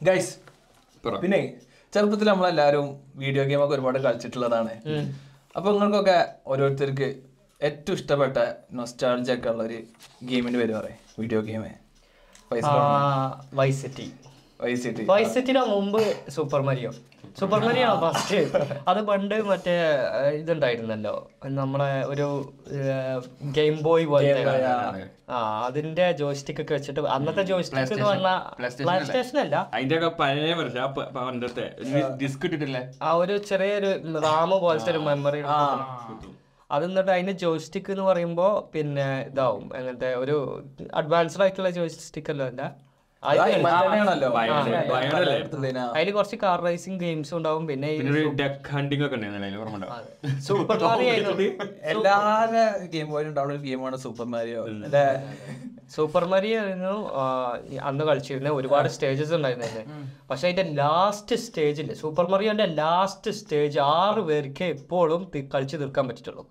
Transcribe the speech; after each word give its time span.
Guys 0.00 0.32
പിന്നെ 1.24 1.40
ചെറുപ്പത്തിൽ 1.92 2.28
നമ്മളെല്ലാവരും 2.28 2.86
വീഡിയോ 3.22 3.42
ഗെയിം 3.50 3.60
ഒക്കെ 3.64 3.74
ഒരുപാട് 3.76 3.98
കളിച്ചിട്ടുള്ളതാണ്. 4.06 4.72
അപ്പൊ 5.56 5.68
നിങ്ങൾക്കൊക്കെ 5.72 6.18
ഓരോരുത്തർക്ക് 6.52 7.08
ഏറ്റവും 7.60 7.96
ഇഷ്ടപ്പെട്ട 7.98 8.38
നൊസ്റ്റാൾജി 8.78 9.32
ഒക്കെ 9.34 9.48
ഉള്ള 9.52 9.62
ഒരു 9.68 9.78
ഗെയിമിന് 10.30 10.58
പേര് 10.60 10.74
പറയും. 10.78 10.98
Video 11.20 11.40
game 11.48 11.62
Vice City 12.52 12.80
Vice City 13.60 14.08
വൈസെറ്റിന് 14.60 15.08
Vice 15.12 15.32
City 15.36 15.52
Vice 15.54 15.70
മുമ്പ് 15.74 16.02
Super 16.36 16.60
Mario 16.68 16.90
Super 17.38 17.60
Mario 17.64 17.88
first 18.02 18.38
അത് 18.88 19.00
പണ്ട് 19.06 19.34
മറ്റേ 19.42 19.74
ഇതുണ്ടായിരുന്നല്ലോ. 20.32 21.12
നമ്മളെ 21.58 22.04
ഒരു 22.06 22.26
ഗെയിം 23.52 23.82
ബോയ് 23.82 24.06
പോലത്തെ 24.06 24.54
ആ. 25.30 25.38
അതിന്റെ 25.66 26.12
ജോയിസ്റ്റിക് 26.12 26.60
ഒക്കെ 26.62 26.74
വെച്ചിട്ട് 26.74 27.00
അന്നത്തെ 27.08 27.42
ജോയിസ്റ്റിക് 27.42 27.92
എന്ന് 27.92 28.04
പറഞ്ഞാൽ 28.04 28.38
പ്ലേ 28.80 28.98
സ്റ്റേഷൻ 29.00 29.38
അല്ല? 29.38 29.56
അതിന്റെ 29.74 29.96
ഒക്കെ 29.98 30.10
പഴയ 30.20 30.54
പണ്ടത്തെ. 31.18 31.66
ഡിസ്ക് 32.22 32.46
ഇട്ടിട്ടില്ലേ? 32.46 32.82
ആ 33.02 33.12
ഒരു 33.12 33.36
ചെറിയൊരു 33.50 33.90
റാമ് 34.26 34.58
പോലത്തെ 34.60 34.90
ഒരു 34.90 34.98
മെമ്മറി 35.08 35.42
അത് 36.70 36.84
എന്നിട്ട് 36.84 37.10
അതിന്റെ 37.10 37.32
ജോയിസ്റ്റിക് 37.42 37.90
എന്ന് 37.90 38.02
പറയുമ്പോ 38.02 38.46
പിന്നെ 38.74 39.06
ഇതാവും. 39.28 39.70
അങ്ങനത്തെ 39.76 40.14
ഒരു 40.14 40.36
അഡ്വാൻസ്ഡ് 40.94 41.42
ആയിട്ടുള്ള 41.42 41.70
ജോയിസ്റ്റിക് 41.70 42.30
അല്ലോ? 42.30 42.48
അതിൽ 45.92 46.10
കുറച്ച് 46.12 46.36
കാർ 46.36 46.58
റേസിംഗ് 46.64 47.00
ഗെയിംസ് 47.00 47.32
ഉണ്ടാവും 47.34 47.64
പിന്നെ 47.66 47.88
ഡക്ക് 48.38 48.70
ഹണ്ടിങ് 48.70 49.04
ഒക്കെ 49.06 49.18
സൂപ്പർ 50.40 50.76
എല്ലാ 51.92 52.16
ഗെയിം 52.92 53.08
പോലും 53.10 53.28
ഉണ്ടാവുന്ന 53.28 53.56
ഗെയിമാണ് 53.62 53.96
സൂപ്പർ 53.96 54.26
മാരിയോ 54.26 54.62
അല്ലെ? 54.66 55.04
സൂപ്പർ 55.90 56.24
മരിയോ 56.24 56.60
അന്ന് 57.82 58.04
കളിച്ചിരുന്ന 58.04 58.50
ഒരുപാട് 58.50 58.88
സ്റ്റേജസ് 58.88 59.34
ഉണ്ടായിരുന്നു 59.34 59.82
പക്ഷെ 60.30 60.46
അതിന്റെ 60.48 60.64
ലാസ്റ്റ് 60.74 61.36
സ്റ്റേജിൽ 61.36 61.88
സൂപ്പർ 61.94 62.26
മറിയോന്റെ 62.28 62.66
ലാസ്റ്റ് 62.74 63.32
സ്റ്റേജ് 63.32 63.80
ആറ് 63.94 64.22
പേർക്ക് 64.22 64.66
എപ്പോഴും 64.76 65.22
കളിച്ചു 65.26 65.50
കളിച്ച് 65.54 65.76
തീർക്കാൻ 65.76 66.06
പറ്റിയിട്ടുള്ളൂ. 66.08 66.44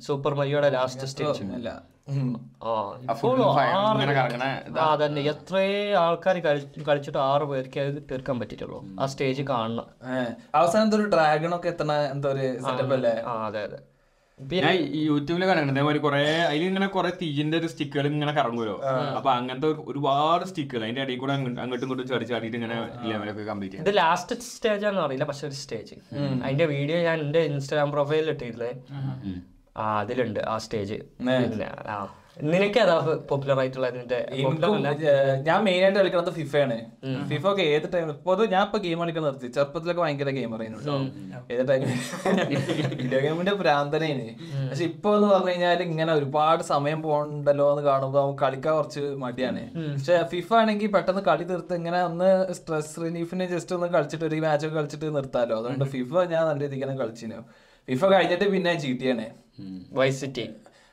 സൂപ്പർ 0.00 0.34
മരിയോയുടെ 0.34 0.70
ലാസ്റ്റ് 0.70 1.06
സ്റ്റേജ് 1.06 1.42
അല്ല 1.54 1.70
ആ 4.80 4.96
തന്നെ 4.96 5.20
എത്രേ 5.22 5.92
ആൾക്കാർ 5.94 6.38
കളിച്ചിട്ട് 6.88 7.18
ആറ് 7.18 7.42
പേർക്ക് 7.42 7.80
അത് 7.80 8.02
തീർക്കാൻ 8.10 8.40
പറ്റിയിട്ടുള്ളൂ. 8.40 9.00
ആ 9.00 9.06
സ്റ്റേജ് 9.06 9.42
കാണണം. 9.42 9.86
അവസാനം 10.54 10.82
എന്തോ 10.84 10.96
ഒരു 10.96 11.08
ഡ്രാഗൺ 11.08 11.54
ഒക്കെ 11.56 11.68
എത്തണ 11.68 11.92
എന്തോ 11.92 12.28
ഒരു 12.28 12.60
സെറ്റപ്പ് 12.62 12.94
അല്ലേ? 12.94 13.22
ആ 13.22 13.46
അതെ 13.46 13.62
അതെ. 13.62 13.78
ഞാൻ 14.64 14.76
യൂട്യൂബിൽ 15.02 15.42
കണ്ടിട്ടുണ്ട്. 15.42 15.72
ഇതേമാതിരി 15.74 16.00
കുറെ 16.04 16.20
അതിൽ 16.44 16.62
ഇങ്ങനെ 16.66 16.86
കുറെ 16.92 17.10
തീജിന്റെ 17.18 17.56
ഒരു 17.58 17.68
സ്റ്റിക്കുകൾ 17.72 18.06
ഇങ്ങനെ 18.10 18.32
കറങ്ങുമല്ലോ 18.36 18.76
അപ്പൊ 19.16 19.30
അങ്ങനത്തെ 19.32 19.68
ഒരുപാട് 19.90 20.44
സ്റ്റിക്കുകൾ 20.50 20.82
അതിന്റെ 20.82 21.02
ഇടയിൽ 21.04 21.18
കൂടെ 21.18 21.34
അങ്ങ് 21.34 21.50
അങ്ങോട്ടും 21.60 21.86
ഇങ്ങോട്ടും 21.86 22.06
ചാടി 22.10 22.26
ചാടിയിട്ട് 22.30 22.58
ഇങ്ങനെ 22.60 22.76
ലെവലൊക്കെ 23.10 23.44
കംപ്ലീറ്റ് 23.50 23.74
ചെയ്യും 23.74 23.86
ഇത് 23.86 23.98
ലാസ്റ്റ് 23.98 24.36
സ്റ്റേജ് 24.48 24.84
ആണെന്ന് 24.84 25.04
അറിയില്ല 25.06 25.26
പക്ഷെ 25.30 25.44
ഒരു 25.48 25.58
സ്റ്റേജ് 25.60 25.96
അതിന്റെ 26.42 26.68
വീഡിയോ 26.72 26.98
ഞാൻ 27.02 27.18
എന്റെ 27.20 27.42
ഇൻസ്റ്റാഗ്രാം 27.50 27.92
പ്രൊഫൈലിൽ 27.96 28.30
ഇട്ടിരുന്നേ. 28.34 28.72
ആ 29.76 29.84
അതിലുണ്ട് 30.00 30.40
ആ 30.46 30.56
സ്റ്റേജ് 30.60 30.98
ആ. 31.88 31.98
നിനക്ക് 32.52 32.78
അതാ 32.82 32.94
പോപ്പുലർ 33.28 33.58
ആയിട്ടുള്ള 33.62 33.86
അതിന്റെ 33.92 34.18
ഞാൻ 35.46 35.58
മെയിൻ 35.66 35.82
ആയിട്ട് 35.84 35.98
കളിക്കുന്നത് 35.98 36.32
ഫിഫയാണ്. 36.38 36.76
ഫിഫ 37.30 37.44
ഒക്കെ 37.52 37.64
ഏത് 37.74 37.86
ടൈമിൽ 37.94 38.16
പൊതു 38.28 38.42
ഞാൻ 38.54 38.62
ഇപ്പൊ 38.68 38.78
ഗെയിം 38.84 38.98
കളിക്കാൻ 39.02 39.24
നിർത്തി. 39.28 39.48
ചെറുപ്പത്തിലൊക്കെ 39.56 40.02
ഭയങ്കര 40.04 40.30
ഗെയിം 40.38 40.54
അറിയുന്നുണ്ടോ 40.56 40.96
ഏത് 41.54 41.64
ടൈമിൽ 41.70 41.92
വീഡിയോ 43.02 43.20
ഗെയിമിന്റെ 43.26 43.54
ഭ്രാന്തനേന് 43.62 44.28
പക്ഷെ 44.70 44.84
ഇപ്പൊ 44.90 45.12
എന്ന് 45.16 45.28
പറഞ്ഞു 45.34 45.52
കഴിഞ്ഞാൽ 45.52 45.82
ഇങ്ങനെ 45.88 46.12
ഒരുപാട് 46.18 46.64
സമയം 46.72 47.00
പോകണ്ടല്ലോ 47.06 47.68
എന്ന് 47.74 47.84
കാണുമ്പോൾ 47.90 48.20
നമുക്ക് 48.24 48.42
കളിക്കാൻ 48.44 48.74
കുറച്ച് 48.78 49.04
മടിയാണ്. 49.24 49.64
പക്ഷെ 49.94 50.18
ഫിഫ 50.34 50.50
ആണെങ്കിൽ 50.62 50.92
പെട്ടെന്ന് 50.96 51.24
കളി 51.30 51.46
തീർത്ത് 51.52 51.80
ഇങ്ങനെ 51.82 52.00
ഒന്ന് 52.10 52.30
സ്ട്രെസ് 52.60 52.94
റിലീഫിന് 53.04 53.46
ജസ്റ്റ് 53.54 53.74
ഒന്ന് 53.78 53.90
കളിച്ചിട്ട് 53.96 54.26
ഒരു 54.30 54.42
മാച്ച് 54.46 54.66
ഒക്കെ 54.66 54.78
കളിച്ചിട്ട് 54.80 55.16
നിർത്താലോ. 55.18 55.56
അതുകൊണ്ട് 55.60 55.86
ഫിഫ 55.96 56.12
ഞാൻ 56.34 56.42
നല്ല 56.50 56.60
രീതിക്ക് 56.64 56.86
കളിച്ചിനു. 56.86 56.98
കളിച്ചിരുന്നു 57.02 57.42
ഫിഫ 57.88 58.04
കഴിഞ്ഞിട്ട് 58.12 58.46
പിന്നെ 58.54 58.72
ജി 58.82 58.90
ടി 59.00 59.06
ആണ് 59.12 59.26
വൈസ് 59.98 60.18
സിറ്റി 60.22 60.44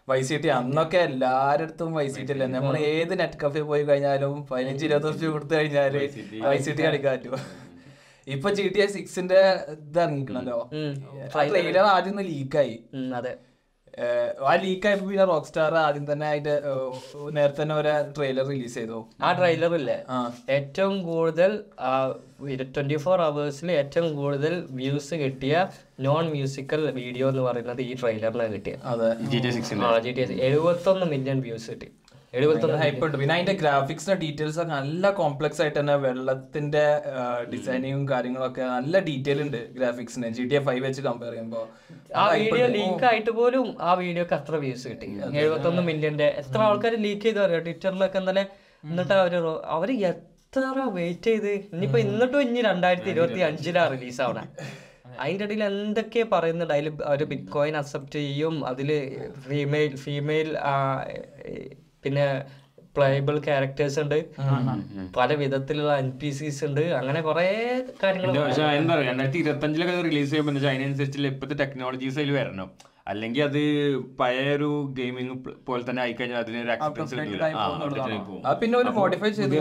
വൈസ് 0.08 0.36
ടി 0.44 0.50
അന്നൊക്കെ 0.56 1.00
എല്ലാരടുത്തും 1.08 1.90
വൈ 1.96 2.06
സി 2.08 2.22
ടി 2.22 2.34
അല്ലേ 2.34 2.48
നമ്മൾ 2.54 2.76
ഏത് 2.92 3.14
നെറ്റ് 3.22 3.40
കഫേ 3.42 3.62
പോയി 3.70 3.84
കഴിഞ്ഞാലും 3.84 4.36
പതിനഞ്ച് 4.50 4.86
ഇരുപത് 4.88 5.08
റുപ്യ 5.10 5.30
കൊടുത്തു 5.34 5.56
കഴിഞ്ഞാൽ 5.56 5.96
വൈസ് 6.46 6.66
സിറ്റി 6.68 6.84
കളിക്കാൻ 6.88 7.14
പറ്റുമോ 7.16 7.40
ഇപ്പൊ 8.28 8.50
ജി 8.56 8.64
ടി 8.70 8.80
എ 8.80 8.88
സിക്സിന്റെ 8.94 9.38
ഇത് 9.74 10.00
ഇറങ്ങിക്കണല്ലോ. 10.00 10.58
ട്രെയിലർ 11.52 11.86
ആദ്യം 11.92 12.14
ഒന്ന് 12.14 12.24
ലീക്കായി 12.30 12.74
അതെ. 13.20 13.34
ആ 14.50 14.52
ലീക്ക് 14.64 14.88
ആയപ്പോ 14.88 15.06
പിന്നെ 15.10 15.26
റോക്ക് 15.30 15.48
സ്റ്റാർ 15.50 15.76
ആദ്യം 15.84 16.12
തന്നെ 16.12 16.26
അതിന്റെ 16.32 16.56
നേരത്തെ 17.38 17.62
തന്നെ 17.62 17.76
ഒരു 17.82 17.92
ട്രെയിലർ 18.18 18.46
റിലീസ് 18.52 18.76
ചെയ്തു. 18.80 18.98
ആ 19.26 19.30
ട്രെയിലർ 19.40 19.74
ഇല്ലേ? 19.80 19.98
ഏറ്റവും 20.58 20.96
കൂടുതൽ 21.10 21.52
ട്വന്റി 22.76 22.98
ഫോർ 23.06 23.22
അവേഴ്സിൽ 23.22 23.72
ഏറ്റവും 23.82 24.10
കൂടുതൽ 24.16 24.54
വ്യൂസ് 24.82 25.16
കിട്ടിയ 25.24 25.56
നോൺ 26.08 26.26
മ്യൂസിക്കൽ 26.36 26.84
വീഡിയോ 27.00 27.28
എന്ന് 27.34 27.46
പറയുന്നത് 27.50 27.82
ഈ 27.90 27.94
ട്രെയിലറിനാണ് 28.02 28.54
കിട്ടിയത്. 28.58 28.84
എഴുപത്തൊന്ന് 30.50 31.08
മില്യൺ 31.16 31.40
വ്യൂസ് 31.48 31.70
കിട്ടി. 31.72 31.90
എഴുപത്തൊന്ന് 32.34 32.78
ഹൈപ്പ് 32.82 33.04
ഉണ്ട്. 33.06 33.16
പിന്നെ 33.20 33.34
അതിന്റെ 33.36 33.54
ഗ്രാഫിക്സിന്റെ 33.62 34.16
ഡീറ്റെയിൽസ് 34.24 34.58
ഒക്കെ 34.62 34.72
നല്ല 34.78 35.12
കോംപ്ലക്സ് 35.20 35.62
ആയിട്ട് 35.64 35.78
തന്നെ 35.80 35.96
വെള്ളത്തിന്റെ 36.06 36.84
ഡിസൈനിങ്ങും 37.54 38.04
കാര്യങ്ങളൊക്കെ 38.12 38.64
നല്ല 38.76 39.00
ഡീറ്റെയിൽ 39.08 39.40
ഉണ്ട് 39.46 39.60
ഗ്രാഫിക്സിന് 39.78 40.30
ജി 40.38 40.44
ടി 40.52 40.58
എ 40.60 40.62
ഫൈവ് 40.68 40.84
വെച്ച് 40.88 41.04
കമ്പയർ 41.08 41.34
ചെയ്യുമ്പോൾ 41.36 41.66
ആ 42.22 42.26
വീഡിയോ 42.42 42.68
ലീക്ക് 42.78 43.06
ആയിട്ട് 43.12 43.32
പോലും 43.40 43.68
ആ 43.90 43.94
വീഡിയോക്ക് 44.04 44.36
അത്ര 44.40 44.56
വ്യൂസ് 44.66 44.88
കിട്ടി. 44.92 45.10
എഴുപത്തൊന്ന് 45.44 45.84
മില്യന്റെ 45.90 46.28
എത്ര 46.42 46.60
ആൾക്കാർ 46.70 46.96
ലീക്ക് 47.06 47.24
ചെയ്ത് 47.28 47.40
പറയാം 47.44 47.64
ട്വിറ്ററിലൊക്കെ 47.68 48.20
ഇന്നലെ 48.24 48.44
എന്നിട്ട് 48.84 49.14
അവർ 49.22 49.36
അവർ 49.78 49.92
എത്ര 50.12 50.66
വെയിറ്റ് 50.98 51.30
ചെയ്ത്? 51.32 51.54
ഇനിയിപ്പോ 51.76 52.00
എന്നിട്ടും 52.06 52.40
ഇനി 52.48 52.62
രണ്ടായിരത്തി 52.72 53.10
ഇരുപത്തി 53.16 53.42
അഞ്ചിലാ 53.48 53.84
റിലീസ് 53.94 54.22
ആവണേ. 54.26 54.44
അതിന്റെ 55.24 55.46
ഇടയിൽ 55.48 55.64
എന്തൊക്കെ 55.72 56.22
പറയുന്നുണ്ട് 56.34 56.74
അതിൽ 56.76 56.88
അവർ 57.10 57.22
ബിറ്റ് 57.32 57.52
കോയിൻ 57.56 57.76
അക്സെപ്റ്റ് 57.82 58.20
ചെയ്യും. 58.20 58.56
അതിൽ 58.72 58.90
ഫീമെയിൽ 59.48 59.94
ഫീമെയിൽ 60.06 60.50
പിന്നെ 62.04 62.26
പ്ലേബിൾ 62.96 63.36
ക്യാരക്ടേഴ്സ് 63.40 64.00
ഉണ്ട്. 64.00 64.16
പല 65.18 65.34
വിധത്തിലുള്ള 65.36 65.98
എൻ 65.98 66.10
പി 66.12 66.30
സിസ് 66.32 66.66
ഉണ്ട്. 66.66 66.82
അങ്ങനെ 66.94 67.20
കുറെ 67.22 67.48
കാര്യങ്ങൾ 68.04 68.30
പക്ഷെ 68.40 68.64
എന്താ 68.74 68.94
പറയുക 68.94 69.10
രണ്ടായിരത്തി 69.10 69.40
ഇരുപത്തി 69.40 69.68
റിലീസ് 70.08 70.30
ചെയ്യുമ്പോൾ 70.30 70.54
എന്താ 70.54 70.62
വെച്ചാൽ 70.62 70.76
അതിനനുസരിച്ചുള്ള 70.76 71.28
ഇപ്പോഴത്തെ 71.28 71.58
ടെക്നോളജീസ് 71.64 72.20
അതിൽ 72.20 72.32
വരണം. 72.34 72.70
അല്ലെങ്കിൽ 73.08 73.44
അത് 73.44 73.60
പഴയ 74.20 74.48
ഒരു 74.56 74.70
ഗെയിമിംഗ് 74.94 75.36
പോലെ 75.66 75.84
തന്നെ 75.90 76.02
ആയിക്കഴിഞ്ഞാൽ 76.02 76.40
അതിനൊരു 76.40 76.72
എക്സ്പെൻസ് 76.72 77.14
കിട്ടില്ല 77.18 77.44
ആ, 77.44 77.48
ആയി 77.48 77.56
കഴിഞ്ഞാൽ 77.84 78.08
അതിന് 78.08 78.18
പിന്നെ 78.62 78.78
ഒരു 78.78 78.92
മോഡിഫൈ 78.98 79.30
ചെയ്ത് 79.32 79.54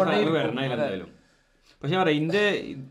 പക്ഷെ 1.83 1.93
ഞാൻ 1.95 2.03
പറയാം 2.03 2.17
ഇതിന്റെ 2.17 2.43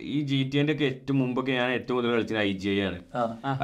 ഈ 0.10 0.22
ജി 0.22 0.50
ടി 0.50 0.58
എന്റെ 0.58 0.74
ഒക്കെ 0.74 0.86
ഏറ്റവും 0.86 1.20
മുമ്പൊക്കെ 1.20 1.52
ഞാൻ 1.52 1.70
ഏറ്റവും 1.72 1.96
കൂടുതൽ 1.96 2.14
കളിച്ചത് 2.14 2.40
ഐ 2.40 2.52
ജി 2.56 2.70
ഐ 2.70 2.80
ആണ്. 2.82 2.98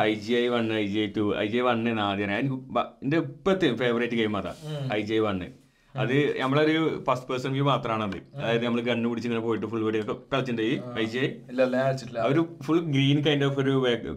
I 0.01 0.13
G 0.15 0.33
I 0.33 0.47
one 0.47 0.73
I 0.73 0.85
G 0.85 0.99
I 0.99 1.07
two 1.17 1.23
I 1.37 1.45
G 1.45 1.57
I 1.57 1.61
one 1.61 1.99
ആദ്യം. 2.01 2.31
എനിക്ക് 2.35 2.57
ബ- 2.71 2.89
എന്റെ 3.03 3.17
ഇപ്പത്തെ 3.25 3.67
ഫേവറേറ്റ് 3.75 4.15
ഗെയിം 4.15 4.37
അതാ 4.37 4.53
ഐ 4.93 5.01
ജി 5.01 5.13
ഐ 5.13 5.19
വണ്ണ് 5.19 5.47
അത് 5.96 6.13
നമ്മളൊരു 6.41 6.75
ഫസ്റ്റ് 7.07 7.28
പേഴ്സൺ 7.29 7.52
വ്യൂ 7.56 7.63
മാത്രമാണ് 7.69 8.03
അത് 8.07 8.18
അതായത് 8.38 8.63
നമ്മൾ 8.66 8.81
കണ്ണു 8.90 9.09
പിടിച്ച് 9.12 9.28
ഇങ്ങനെ 9.29 9.44
പോയിട്ട് 9.46 9.68
ഫുൾ 9.72 9.84
വീഡിയോ 9.88 10.03
കളിച്ചിട്ടുണ്ട് 10.34 10.62
ഈ 10.63 10.74
ഐ 11.02 11.06
ജി 11.13 11.24
ഒരു 12.29 12.41
ഫുൾ 12.66 12.79
ഗ്രീൻ 12.94 13.18
കൈൻഡ് 13.25 13.46
ഓഫ് 13.47 13.59
ഒരു 13.63 13.74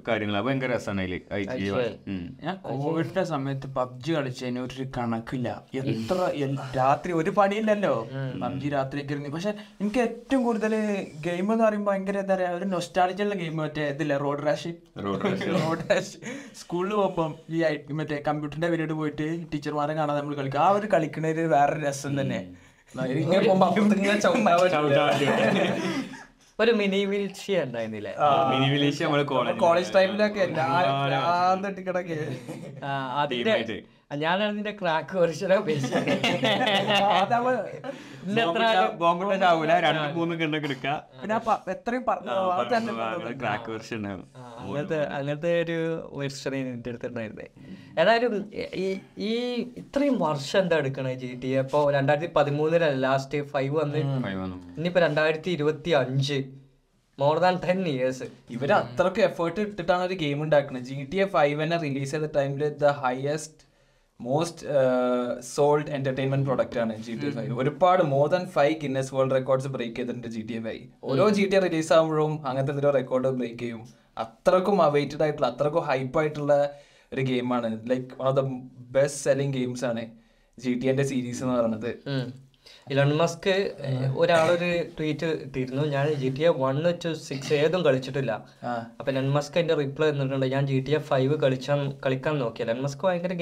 കാര്യങ്ങൾ 0.09 0.37
ഭയങ്കര 0.49 0.71
രസമാണ് 0.75 1.19
ഐ 1.39 1.43
ജി 1.63 1.67
ഞാൻ 2.45 2.57
കോവിഡിന്റെ 2.69 3.25
സമയത്ത് 3.33 3.69
പബ്ജി 3.79 4.13
കളിച്ചതിന് 4.17 4.61
ഒരു 4.67 4.85
കണക്കില്ല. 4.97 5.49
എത്ര 5.83 6.19
രാത്രി 6.79 7.13
ഒരു 7.21 7.31
പണിയില്ലല്ലോ. 7.39 7.95
പബ്ജി 8.45 8.69
രാത്രി 8.77 9.01
ഇരുന്ന്. 9.05 9.33
പക്ഷെ 9.37 9.53
എനിക്ക് 9.81 10.01
ഏറ്റവും 10.07 10.43
കൂടുതൽ 10.47 10.73
ഗെയിം 11.27 11.47
എന്ന് 11.53 11.65
പറയുമ്പോൾ 11.65 11.91
ഭയങ്കര 11.93 12.19
എന്താ 12.25 12.35
പറയാ 12.35 12.51
ഒരു 12.59 12.67
നൊസ്റ്റാളിച്ചുള്ള 12.75 13.35
ഗെയിം 13.43 13.57
മറ്റേ 13.63 13.85
ഇതില്ല 13.95 14.17
റോഡ് 14.25 14.45
റാഷ് 14.47 14.73
റോഡ് 15.57 15.85
റാഷ് 15.91 16.15
സ്കൂളിൽ 16.61 16.95
പോകുമ്പോൾ 17.01 17.31
ഈ 17.57 17.61
മറ്റേ 18.01 18.19
കമ്പ്യൂട്ടറിന്റെ 18.29 18.71
പീരീഡ് 18.75 18.97
പോയിട്ട് 19.03 19.29
ടീച്ചർമാരെ 19.53 19.95
കാണാതെ 20.01 20.19
നമ്മൾ 20.21 20.37
കളിക്കും. 20.41 20.63
ആ 20.67 20.71
ഒരു 20.79 20.89
കളിക്കണ 20.95 21.27
ഒരു 21.35 21.45
വേറെ 21.65 21.77
രസം 21.83 22.13
തന്നെ. 22.21 22.41
ഒരു 26.59 26.73
മിനി 26.73 26.99
വിൽഷ്യ 27.05 27.63
ഉണ്ടായിരുന്നില്ലേ 27.63 28.13
മിനി 28.51 28.67
കോളേജ് 29.31 29.59
കോളേജ് 29.59 29.91
ടൈമിലൊക്കെ 29.95 30.43
അതിന്റെ 33.23 33.55
ഞാനാണ് 34.21 34.53
നിന്റെ 34.57 34.73
ക്രാക്ക് 34.75 35.17
രണ്ട് 39.87 40.07
മൂന്ന് 40.17 40.35
പിന്നെ 41.21 41.37
എത്രയും 41.75 42.05
വെർഷൻ 43.69 44.03
അങ്ങനത്തെ 44.59 44.99
അങ്ങനത്തെ 45.17 45.53
ഒരു 45.63 45.79
വെർഷൻ 46.15 46.55
എന്റെ 46.63 46.91
അടുത്തുണ്ടായിരുന്നേ 46.91 47.47
ഏതായാലും 48.01 48.35
ഈ 48.83 48.87
ഈ 49.25 49.33
ഇത്രയും 49.83 50.17
വർഷം 50.21 50.59
എന്താ 50.61 50.77
എടുക്കണേ 50.77 51.15
ജി 51.15 51.31
ടി 51.43 51.51
ഇപ്പൊ 51.59 51.81
രണ്ടായിരത്തി 51.91 52.31
പതിമൂന്നിലല്ല 52.37 53.01
ലാസ്റ്റ് 53.05 53.41
ഫൈവ് 53.53 53.75
വന്ന്. 53.77 54.01
ഇനിയിപ്പോ 54.79 55.01
രണ്ടായിരത്തി 55.01 55.51
ഇരുപത്തി 55.51 55.93
അഞ്ച് 56.01 56.39
മോർ 57.19 57.37
ദാൻ 57.39 57.55
ടെൻ 57.65 57.81
ഇയേഴ്സ് 57.89 58.27
ഇവർ 58.51 58.71
അത്രക്കും 58.73 59.25
എഫേർട്ട് 59.25 59.61
ഇട്ടിട്ടാണ് 59.61 60.03
ഒരു 60.05 60.17
ഗെയിം 60.23 60.39
ഉണ്ടാക്കുന്നത് 60.45 60.87
ജി 60.89 60.97
ടി 61.13 61.19
എ 61.19 61.27
ഫൈവ് 61.29 61.57
തന്നെ 61.63 61.77
റിലീസ് 61.85 62.13
ചെയ്ത 62.13 62.29
ടൈമിൽ 62.37 62.65
the 62.81 62.91
highest 63.03 63.63
most 64.21 64.67
sold 65.55 65.91
entertainment 65.97 66.47
product 66.49 66.79
ആണ് 66.83 66.95
ജി 67.07 67.15
ടി 67.23 67.31
ഫൈവ് 67.37 67.57
ഒരുപാട് 67.63 68.03
more 68.15 68.27
than 68.35 68.45
five 68.57 68.77
Guinness 68.83 69.13
world 69.15 69.37
records 69.39 69.71
break 69.75 69.97
ചെയ്തിട്ടുണ്ട് 69.99 70.29
ജി 70.37 70.43
ടി 70.51 70.59
ഫൈവ് 70.67 70.83
ഓരോ 71.11 71.25
ജി 71.37 71.45
ടി 71.53 71.59
റിലീസ് 71.67 71.93
ആകുമ്പോഴും 71.97 72.33
അങ്ങനത്തെ 72.49 72.73
എന്തെങ്കിലും 72.73 72.97
റെക്കോർഡ് 72.99 73.33
ബ്രേക്ക് 73.41 73.61
ചെയ്യും. 73.65 73.83
അത്രക്കും 74.25 74.77
അവൈറ്റഡ് 74.89 75.23
ആയിട്ടുള്ള 75.27 75.49
അത്രക്കും 75.53 75.85
ഹൈപ്പ് 75.91 76.19
ആയിട്ടുള്ള 76.21 76.55
ഒരു 77.13 77.23
ഗെയിമാണ് 77.31 77.71
like 77.91 78.09
one 78.21 78.27
of 78.31 78.37
the 78.41 78.45
best 78.97 79.21
selling 79.27 79.55
games 79.59 79.85
ആണ് 79.91 80.05
ജി 80.59 80.73
ടി 80.81 80.89
എന്റെ 80.93 81.05
സീരീസ് 81.11 81.43
എന്ന് 81.45 81.55
പറയുന്നത്. 81.57 81.91
ഇലൺ 82.93 83.11
മസ്ക് 83.19 83.53
ഒരാളൊരു 84.23 84.71
ട്വീറ്റ് 84.97 85.29
ഇട്ടിരുന്നു. 85.45 85.85
ഞാൻ 85.95 86.07
G 86.23 86.29
T 86.37 86.43
A 86.49 86.51
one 86.63 86.79
two 87.05 87.11
six 87.29 87.53
ഏതും 87.61 87.83
കളിച്ചിട്ടില്ല. 87.87 88.33
അപ്പൊ 88.99 89.09
ഇലൺ 89.13 89.29
മസ്ക് 89.37 89.55
അതിന്റെ 89.59 89.77
റിപ്ലൈ 89.83 90.09
തന്നിട്ടുണ്ട്. 90.11 90.47
ഞാൻ 90.55 90.65
ജി 90.71 90.79
ടി 90.87 90.95
എ 90.99 91.01
ഫൈവ് 91.11 91.37
കളിച്ചാൻ 91.45 91.81
കളിക്കാൻ 92.07 92.35
നോക്കി. 92.45 92.63
ഇലൺ 92.67 92.81
മസ്ക് 92.87 93.05
ഭയങ്കര 93.09 93.35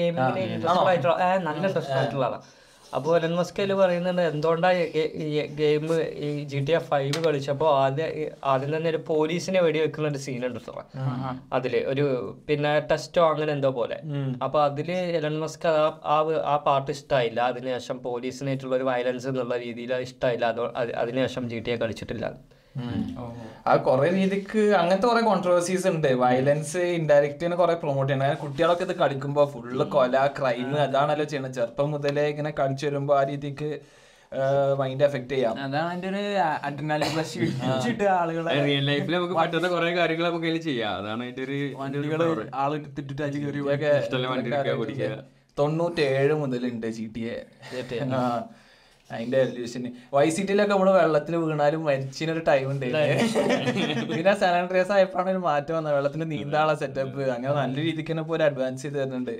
ആയിട്ടുള്ള 0.91 1.15
നല്ല 1.47 1.65
ഇൻട്രസ്റ്റ് 1.69 1.97
ആയിട്ടുള്ള 1.99 2.25
ആളാണ് 2.29 2.45
അപ്പോൾ 2.93 3.17
എലൻ 3.17 3.33
മസ്ക് 3.35 3.59
അതിൽ 3.59 3.73
പറയുന്നുണ്ട് 3.73 4.21
എന്തുകൊണ്ടാണ് 4.23 4.79
ഗെയിം 5.55 5.85
ഈ 6.19 6.43
ജി 6.43 6.59
ടി 6.59 6.71
എഫ് 6.71 6.87
ഫൈവ് 6.87 7.23
കളിച്ചപ്പോൾ 7.25 7.69
ആദ്യം 7.77 8.09
ആദ്യം 8.45 8.75
തന്നെ 8.75 8.89
ഒരു 8.89 8.97
പോലീസിനെ 9.07 9.61
വെടിവെക്കുന്ന 9.61 10.07
ഒരു 10.07 10.17
സീൻ 10.17 10.45
ഉണ്ട് 10.45 10.59
സാറേ. 10.59 10.83
അതിൽ 11.53 11.75
ഒരു 11.87 12.05
പിന്നെ 12.47 12.79
ടെസ്റ്റോ 12.91 13.29
അങ്ങനെ 13.29 13.51
എന്തോ 13.51 13.71
പോലെ. 13.71 13.97
അപ്പൊ 14.43 14.61
അതിൽ 14.63 14.89
എലൻ 15.19 15.39
മസ്ക് 15.39 15.67
ആ 15.67 16.17
ആ- 16.47 16.61
പാട്ട് 16.65 16.91
ഇഷ്ടമായില്ല 16.91 17.41
അതിനുശേഷം 17.49 17.99
പോലീസിനായിട്ടുള്ള 18.03 18.75
ഒരു 18.75 18.83
വയലൻസ് 18.83 19.27
എന്നുള്ള 19.27 19.57
രീതിയിൽ 19.57 19.93
ഇഷ്ടമായില്ല 20.01 20.45
അതോ 20.47 20.73
അത് 20.75 20.91
അതിനുശേഷം 20.95 21.49
ജി 21.49 21.59
ടി 21.59 21.71
എ 21.71 21.77
കളിച്ചിട്ടില്ല. 21.77 22.25
ആ 23.67 23.75
കുറെ 23.75 24.07
രീതിക്ക് 24.13 24.61
അങ്ങനത്തെ 24.75 25.07
കുറെ 25.07 25.21
കോൺട്രവേഴ്സീസ് 25.21 25.87
ഉണ്ട്. 25.87 26.07
വയലൻസ് 26.13 26.77
ഇൻഡയറക്റ്റ് 26.77 27.55
കുറെ 27.55 27.73
പ്രൊമോട്ട് 27.73 28.11
ചെയ്യണം. 28.11 28.25
അങ്ങനെ 28.25 28.39
കുട്ടികളൊക്കെ 28.41 28.83
ഇത് 28.83 28.95
കളിക്കുമ്പോ 28.95 29.45
ഫുള്ള് 29.53 29.85
കൊല 29.85 30.15
ക്രൈം 30.39 30.71
അതാണല്ലോ 30.77 31.25
ചെയ്യണത് 31.25 31.53
ചെറുപ്പം 31.53 31.91
മുതലേ 31.91 32.25
ഇങ്ങനെ 32.27 32.53
കളിച്ചു 32.59 32.85
വരുമ്പോ 32.85 33.19
ആ 33.19 33.23
രീതിക്ക് 33.23 33.69
മൈൻഡ് 34.79 35.03
എഫക്ട് 35.03 35.29
ചെയ്യാം. 35.29 35.55
അതാണ് 35.63 35.89
അതിന്റെ 35.89 36.09
ഒരു 36.09 36.21
അഡ്രിനാലിൻ 36.63 37.09
ആളുകളെ 38.21 38.63
റിയൽ 38.63 38.85
ലൈഫിൽ 38.85 39.15
നമുക്ക് 39.15 39.33
പറ്റുന്ന 39.33 39.67
കുറെ 39.67 39.91
കാര്യങ്ങൾ 39.95 40.25
നമുക്ക് 40.29 40.45
അതിൽ 40.45 40.61
ചെയ്യാം. 40.61 40.93
അതാണ് 40.97 41.23
അതിന്റെ 41.23 41.43
ഒരു 41.43 41.59
വണ്ടികൾ 41.75 42.51
ആളെടുത്തിട്ട് 42.55 43.21
അതിൽ 43.23 43.45
കയറി 43.45 43.61
ഇതൊക്കെ 43.63 43.91
ഇഷ്ടമുള്ള 43.99 44.27
വണ്ടി. 44.27 45.01
തൊണ്ണൂറ്റേഴ് 45.59 46.33
മുതലുണ്ട് 46.33 46.87
ജി 46.87 47.05
ടി 47.15 47.23
എ 47.29 47.37
അതിന്റെ 49.11 49.39
എല്യൂഷന് 49.45 49.89
വൈ 50.13 50.27
സിറ്റിയിലൊക്കെ 50.35 50.71
നമ്മൾ 50.73 50.89
വെള്ളത്തിൽ 50.97 51.33
വീണാലും 51.41 51.81
മരിച്ചിനൊരു 51.87 52.41
ടൈം 52.49 52.67
ഉണ്ട്. 52.73 52.85
പിന്നെ 54.11 54.33
സാനിറ്റൈസ് 54.41 54.91
ആയപ്പോഴാണ് 54.95 55.29
ഒരു 55.33 55.41
മാറ്റം 55.47 55.73
വന്നത്. 55.77 55.93
വെള്ളത്തിൽ 55.97 56.21
നീന്താനുള്ള 56.33 56.75
സെറ്റപ്പ് 56.81 57.23
അങ്ങനെ 57.35 57.53
നല്ല 57.61 57.75
രീതിക്ക് 57.87 58.11
തന്നെ 58.11 58.23
ഇപ്പൊ 58.25 58.37
അഡ്വാൻസ് 58.47 58.83
ചെയ്ത് 58.83 58.97
തരുന്നുണ്ട്. 58.99 59.35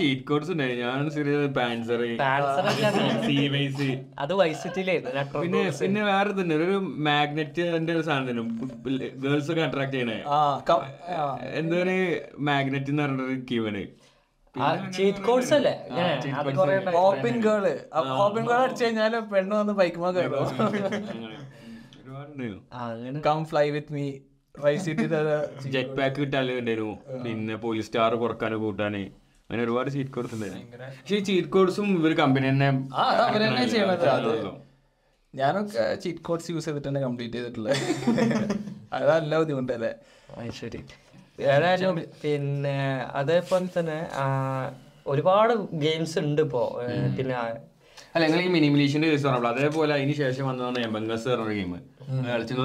ചീറ്റ് 0.00 0.24
കോഡ്സ് 0.28 0.52
ഉണ്ട് 0.54 0.64
ഞാൻ 0.82 1.08
അത്. 4.22 4.34
വൈസിറ്റിലായിരുന്നു 4.42 5.40
പിന്നെ 5.42 5.62
പിന്നെ 5.82 6.02
വേറെ 6.12 6.32
തന്നെ. 6.40 6.54
ഒരു 6.60 6.78
മാഗ്നറ്റ് 7.08 7.64
ഒരു 7.96 8.04
സാധനം 8.10 8.48
ഗേൾസ് 9.24 9.50
ഒക്കെ 9.52 9.62
അട്രാക്ട് 9.68 9.96
ചെയ്യണേ. 9.96 10.18
എന്താണ് 11.60 11.96
മാഗ്നറ്റ് 12.50 12.90
എന്ന് 12.94 13.04
പറഞ്ഞൊരു 13.04 13.38
കീവന് 13.50 13.84
ചീറ്റ് 14.94 15.20
കോഴ്സ് 15.26 15.52
അല്ലേ. 15.56 15.72
ഓപ്പൻ 17.02 17.34
ഗേൾ 17.44 17.64
ഓപ്പൻ 18.18 18.42
ഗേൾ 18.48 18.58
അടിച്ചു 18.58 18.84
കഴിഞ്ഞാൽ 18.84 19.14
പെണ്ണ് 19.30 19.54
വന്ന് 19.60 19.74
കയറും 20.16 20.34
ഒരുപാടുണ്ടായിരുന്നു 22.02 22.60
ആ, 22.70 22.80
അങ്ങനെ. 22.92 23.18
Come 23.26 23.40
fly 23.50 23.64
with 23.74 23.92
me 23.94 24.04
Vice 24.54 24.72
City 24.84 25.04
jet 25.74 25.92
pack 25.98 26.16
കിട്ടാലും 26.18 26.58
ഉണ്ടായിരുന്നു 26.60 26.94
പിന്നെ 27.24 27.54
പോലീസ് 27.62 27.86
സ്റ്റാർ 27.88 28.14
കുറക്കാനും 28.22 28.60
കൂട്ടാന്. 28.64 29.02
അങ്ങനെ 29.50 29.62
ഒരുപാട് 29.64 29.88
ചീറ്റ് 29.94 30.12
കോഴ്സ് 30.14 30.34
ഉണ്ടായിരുന്നു 30.36 30.66
പക്ഷേ 30.96 31.16
ഈ 31.16 31.24
ചീറ്റ് 31.28 31.50
കോഴ്സും 31.54 31.88
ഇവർ 31.98 32.12
കമ്പനി 32.20 32.46
തന്നെ 32.50 32.68
ഞാനൊക്കെ 35.34 35.84
ചീറ്റ് 36.02 36.22
കോഡ്സ് 36.22 36.50
യൂസ് 36.52 36.66
ചെയ്തിട്ടാണ് 36.66 37.00
കംപ്ലീറ്റ് 37.04 37.36
ചെയ്തിട്ടുള്ളത്. 37.38 37.76
അതല്ല 38.96 39.32
ബുദ്ധിമുട്ടല്ലേ? 39.40 39.92
ശരി. 40.58 40.80
ഏതായാലും 41.38 41.96
പിന്നെ 42.22 42.78
അതേപോലെ 43.14 43.68
തന്നെ 43.78 43.98
ഒരുപാട് 45.06 45.52
ഗെയിംസ് 45.72 46.18
ഉണ്ട് 46.18 46.42
ഇപ്പോ 46.42 46.62
പിന്നെ 47.16 47.34
അല്ല 48.14 48.24
നിങ്ങൾ 48.26 48.40
ഈ 48.40 48.48
മിനിമിലേഷന്റെ 48.48 49.08
കേസ് 49.10 49.24
പറഞ്ഞപ്പോൾ 49.26 49.48
അതേപോലെ 49.48 49.94
അതിന് 49.94 50.12
ശേഷം 50.12 50.46
വന്നതാണ് 50.46 50.78
എംബംഗസ് 50.78 51.28
പറഞ്ഞ 51.28 51.52
ഗെയിം 51.52 51.72
കളിച്ചത് 52.28 52.60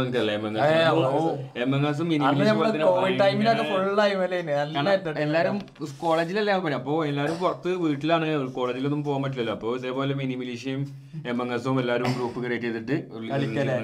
എല്ലാരും 5.25 5.57
കോളേജിലല്ലേ 6.03 6.53
പോയി. 6.57 6.73
അപ്പൊ 6.73 6.93
എല്ലാരും 7.05 7.35
പുറത്ത് 7.43 7.69
വീട്ടിലാണ്. 7.85 8.27
കോളേജിലൊന്നും 8.57 9.01
പോകാൻ 9.03 9.21
പറ്റില്ലല്ലോ. 9.23 9.53
അപ്പൊ 9.53 9.75
ഇതേപോലെ 9.77 10.13
മിനി 10.13 10.25
മിനിമിലേഷയും 10.27 10.81
എസും 11.55 11.79
എല്ലാരും 11.81 12.09
ഗ്രൂപ്പ് 12.17 12.39
ക്രിയേറ്റ് 12.43 12.65
ചെയ്തിട്ട് 12.65 12.95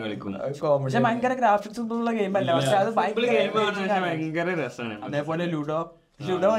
കളിക്കും 0.03 0.33
പക്ഷെ 0.83 0.99
ഭയങ്കര 0.99 1.33
ഗ്രാഫിക്സ് 1.33 1.79
ഉള്ള 1.97 2.11
ഗെയിം 2.11 2.37
അല്ല. 2.37 2.51
പക്ഷെ 2.55 2.77
അത് 2.83 2.91
ഭയങ്കര 2.95 4.47
രസമാണ് 4.63 4.97
അതേപോലെ 5.03 5.45
ലുഡോ 5.45 5.79
ലുഡോ 6.19 6.49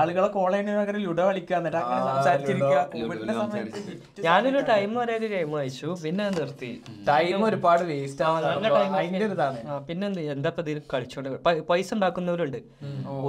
ആളുകളെ 0.00 0.28
കോൾ 0.34 0.50
ചെയ്യുന്നതിന് 0.52 0.80
പകരം 0.80 1.00
ലുഡോ 1.06 1.22
കളിക്കുക 1.28 1.54
എന്നിട്ട് 1.58 1.78
അങ്ങനെ 1.78 2.02
സംസാരിച്ചിരിക്കുക. 2.08 2.80
കോവിഡിന്റെ 2.92 3.34
സമയത്ത് 3.38 4.22
ഞാനൊരു 4.26 4.60
ടൈം 4.70 4.90
വരെ 5.00 5.14
ഒരു 5.20 5.28
ഗെയിം 5.34 5.50
വായിച്ചു. 5.56 5.88
പിന്നെ 6.04 6.24
നിർത്തി. 6.38 6.70
ടൈം 7.08 7.44
ഒരുപാട് 7.48 7.82
വേസ്റ്റ് 7.92 8.24
ആവുന്ന 8.28 8.50
അതിന്റെ 8.98 9.24
ഒരു 9.28 9.34
ഇതാണ് 9.38 9.58
ആ, 9.70 9.78
പിന്നെ 9.88 10.06
എന്താ 10.36 10.52
ഇതിൽ 10.64 10.82
കളിച്ചോണ്ട് 10.94 11.30
പൈസ 11.70 11.88
ഉണ്ടാക്കുന്നവരുണ്ട്. 11.96 12.60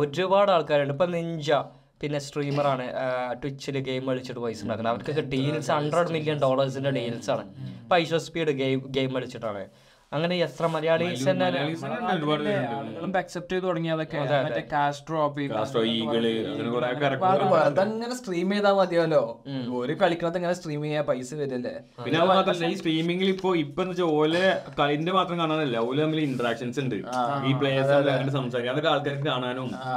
ഒരുപാട് 0.01 0.51
ആൾക്കാരുണ്ട്. 0.57 0.95
ഇപ്പൊ 0.97 1.07
നിഞ്ച 1.17 1.49
പിന്നെ 2.01 2.19
സ്ട്രീമറാണ് 2.19 2.85
ട്വിച്ചിൽ 3.41 3.75
ഗെയിം 3.89 4.03
കളിച്ചിട്ട് 4.09 4.41
പൈസ 4.45 4.59
ഉണ്ടാക്കുന്നത്. 4.65 4.93
അവർക്കൊക്കെ 4.93 5.25
ഡീൽസ് 5.33 5.71
ഹൺഡ്രഡ് 5.77 6.11
മില്യൺ 6.15 6.37
ഡോളേഴ്സിന്റെ 6.45 6.91
ഡീൽസ് 6.99 7.29
ആണ്. 7.35 7.45
പൈസ 7.91 8.13
സ്പീഡ് 8.27 8.53
ഗെയിം 8.61 8.79
ഗെയിം 8.97 9.09
കളിച്ചിട്ടാണ്. 9.15 9.63
അങ്ങനെ 10.15 10.35
എത്ര 10.45 10.65
മലയാളീസ് 10.75 11.27
അക്സെപ്റ്റ് 13.21 13.55
ചെയ്ത് 13.55 13.67
മറ്റേ 14.45 14.63
കാസ്ട്രോ 14.73 15.19
കുറെ 16.73 16.89
ഒക്കെ 16.93 17.07
അതങ്ങനെ 17.61 18.15
സ്ട്രീം 18.19 18.49
ചെയ്താൽ 18.53 18.73
മതിയല്ലോ. 18.79 19.21
ഒരു 19.81 19.93
കളിക്കണത് 20.01 20.37
ഇങ്ങനെ 20.39 20.55
സ്ട്രീം 20.59 20.81
ചെയ്യാൻ 20.85 21.05
പൈസ 21.09 21.29
വരില്ലേ? 21.41 21.73
പിന്നെ 22.05 22.17
അത് 22.19 22.29
മാത്രമല്ല 22.31 22.69
ഈ 22.73 22.75
സ്ട്രീമിംഗിൽ 22.81 23.29
ഇപ്പൊ 23.35 23.49
ഇപ്പൊ 23.63 23.81
ഓലെ 24.19 24.43
കളിന്റെ 24.79 25.11
മാത്രം 25.11 25.39
കാണാനല്ല 25.39 25.77
ഓൽ 25.87 25.97
തമ്മിൽ 26.01 26.21
ഇന്ററാക്ഷൻസ് 26.29 26.79
ഉണ്ട്. 26.83 26.97
ഈ 27.49 27.53
പ്ലേയേഴ്സ് 27.59 27.93
അങ്ങനെ 28.15 28.33
സംസാരിക്കും. 28.37 28.73
അതൊക്കെ 28.73 28.91
ആൾക്കാർക്ക് 28.93 29.27
കാണാനും 29.29 29.69
ആ. 29.83 29.93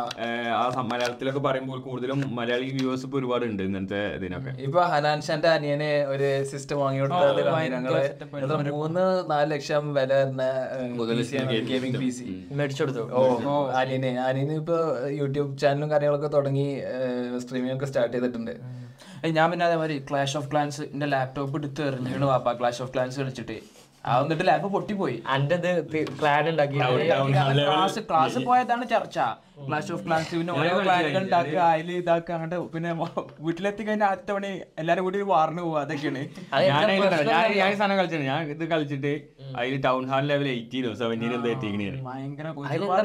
മലയാളത്തിലൊക്കെ 0.93 1.43
പറയുമ്പോൾ 1.49 1.81
കൂടുതലും 1.81 2.21
മലയാളി 2.39 2.69
വ്യൂവേഴ്സ് 2.77 3.07
ഇപ്പൊ 3.07 3.19
ഒരുപാട് 3.19 3.45
ഉണ്ട് 3.45 3.63
ഇന്നത്തെ 3.63 4.03
ഇതിനൊക്കെ. 4.19 4.53
ഇപ്പൊ 4.63 4.81
ഹനാൻ 4.93 5.19
ഷാന്റെ 5.29 5.49
അനിയനെ 5.49 5.93
ഒരു 6.07 6.29
സിസ്റ്റം 6.53 6.79
വാങ്ങി 6.83 7.01
കൊടുത്തത് 7.01 7.41
എത്ര 8.43 8.57
മൂന്ന് 8.73 9.05
നാല് 9.31 9.49
ലക്ഷം 9.53 9.85
വില 9.95 10.08
ഗെയിമിംഗ് 11.71 11.99
പി 12.03 12.09
സി 12.19 12.27
മേടിച്ചെടുത്തു. 12.61 13.05
ഓ 13.13 13.55
അനിയന് 13.81 14.55
ഇപ്പൊ 14.63 14.77
യൂട്യൂബ് 15.21 15.51
ചാനലും 15.63 15.91
കാര്യങ്ങളൊക്കെ 15.95 16.31
തുടങ്ങി 16.37 16.69
സ്ട്രീമിംഗ് 17.45 17.75
ഒക്കെ 17.77 17.89
സ്റ്റാർട്ട് 17.91 18.15
ചെയ്തിട്ടുണ്ട്. 18.17 18.55
ഞാൻ 19.37 19.47
പിന്നെ 19.51 19.65
അതേമാതിരി 19.67 19.97
ക്ലാഷ് 20.11 20.37
ഓഫ് 20.37 20.49
ക്ലാൻസിന്റെ 20.53 21.07
ലാപ്ടോപ്പ് 21.15 21.57
എടുത്ത് 21.61 21.83
എറിഞ്ഞാണ് 21.89 22.25
വാപ്പ. 22.33 22.49
ക്ലാഷ് 22.61 22.83
ഓഫ് 22.83 22.93
ക്ലാൻസ് 22.95 23.21
കളിച്ചിട്ട്. 23.21 23.59
എന്നിട്ട് 24.23 24.45
ലാപ്പ് 24.49 24.69
പൊട്ടിപ്പോയി. 24.75 25.17
അന്റെ 25.35 25.57
ക്ലാൻ 26.21 26.45
ഉണ്ടാക്കി 26.51 26.79
ക്ലാസ് 27.69 28.01
ക്ലാസ് 28.11 28.39
പോയതാണ് 28.51 28.85
ചർച്ച. 28.95 29.19
ക്ലാഷ് 29.59 29.91
ഓഫ് 29.95 30.03
ക്ലാൻസ് 30.05 30.31
പിന്നെ 30.33 30.53
ഓരോ 30.55 30.73
പ്ലാനുകൾ 30.79 31.21
ഉണ്ടാക്കുക 31.21 31.61
അതിൽ 31.69 31.91
ഇതാക്കുക 31.95 32.35
അങ്ങോട്ട് 32.37 32.59
പിന്നെ 32.75 32.91
വീട്ടിലെത്തി 33.41 33.83
കഴിഞ്ഞാൽ 33.83 34.09
ആദ്യത്തെ 34.09 34.35
പണി 34.37 34.51
എല്ലാരും 34.81 35.05
കൂടി 35.07 35.19
വാറിന് 35.31 35.63
പോവുക 35.63 35.81
അതൊക്കെയാണ്. 35.81 36.23
ഞാൻ 37.29 37.49
ഞാൻ 37.59 37.73
സാധനം 37.75 37.97
കളിച്ചത് 37.99 38.25
ഞാൻ 38.29 38.51
ഇത് 38.55 38.65
കളിച്ചിട്ട് 38.73 39.13
അതിൽ 39.59 39.75
ടൗൺ 39.87 40.03
ഹാൾ 40.11 40.25
ലെവൽ 40.31 40.49
എയ്റ്റീനോ 40.55 40.91
സെവന്റീനോ 41.01 41.39
ഭയങ്കര 42.09 42.49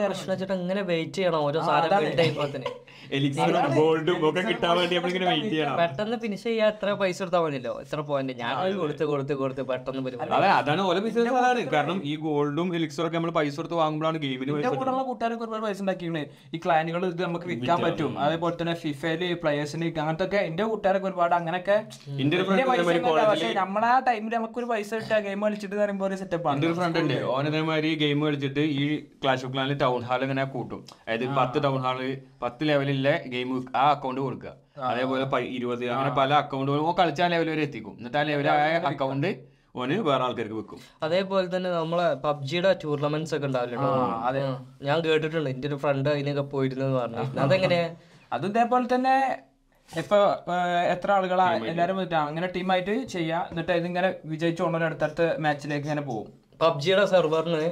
പ്രശ്നം 0.04 0.32
വെച്ചിട്ട് 0.34 0.56
ഇങ്ങനെ 0.60 0.84
വെയിറ്റ് 0.90 1.20
ചെയ്യണം 1.20 1.42
ഓരോ 1.42 1.62
സാധനം 1.64 2.72
എലിക്സറും 3.16 3.56
ഗോൾഡും 3.78 4.20
ഒക്കെ 4.28 4.42
കിട്ടാൻ 4.44 4.74
വേണ്ടി 4.78 4.94
നമ്മളിങ്ങനെ 4.98 5.28
വെയിറ്റ് 5.30 5.50
ചെയ്യണം. 5.52 5.76
പെട്ടെന്ന് 5.80 6.18
ഫിനിഷ് 6.22 6.46
ചെയ്യാൻ 6.46 6.68
എത്ര 6.74 6.90
പൈസ 7.02 7.18
കൊടുത്താൽ 7.22 7.42
മതിയല്ലോ? 7.46 7.74
എത്ര 7.84 8.00
പോയിന്റ് 8.10 8.34
ഞാൻ 8.40 8.54
കൊടുത്ത് 8.78 9.06
കൊടുത്ത് 9.12 9.34
കൊടുത്ത് 9.42 9.64
പെട്ടെന്ന് 9.70 10.12
അതെ 10.36 10.50
അതാണ് 10.54 10.82
ഓരോ 10.90 11.00
ബിസിനസ് 11.06 11.36
അതാണ് 11.42 11.64
കാരണം 11.74 12.00
ഈ 12.06 12.16
ഗോൾഡും 12.24 12.70
എലിക്സറും 12.78 13.08
ഒക്കെ 13.08 13.18
നമ്മൾ 13.20 13.34
പൈസ 13.38 13.56
കൊടുത്ത് 13.56 13.78
വാങ്ങുമ്പോഴാണ് 13.82 14.20
ഗെയിമിന് 14.24 14.52
കൂടെയുള്ള 14.54 15.04
കൂട്ടുകാരൊക്കെ 15.10 15.46
ഒരുപാട് 15.48 15.66
പൈസ 15.68 15.82
ഉണ്ടാക്കിയാണ് 15.84 16.24
ഈ 16.56 16.60
ക്ലാനുകൾ 16.66 17.02
ഇത് 17.06 17.22
നമുക്ക് 17.24 17.48
വിൽക്കാൻ 17.52 17.80
പറ്റും. 17.84 18.20
അതേപോലെ 18.20 18.56
തന്നെ 18.62 18.74
ഫിഫയിൽ 18.74 19.22
പ്ലേയേഴ്സിന് 19.44 19.86
അങ്ങനത്തെ 20.00 20.26
ഒക്കെ 20.26 20.40
എന്റെ 20.50 20.64
കൂട്ടുകാരൊക്കെ 20.64 21.08
ഒരുപാട് 21.08 21.36
അങ്ങനെയൊക്കെ 21.36 21.78
പക്ഷെ 23.30 23.54
നമ്മളെ 23.54 23.88
ആ 23.88 24.00
ടൈമിൽ 24.08 24.34
നമുക്ക് 24.36 24.60
ഒരു 24.60 24.66
പൈസ 24.66 24.94
കിട്ടുക 24.94 25.20
ഗെയിം 25.28 25.46
കളിച്ചിട്ട് 25.46 25.76
പറയുമ്പോൾ 25.76 26.08
ഒരു 26.08 26.16
സെറ്റപ്പ് 26.16 26.50
ആണ്. 26.50 26.66
ഒരു 26.66 26.74
ഫ്രണ്ട് 26.74 27.00
ഉണ്ട്. 27.00 27.16
ഓൻ 27.36 27.50
ഗെയിം 28.04 28.26
കളിച്ചിട്ട് 28.26 28.60
ഈ 28.60 28.84
ക്ലാഷ് 29.24 29.46
ഓഫ് 29.46 29.54
ക്ലാനിൽ 29.54 29.78
ടൗൺ 29.78 30.04
ഹാൾ 30.10 30.22
ഇങ്ങനെ 30.24 30.46
കൂട്ടും. 30.58 30.82
അതായത് 31.08 31.26
പത്ത് 31.40 31.64
ടൗൺ 31.64 31.80
ഹാൾ 31.88 32.02
പത്ത് 32.44 32.70
ലെവലിലെ 32.70 33.16
ഗെയിം 33.28 33.50
ആ 33.76 33.90
അക്കൗണ്ട് 33.90 34.22
കൊടുക്കുക. 34.22 34.54
അതേപോലെ 34.90 35.26
ഇരുപത് 35.58 35.86
അങ്ങനെ 35.90 36.14
പല 36.16 36.34
അക്കൗണ്ടുകളും 36.34 36.96
കളിച്ച 37.00 37.22
ലെവൽ 37.22 37.50
വരെ 37.50 37.62
എത്തിക്കും. 37.62 37.96
എന്നിട്ട് 37.98 38.18
ആ 38.18 38.22
ലെവൽ 38.22 38.48
അക്കൗണ്ട് 38.92 39.53
ഓന് 39.76 39.96
വേറെ 40.08 40.24
ആൾക്കാർക്ക് 40.24 40.58
വെക്കും. 40.60 40.80
അതേപോലെ 41.06 41.48
തന്നെ 41.56 41.70
നമ്മളെ 41.72 42.08
പബ്ജിയുടെ 42.26 42.72
ടൂർണമെന്റ്സ് 42.84 43.34
ഒക്കെ 43.36 43.48
ഉണ്ടാവില്ലോ? 43.50 43.88
ഞാൻ 44.88 44.98
കേട്ടിട്ടുണ്ട്. 45.08 45.50
എന്റെ 45.54 45.68
ഒരു 45.68 45.78
ഫ്രണ്ട് 45.84 46.10
അതിനൊക്കെ 46.10 46.46
പോയിരുന്നു 46.54 46.90
പറഞ്ഞു. 47.00 47.24
അതെങ്ങനെയാ 47.46 47.88
അതും 48.36 48.52
ഇതേപോലെ 48.54 48.88
തന്നെ 48.96 49.16
ഇപ്പൊ 50.02 50.18
എത്ര 50.94 51.10
ആളുകളാ 51.18 51.48
എല്ലാരും 51.72 51.96
വന്നിട്ട്? 51.98 52.16
അങ്ങനെ 52.30 52.48
ടീമായിട്ട് 52.56 52.94
ചെയ്യാ. 53.16 53.40
എന്നിട്ട് 53.52 53.74
ഇതിങ്ങനെ 53.82 54.10
വിജയിച്ചോണ്ടോ 54.34 54.86
അടുത്തടുത്ത 54.90 55.24
മാച്ചിലേക്ക് 55.46 55.86
ഇങ്ങനെ 55.88 56.06
പോകും. 56.12 56.30
പബ്ജിയുടെ 56.62 57.06
സെർവറിന് 57.12 57.64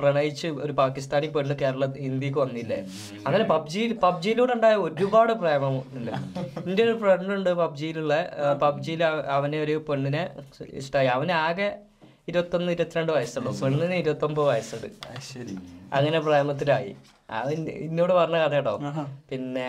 പ്രണയിച്ച് 0.00 0.48
ഒരു 0.64 0.72
പാകിസ്ഥാനി 0.80 1.28
പെണ്ണ് 1.34 1.54
കേരള 1.62 1.84
ഇന്ത്യയ്ക്ക് 2.08 2.40
വന്നില്ലേ? 2.44 2.78
അങ്ങനെ 3.26 3.44
പബ്ജി 3.52 3.82
പബ്ജിയിലൂടെ 4.04 4.52
ഉണ്ടായ 4.56 4.76
ഒരുപാട് 4.86 5.32
പ്രേമം 5.42 5.76
ഉണ്ട്. 5.96 6.12
എന്റെ 6.66 6.82
ഒരു 6.86 6.94
ഫ്രണ്ട് 7.02 7.32
ഉണ്ട് 7.38 7.50
പബ്ജിയിലുള്ള 7.62 8.14
പബ്ജിയിൽ 8.64 9.02
അവനെ 9.36 9.60
ഒരു 9.64 9.76
പെണ്ണിനെ 9.88 10.22
ഇഷ്ടമായി 10.82 11.10
അവന് 11.16 11.34
ആകെ 11.46 11.70
ഇരുപത്തൊന്ന് 12.30 12.72
ഇരുപത്തിരണ്ട് 12.76 13.12
വയസ്സുള്ളൂ. 13.12 13.52
പെണ്ണിന് 13.62 13.96
ഇരുപത്തൊമ്പത് 14.02 14.46
വയസ്സുണ്ട്. 14.52 14.88
അങ്ങനെ 15.98 16.18
പ്രേമത്തിലായി. 16.26 16.92
അത് 17.38 17.50
ഇന്നോട് 17.54 17.78
എന്നോട് 17.86 18.12
പറഞ്ഞ 18.18 18.38
കഥ 18.44 18.54
കേട്ടോ. 18.58 18.74
പിന്നെ 19.30 19.66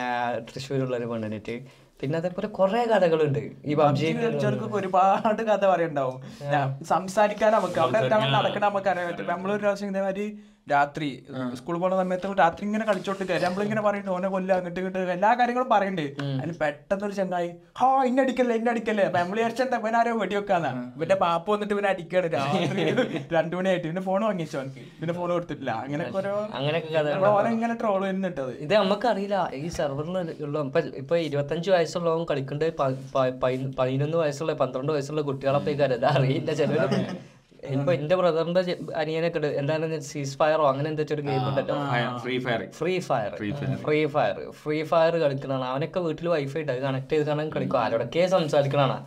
തൃശ്ശൂരുള്ള 0.48 0.96
ഒരു 1.00 1.08
പെണ്ണിനിട്ട് 1.12 1.56
പിന്നെ 2.04 2.18
അതേപോലെ 2.20 2.48
കുറെ 2.60 2.80
കഥകളുണ്ട്. 2.92 3.42
ഈ 3.66 3.74
പബ്ജി 3.82 4.08
കളിച്ചവർക്കൊക്കെ 4.16 4.78
ഒരുപാട് 4.80 5.44
കഥ 5.50 5.64
പറയണ്ടാവും 5.74 6.18
സംസാരിക്കാൻ 6.94 7.52
നമുക്ക് 7.58 7.80
അവിടെ 7.84 8.00
നടക്കണ 8.38 8.64
നമുക്ക് 8.66 8.90
അറിയാൻ 8.94 9.08
പറ്റും. 9.10 9.30
നമ്മളൊരു 9.34 9.62
പ്രാവശ്യം 9.64 9.92
ഇതേമാതിരി 9.94 10.26
രാത്രി. 10.72 11.08
സ്കൂളിൽ 11.60 11.80
പോകുന്ന 11.80 11.96
സമയത്ത് 12.02 12.28
രാത്രി 12.42 12.64
ഇങ്ങനെ 12.68 12.86
കളിച്ചോട്ട് 12.90 13.24
നമ്മളിങ്ങനെ 13.46 13.82
പറയുന്നുണ്ട് 13.86 14.18
ഓനെ 14.18 14.28
കൊല്ല 14.36 14.52
അങ്ങോട്ട് 14.58 14.80
ഇങ്ങോട്ട് 14.82 15.14
എല്ലാ 15.16 15.30
കാര്യങ്ങളും 15.40 15.70
പറയണ്ടേ. 15.74 16.06
അതിന് 16.40 16.54
പെട്ടെന്ന് 16.62 17.06
ഒരു 17.08 17.16
ചെന്നായി 17.18 17.50
ഹാ 17.80 17.88
ഇന്ന 18.10 18.24
അടിക്കല്ലേ 18.26 18.56
ഇന്ന 18.60 18.70
അടിക്കല്ലേ. 18.74 19.06
അപ്പൊ 19.10 19.20
നമ്മൾ 19.24 19.38
വിചാരിച്ചാ 19.40 19.66
ഇവൻ 19.82 19.96
ആരോ 20.02 20.14
വെടിവെക്കാന്നാ. 20.22 20.72
ഇവന്റെ 20.98 21.18
പാപ്പ 21.24 21.46
വന്നിട്ട് 21.54 21.74
ഇവനെ 21.78 21.90
അടിക്കാണ്. 21.94 22.30
രാത്രി 22.38 22.86
രണ്ടു 23.38 23.54
മണിയായിട്ട് 23.60 23.86
പിന്നെ 23.90 24.04
ഫോൺ 24.08 24.22
വാങ്ങിച്ചു 24.28 24.58
അവനക്ക് 24.60 24.86
പിന്നെ 25.02 25.16
ഫോൺ 25.20 25.30
കൊടുത്തിട്ടില്ല. 25.36 25.72
അങ്ങനെയൊക്കെ 25.86 26.20
ഓരോ 26.22 26.34
അങ്ങനെയൊക്കെ 26.60 26.92
കഥ 26.96 27.30
ഓനെ 27.34 27.52
ഇങ്ങനെ 27.58 27.76
ട്രോൾ 27.84 28.00
ചെയ്യുന്നിട്ടത് 28.06 28.54
ഇത് 28.66 28.74
നമുക്കറിയില്ല 28.82 29.38
ഈ 29.62 29.68
സെർവറിൽ 29.80 30.18
ഉള്ള 30.48 30.64
ഇപ്പൊ 31.04 31.18
ഇരുപത്തഞ്ചു 31.28 31.72
വയസ്സുള്ളവൻ 31.76 32.26
കളിക്കേണ്ടത് 32.32 32.72
പതിനൊന്ന് 33.82 34.18
വയസ്സുള്ള 34.24 34.56
പന്ത്രണ്ട് 34.64 34.94
വയസ്സുള്ള 34.96 35.24
കുട്ടികളെ 35.30 35.62
പോയി 35.68 35.78
കാര്യം 35.84 36.10
അറിയില്ല. 36.16 36.52
ചിലവര് 36.62 37.06
ഇപ്പൊ 37.76 37.92
എന്റെ 37.98 38.16
ബ്രദറിന്റെ 38.20 38.62
അനിയനൊക്കെ 39.02 39.40
ഉണ്ട്. 39.40 39.50
എന്താണ് 39.60 40.00
സീസ് 40.10 40.36
ഫയറോ 40.40 40.64
അങ്ങനെ 40.72 40.88
എന്താ 40.92 41.04
ഒരു 41.16 41.24
ഗെയിം 41.28 41.44
ഉണ്ടല്ലോ. 41.50 41.76
Free 42.24 42.36
fire 42.46 42.62
free 42.80 42.94
fire 43.10 43.32
free 43.86 44.00
fire 44.16 44.36
free 44.62 44.78
fire 44.92 45.16
കളിക്കണാണ് 45.24 45.66
അവനൊക്കെ 45.72 46.00
വീട്ടിൽ 46.08 46.28
വൈഫൈ 46.36 46.62
ഉണ്ട്. 46.64 46.74
അത് 46.76 46.82
കണക്ട് 46.88 47.12
ചെയ്ത് 47.14 47.26
കാണാൻ 47.30 47.50
കളിക്കും. 47.56 47.80
ആരോടൊക്കെ 47.84 48.26
സംസാരിക്കണാണ് 48.36 48.98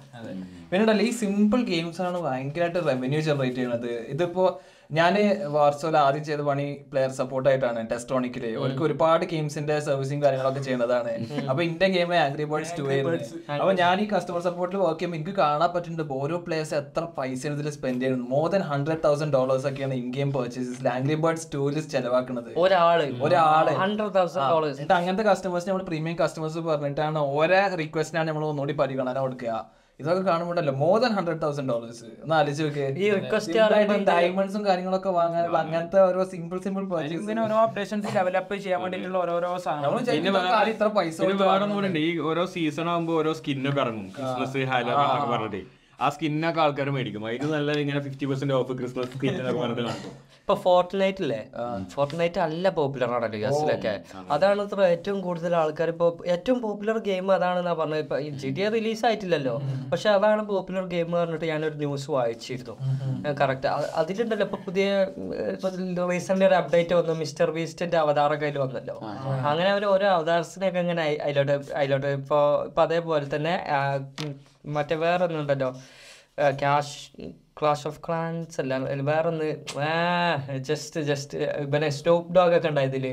പിന്നെ 0.71 1.03
ഈ 1.09 1.13
സിമ്പിൾ 1.23 1.61
ഗെയിംസ് 1.73 2.01
ആണ് 2.07 2.21
ഭയങ്കരമായിട്ട് 2.29 2.81
റവന്യൂ 2.89 3.21
ജനറേറ്റ് 3.29 3.59
ചെയ്യണത്. 3.61 3.93
ഇതിപ്പോ 4.15 4.47
ഞാൻ 4.90 5.14
വാർസോൽ 5.55 5.97
ആദ്യം 5.97 6.25
ചെയ്ത 6.25 6.40
പണി 6.40 6.66
പ്ലെയർ 6.90 7.11
സപ്പോർട്ട് 7.11 7.49
ആയിട്ടാണ് 7.49 7.81
ടെസ്ട്രോണിക്കിൽ 7.93 8.45
അവർക്ക് 8.59 8.83
ഒരുപാട് 8.83 9.25
ഗെയിംസിന്റെ 9.25 9.81
സർവീസിങ് 9.81 10.23
കാര്യങ്ങളൊക്കെ 10.23 10.61
ചെയ്യുന്നതാണ്. 10.61 11.12
അപ്പൊ 11.50 11.62
ഇന്റെ 11.62 11.87
ഗെയിം 11.95 12.14
ആംഗ്രി 12.14 12.45
ബേർഡ്സ് 12.45 12.75
ടു 12.78 12.83
ആയിരുന്നു. 12.83 13.19
അപ്പൊ 13.61 13.73
ഞാൻ 13.73 14.00
ഈ 14.00 14.07
കസ്റ്റമർ 14.14 14.40
സപ്പോർട്ടിൽ 14.40 14.76
വർക്ക് 14.78 14.99
ചെയ്യുമ്പോൾ 14.99 15.19
എനിക്ക് 15.21 15.35
കാണാൻ 15.38 15.71
പറ്റുന്നുണ്ട് 15.75 16.12
ഓരോ 16.12 16.37
പ്ലേയേഴ്സ് 16.47 16.75
എത്ര 16.75 17.05
പൈസ 17.19 17.47
ഇതിൽ 17.47 17.71
സ്പെൻഡ് 17.71 18.02
ചെയ്യുന്നു. 18.02 18.26
More 18.35 18.50
than 18.50 18.61
hundred 18.73 19.02
thousand 19.07 19.33
dollars 19.33 19.66
ഒക്കെയാണ് 19.66 19.95
in 19.95 20.11
game 20.11 20.33
purchases 20.33 20.87
Angry 20.97 21.14
Birds 21.14 21.49
ടൂവിൽ 21.55 21.81
ചെലവാക്കുന്നത്. 21.95 22.50
ഒരാൾ. 22.57 23.02
ഒരാൾ. 23.28 23.69
എന്നിട്ട് 24.71 24.93
അങ്ങനത്തെ 24.93 25.23
കസ്റ്റമേഴ്സ് 25.31 25.69
നമ്മൾ 25.69 25.83
പ്രീമിയം 25.83 26.19
കസ്റ്റമേഴ്സ് 26.25 26.59
പറഞ്ഞിട്ടാണ് 26.59 27.19
ഓരോ 27.19 27.61
റിക്വസ്റ്റിനാണ് 27.83 28.28
നമ്മൾ 28.28 28.47
ഒന്നുകൂടി 28.52 28.76
പരിഗണന 28.83 29.19
കൊടുക്കുക. 29.26 29.52
ഇതൊക്കെ 30.00 30.23
കാണുമ്പോണ്ടല്ലോ 30.23 30.73
more 30.81 30.97
than 31.00 31.12
hundred 31.12 31.41
thousand 31.43 31.71
dollars 31.73 32.03
ഒന്ന് 32.23 32.35
ആലോചിച്ച് 32.35 32.83
ഈ 33.05 33.07
റിക്വസ്റ്റ് 33.11 33.59
ഡയമണ്ട്സും 34.09 34.62
കാര്യങ്ങളൊക്കെ 34.67 35.09
വാങ്ങാൻ 35.09 35.45
അങ്ങനത്തെ 35.57 36.00
ഓരോ 36.00 36.25
സിമ്പിൾ 36.25 36.59
സിമ്പിൾ 36.61 36.83
ഇങ്ങനെ 37.15 37.43
ഓരോ 37.43 37.57
അപ്ഡേഷൻസ് 37.67 38.12
ഡെവലപ്പ് 38.19 38.57
ചെയ്യാൻ 38.57 38.83
വേണ്ടിയിട്ടുള്ള 38.83 39.19
ഓരോരോ 39.19 39.53
ഇത്ര 40.75 40.88
പൈസ 40.99 41.23
വേറെ 41.23 42.00
ഈ 42.05 42.11
ഓരോ 42.31 42.45
സീസൺ 42.57 42.88
ആകുമ്പോ 42.91 43.15
ഓരോ 43.15 43.33
സ്കിന്നൊക്കെ 43.33 43.81
ഇറങ്ങും. 43.81 44.09
ക്രിസ്മസ് 44.19 44.67
ഹാലോക്കെ 44.73 45.26
പറഞ്ഞിട്ട്. 45.33 45.62
ആ 46.00 46.09
സ്കിന്നൊക്കെ 46.15 46.61
ആൾക്കാർ 46.61 46.88
മേടിക്കും. 46.91 47.23
അതിന് 47.26 47.50
നല്ല 47.53 47.79
ഇങ്ങനെ 47.83 48.00
ഫിഫ്റ്റി 48.07 48.26
പെർസെന്റ് 48.26 48.55
ഓഫ് 48.55 48.73
ക്രിസ്മസ് 48.81 49.11
സ്കിന്നൊക്കെ 49.17 49.61
പറഞ്ഞിട്ട് 49.61 49.85
ഇപ്പൊ 50.47 50.55
ഫോർട്ട്നൈറ്റ് 50.65 51.21
ഇല്ലേ 51.23 51.38
ഫോർട്ട്നൈറ്റ് 51.93 52.41
അല്ല 52.45 52.69
പോപ്പുലർ 52.76 53.12
ആണല്ലോ 53.15 53.38
യു 53.38 53.47
എസിലൊക്കെ 53.49 53.95
അതാണ്. 54.35 54.65
ഇത്ര 54.67 54.83
ഏറ്റവും 54.95 55.19
കൂടുതൽ 55.25 55.53
ആൾക്കാർ 55.61 55.88
ഇപ്പൊ 55.93 56.07
ഏറ്റവും 56.35 56.59
പോപ്പുലർ 56.65 56.99
ഗെയിം 57.09 57.33
അതാണെന്നാ 57.37 57.73
പറഞ്ഞത്. 57.81 58.03
ഇപ്പൊ 58.05 58.19
ജി 58.43 58.50
ടി 58.57 58.62
എ 58.67 58.69
റിലീസ് 58.75 59.03
ആയിട്ടില്ലല്ലോ. 59.09 59.55
പക്ഷെ 59.93 60.09
അതാണ് 60.17 60.43
പോപ്പുലർ 60.50 60.85
ഗെയിം 60.93 61.09
പറഞ്ഞിട്ട് 61.15 61.47
ഞാനൊരു 61.53 61.76
ന്യൂസ് 61.83 62.09
വായിച്ചിരുന്നു. 62.17 62.75
കറക്റ്റ്. 63.41 63.69
അതിലുണ്ടല്ലോ. 64.03 64.47
ഇപ്പൊ 64.49 64.59
പുതിയ 64.67 64.87
റീസെന്റ് 66.12 66.47
ഒരു 66.50 66.57
അപ്ഡേറ്റ് 66.61 66.95
വന്നു. 67.00 67.17
മിസ്റ്റർ 67.23 67.50
ബീസ്റ്റിന്റെ 67.57 67.99
അവതാര 68.05 68.35
കയ്യിൽ 68.43 68.59
വന്നല്ലോ. 68.65 68.97
അങ്ങനെ 69.49 69.69
അവർ 69.75 69.87
ഓരോ 69.95 70.09
അവതാരത്തിനൊക്കെ 70.19 70.81
ഇങ്ങനെ 70.87 71.07
അതിലോട്ട് 71.26 71.57
അതിലോട്ട് 71.81 72.12
ഇപ്പൊ 72.21 72.38
ഇപ്പൊ 72.69 72.83
അതേപോലെ 72.87 73.29
തന്നെ 73.35 73.57
മറ്റേ 74.76 74.99
വേറെ 75.05 75.25
ഒന്നുണ്ടല്ലോ 75.29 75.73
ക്യാഷ് 76.62 76.97
ക്ലാഷ് 77.57 77.87
ഓഫ് 77.89 78.01
ക്ലാൻസ് 78.07 78.59
അല്ല 78.63 78.75
വേറെ 79.09 79.29
ഒന്ന് 79.29 79.49
ജസ്റ്റ് 80.69 81.01
ജസ്റ്റ് 81.09 81.39
പിന്നെ 81.73 81.89
സ്റ്റോപ്പ് 81.97 82.35
ഡോഗ് 82.37 82.57
ഒക്കെ 82.59 82.71
ഉണ്ടായതിൽ 82.73 83.07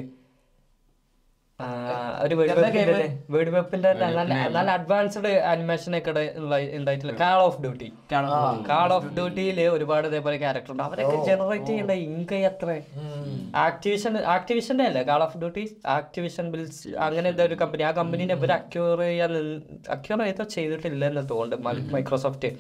ഒരു 2.24 2.36
വേർഡ് 2.36 3.52
വെപ്പിന്റെ 3.56 3.90
നല്ല 3.98 4.72
അഡ്വാൻസ്ഡ് 4.74 5.32
അനിമേഷൻ 5.52 5.92
ഒക്കെ 5.98 6.12
ഉണ്ടായിട്ടില്ല 6.78 7.14
call 7.22 7.40
of 7.46 7.60
duty 7.64 7.88
call 8.70 8.92
of 8.96 9.12
ഡ്യൂട്ടിയിൽ 9.18 9.60
ഒരുപാട് 9.76 10.08
ഇതേപോലെ 10.10 10.38
ക്യാരക്ടർ 10.38 10.72
ഉണ്ട്. 10.74 10.84
അവരൊക്കെ 10.88 11.18
ജനറേറ്റ് 11.30 11.70
ചെയ്യേണ്ട? 11.70 11.96
ഇൻകം 12.08 12.42
എത്ര 12.50 12.68
ആക്ടിവിഷൻ 13.66 14.14
ആക്ടിവിഷന്റെ 14.36 14.86
അല്ലേ? 14.90 15.04
Call 15.12 15.24
of 15.28 15.38
duty 15.38 15.64
Activision 15.98 16.48
bills 16.54 16.82
അങ്ങനെ 17.06 17.28
എന്തോ 17.34 17.46
ഒരു 17.50 17.58
കമ്പനി 17.62 17.84
ആ 17.84 17.94
കമ്പനീനെ 18.00 18.36
ഇവർ 18.40 18.54
അക്യൂർ 18.60 19.00
ചെയ്യാൻ 19.04 19.32
അക്യൂർ 19.90 20.20
ചെയ്തോ 20.28 20.46
ചെയ്തിട്ടില്ല 20.56 21.06
എന്ന് 21.14 21.26
തോന്നുന്നുണ്ട് 21.32 21.94
മൈക്രോസോഫ്റ്റ് 21.96 22.52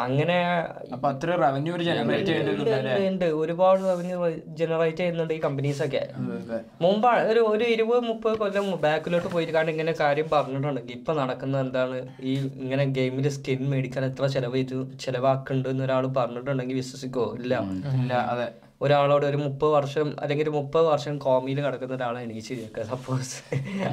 അങ്ങനെ 0.00 0.36
റവന്യൂ 1.42 1.72
ഉണ്ട്. 3.08 3.26
ഒരുപാട് 3.40 3.80
റവന്യൂ 3.84 4.16
ജനറേറ്റ് 4.54 4.96
ചെയ്യുന്നുണ്ട് 4.96 5.34
ഈ 5.34 5.40
കമ്പനീസ് 5.40 5.82
ഒക്കെ. 5.86 6.02
മുമ്പ് 6.82 7.08
ഒരു 7.30 7.40
ഒരു 7.50 7.64
ഇരുപത് 7.74 8.02
മുപ്പത് 8.04 8.36
കൊല്ലം 8.38 8.70
ബാക്കിലോട്ട് 8.80 9.28
പോയിട്ട് 9.28 9.52
കാരണം 9.52 9.70
ഇങ്ങനെ 9.70 9.94
കാര്യം 10.00 10.28
പറഞ്ഞിട്ടുണ്ടെങ്കിൽ 10.32 10.96
ഇപ്പൊ 10.96 11.14
നടക്കുന്ന 11.14 11.60
എന്താണ് 11.60 11.98
ഈ 12.22 12.34
ഇങ്ങനെ 12.62 12.84
ഗെയിമിൽ 12.98 13.28
സ്കിൻ 13.30 13.62
മേടിക്കാൻ 13.70 14.04
എത്ര 14.04 14.26
ചെലവ് 14.28 14.56
ചെയ്തു 14.56 14.80
ചെലവാക്കുന്നുണ്ട് 15.00 15.68
എന്ന് 15.68 15.84
ഒരാൾ 15.84 16.06
പറഞ്ഞിട്ടുണ്ടെങ്കിൽ 16.18 16.76
വിശ്വസിക്കോ? 16.76 17.26
ഇല്ല. 17.40 17.54
ഇല്ല 17.94 18.12
അതെ. 18.32 18.48
ഒരാളോട് 18.80 19.26
ഒരു 19.26 19.36
മുപ്പത് 19.36 19.72
വർഷം 19.72 20.16
അല്ലെങ്കിൽ 20.20 20.44
ഒരു 20.44 20.50
മുപ്പത് 20.50 20.86
വർഷം 20.86 21.18
കോമിയിൽ 21.18 21.60
കിടക്കുന്ന 21.60 21.94
ഒരാളെ 21.94 22.22
എനിക്ക് 22.22 22.42
കേൾക്കുക 22.50 22.82
സപ്പോസ് 22.82 23.34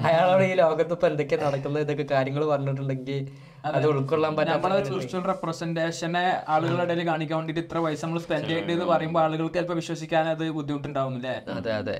അയാളോട് 0.03 0.43
ഈ 0.43 0.53
ലോകത്ത് 0.53 0.93
ഇപ്പൊ 0.93 1.07
എന്തൊക്കെ 1.07 1.35
നടക്കുന്നത് 1.35 1.81
ഇതൊക്കെ 1.81 2.05
കാര്യങ്ങൾ 2.11 2.45
പറഞ്ഞിട്ടുണ്ടെങ്കിൽ 2.45 3.19
അത് 3.65 3.87
ഉൾക്കൊള്ളാൻ 3.87 4.33
പറ്റും 4.35 5.25
റെപ്രസെന്റേഷനെ 5.25 6.25
ആളുകളുടെ 6.47 6.83
ഇടയിൽ 6.83 7.07
കാണിക്കാൻ 7.07 7.37
വേണ്ടിട്ട് 7.37 7.59
ഇത്ര 7.59 7.79
പൈസ 7.79 8.05
നമ്മൾ 8.05 8.19
സ്പെൻഡ് 8.19 8.47
ചെയ്യേണ്ടത് 8.47 8.83
പറയുമ്പോൾ 8.85 9.19
ആളുകൾക്ക് 9.19 9.53
ചിലപ്പോൾ 9.53 9.73
വിശ്വസിക്കാൻ 9.73 10.27
അത് 10.27 10.51
ബുദ്ധിമുട്ടുണ്ടാവുന്നില്ലേ? 10.51 11.35
അതെ 11.51 11.73
അതെ. 11.73 11.97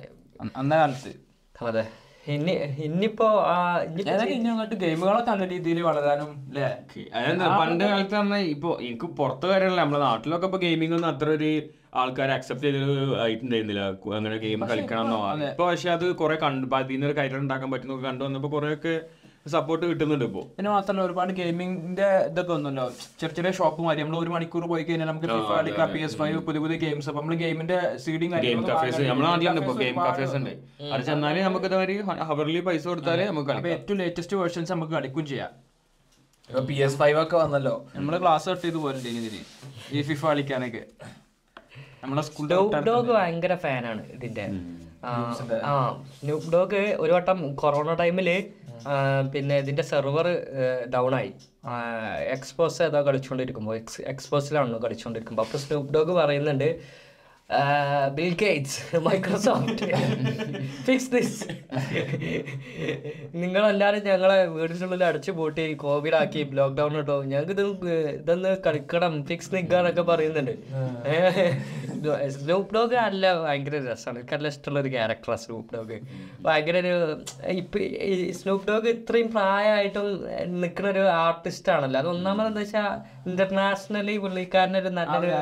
അന്ന 0.55 0.75
കാലത്ത്. 0.75 1.13
അതെ. 1.55 1.83
ഇനി 2.27 2.53
ഇനിയിപ്പോ 2.85 3.27
ആ, 3.47 3.55
ഇനിയിപ്പോ 3.85 4.11
ഏതായാലും 4.13 4.47
അങ്ങോട്ട് 4.51 4.77
ഗെയിമുകളൊക്കെ 4.81 5.31
നല്ല 5.31 5.45
രീതിയിൽ 5.51 5.79
വളരാനും 5.85 6.31
അല്ലേ 6.47 6.65
അതെന്താ 7.13 7.47
പണ്ട് 7.59 7.83
കാലത്ത് 7.85 8.15
പറഞ്ഞാൽ 8.17 8.43
ഇപ്പൊ 8.53 8.71
എനിക്ക് 8.83 9.07
പുറത്ത് 9.19 9.45
കാര്യമല്ല 9.51 9.79
നമ്മുടെ 9.83 10.01
നാട്ടിലൊക്കെ 10.05 10.47
ഇപ്പൊ 10.49 10.59
ഗെയിമിംഗ് 10.63 10.95
ഒന്നും 10.97 11.09
അത്ര 11.11 11.29
ഒരു 11.37 11.51
ആൾക്കാർ 11.95 12.29
അക്സെപ്റ്റ് 12.33 12.67
ചെയ്ത് 12.67 12.89
ആയിട്ടുണ്ടായിരുന്നില്ല. 13.21 13.83
അങ്ങനെ 14.13 14.35
ഗെയിം 14.41 14.63
കളിക്കണം 14.69 15.05
എന്നോ 15.05 15.19
ഇപ്പൊ 15.45 15.63
പക്ഷെ 15.69 15.89
അത് 15.93 16.05
കുറെ 16.19 16.35
കണ്ടു 16.41 16.67
അതിൽ 16.75 16.91
നിന്ന് 16.91 17.07
ഒരു 17.07 17.15
കരിയർ 17.17 17.39
ഉണ്ടാക്കാൻ 17.39 17.69
പറ്റുന്ന 17.71 18.01
കണ്ടു 18.03 18.23
വന്നപ്പോ 18.25 18.49
കുറെ 18.53 18.69
ഒക്കെ 18.75 18.93
സപ്പോർട്ട് 19.47 19.85
കിട്ടുന്നുണ്ട് 19.85 20.25
ഇപ്പോ. 20.25 20.41
പിന്നെ 20.55 20.69
മാത്രമല്ല 20.71 21.03
ഒരുപാട് 21.03 21.31
ഗെയിമിംഗിന്റെ 21.33 22.07
ഇതൊക്കെ 22.27 22.53
ഒന്നുമല്ലോ 22.53 22.85
ചെറിയ 23.19 23.33
ചെറിയ 23.37 23.51
ഷോപ്പ് 23.57 23.81
മാറി 23.81 23.99
നമ്മൾ 24.01 24.17
ഒരു 24.19 24.31
മണിക്കൂർ 24.33 24.63
പോയി 24.71 24.83
കഴിഞ്ഞാൽ 24.83 25.07
നമുക്ക് 25.07 25.27
ഫിഫ 25.33 25.49
കളിക്കാം 25.51 25.89
പി 25.93 26.01
എസ് 26.01 26.17
ഫൈവ് 26.17 26.39
പുതിയ 26.47 26.61
പുതിയ 26.63 26.77
ഗെയിംസ് 26.83 27.09
അപ്പൊ 27.09 27.21
നമ്മൾ 27.21 27.37
ഗെയിമിന്റെ 27.41 27.77
സീഡിങ് 28.03 28.41
ഗെയിം 28.45 28.61
കഫേസ് 28.69 29.01
നമ്മുടെ 29.03 29.27
നാട്ടിലുണ്ട് 29.29 29.61
ഇപ്പൊ 29.63 29.75
ഗെയിം 29.81 29.97
കഫേസ് 30.03 30.35
ഉണ്ട്. 30.39 30.53
അത് 30.91 31.03
ചെന്നാൽ 31.09 31.39
നമുക്ക് 31.43 31.69
ഹവർലി 32.29 32.61
പൈസ 32.67 32.83
കൊടുത്താലേ 32.87 33.25
നമുക്ക് 33.31 33.53
അപ്പൊ 33.55 33.71
ഏറ്റവും 33.75 33.99
ലേറ്റസ്റ്റ് 34.01 34.37
വേർഷൻസ് 34.41 34.71
നമുക്ക് 34.71 34.93
കളിക്കും 34.93 35.27
ചെയ്യാം. 35.31 35.53
പി 36.49 36.75
എസ് 36.81 36.97
ഫൈവ് 36.99 37.17
ഒക്കെ 37.21 37.37
വന്നല്ലോ. 37.37 37.75
നമ്മൾ 37.95 38.13
ക്ലാസ് 38.17 38.47
കട്ട് 38.49 38.61
ചെയ്ത് 38.61 38.79
പോലുണ്ട് 38.83 39.09
ഇതിന് 39.13 39.41
ഈ 39.91 40.01
ഫിഫ 40.03 40.21
കളിക്കാനൊക്കെ. 40.27 40.83
നമ്മുടെ 42.03 42.21
ഡോഗ് 42.87 43.11
ഭയങ്കര 43.13 43.53
ഫാനാണ് 43.63 44.03
ഇതിന്റെ. 44.15 44.45
ആ, 45.67 45.73
ഡോഗ് 46.53 46.81
ഒരു 46.99 47.11
വട്ടം 47.13 47.39
കൊറോണ 47.55 47.93
ടൈമിൽ 47.99 48.29
പിന്നെ 49.33 49.57
ഇതിന്റെ 49.57 49.83
സെർവർ 49.83 50.27
ഡൗൺ 50.93 51.15
ആയി. 51.15 51.31
എക്സ്പോസ് 52.27 52.81
ഏതോ 52.81 53.01
കളിച്ചുകൊണ്ടിരിക്കുമ്പോൾ 53.07 53.75
എക്സ് 53.75 54.01
എക്സ്പോസിലാണല്ലോ 54.01 54.79
കളിച്ചുകൊണ്ടിരിക്കുമ്പോൾ 54.79 55.41
അപ്പൊ 55.41 55.57
സ്നൂപ് 55.57 55.93
ഡോഗ് 55.93 56.11
പറയുന്നുണ്ട് 56.11 56.69
Bill 58.15 58.33
Gates 58.41 58.79
Microsoft 59.05 59.85
fix 60.87 61.11
this 61.11 61.37
നിങ്ങളെല്ലാവരും 63.41 64.01
ഞങ്ങളെ 64.07 64.45
വീടിനുള്ളിൽ 64.55 65.03
അടച്ചു 65.09 65.31
പൂട്ടി 65.37 65.73
കോവിഡ് 65.83 66.17
ആക്കി 66.19 66.41
ലോക്ക്ഡൌൺ 66.59 66.97
ഇട്ടോ. 66.97 67.15
ഞങ്ങൾക്ക് 67.23 67.51
ഇത് 67.51 67.63
ഇതൊന്ന് 68.17 68.51
കളിക്കണം 68.65 69.13
ഫിക്സ് 69.29 69.51
നിൽക്കാന്നൊക്കെ 69.55 70.01
പറയുന്നുണ്ട്. 70.01 70.53
സ്നൂപ്പ് 72.35 72.75
ഡോഗ് 72.75 72.97
അല്ല 73.05 73.31
ഭയങ്കര 73.43 73.75
രസമാണ്. 73.85 74.19
എനിക്ക് 74.19 74.33
നല്ല 74.33 74.47
ഇഷ്ടമുള്ള 74.47 74.79
ഒരു 74.79 74.89
ക്യാരക്ടറാണ് 74.95 75.41
സ്നൂപ്പ് 75.45 75.69
ഡോഗ് 75.75 75.97
ഭയങ്കര 76.47 76.77
ഒരു 76.83 76.95
ഇപ്പൊ 77.61 77.79
സ്നൂപ്പ് 78.39 78.67
ഡോഗ് 78.71 78.89
ഇത്രയും 78.97 79.31
പ്രായമായിട്ടും 79.37 80.07
നിൽക്കുന്ന 80.61 80.89
ഒരു 80.89 81.05
ആർട്ടിസ്റ്റ് 81.23 81.71
ആണല്ലോ. 81.77 81.99
അത് 81.99 82.09
ഒന്നാമത് 82.15 82.47
എന്താ 82.47 82.61
വെച്ചാൽ 82.61 82.91
ഇന്റർനാഷണലി 83.29 84.17
പുള്ളിക്കാരനൊരു 84.17 84.89
നല്ലൊരു 84.99 85.33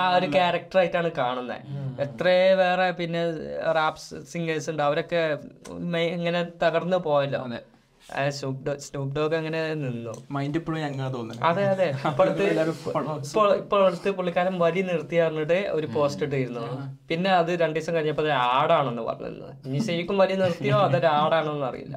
ആ 0.00 0.02
ഒരു 0.18 0.26
ക്യാരക്ടർ 0.38 0.78
ആയിട്ടാണ് 0.78 1.10
കാണുന്നത് 1.22 1.58
എത്രയോ 2.04 2.54
വേറെ 2.62 2.86
പിന്നെ 3.00 3.22
റാപ്സ് 3.78 4.14
സിംഗേഴ്സ് 4.32 4.70
ഉണ്ട്. 4.70 4.82
അവരൊക്കെ 4.88 5.20
ഇങ്ങനെ 6.18 6.42
തകർന്നു 6.64 6.96
പോയല്ലോ. 7.08 7.42
സ്നൂപ്പ് 8.36 8.62
ഡോഗ് 8.66 9.12
ഡോഗ് 9.16 9.34
അങ്ങനെ 9.38 9.58
നിന്നു. 9.82 10.12
മൈൻഡ് 10.36 10.58
ഇപ്പോഴും 10.60 10.78
ഞങ്ങൾ 10.84 11.08
തോന്നുന്നു. 11.16 11.42
അതെ 11.48 11.64
അതെ. 11.72 11.88
ഇപ്പോഴത്തെ 13.60 14.10
പുള്ളിക്കാരൻ 14.10 14.54
വരി 14.62 14.82
നിർത്തി 14.88 15.16
പറഞ്ഞിട്ട് 15.22 15.58
ഒരു 15.78 15.88
പോസ്റ്റ് 15.96 16.24
ഇട്ടിരുന്നു. 16.26 16.64
പിന്നെ 17.10 17.30
അത് 17.40 17.50
രണ്ടു 17.62 17.76
ദിവസം 17.78 17.94
കഴിഞ്ഞപ്പോൾ 17.96 18.22
അത് 18.22 18.32
ആടാണെന്ന് 18.56 19.02
പറഞ്ഞിരുന്നു. 19.02 19.50
ഇനി 19.68 19.78
ശരിക്കും 19.88 20.18
വരി 20.18 20.36
നിർത്തിയോ 20.42 20.78
അതൊരു 20.86 21.06
ആടാണോന്ന് 21.18 21.66
അറിയില്ല. 21.70 21.96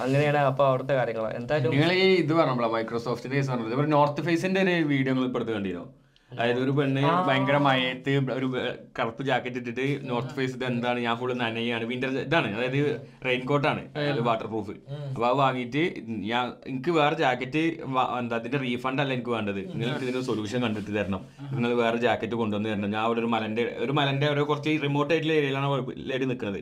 അങ്ങനെയാണ് 0.00 0.40
അപ്പൊ 0.48 0.64
അവിടുത്തെ 0.66 0.94
കാര്യങ്ങൾ 0.94 1.24
എന്തായാലും 1.38 1.72
നിങ്ങൾ 1.74 1.92
ഈ 1.92 2.08
ഇത് 2.24 2.32
പറഞ്ഞോ 2.40 2.68
മൈക്രോസോഫ്റ്റിന്റെ 2.74 3.36
കേസ് 3.36 3.50
പറഞ്ഞത്. 3.50 3.72
ഇവർ 3.72 3.86
നോർത്ത് 3.96 4.22
ഫേസിന്റെ 4.22 4.60
ഒരു 4.66 4.74
വീഡിയോ 4.92 5.12
നിങ്ങൾ 5.14 5.26
ഇപ്പുറത്ത് 5.26 5.50
കണ്ടിരുന്നോ? 5.50 5.86
അതായത് 6.32 6.58
ഒരു 6.64 6.72
പെണ്ണ് 6.78 7.02
ഭയങ്കര 7.26 7.56
മയത്ത് 7.66 8.12
ഒരു 8.38 8.46
കറുപ്പ് 8.96 9.22
ജാക്കറ്റ് 9.28 9.58
ഇട്ടിട്ട് 9.60 9.86
നോർത്ത് 10.08 10.34
ഫേസ് 10.36 10.54
ഇത് 10.58 10.64
എന്താണ് 10.70 10.98
ഞാൻ 11.06 11.14
ഫുള്ള് 11.20 11.34
നനയാണ്. 11.42 11.84
വിന്റർ 11.90 12.10
ഇതാണ്. 12.24 12.48
അതായത് 12.56 12.78
റെയിൻ 13.26 13.42
ആണ്. 13.70 13.82
വാട്ടർ 14.28 14.46
പ്രൂഫ് 14.52 14.74
അപ്പൊ 15.14 15.26
അത് 15.30 15.38
വാങ്ങിയിട്ട് 15.42 15.82
ഞാൻ 16.32 16.46
എനിക്ക് 16.70 16.92
വേറെ 16.98 17.16
ജാക്കറ്റ് 17.22 17.62
എന്താ 18.20 18.36
അതിന്റെ 18.40 18.60
റീഫണ്ട് 18.66 19.02
അല്ല 19.04 19.12
എനിക്ക് 19.18 19.32
വേണ്ടത്. 19.36 19.60
നിങ്ങൾക്ക് 19.74 20.04
ഇതിന്റെ 20.06 20.24
സൊല്യൂഷൻ 20.30 20.60
കണ്ടിട്ട് 20.66 20.92
തരണം. 20.98 21.22
നിങ്ങൾ 21.54 21.70
വേറെ 21.82 22.00
ജാക്കറ്റ് 22.06 22.38
കൊണ്ടുവന്ന് 22.42 22.70
തരണം. 22.72 22.90
ഞാൻ 22.96 23.02
അവിടെ 23.06 23.20
ഒരു 23.24 23.30
മലന്റെ 23.36 23.64
ഒരു 23.86 23.94
മലന്റെ 24.00 24.28
ഒരു 24.34 24.44
കുറച്ച് 24.50 24.76
റിമോട്ട് 24.86 25.12
ആയിട്ടുള്ള 25.14 25.34
ഏരിയയിലാണ് 25.40 25.68
ലേഡി 26.10 26.28
നിൽക്കുന്നത് 26.32 26.60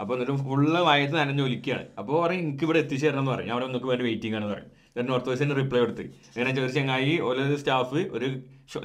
അപ്പൊ 0.00 0.12
എന്നിട്ട് 0.16 0.34
ഫുള്ള് 0.46 0.80
മയത്ത് 0.88 1.16
നനഞ്ഞ് 1.20 1.44
ഒലിക്കുകയാണ് 1.48 1.86
അപ്പോൾ 2.00 2.16
പറയും 2.24 2.42
എനിക്ക് 2.46 2.64
ഇവിടെ 2.68 2.80
എത്തിച്ചു 2.84 3.06
തരണം 3.06 3.22
എന്ന് 3.22 3.32
പറയും. 3.34 3.48
ഞാൻ 3.48 3.54
അവിടെ 3.56 3.66
നിങ്ങൾക്ക് 3.68 3.90
വേണ്ടി 3.92 4.04
വെയിറ്റിംഗ് 4.08 4.36
ആണെന്ന് 4.38 4.54
പറയും. 4.54 4.70
നോർത്ത് 5.08 5.30
വെസ്റ്റിന് 5.30 5.56
റിപ്ലൈ 5.62 5.80
കൊടുത്ത്. 5.84 6.04
അങ്ങനെ 6.36 6.60
ഒരു 6.66 6.74
ചങ്ങായി 6.76 7.14
ഒരു 7.30 7.42
സ്റ്റാഫ് 7.62 8.02
ഒരു 8.18 8.28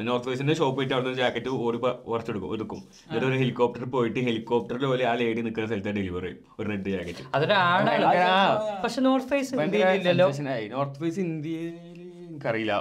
നോർത്ത് 0.08 0.30
വെസ്റ്റിന്റെ 0.30 0.56
ഷോപ്പ് 0.60 0.76
പോയിട്ട് 0.78 0.94
അവിടെ 0.96 1.06
നിന്ന് 1.06 1.20
ജാക്കറ്റ് 1.22 1.52
ഓടി 1.66 1.78
കുറച്ചെടുക്കും 2.10 2.50
എടുക്കും 2.58 2.82
എന്നിട്ട് 3.06 3.28
ഒരു 3.30 3.38
ഹെലികോപ്റ്റർ 3.42 3.86
പോയിട്ട് 3.96 4.20
ഹെലികോപ്റ്ററിൽ 4.28 4.86
പോലെ 4.92 5.06
ആ 5.12 5.14
ലേഡി 5.22 5.42
നിൽക്കുന്ന 5.48 5.68
സ്ഥലത്ത് 5.72 5.94
ഡെലിവറി 6.00 6.30
ചെയ്യും 6.30 6.56
ഒരു 6.60 6.68
റെഡ് 6.72 6.92
ജാക്കറ്റ് 6.96 7.24
പക്ഷെ 8.84 9.02
നോർത്ത് 9.08 9.30
ഫേസ് 9.34 9.54
ഇന്ത്യയിലില്ലല്ലോ 9.66 10.28
നോർത്ത് 10.76 11.00
ഫേസ് 11.04 11.22
ഇന്ത്യയിൽ 11.28 11.76
എനിക്കറിയില്ല. 12.32 12.74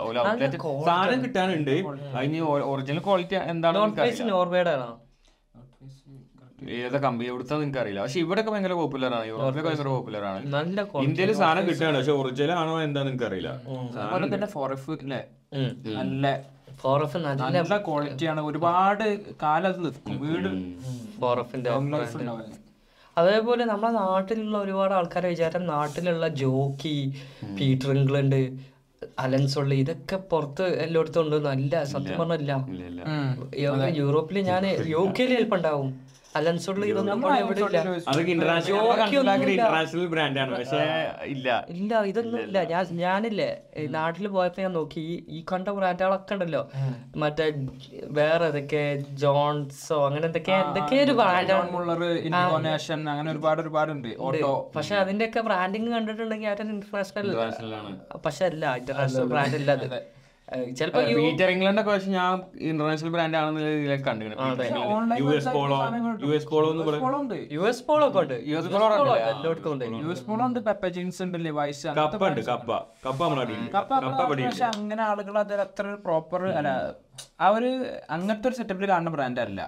സാധനം 0.89 1.21
കിട്ടാനുണ്ട്. 1.25 1.73
അതിന് 2.19 2.41
ഒറിജിനൽ 2.73 3.01
ക്വാളിറ്റി 3.07 3.37
എന്താണ് 3.53 3.77
നോർത്ത് 3.81 3.99
ഫേസ് 4.01 4.07
എനിക്കറിയില്ല. 4.09 4.37
നോർവേയുടെ 4.37 4.73
ആണോ? 4.77 4.91
ഏതാ 6.79 6.99
കമ്പനി 7.05 7.27
എവിടുത്തെ 7.33 7.55
അറിയില്ല 7.83 8.01
പക്ഷെ 8.05 8.19
ഇവിടെയൊക്കെ 8.25 8.53
ഭയങ്കര 8.55 8.75
പോപ്പുലർ 8.81 9.13
ആണ്. 9.19 9.27
യൂറോപ്പിലൊക്കെ 9.33 9.69
ഭയങ്കര 9.71 9.89
പോപ്പുലർ 9.97 10.25
ആണ്. 10.31 10.41
നല്ല. 10.55 10.81
ഇന്ത്യയിൽ 11.07 11.33
സാധനം 11.43 11.65
കിട്ടുകയാണ്. 11.69 11.97
പക്ഷെ 12.01 12.15
ഒറിജിനൽ 12.21 12.53
ആണോ 12.63 12.75
എന്താ 12.87 13.03
നിങ്ങൾക്ക് 13.09 13.27
അറിയില്ല 13.31 13.51
അതുപോലെ 14.05 14.29
തന്നെ 14.35 14.49
ഫോറഫ് 14.55 14.97
അല്ലേ. 15.05 15.21
നല്ല 16.01 16.25
ഫോറഫ് 16.83 17.19
നല്ല 17.27 17.49
നല്ല 17.57 17.77
ക്വാളിറ്റിയാണ് 17.87 18.41
ഒരുപാട് 18.51 19.05
കാലം 19.43 19.69
അത് 19.73 19.81
നിൽക്കും. 19.85 20.17
വീട് 20.25 20.51
ഫോർ 21.21 21.39
എഫിന്റെ. 21.43 21.71
അതേപോലെ 23.17 23.63
നമ്മുടെ 23.71 23.93
നാട്ടിലുള്ള 24.01 24.57
ഒരുപാട് 24.65 24.93
ആൾക്കാരെ 24.99 25.29
വിചാരം 25.35 25.63
നാട്ടിലുള്ള 25.75 26.27
ജോക്കി 26.43 26.97
പീറ്റർ 27.59 27.91
ഇംഗ്ലണ്ട് 27.97 28.41
അലൻസൊള്ളി 29.25 29.77
ഇതൊക്കെ 29.85 30.17
പുറത്ത് 30.31 30.65
എല്ലായിടത്തും 30.85 31.23
ഉണ്ട്. 31.25 31.37
നല്ല 31.49 31.73
സത്യം 31.93 32.19
പറഞ്ഞല്ല 32.21 32.53
ഇല്ല. 32.89 33.03
ഇല്ല 33.75 33.89
യൂറോപ്പിൽ 34.01 34.39
ഞാൻ 34.51 34.65
യു 34.95 35.03
കെയിൽ 35.19 35.33
ചിലപ്പോൾ 35.37 35.59
ഉണ്ടാവും. 35.61 35.91
അതൊക്കെ 38.11 38.31
ഇന്റർനാഷണൽ 38.35 38.75
ഇന്റർനാഷണൽ 39.55 40.05
ബ്രാൻഡാണ് 40.13 40.51
പക്ഷേ 40.59 40.83
ഇല്ല. 41.33 41.49
ഇല്ല 41.77 42.03
ഇതൊന്നും 42.11 42.39
ഇല്ല 42.47 42.59
ഞാൻ 42.73 42.85
ഞാനില്ലേ 43.03 43.49
നാട്ടിൽ 43.97 44.29
പോയപ്പോ 44.37 44.61
ഞാൻ 44.65 44.73
നോക്കി 44.79 45.03
ഈ 45.13 45.17
ഈ 45.37 45.41
കണ്ട 45.51 45.69
ബ്രാൻഡുകളൊക്കെ 45.79 46.35
ഉണ്ടല്ലോ. 46.37 46.63
മറ്റേ 47.23 47.47
വേറെ 48.21 48.47
ഏതൊക്കെ 48.51 48.83
ജോൺസോ 49.25 49.99
അങ്ങനെ 50.09 50.25
എന്തൊക്കെ 50.31 50.55
എന്തൊക്കെ 50.61 50.99
ഒരു 51.07 51.15
ബ്രാൻഡ് 51.21 51.51
ജോൺ 51.53 51.67
മുള്ളർ 51.75 52.05
അങ്ങനെ 53.15 53.29
ഒരുപാട് 53.35 53.61
ഒരുപാട് 53.65 53.93
ഉണ്ട്. 53.97 54.09
ഓട്ടോ 54.29 54.53
പക്ഷെ 54.77 54.97
അതിന്റെ 55.03 55.27
ഒക്കെ 55.31 55.43
ബ്രാൻഡിങ് 55.49 55.93
കണ്ടിട്ടുണ്ടെങ്കിൽ 55.97 56.51
അവരുടെ 56.53 56.73
ഇന്റർനാഷണൽ 56.77 57.29
പക്ഷെ 58.27 58.47
അല്ല 58.53 58.65
ഇന്റർനാഷണൽ 58.83 59.29
ബ്രാൻഡ് 59.35 59.59
ഇല്ല 59.63 59.71
അത്. 59.81 59.89
ചിലപ്പോ 60.79 61.01
പീറ്റർ 61.17 61.49
ഇംഗ്ലണ്ട് 61.55 61.81
ഒക്കെ 61.81 61.91
പക്ഷെ 61.91 62.11
ഞാൻ 62.15 62.31
ഇന്റർനാഷണൽ 62.71 63.11
ബ്രാൻഡ് 63.15 63.37
ആണെന്ന് 63.41 63.61
ഇതിലേക്ക് 63.81 64.05
കണ്ടിട്ടുണ്ട്. 64.09 64.65
U 65.21 65.29
S 65.37 65.51
Polo 65.57 65.79
U 66.25 66.31
S 66.39 66.49
Polo 66.53 67.19
ഉണ്ട്? 67.21 67.37
യു 67.57 67.63
എസ് 67.71 67.85
പോളോ 67.89 68.07
ഒക്കെ 68.09 68.21
ഉണ്ട്. 68.23 68.35
U 68.51 68.57
S 68.61 68.71
Polo 68.75 68.87
U 70.05 70.11
S 70.15 70.25
Polo 70.31 70.43
ഉണ്ട്. 70.49 70.59
പെപ്പ 70.69 70.89
ജീൻസ് 70.97 71.21
ഉണ്ട്. 71.27 71.39
ലിവൈസ് 71.47 71.87
കപ്പ 72.01 72.23
ഉണ്ട്. 72.31 72.43
കപ്പ 72.51 72.71
കപ്പ 73.07 73.21
കപ്പ 73.77 73.93
കപ്പ 74.07 74.21
പടി 74.33 74.43
പക്ഷെ 74.49 74.67
അങ്ങനെ 74.75 75.05
ആളുകൾ 75.11 75.37
അത് 75.45 75.55
അത്ര 75.67 75.95
പ്രോപ്പർ 76.07 76.43
അല്ല 76.61 76.73
ആ 77.45 77.49
ഒരു 77.59 77.71
അങ്ങനത്തെ 78.17 78.49
ഒരു 78.51 78.59
സെറ്റപ്പിൽ 78.61 78.89
കാണുന്ന 78.93 79.13
ബ്രാൻഡ് 79.17 79.43
അല്ല. 79.47 79.61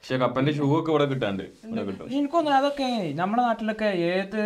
പക്ഷെ 0.00 0.16
കപ്പന്റെ 0.24 0.52
ഷൂ 0.56 0.64
ഒക്കെ 0.78 0.90
ഇവിടെ 0.92 1.04
കിട്ടാണ്ട്. 1.12 1.44
എനിക്കൊന്നും 2.18 2.52
അതൊക്കെ 2.56 2.88
നമ്മുടെ 3.20 3.42
നാട്ടിലൊക്കെ 3.48 3.90
ഏത് 4.10 4.40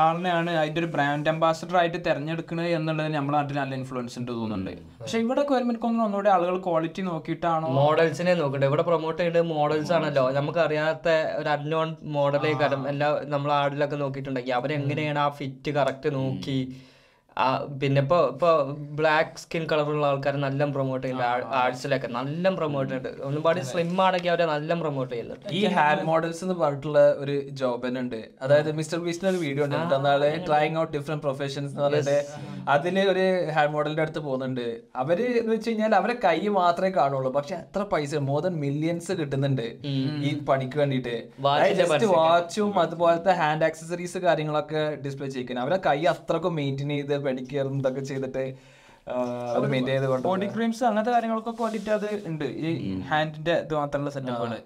ആളിനെയാണ് 0.00 0.50
അതിന്റെ 0.60 0.80
ഒരു 0.80 0.88
ബ്രാൻഡ് 0.92 1.30
അംബാസഡർ 1.32 1.76
ആയിട്ട് 1.80 1.98
തിരഞ്ഞെടുക്കുന്നത് 2.06 2.68
എന്നുള്ളത് 2.76 3.08
നമ്മുടെ 3.14 3.36
നാട്ടിൽ 3.38 3.56
നല്ല 3.58 3.74
ഇൻഫ്ലുവൻസ് 3.80 4.16
ഉണ്ട് 4.18 4.30
തോന്നുന്നുണ്ട്. 4.32 4.70
പക്ഷെ 5.00 5.18
ഇവിടെ 5.24 5.42
എനിക്കൊന്നും 5.62 6.04
ഒന്നുകൂടി 6.04 6.30
ആളുകൾ 6.34 6.56
ക്വാളിറ്റി 6.66 7.02
നോക്കിയിട്ടാണോ? 7.02 7.68
മോഡൽസിനെ 7.80 8.34
നോക്കണ്ട? 8.34 8.64
ഇവിടെ 8.70 8.84
പ്രൊമോട്ട് 8.90 9.18
ചെയ്യുന്നത് 9.22 9.46
മോഡൽസ് 9.56 9.92
ആണല്ലോ. 9.96 10.24
നമുക്ക് 10.38 10.62
അറിയാത്ത 10.66 11.08
ഒരു 11.40 11.50
അൺനോൺ 11.56 11.90
മോഡലേ 12.16 12.52
എല്ലാം 12.54 12.88
എല്ലാ 12.92 13.10
നമ്മൾ 13.34 13.52
ആടിലൊക്കെ 13.52 13.96
നോക്കിയിട്ടുണ്ടെങ്കിൽ 14.04 14.54
അവരെങ്ങനെയാണ് 14.60 15.18
ആ 15.18 15.28
ഫിറ്റ് 15.40 15.72
കറക്റ്റ് 15.78 16.14
നോക്കി 16.14 16.58
പിന്നെ 17.80 18.00
ഇപ്പൊ 18.04 18.18
ഇപ്പൊ 18.32 18.50
ബ്ലാക്ക് 18.98 19.40
സ്കിൻ 19.42 19.62
കളറുള്ള 19.70 20.06
ആൾക്കാർ 20.10 20.34
നല്ല 20.46 20.64
പ്രൊമോട്ട് 20.74 21.04
ചെയ്യുന്നുണ്ട്. 21.04 21.46
ആർട്സിലൊക്കെ 21.60 22.08
നല്ല 22.16 22.54
പ്രൊമോട്ട് 22.58 22.90
ചെയ്യുന്നുണ്ട്. 22.92 23.22
ഒരുപാട് 23.28 23.60
സ്ലിം 23.70 23.92
ആണെങ്കിൽ 24.06 24.30
അവരെ 24.32 24.46
നല്ല 24.52 24.74
പ്രൊമോട്ട് 24.80 25.12
ചെയ്യുന്നുണ്ട്. 25.12 25.46
ഈ 25.58 25.62
ഹാൻഡ് 25.76 26.04
മോഡൽസ് 26.10 26.42
എന്ന് 26.46 26.56
പറഞ്ഞിട്ടുള്ള 26.62 27.02
ഒരു 27.22 27.36
ജോബ് 27.60 27.82
തന്നെ 27.86 28.00
ഉണ്ട്. 28.04 28.20
അതായത് 28.44 28.70
മിസ്റ്റർ 28.80 29.00
ബീസ്റ്റിന് 29.06 29.30
ഒരു 29.32 29.40
വീഡിയോ 29.44 29.64
ഉണ്ട്. 29.66 29.94
അതായത് 30.00 30.46
ട്രൈങ് 30.48 30.76
ഔട്ട് 30.82 30.92
ഡിഫറെന്റ് 30.96 31.24
പ്രൊഫഷൻസ് 31.26 31.72
എന്ന് 31.72 31.84
പറഞ്ഞിട്ട് 31.86 32.18
അതിന് 32.74 33.04
ഒരു 33.12 33.24
ഹാൻഡ് 33.56 33.72
മോഡലിന്റെ 33.76 34.04
അടുത്ത് 34.06 34.22
പോകുന്നുണ്ട്. 34.26 34.66
അവർ 35.02 35.18
എന്ന് 35.40 35.52
വെച്ച് 35.54 35.68
കഴിഞ്ഞാൽ 35.70 35.94
അവരെ 36.00 36.16
കൈ 36.26 36.38
മാത്രമേ 36.58 36.92
കാണുള്ളൂ. 36.98 37.32
പക്ഷെ 37.38 37.54
എത്ര 37.62 37.82
പൈസ 37.94 38.22
മോർ 38.30 38.40
ദൻ 38.46 38.54
മില്യൺസ് 38.66 39.12
കിട്ടുന്നുണ്ട് 39.22 39.66
ഈ 40.28 40.32
പണിക്ക് 40.50 40.78
വേണ്ടിയിട്ട്. 40.82 41.16
ജസ്റ്റ് 41.80 42.08
വാച്ചും 42.16 42.78
അതുപോലത്തെ 42.84 43.34
ഹാൻഡ് 43.42 43.66
ആക്സസറീസ് 43.70 44.18
കാര്യങ്ങളൊക്കെ 44.28 44.84
ഡിസ്പ്ലേ 45.06 45.30
ചെയ്യിക്കുന്നത്. 45.34 45.64
അവരെ 45.66 45.80
കൈ 45.88 45.98
അത്രക്കും 46.14 46.54
മെയിന്റെയിൻ 46.60 46.92
ചെയ്ത് 46.96 47.16
പെഡിക്കറും 47.26 47.74
ഇതൊക്കെ 47.82 48.04
ചെയ്തിട്ട് 48.10 48.44
അത് 49.54 49.66
മെയിന്റെയിൻ 49.72 49.96
ചെയ്ത് 49.96 50.08
കൊണ്ട് 50.10 50.26
ബോഡി 50.28 50.46
ക്രീംസ് 50.54 50.82
അങ്ങനത്തെ 50.88 51.12
കാര്യങ്ങൾക്കൊക്കെ 51.14 51.62
വേണ്ടിയിട്ട് 51.62 51.90
അത് 51.98 52.08
ഉണ്ട്. 52.30 52.44
ഈ 52.68 52.92
ഹാൻഡിന്റെ 53.10 53.54
ഇത് 53.64 53.74
മാത്രമുള്ള 53.80 54.12
സെറ്റപ്പുകൾ 54.16 54.60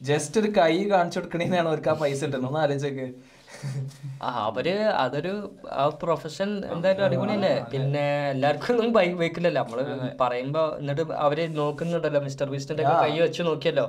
ജസ്റ്റ് 0.00 0.36
ഒരു 0.40 0.48
കൈ 0.58 0.74
കാണിച്ചു 0.92 1.18
കൊടുക്കണേന്നാണ് 1.18 1.68
അവർക്ക് 1.72 1.90
ആ 1.92 1.94
പൈസ 2.02 2.20
കിട്ടുന്നത്. 2.24 2.56
ആലോചിച്ചൊക്കെ. 2.62 3.08
അവർ 4.46 4.66
അതൊരു 5.02 5.32
ആ 5.80 5.82
പ്രൊഫഷൻ 6.02 6.50
എന്തായാലും 6.74 7.04
അടിപൊളിയല്ലേ? 7.06 7.52
പിന്നെ 7.72 8.06
എല്ലാവർക്കും 8.34 8.72
ഒന്നും 8.76 8.94
ബൈക്ക് 8.96 9.16
വെക്കില്ലല്ലോ. 9.24 9.62
നമ്മൾ 9.62 9.80
പറയുമ്പോ 10.22 10.62
എന്നിട്ട് 10.80 11.04
അവർ 11.26 11.40
നോക്കുന്നുണ്ടല്ലോ 11.60 12.22
മിസ്റ്റർ 12.28 12.48
ബീസ്റ്റിന്റെ 12.54 12.86
കൈ 13.02 13.12
വെച്ച് 13.24 13.42
നോക്കിയല്ലോ. 13.50 13.86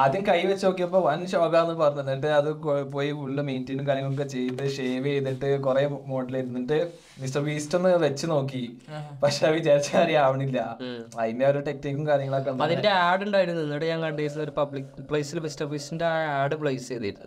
ആദ്യം 0.00 0.22
കൈ 0.26 0.42
വെച്ച് 0.42 0.64
നോക്കിയപ്പോ 0.66 0.98
വൻ 1.06 1.20
ഷോക്കാന്ന് 1.26 1.74
പറഞ്ഞു. 1.74 2.00
എന്നിട്ട് 2.00 2.26
അത് 2.26 2.50
പോയി 2.94 3.10
ഫുള്ള് 3.12 3.42
മെയിന്റെയിനും 3.42 3.86
കാര്യങ്ങളൊക്കെ 3.88 4.26
ചെയ്ത് 4.34 4.62
ഷേവ് 4.76 5.04
ചെയ്തിട്ട് 5.04 5.48
കുറെ 5.66 5.82
മോഡൽ 6.06 6.36
ഇരുന്നിട്ട് 6.36 6.78
മിസ്റ്റർ 7.22 7.42
ബീസ്റ്റ് 7.46 7.76
ഒന്ന് 7.78 7.90
വെച്ച് 8.04 8.26
നോക്കി. 8.26 8.62
പക്ഷെ 9.22 9.50
വിചാരിച്ച 9.56 9.90
കാര്യം 9.96 10.20
ആവണില്ല. 10.24 10.78
അതിന്റെ 11.20 11.46
ഒരു 11.46 11.58
ടെക്നിക്കും 11.68 12.06
കാര്യങ്ങളൊക്കെ 12.08 12.50
അതിന്റെ 12.68 12.92
ആഡ് 13.06 13.24
ഉണ്ടായിരുന്നു. 13.26 13.62
എന്നിട്ട് 13.62 13.86
ഞാൻ 13.86 14.00
കണ്ടിരുന്ന 14.06 14.42
ഒരു 14.42 14.54
പബ്ലിക് 14.60 15.02
പ്ലേസിൽ 15.10 15.40
മിസ്റ്റർ 15.40 15.66
ബീസ്റ്റിന്റെ 15.72 16.06
ആഡ് 16.38 16.54
പ്ലേസ് 16.62 16.88
ചെയ്തിരുന്നു. 16.88 17.26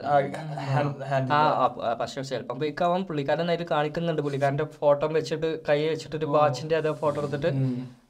പക്ഷെ 2.02 2.22
ചിലപ്പം 2.22 3.06
പുള്ളിക്കാരൻ 3.10 3.52
അതിൽ 3.52 3.68
കാണിക്കുന്നുണ്ട്. 3.72 4.22
പുള്ളിക്കാരന്റെ 4.22 4.68
ഫോട്ടോ 4.80 5.08
വെച്ചിട്ട് 5.08 5.52
കൈ 5.70 5.80
വെച്ചിട്ട് 5.88 6.16
ഒരു 6.22 6.26
വാച്ചിന്റെ 6.26 6.78
അതേ 6.82 6.94
ഫോട്ടോ 7.04 7.18
എടുത്തിട്ട് 7.22 7.52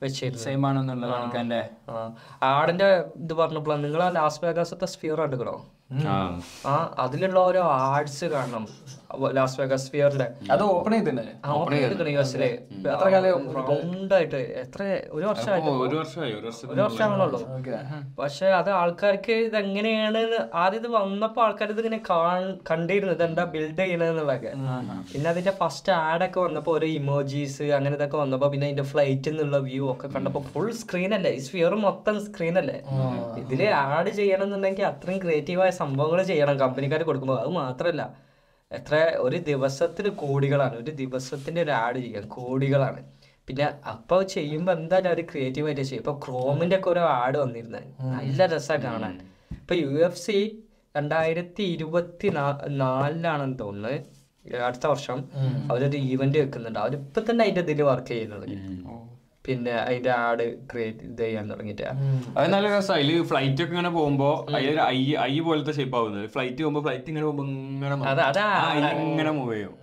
വെച്ചിരുന്നു 0.02 0.42
സെയിം 0.42 0.68
ആണെന്നുള്ള 0.68 1.06
കാണിക്കാന്റെ 1.08 1.62
ആടിന്റെ 2.52 2.90
ഇത് 3.18 3.34
പറഞ്ഞപ്പോഴാണ് 3.34 3.84
നിങ്ങൾ 3.84 4.04
ആ 4.04 4.10
ലാസ് 4.10 4.40
വേഗാസത്തെ 4.44 4.86
സ്ഫിയർ 4.86 5.22
എടുക്കണോ 5.22 5.56
ആ. 6.08 6.16
ആ 6.66 6.74
അതിലുള്ള 7.00 7.40
ഓരോ 7.40 7.62
ആർട്സ് 7.86 8.26
കാണണം. 8.26 8.64
ലാസ് 9.34 9.58
വെഗസ് 9.62 9.88
ഫിയറിന്റെ 9.92 10.28
അത് 10.54 10.64
ഓപ്പൺ 10.70 10.94
ചെയ്തിട്ടുണ്ട് 10.96 12.10
യു 12.10 12.20
എസിലെ 12.20 12.50
എത്ര 12.92 13.08
കാലം 13.14 13.46
റൗണ്ടായിട്ട് 13.60 14.40
എത്ര 14.64 14.82
ഒരു 15.12 15.26
വർഷമായിട്ട്? 15.30 15.70
ഒരു 15.86 15.98
ഒരു 15.98 16.00
ഒരു 16.70 16.82
വർഷമാണല്ലോ 16.82 17.40
പക്ഷെ 18.20 18.48
അത് 18.60 18.70
ആൾക്കാർക്ക് 18.80 19.38
ഇത് 19.46 19.58
എങ്ങനെയാണ് 19.62 20.22
ആദ്യം 20.62 20.80
ഇത് 20.82 20.90
വന്നപ്പോ 20.96 21.42
ആൾക്കാർ 21.46 21.70
ഇത് 21.74 21.82
ഇങ്ങനെ 21.82 22.02
കണ്ടിരുന്നത് 22.08 22.64
കണ്ടിരുന്നു 22.70 23.14
ഇതെന്താ 23.16 23.44
ബിൽഡ് 23.54 23.82
ചെയ്യണെന്നുള്ളതൊക്കെ 23.82 24.52
പിന്നെ 25.12 25.28
അതിന്റെ 25.32 25.54
ഫസ്റ്റ് 25.60 25.92
ആഡൊക്കെ 26.02 26.40
വന്നപ്പോ 26.42 26.72
ഓരോ 26.76 26.88
ഇമോജീസ് 26.98 27.44
അങ്ങനെ 27.78 27.96
ഇതൊക്കെ 27.98 28.18
വന്നപ്പോ 28.18 28.50
പിന്നെ 28.54 28.68
അതിന്റെ 28.68 28.88
ഫ്ലൈറ്റിൽ 28.92 29.34
നിന്നുള്ള 29.34 29.60
വ്യൂ 29.68 29.86
ഒക്കെ 29.94 30.08
കണ്ടപ്പോ 30.16 30.42
ഫുൾ 30.50 30.70
സ്ക്രീൻ 30.82 31.12
അല്ലേ? 31.18 31.32
ഈ 31.32 31.44
സ്ഫിയർ 31.46 31.74
മൊത്തം 31.86 32.16
സ്ക്രീൻ 32.26 32.56
അല്ലേ? 32.62 32.78
ഇതിൽ 33.42 33.62
ആഡ് 33.86 34.12
ചെയ്യണം 34.20 34.46
എന്നുണ്ടെങ്കിൽ 34.48 34.86
അത്രയും 34.90 35.20
ക്രിയേറ്റീവായ 35.22 35.72
സംഭവങ്ങൾ 35.80 36.22
ചെയ്യണം. 36.24 36.56
കമ്പനിക്കാർ 36.60 37.02
കൊടുക്കുമ്പോൾ 37.04 37.40
അത് 37.42 37.52
മാത്രല്ല. 37.58 38.02
എത്ര? 38.78 38.96
ഒരു 39.26 39.38
ദിവസത്തിന് 39.50 40.10
കോടികളാണ്. 40.22 40.76
ഒരു 40.84 40.92
ദിവസത്തിന്റെ 41.02 41.62
ഒരു 41.62 41.74
ആഡ് 41.84 42.00
ചെയ്യാം 42.04 42.28
കോടികളാണ്. 42.28 43.02
പിന്നെ 43.48 43.66
അപ്പൊ 43.92 44.18
ചെയ്യുമ്പോ 44.34 44.72
എന്തായാലും 44.74 45.10
അവർ 45.10 45.22
ക്രിയേറ്റീവ് 45.32 45.68
ആയിട്ട് 45.68 45.82
ചെയ്യും 45.82 46.02
ഇപ്പൊ 46.02 46.14
ക്രോമിന്റെ 46.26 46.76
ഒക്കെ 46.80 46.90
ഓരോ 46.90 47.02
ആഡ് 47.02 47.38
വന്നിരുന്നത് 47.38 47.84
നല്ല 48.14 48.46
രസമാണ് 48.46 48.84
കാണാൻ. 48.84 49.16
ഇപ്പൊ 49.52 49.76
യു 49.76 49.92
എഫ് 50.06 50.22
സി 50.26 50.38
രണ്ടായിരത്തി 50.98 51.64
ഇരുപത്തി 51.64 52.28
നാലിലാണെന്ന് 52.84 53.60
തോന്നുന്നത് 53.60 53.98
അടുത്ത 54.66 54.86
വർഷം 54.88 55.18
അവരൊരു 55.72 55.98
ഈവന്റ് 55.98 56.38
വെക്കുന്നുണ്ട്. 56.38 56.80
അവരിപ്പൊ 56.80 57.22
തന്നെ 57.30 57.44
അതിന്റെ 57.44 57.62
ഇതിൽ 57.62 57.82
വർക്ക് 57.84 58.08
ചെയ്യുന്നത്. 58.08 58.48
പിന്നെ 59.46 59.74
അതിന്റെ 59.82 60.12
ആഡ് 60.26 60.46
ക്രിയേറ്റ് 60.72 61.04
ഇത് 61.10 61.22
ചെയ്യാൻ 61.24 61.46
തുടങ്ങിയിട്ട് 61.52 61.88
അത് 62.38 62.46
നല്ല 62.54 62.66
രസമാണ് 62.76 63.02
അതിൽ 63.02 63.24
ഫ്ലൈറ്റ് 63.32 63.62
ഒക്കെ 63.64 63.74
ഇങ്ങനെ 63.76 63.92
പോകുമ്പോ 63.98 64.30
അതിലൊരു 64.56 64.82
ഐ 64.96 65.00
ഐ 65.26 65.34
പോലത്തെ 65.48 65.74
ഷേപ്പ് 65.80 65.98
ആവുന്നത് 66.00 66.26
ഫ്ലൈറ്റ് 66.36 66.60
പോകുമ്പോ 66.64 66.82
ഫ്ലൈറ്റ് 66.88 67.10
ഇങ്ങനെ 67.12 67.26
പോകുമ്പോ 67.28 67.46
ഇങ്ങനെ 67.46 67.94
ഇങ്ങനെ 69.12 69.32
മൂവ് 69.40 69.54
ചെയ്യും. 69.54 69.74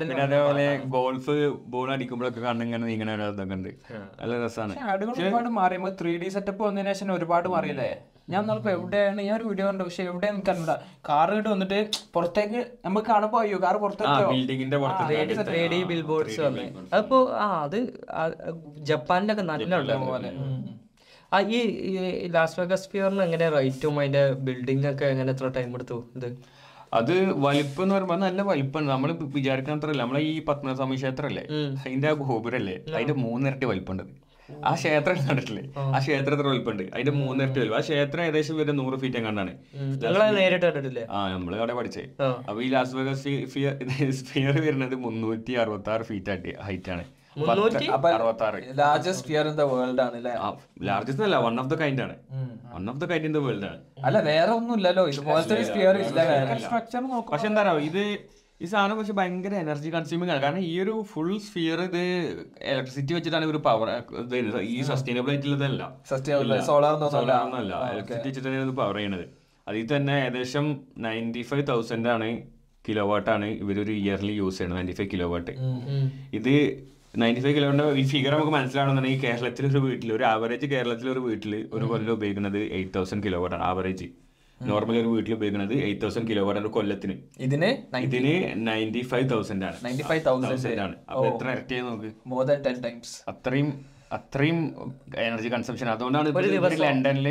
പിന്നെ 0.00 0.22
അതേപോലെ 0.26 0.66
ഗോൾഫ് 0.96 1.36
ബോൾ 1.74 1.88
അടിക്കുമ്പോഴൊക്കെ 1.94 2.42
കണ്ണിങ്ങനെ 2.48 2.92
ഇങ്ങനെ 2.96 3.14
ഇതൊക്കെ 3.32 3.56
ഉണ്ട്. 3.58 3.70
നല്ല 4.20 4.32
രസമാണ് 4.44 4.74
ആടുകൾ 4.90 5.12
ഒരുപാട് 5.22 5.50
മാറി. 5.60 5.76
നമുക്ക് 5.80 5.96
ത്രീ 6.02 6.12
ഡി 6.22 6.28
സെറ്റപ്പ് 6.36 6.62
വന്നതിന് 6.68 6.92
ശേഷം 6.92 7.14
ഒരുപാട് 7.18 7.48
മാറിയല്ലേ? 7.54 7.90
ഞാൻ 8.28 8.42
നാളിപ്പോ 8.48 8.70
എവിടെയാണ്? 8.76 9.20
ഞാൻ 9.26 9.34
ഒരു 9.38 9.44
വീഡിയോ 9.48 9.66
കണ്ടു 9.68 9.82
പക്ഷെ 9.86 10.02
എവിടെ 10.10 10.26
എനിക്ക് 10.32 10.50
അറിഞ്ഞൂടാ 10.52 10.74
കാർ 11.08 11.28
ഇട്ട് 11.36 11.48
വന്നിട്ട് 11.52 11.78
പുറത്തേക്ക് 12.14 12.60
നമുക്ക് 12.86 13.06
കാണുമ്പോ 13.10 13.38
അയ്യോ 13.42 13.58
കാർ 13.64 13.76
പുറത്തേക്ക് 13.84 14.14
ബിൽ 15.90 16.02
ബോർഡ്സ് 16.10 16.40
വന്ന്. 16.46 16.64
ആ 17.44 17.46
അത് 17.66 17.78
ജപ്പാനിലൊക്കെ 18.90 19.44
നല്ല 19.52 19.96
പോലെ. 20.10 20.30
ആ 21.32 21.38
ഈ 21.54 21.60
ലാസ്റ്റ് 21.94 22.34
ലാസ് 22.34 22.56
വെഗസ് 22.60 22.88
ഫിയറിന് 22.90 23.22
എങ്ങനെ 23.28 23.46
റൈറ്റും 23.56 23.94
അതിന്റെ 24.00 24.24
ബിൽഡിംഗ് 24.48 24.86
ഒക്കെ 24.92 25.06
എങ്ങനെ 25.14 25.30
എത്ര 25.36 25.48
ടൈം 25.56 25.70
എടുത്തു 25.78 25.98
ഇത്? 26.18 26.28
അത് 26.98 27.14
വലിപ്പം 27.46 27.82
എന്ന് 27.84 27.94
പറയുമ്പോൾ 27.94 28.18
നല്ല 28.26 28.40
വലിപ്പമാണ്. 28.50 28.86
നമ്മൾ 28.92 29.10
വിചാരിക്കുന്ന 29.38 29.78
അത്രല്ല 29.78 30.00
നമ്മളെ 30.02 30.20
ഈ 30.32 30.36
പത്മനാഭസ്വാമി 30.48 30.96
ക്ഷേത്രമല്ലേ 31.00 31.44
അതിന്റെ 31.84 32.08
ആ 32.10 32.14
ഗോപുരല്ലേ? 32.22 32.76
അതിന്റെ 32.96 33.16
മൂന്നിരട്ടി 33.24 33.66
വലിപ്പമുണ്ട് 33.72 34.04
ആ 34.68 34.72
ക്ഷേത്രം 34.80 35.16
കണ്ടിട്ടില്ലേ? 35.28 35.62
ആ 35.94 35.98
ക്ഷേത്രത്തിൽ 36.04 36.46
വലിപ്പമുണ്ട് 36.50 36.84
അതിന്റെ 36.94 37.14
മൂന്നിരട്ടി 37.20 37.58
വലിപ്പം. 37.60 37.78
ആ 37.78 37.82
ക്ഷേത്രം 37.86 38.22
ഏകദേശം 38.26 38.56
വരെ 38.60 38.72
നൂറ് 38.80 38.96
ഫീറ്റ് 39.02 39.22
കണ്ടാണ് 39.26 39.52
നേരിട്ട് 40.38 40.64
കണ്ടിട്ടില്ലേ? 40.66 41.04
ആ 41.16 41.20
നമ്മൾ 41.34 41.52
അവിടെ 41.60 41.74
പഠിച്ചേ. 41.80 42.04
അപ്പൊ 42.48 42.58
ഈ 42.66 42.70
ലാസ് 42.76 42.94
വേഗസ് 43.00 43.34
സ്ഫിയർ 44.20 44.56
വരുന്നത് 44.68 44.96
മുന്നൂറ്റി 45.06 45.54
അറുപത്തി 45.64 45.92
ആറ് 45.96 46.06
ഫീറ്റ് 46.10 46.32
ആയിട്ട് 46.34 46.54
ഹൈറ്റ് 46.68 46.92
ആണ് 46.96 47.04
largest 48.78 49.24
sphere 49.28 49.46
in 49.48 49.56
the 49.58 49.64
world 49.72 50.02
ആണ് 50.04 50.18
ലാർജസ്റ്റ് 50.88 51.24
അല്ല 51.26 51.38
വൺ 51.46 51.54
ഓഫ് 51.62 51.70
ദ 51.72 51.74
കൈൻഡ് 51.82 52.02
ആണ്. 52.04 52.14
One 52.74 52.84
of 52.92 53.00
the 53.02 53.04
kind 53.10 53.26
in 53.28 53.34
the 53.36 53.40
world 53.46 53.66
ആണ്. 53.70 53.80
അല്ല 54.06 54.18
വേറെ 54.28 54.52
ഒന്നും 54.58 54.74
ഇല്ലല്ലോ 54.78 55.04
ഇതുപോലത്തെ 55.12 55.56
സ്ട്രക്ചർ 56.64 57.02
നോക്കും 57.12 57.32
പക്ഷെ 57.34 57.48
എന്താ 57.50 57.62
പറയുക 57.62 57.84
ഇത് 57.90 58.02
ഈ 58.60 58.66
സാധനം 58.66 58.96
പക്ഷെ 58.98 59.14
ഭയങ്കര 59.18 59.54
എനർജി 59.64 59.88
കൺസ്യൂമിങ് 59.94 60.30
ആണ്. 60.34 60.40
കാരണം 60.44 60.62
ഈ 60.68 60.74
ഒരു 60.82 60.94
ഫുൾ 61.10 61.32
സ്ഫിയർ 61.46 61.78
ഇത് 61.88 62.02
ഇലക്ട്രിസിറ്റി 62.70 63.12
വെച്ചിട്ടാണ് 63.16 63.46
ഒരു 63.52 63.60
പവർ 63.66 63.88
ഈ 64.70 64.78
സസ്റ്റൈനബിൾ 64.90 65.30
ആയിട്ടുള്ളതല്ല 65.32 65.82
അല്ല. 67.58 67.72
ഇലക്ട്രിസിറ്റി 67.94 68.28
വെച്ചിട്ടാണ് 68.30 68.56
ഇത് 68.62 68.74
പവർ 68.80 68.96
ചെയ്യണത്. 69.00 69.26
അതിൽ 69.66 69.86
തന്നെ 69.92 70.14
ഏകദേശം 70.24 70.64
നയന്റി 71.06 71.42
ഫൈവ് 71.42 71.64
തൗസൻഡ് 71.68 72.10
ആണ് 72.14 72.28
കിലോ 72.84 73.04
വാട്ട് 73.10 73.30
ആണ് 73.30 73.46
ഇവരൊരു 73.62 73.94
ഇയർലി 74.02 74.34
യൂസ് 74.40 74.58
ചെയ്യണത് 74.58 74.76
നയന്റി 74.78 74.94
ഫൈവ് 74.98 75.10
കിലോ 75.14 75.26
വാട്ട് 75.32 75.52
ഇത് 76.38 76.52
നയന്റി 77.20 77.40
ഫൈവ് 77.40 77.54
കിലോന്റെ 77.56 77.84
ഈ 78.00 78.04
ഫിഗർ 78.10 78.32
നമുക്ക് 78.34 78.52
മനസ്സിലാവണമെന്നുണ്ടെങ്കിൽ 78.56 79.22
കേരളത്തിലെ 79.24 79.68
ഒരു 79.72 79.80
വീട്ടിൽ 79.86 80.08
ഒരു 80.12 80.24
ആവറേജ് 80.32 80.66
കേരളത്തിലെ 80.72 81.10
ഒരു 81.14 81.22
വീട്ടിൽ 81.26 81.54
ഒരു 81.76 81.84
കൊല്ലം 81.90 82.12
ഉപയോഗിക്കുന്നത് 82.12 82.60
എയ്റ്റ് 82.76 82.94
തൗസൻഡ് 82.96 83.24
കിലോ 83.26 83.40
വാട്ടാണ് 83.44 83.64
ആവറേജ് 83.64 84.06
നോർമലി 84.60 84.98
ഒരു 85.02 85.10
വീട്ടിൽ 85.14 85.32
ഉപയോഗിക്കുന്നത് 85.36 85.74
എയ്റ്റ് 85.86 86.02
തൗസൻഡ് 86.04 86.28
കിലോ 86.30 86.42
വാട്ട് 86.46 86.60
ഒരു 86.60 86.70
കൊല്ലത്തിന്. 86.76 87.14
ഇതിന് 87.46 87.70
ഇതിന് 88.06 88.32
നയന്റി 88.68 89.02
ഫൈവ് 89.10 89.26
തൗസൻഡ് 89.32 89.66
ആണ്. 89.68 89.76
95,000 89.86 90.22
Thousand 90.28 90.80
ആണ്. 90.86 90.94
അപ്പൊ 91.10 91.26
എത്ര 91.32 91.46
ഇരട്ടിയായി 91.56 91.84
നോക്ക്? 91.88 92.10
മോർ 92.32 92.44
ദാൻ 92.50 92.62
ടെൻ 92.68 92.78
ടൈംസ് 92.86 93.14
അത്രയും 93.32 93.68
അത്രയും 94.16 94.58
എനർജി 95.28 95.48
കൺസംഷൻ 95.54 95.88
അതുകൊണ്ടാണ് 95.92 96.28
ലണ്ടനിൽ 96.84 97.26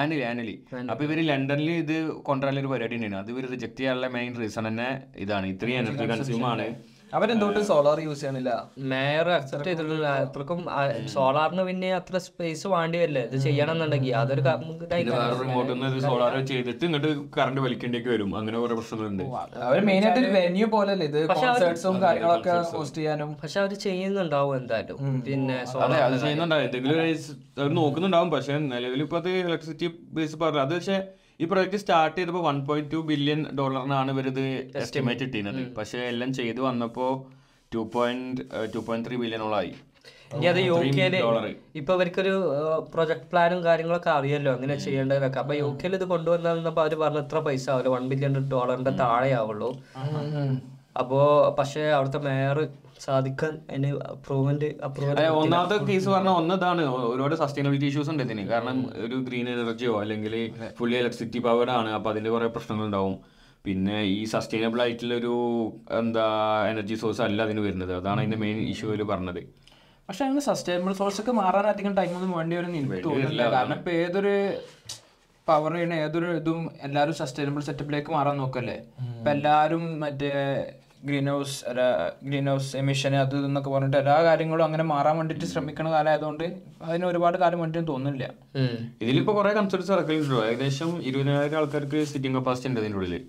ആനലി 0.00 0.22
ആനലി 0.30 0.56
അപ്പൊ 0.92 1.02
ഇവർ 1.06 1.18
ലണ്ടനിൽ 1.30 1.70
ഇത് 1.82 1.96
കൊണ്ടുവരാനുള്ള 2.28 2.62
ഒരു 2.62 2.70
പരിപാടി 2.72 2.96
ഉണ്ടായിരുന്നു 2.98 3.20
അത് 3.22 3.30
ഇവർ 3.34 3.44
റിജക്ട് 3.54 3.78
ചെയ്യാനുള്ള 3.80 4.08
മെയിൻ 4.16 4.32
റീസൺ 4.42 4.66
തന്നെ 4.70 4.88
ഇതാണ്. 5.24 5.46
ഇത്രയും 5.54 5.78
എനർജി 5.82 6.06
കൺസ്യൂം 6.12 6.44
ആണ്. 6.52 6.66
അവരെന്തുകൊണ്ട് 7.16 7.60
സോളാർ 7.68 7.98
യൂസ് 8.06 8.20
ചെയ്യണില്ല? 8.20 8.50
മേയർ 8.90 9.28
അക്സെപ്റ്റ് 9.36 9.68
ചെയ്തിട്ടുള്ള 9.68 10.08
അത്രക്കും 10.24 10.58
സോളാറിന് 11.14 11.62
പിന്നെ 11.68 11.88
അത്ര 11.98 12.18
സ്പേസ് 12.26 12.66
വേണ്ടി 12.74 12.96
വരില്ല. 13.02 13.20
ഇത് 13.28 13.36
ചെയ്യണം 13.46 13.72
എന്നുണ്ടെങ്കിൽ 13.76 14.12
അതൊരു 14.22 14.42
റിമോട്ടിൽ 15.42 15.72
നിന്ന് 15.74 16.00
സോളാർ 16.06 16.34
ചെയ്തിട്ട് 16.50 16.84
ഇങ്ങോട്ട് 16.88 17.10
കറണ്ട് 17.36 17.60
വലിക്കേണ്ടിയൊക്കെ 17.66 18.10
വരും. 18.14 18.30
അങ്ങനെ 18.40 18.56
കുറെ 18.64 18.76
പ്രശ്നങ്ങളുണ്ട്. 18.80 19.24
അവർ 19.68 19.80
മെയിൻ 19.90 20.04
ആയിട്ട് 20.08 20.20
ഒരു 20.24 20.32
വെന്യൂ 20.38 20.68
പോലല്ലേ 20.76 21.06
ഇത്? 21.12 21.20
കോൺസേർട്സും 21.34 21.98
കാര്യങ്ങളൊക്കെ 22.06 22.56
ഹോസ്റ്റ് 22.74 22.98
ചെയ്യാനും. 23.00 23.30
പക്ഷെ 23.42 23.60
അവർ 23.64 23.74
ചെയ്യുന്നുണ്ടാവും 23.86 24.54
എന്തായാലും. 24.60 24.98
പിന്നെ 25.28 25.58
സോളാർ 25.72 25.96
അത് 26.08 26.18
ചെയ്യുന്നുണ്ടാവും. 26.24 26.64
എന്തെങ്കിലും 26.68 27.00
അവർ 27.60 27.72
നോക്കുന്നുണ്ടാവും. 27.80 28.30
പക്ഷെ 28.36 28.58
നിലവിൽ 28.72 29.02
ഇപ്പൊ 29.06 29.18
അത് 29.22 29.30
ഇലക്ട്രിസിറ്റി 29.46 29.88
ബേസ് 30.18 30.36
പറഞ്ഞു 30.44 30.62
അത് 30.66 30.74
പക്ഷെ 30.78 30.98
ഈ 31.40 31.46
പ്രൊജക്ട് 31.46 31.78
സ്റ്റാർട്ട് 31.78 32.16
ചെയ്തപ്പോൾ 32.16 32.42
വൺ 32.42 32.56
പോയിന്റ് 32.66 32.90
ടു 32.92 33.00
ബില്യൺ 33.08 33.40
ഡോളറിനാണ് 33.58 34.10
ഇവരിത് 34.10 34.44
എസ്റ്റിമേറ്റ് 34.76 35.24
ഇട്ടിരുന്നത് 35.24 35.60
പക്ഷേ 35.76 35.98
എല്ലാം 36.04 36.30
ചെയ്തു 36.34 36.62
വന്നപ്പോൾ 36.62 37.12
two 37.72 37.82
point 37.92 38.42
two 38.74 38.80
point 38.86 39.06
three 39.08 39.16
ബില്യണോളായി 39.16 39.72
ഇനി 40.34 40.46
അത് 40.46 40.58
യു 40.60 40.74
കെയിൽ 40.96 41.14
ഡോളർ 41.18 41.44
ഇപ്പൊ 41.76 41.92
ഇവർക്കൊരു 41.94 42.32
പ്രൊജക്ട് 42.92 43.28
പ്ലാനും 43.30 43.60
കാര്യങ്ങളൊക്കെ 43.64 44.10
അറിയാലോ 44.10 44.50
അങ്ങനെ 44.52 44.74
ചെയ്യേണ്ടതൊക്കെ 44.76 45.40
അപ്പൊ 45.40 45.54
യു 45.54 45.68
കെയിൽ 45.80 45.94
ഇത് 45.94 46.04
കൊണ്ടുവന്നപ്പോ 46.04 46.82
അവർ 46.82 46.96
പറഞ്ഞു 46.96 47.22
ഇത്ര 47.22 47.40
പൈസ 47.46 47.64
ആവില്ല 47.70 47.92
വൺ 47.94 48.04
ബില്യൺ 48.08 48.34
ഡോളറിന്റെ 48.48 48.94
താഴെ 49.00 49.30
ആവുള്ളൂ 49.32 49.70
അപ്പോ 51.02 51.18
പക്ഷെ 51.58 51.82
അവിടുത്തെ 51.96 52.20
മേയർ 52.26 52.58
സാധിക്കാൻ 53.04 53.52
അതിന് 53.70 53.90
അപ്രൂവ്മെന്റ് 54.12 54.68
അപ്രൂവൽ 54.86 55.18
ഒന്നാമത്തെ 55.40 55.76
കേസ് 55.90 56.08
പറഞ്ഞ 56.14 56.30
ഒന്നതാണ്. 56.40 56.84
ഒരുപാട് 57.12 57.34
സസ്റ്റൈനബിലിറ്റി 57.42 57.88
ഇഷ്യൂസ് 57.90 58.10
ഉണ്ട് 58.12 58.22
ഇതിന്. 58.26 58.44
കാരണം 58.52 58.78
ഒരു 59.04 59.18
ഗ്രീൻ 59.28 59.48
എനർജിയോ 59.54 59.92
അല്ലെങ്കിൽ 60.04 60.34
ഫുള്ളി 60.78 60.96
ഇലക്ട്രിസിറ്റി 61.02 61.40
പവർ 61.48 61.70
ആണ്. 61.78 61.90
അപ്പൊ 61.98 62.10
അതിന്റെ 62.12 62.32
കുറെ 62.34 62.48
പ്രശ്നങ്ങൾ 62.56 62.86
ഉണ്ടാവും 62.88 63.14
പിന്നെ 63.66 63.96
ഈ 64.16 64.18
സസ്റ്റൈനബിൾ 64.32 64.80
ആയിട്ടുള്ള 64.84 65.14
ഒരു 65.22 65.34
എന്താ 66.00 66.26
എനർജി 66.72 66.96
സോഴ്സ് 67.02 67.22
അല്ല 67.28 67.38
അതിന് 67.46 67.62
വരുന്നത്. 67.68 67.92
അതാണ് 68.00 68.18
അതിന്റെ 68.22 68.40
മെയിൻ 68.44 68.58
ഇഷ്യൂ 68.72 68.88
അതിൽ 68.92 69.04
പറഞ്ഞത്. 69.12 69.40
പക്ഷെ 70.08 70.22
അങ്ങനെ 70.26 70.42
സസ്റ്റൈനബിൾ 70.50 70.92
സോഴ്സ് 71.00 71.20
ഒക്കെ 71.22 71.32
മാറാൻ 71.40 71.66
അധികം 71.72 71.94
ടൈം 72.00 72.12
ഒന്നും 72.18 72.30
വേണ്ടി 72.38 72.56
വരും 72.58 72.74
കാരണം 73.56 73.76
ഇപ്പൊ 73.80 73.92
ഏതൊരു 74.04 74.34
പവർ 75.48 75.72
ചെയ്യണ 75.74 75.94
ഏതൊരു 76.04 76.30
ഇതും 76.38 76.62
എല്ലാവരും 76.86 77.14
സസ്റ്റൈനബിൾ 77.20 77.62
സെറ്റപ്പിലേക്ക് 77.68 78.10
മാറാൻ 78.16 78.36
നോക്കല്ലേ? 78.42 78.76
ഇപ്പൊ 79.18 79.30
എല്ലാവരും 79.36 79.84
മറ്റേ 80.02 80.32
ഗ്രീൻ 81.04 81.30
ഹൗസ് 81.30 81.68
അല്ല 81.68 81.80
ഗ്രീൻ 82.22 82.46
ഹൗസ് 82.48 82.76
എമിഷൻ 82.76 83.16
അത് 83.16 83.38
ഇതെന്നൊക്കെ 83.38 83.70
പറഞ്ഞിട്ട് 83.70 83.96
എല്ലാ 83.96 84.22
കാര്യങ്ങളും 84.22 84.64
അങ്ങനെ 84.64 84.84
മാറാൻ 84.84 85.16
വേണ്ടിയിട്ട് 85.16 85.44
ശ്രമിക്കുന്ന 85.44 85.90
കാലമായതുകൊണ്ട് 85.90 86.44
അതിന് 86.82 87.06
ഒരുപാട് 87.06 87.36
കാലം 87.38 87.60
വേണ്ടിയും 87.60 87.84
തോന്നുന്നില്ല. 87.84 88.30
ഇതിലിപ്പോ 89.02 89.34
കുറെ 89.36 89.52
കൺസൾട്ട്സ് 89.52 89.92
ഇറക്കുന്നുണ്ടോ 89.92 90.46
ഏകദേശം 90.46 91.02
ഇരുപതിനായിരം 91.02 91.58
ആൾക്കാർക്ക് 91.58 92.04
സിറ്റിംഗ് 92.04 92.36
കപ്പാസിറ്റി 92.38 92.68
ഉണ്ട് 92.68 92.80
ഇതിന്റെ 92.80 92.98
ഉള്ളിൽ 92.98 93.28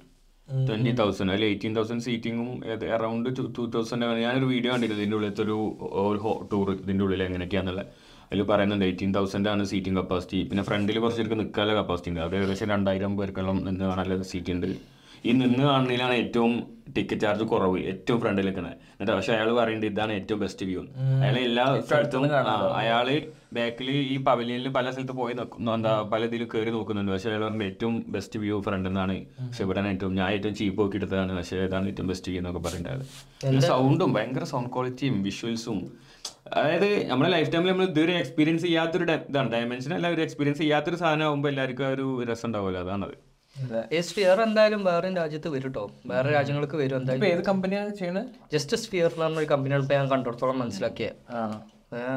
ട്വന്റി 0.69 0.91
തൗസൻഡ് 0.91 1.31
അതിൽ 1.31 1.45
എയ്റ്റീൻ 1.45 1.75
തൗസൻഡ് 1.75 2.01
സീറ്റിംഗും 2.01 2.61
അറൌണ്ട് 2.95 3.29
ടു 3.57 3.65
തൗസൻഡ് 3.75 4.05
ഞാനൊരു 4.05 4.45
വീഡിയോ 4.45 4.73
കണ്ടിരുന്നു 4.73 5.01
ഇതിന്റെ 5.01 5.17
ഉള്ളിലത്തെ 5.17 5.43
ഒരു 5.43 6.37
ടൂർ 6.51 6.71
ഇതിന്റെ 6.71 7.03
ഉള്ളിൽ 7.03 7.23
എങ്ങനെയൊക്കെയാന്നുള്ളത്. 7.23 7.85
അതിൽ 8.25 8.43
പറയുന്നുണ്ട് 8.43 8.85
എയ്റ്റീൻ 8.85 9.13
തൗസൻഡ് 9.15 9.49
ആണ് 9.49 9.63
സീറ്റിംഗ് 9.63 9.99
കപ്പാസിറ്റി 9.99 10.43
പിന്നെ 10.43 10.63
ഫ്രണ്ടിൽ 10.63 10.99
കുറച്ച് 10.99 11.21
പേർക്ക് 11.21 11.39
നിൽക്കാനുള്ള 11.39 11.75
കപ്പാസിറ്റി 11.79 12.09
ഉണ്ട്. 12.09 12.21
അത് 12.21 12.35
ഏകദേശം 12.35 12.69
രണ്ടായിരം 12.69 13.17
പേർക്കെല്ലാം 13.17 13.65
നിന്ന് 13.65 13.85
കാണാനുള്ള 13.85 14.23
സീറ്റ് 14.23 14.51
ഉണ്ട്. 14.51 14.98
ഈ 15.27 15.31
നിന്ന് 15.43 15.63
കാണുന്നതിലാണ് 15.69 16.15
ഏറ്റവും 16.23 16.53
ടിക്കറ്റ് 16.95 17.23
ചാർജ് 17.23 17.45
കുറവ് 17.49 17.79
ഏറ്റവും 17.89 18.19
ഫ്രണ്ടിൽ 18.21 18.45
നിൽക്കുന്നത് 18.47 18.75
എന്നിട്ട് 18.93 19.11
പക്ഷെ 19.15 19.31
അയാൾ 19.33 19.49
പറയുന്നത് 19.57 19.87
ഇതാണ് 19.91 20.11
ഏറ്റവും 20.19 20.39
ബെസ്റ്റ് 20.43 20.65
വ്യൂ 20.69 20.81
അയാൾ 21.23 21.35
എല്ലാ 21.49 21.65
സ്ഥലത്തും 21.87 22.23
അയാൾ 22.79 23.07
ബാക്കിൽ 23.57 23.89
ഈ 24.13 24.15
പവലിയനിൽ 24.27 24.69
പല 24.77 24.85
സ്ഥലത്ത് 24.95 25.15
പോയി 25.19 25.35
നോക്കുന്നു 25.39 25.71
എന്താ 25.75 25.93
പല 26.13 26.21
ഇതിൽ 26.29 26.43
കയറി 26.53 26.71
നോക്കുന്നുണ്ട്. 26.77 27.11
പക്ഷെ 27.13 27.29
അയാൾ 27.31 27.43
പറഞ്ഞ 27.45 27.67
ഏറ്റവും 27.71 27.95
ബെസ്റ്റ് 28.15 28.39
വ്യൂ 28.43 28.57
ഫ്രണ്ട് 28.67 28.89
എന്നാണ് 28.91 29.15
പക്ഷെ 29.45 29.63
ഇവിടെ 29.67 29.83
ഏറ്റവും 29.93 30.15
ഞാൻ 30.19 30.29
ഏറ്റവും 30.37 30.55
ചീപ്പ് 30.61 30.79
നോക്കി 30.81 30.99
എടുത്തതാണ്. 31.01 31.35
പക്ഷെ 31.39 31.61
ഇതാണ് 31.67 31.87
ഏറ്റവും 31.93 32.09
ബെസ്റ്റ് 32.13 32.31
വ്യൂ 32.31 32.41
എന്നൊക്കെ 32.41 32.63
പറയുന്നത് 32.67 33.61
സൗണ്ടും 33.69 34.11
ഭയങ്കര 34.17 34.47
സൗണ്ട് 34.53 34.71
ക്വാളിറ്റിയും 34.75 35.17
വിഷ്വൽസും 35.29 35.79
അതായത് 36.57 36.89
നമ്മുടെ 37.09 37.31
ലൈഫ് 37.37 37.49
ടൈമിൽ 37.53 37.69
നമ്മൾ 37.71 37.87
ഇതുവരെ 37.93 38.13
എക്സ്പീരിയൻസ് 38.23 38.63
ചെയ്യാത്തൊരു 38.67 39.05
ഇതാണ്. 39.31 39.49
ഡയമെൻഷൻ 39.55 39.91
അല്ല 39.97 40.07
ഒരു 40.15 40.21
എക്സ്പീരിയൻസ് 40.27 40.61
ചെയ്യാത്തൊരു 40.65 40.97
സാധനം 41.03 41.25
ആകുമ്പോൾ 41.29 41.49
എല്ലാവർക്കും 41.53 41.87
ഒരു 41.95 42.07
രസം 42.29 42.47
ഉണ്ടാവുമല്ലോ. 42.49 42.81
അതാണത് 42.85 43.15
സ്ഫിയർ 44.05 44.37
എന്തായാലും 44.43 44.81
വേറെ 44.87 45.09
രാജ്യത്ത് 45.15 45.49
വരും 45.49 45.65
കേട്ടോ 45.67 45.83
വേറെ 46.11 46.29
രാജ്യങ്ങൾക്ക് 46.31 46.77
വരും 46.77 46.87
ഇപ്പൊ 46.87 47.01
എന്തായാലും 47.01 47.27
ഏത് 47.31 47.41
കമ്പനിയാണ് 47.49 47.91
ചെയ്യണത് 47.99 48.29
ജസ്റ്റ് 48.53 48.77
സ്ഫിയർ 48.81 49.09
എന്ന് 49.17 49.41
പറഞ്ഞ 49.41 49.81
ഇപ്പൊ 49.81 49.95
ഞാൻ 49.95 50.07
കണ്ടിടത്തോളം 50.11 50.57
മനസ്സിലാക്കിയത് 50.61 51.17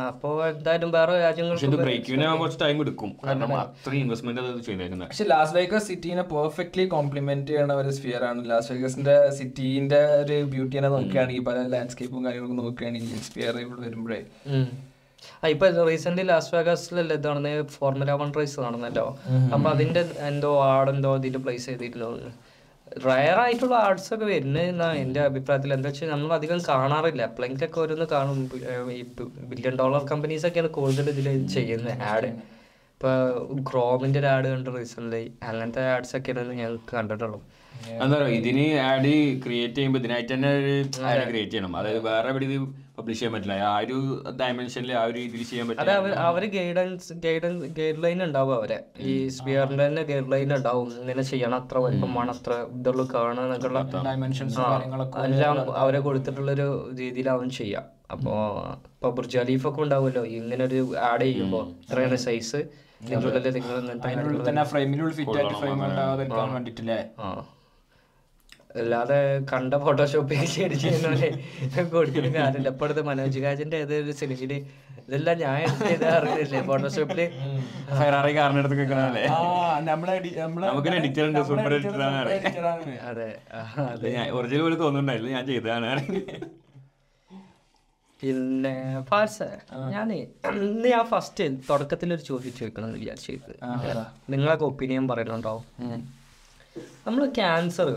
അപ്പോ 0.09 0.31
എന്തായാലും 0.49 0.91
വേറെ 0.95 1.13
രാജ്യങ്ങൾ 1.21 1.55
പക്ഷെ 5.05 5.27
ലാസ് 5.31 5.55
വേഗസ് 5.57 5.87
സിറ്റീനെ 5.87 6.25
പെർഫെക്റ്റ്ലി 6.33 6.85
കോംപ്ലിമെന്റ് 6.93 7.49
ചെയ്യണ 7.51 7.75
ഒരു 7.81 7.93
സ്ഫിയർ 7.97 8.23
ആണ്. 8.29 8.41
ലാസ് 8.51 8.69
വേഗസിന്റെ 8.73 9.15
സിറ്റീന്റെ 9.39 10.01
ഒരു 10.21 10.37
ബ്യൂട്ടിനെ 10.53 10.89
നോക്കുകയാണെങ്കിൽ 10.95 11.45
പല 11.45 11.61
ലാൻഡ്സ്കേപ്പും 11.75 12.25
കാര്യങ്ങളൊക്കെ 12.27 12.59
നോക്കുകയാണെങ്കിൽ 12.61 13.23
സ്ഫിയർ 13.29 13.55
ഇവിടെ 13.63 13.81
വരുമ്പോഴേ 13.87 14.21
ഇപ്പൊ 15.53 15.67
റീസെന്റ് 15.91 16.23
ലാസ് 16.31 16.51
വേഗാസിലല്ലേ 16.55 17.19
നടന്ന? 17.27 17.51
ഫോർമുല 17.77 18.15
വൺ 18.23 18.33
റേസ് 18.39 18.59
നടന്നല്ലോ. 18.67 19.07
അപ്പൊ 19.55 19.67
അതിന്റെ 19.75 20.03
എന്തോ 20.31 20.51
ആടെന്തോ 20.73 21.13
ഇതിന്റെ 21.21 21.43
പ്ലേസ് 21.47 21.67
ചെയ്തിരുന്നു. 21.71 22.33
റയർ 23.09 23.39
ആയിട്ടുള്ള 23.43 23.75
ആർട്സ് 23.85 24.11
ഒക്കെ 24.15 24.27
വരുന്ന 24.31 24.87
എന്റെ 25.03 25.21
അഭിപ്രായത്തിൽ 25.29 25.71
എന്താ 25.77 25.89
വെച്ചാൽ 25.91 26.11
നമ്മൾ 26.15 26.33
അധികം 26.39 26.59
കാണാറില്ല. 26.71 27.23
എപ്പോഴെങ്കിലൊക്കെ 27.29 27.79
ഓരോന്ന് 27.83 28.07
കാണും. 28.15 28.41
ഈ 28.97 29.03
ബില്യൺ 29.53 29.77
ഡോളർ 29.83 30.03
കമ്പനീസ് 30.11 30.45
ഒക്കെയാണ് 30.49 30.71
കൂടുതൽ 30.79 31.09
ഇതിൽ 31.15 31.29
ചെയ്യുന്നത് 31.55 32.03
ആഡ് 32.11 32.31
ഇപ്പൊ 32.95 33.13
ക്രോമിന്റെ 33.69 34.19
ഒരു 34.23 34.29
ആഡ് 34.35 34.49
കണ്ട് 34.55 34.69
റീസെന്റ് 34.77 35.21
അങ്ങനത്തെ 35.51 35.85
ആഡ്സ് 35.95 36.15
ഒക്കെയാണ് 36.19 36.53
ഞങ്ങൾക്ക് 36.61 36.93
കണ്ടിട്ടുള്ളൂ. 36.99 37.41
എന്താ 38.03 38.15
പറയുക 38.19 38.37
ഇതിന് 38.41 38.67
ആഡ് 38.91 39.13
ക്രിയേറ്റ് 39.45 39.77
ചെയ്യുമ്പോൾ 39.77 40.01
ഇതിനായിട്ട് 40.03 40.33
തന്നെ 40.35 40.51
ഒരു 40.61 40.75
ആഡ് 41.13 41.25
ക്രിയേറ്റ് 41.31 41.53
ചെയ്യണം. 41.55 41.73
അതായത് 41.81 42.03
വേറെ 42.11 42.29
എവിടെ 42.33 42.47
പബ്ലിഷ് 43.03 43.21
ചെയ്യാൻ 43.21 43.35
പറ്റില്ല. 43.35 43.55
ആ 43.67 43.77
ഒരു 43.79 43.97
ഡയമെൻഷനിൽ 44.41 44.93
ആ 44.95 45.05
ഒരു 45.05 45.17
രീതിയിൽ 45.19 45.45
ചെയ്യാൻ 45.45 45.67
പറ്റില്ല. 45.69 45.95
അവർ 46.01 46.13
അവർ 46.23 46.45
ഗൈഡൻസ് 46.55 47.13
ഗൈഡൻസ് 47.25 47.71
ഗൈഡ് 47.79 48.03
ലൈൻ 48.05 48.23
ഉണ്ടാവും 48.25 48.55
അവരെ. 48.55 48.79
ഈ 49.05 49.15
സ്പിയറിന്റെ 49.31 49.87
തന്നെ 49.87 50.03
ഗൈഡ് 50.03 50.33
ലൈൻ 50.33 50.51
ഉണ്ടാവും. 50.55 50.91
ഇങ്ങനെ 51.01 51.23
ചെയ്യണം 51.31 51.57
അത്ര 51.59 51.79
വലിപ്പം 51.79 52.13
വേണം 52.15 52.35
അത്ര 52.37 52.53
ഇതുള്ളൂ 52.75 53.05
എന്നൊക്കെയുള്ള 53.35 53.81
ഡയമെൻഷൻസ് 54.05 54.61
എല്ലാം 55.25 55.57
അവരെ 55.77 56.01
കൊടുത്തിട്ടുള്ളൊരു 56.01 56.69
രീതിയിലാവും 56.99 57.51
ചെയ്യാം. 57.53 57.85
അപ്പോ 58.13 58.33
ഇപ്പൊ 58.89 59.11
ബുർജ് 59.11 59.39
ഖലീഫ് 59.39 59.67
ഒക്കെ 59.69 59.81
ഉണ്ടാവുമല്ലോ 59.83 60.25
ഇങ്ങനെ 60.35 60.65
ഒരു 60.65 60.81
ആഡ് 61.07 61.25
ചെയ്യുമ്പോ 61.25 61.61
ഇത്രയാണ് 61.83 62.17
സൈസ് 62.19 62.61
നിങ്ങൾ 63.05 63.31
തന്നെ 64.49 64.65
ഫ്രെയിമിനുള്ളിൽ 64.65 65.15
ഫിറ്റ് 65.15 65.37
ആയിട്ട് 65.39 65.55
ഫ്രെയിം 65.55 65.79
ഉണ്ടാകാതിരിക്കാൻ 65.87 66.53
വേണ്ടിട്ടില്ലേ 66.53 66.99
ആ. 67.19 67.29
അല്ലാതെ 68.75 69.17
കണ്ട 69.51 69.75
ഫോട്ടോഷോപ്പ് 69.83 70.37
ശരി 70.53 70.77
ചെയ്യുന്നവരെ 70.83 71.29
കൊടുക്കുന്ന 71.91 72.29
കാര്യമില്ല. 72.37 72.69
ഇപ്പോഴത്തെ 72.69 73.03
മനോജ് 73.09 73.43
രാജിന്റെ 73.45 73.79
ഏതൊരു 73.83 74.15
സിനിമയിൽ 74.21 74.53
ഇതെല്ലാം 75.03 75.37
ഞാൻ 75.41 75.55
ചെയ്ത 75.81 76.05
അറിയില്ലേ 76.13 76.61
ഫോട്ടോഷോപ്പിൽ 76.69 77.21
ഫെറാറി 77.91 78.33
കാറിന് 78.37 78.61
എടുത്ത് 78.63 78.77
വെക്കണല്ലേ 78.81 79.25
ആ 79.33 79.39
നമ്മളെ 79.89 80.13
എഡി- 80.19 80.35
നമ്മളെ 80.39 80.67
ഉണ്ട്, 80.69 82.05
ആണ്. 82.11 82.31
അതെ. 83.09 83.29
ഞാൻ 84.11 84.27
ഒറിജിനൽ 84.37 84.63
പോലെ 84.63 84.79
തോന്നുന്നുണ്ടായില്ല. 84.79 85.31
ഞാൻ 85.37 85.45
ചെയ്തതാണ്. 85.49 85.91
പിന്നെ 88.23 88.73
ഫാൽസ 89.07 89.39
ഞാൻ 89.93 90.09
ഇന്ന് 90.15 90.89
ഞാൻ 90.89 91.05
ഫസ്റ്റ് 91.07 91.45
തുടക്കത്തിൽ 91.69 92.09
ഒരു 92.17 92.23
ചോദ്യം 92.29 92.55
ചോദിക്കണം 92.59 92.87
എന്ന് 92.89 92.99
വിചാരിച്ചത് 92.99 93.55
നിങ്ങളൊക്കെ 94.31 94.65
ഒപ്പീനിയൻ 94.65 95.07
പറയുന്നുണ്ടാവും 95.09 95.65
നമ്മൾ 97.07 97.23
ക്യാൻസർ 97.39 97.89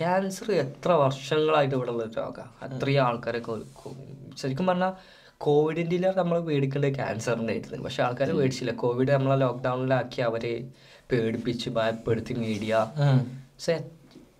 ക്യാൻസർ 0.00 0.52
എത്ര 0.52 0.90
വർഷങ്ങളായിട്ട് 0.92 1.74
ഇവിടെ 1.74 1.90
ഉള്ള 1.90 2.04
രോഗം. 2.16 2.48
അത്രയും 2.62 3.02
ആൾക്കാരൊക്കെ 3.02 3.52
ശരിക്കും 4.36 4.66
പറഞ്ഞാൽ 4.66 4.92
കോവിഡിന്റെ 5.38 6.12
നമ്മൾ 6.16 6.38
പേടിക്കേണ്ടത് 6.40 6.94
ക്യാൻസറിന്റെ 6.94 7.52
ആയിരുന്നു 7.52 7.84
പക്ഷെ 7.84 8.02
ആൾക്കാർ 8.02 8.30
പേടിച്ചില്ല. 8.30 8.72
കോവിഡ് 8.72 9.12
നമ്മളെ 9.12 9.36
ലോക്ക്ഡൗണിലാക്കി 9.36 10.20
അവരെ 10.20 10.68
പേടിപ്പിച്ച് 11.12 11.70
ഭയപ്പെടുത്തി 11.70 12.34
മീഡിയ 12.34 12.74
പക്ഷെ 13.54 13.76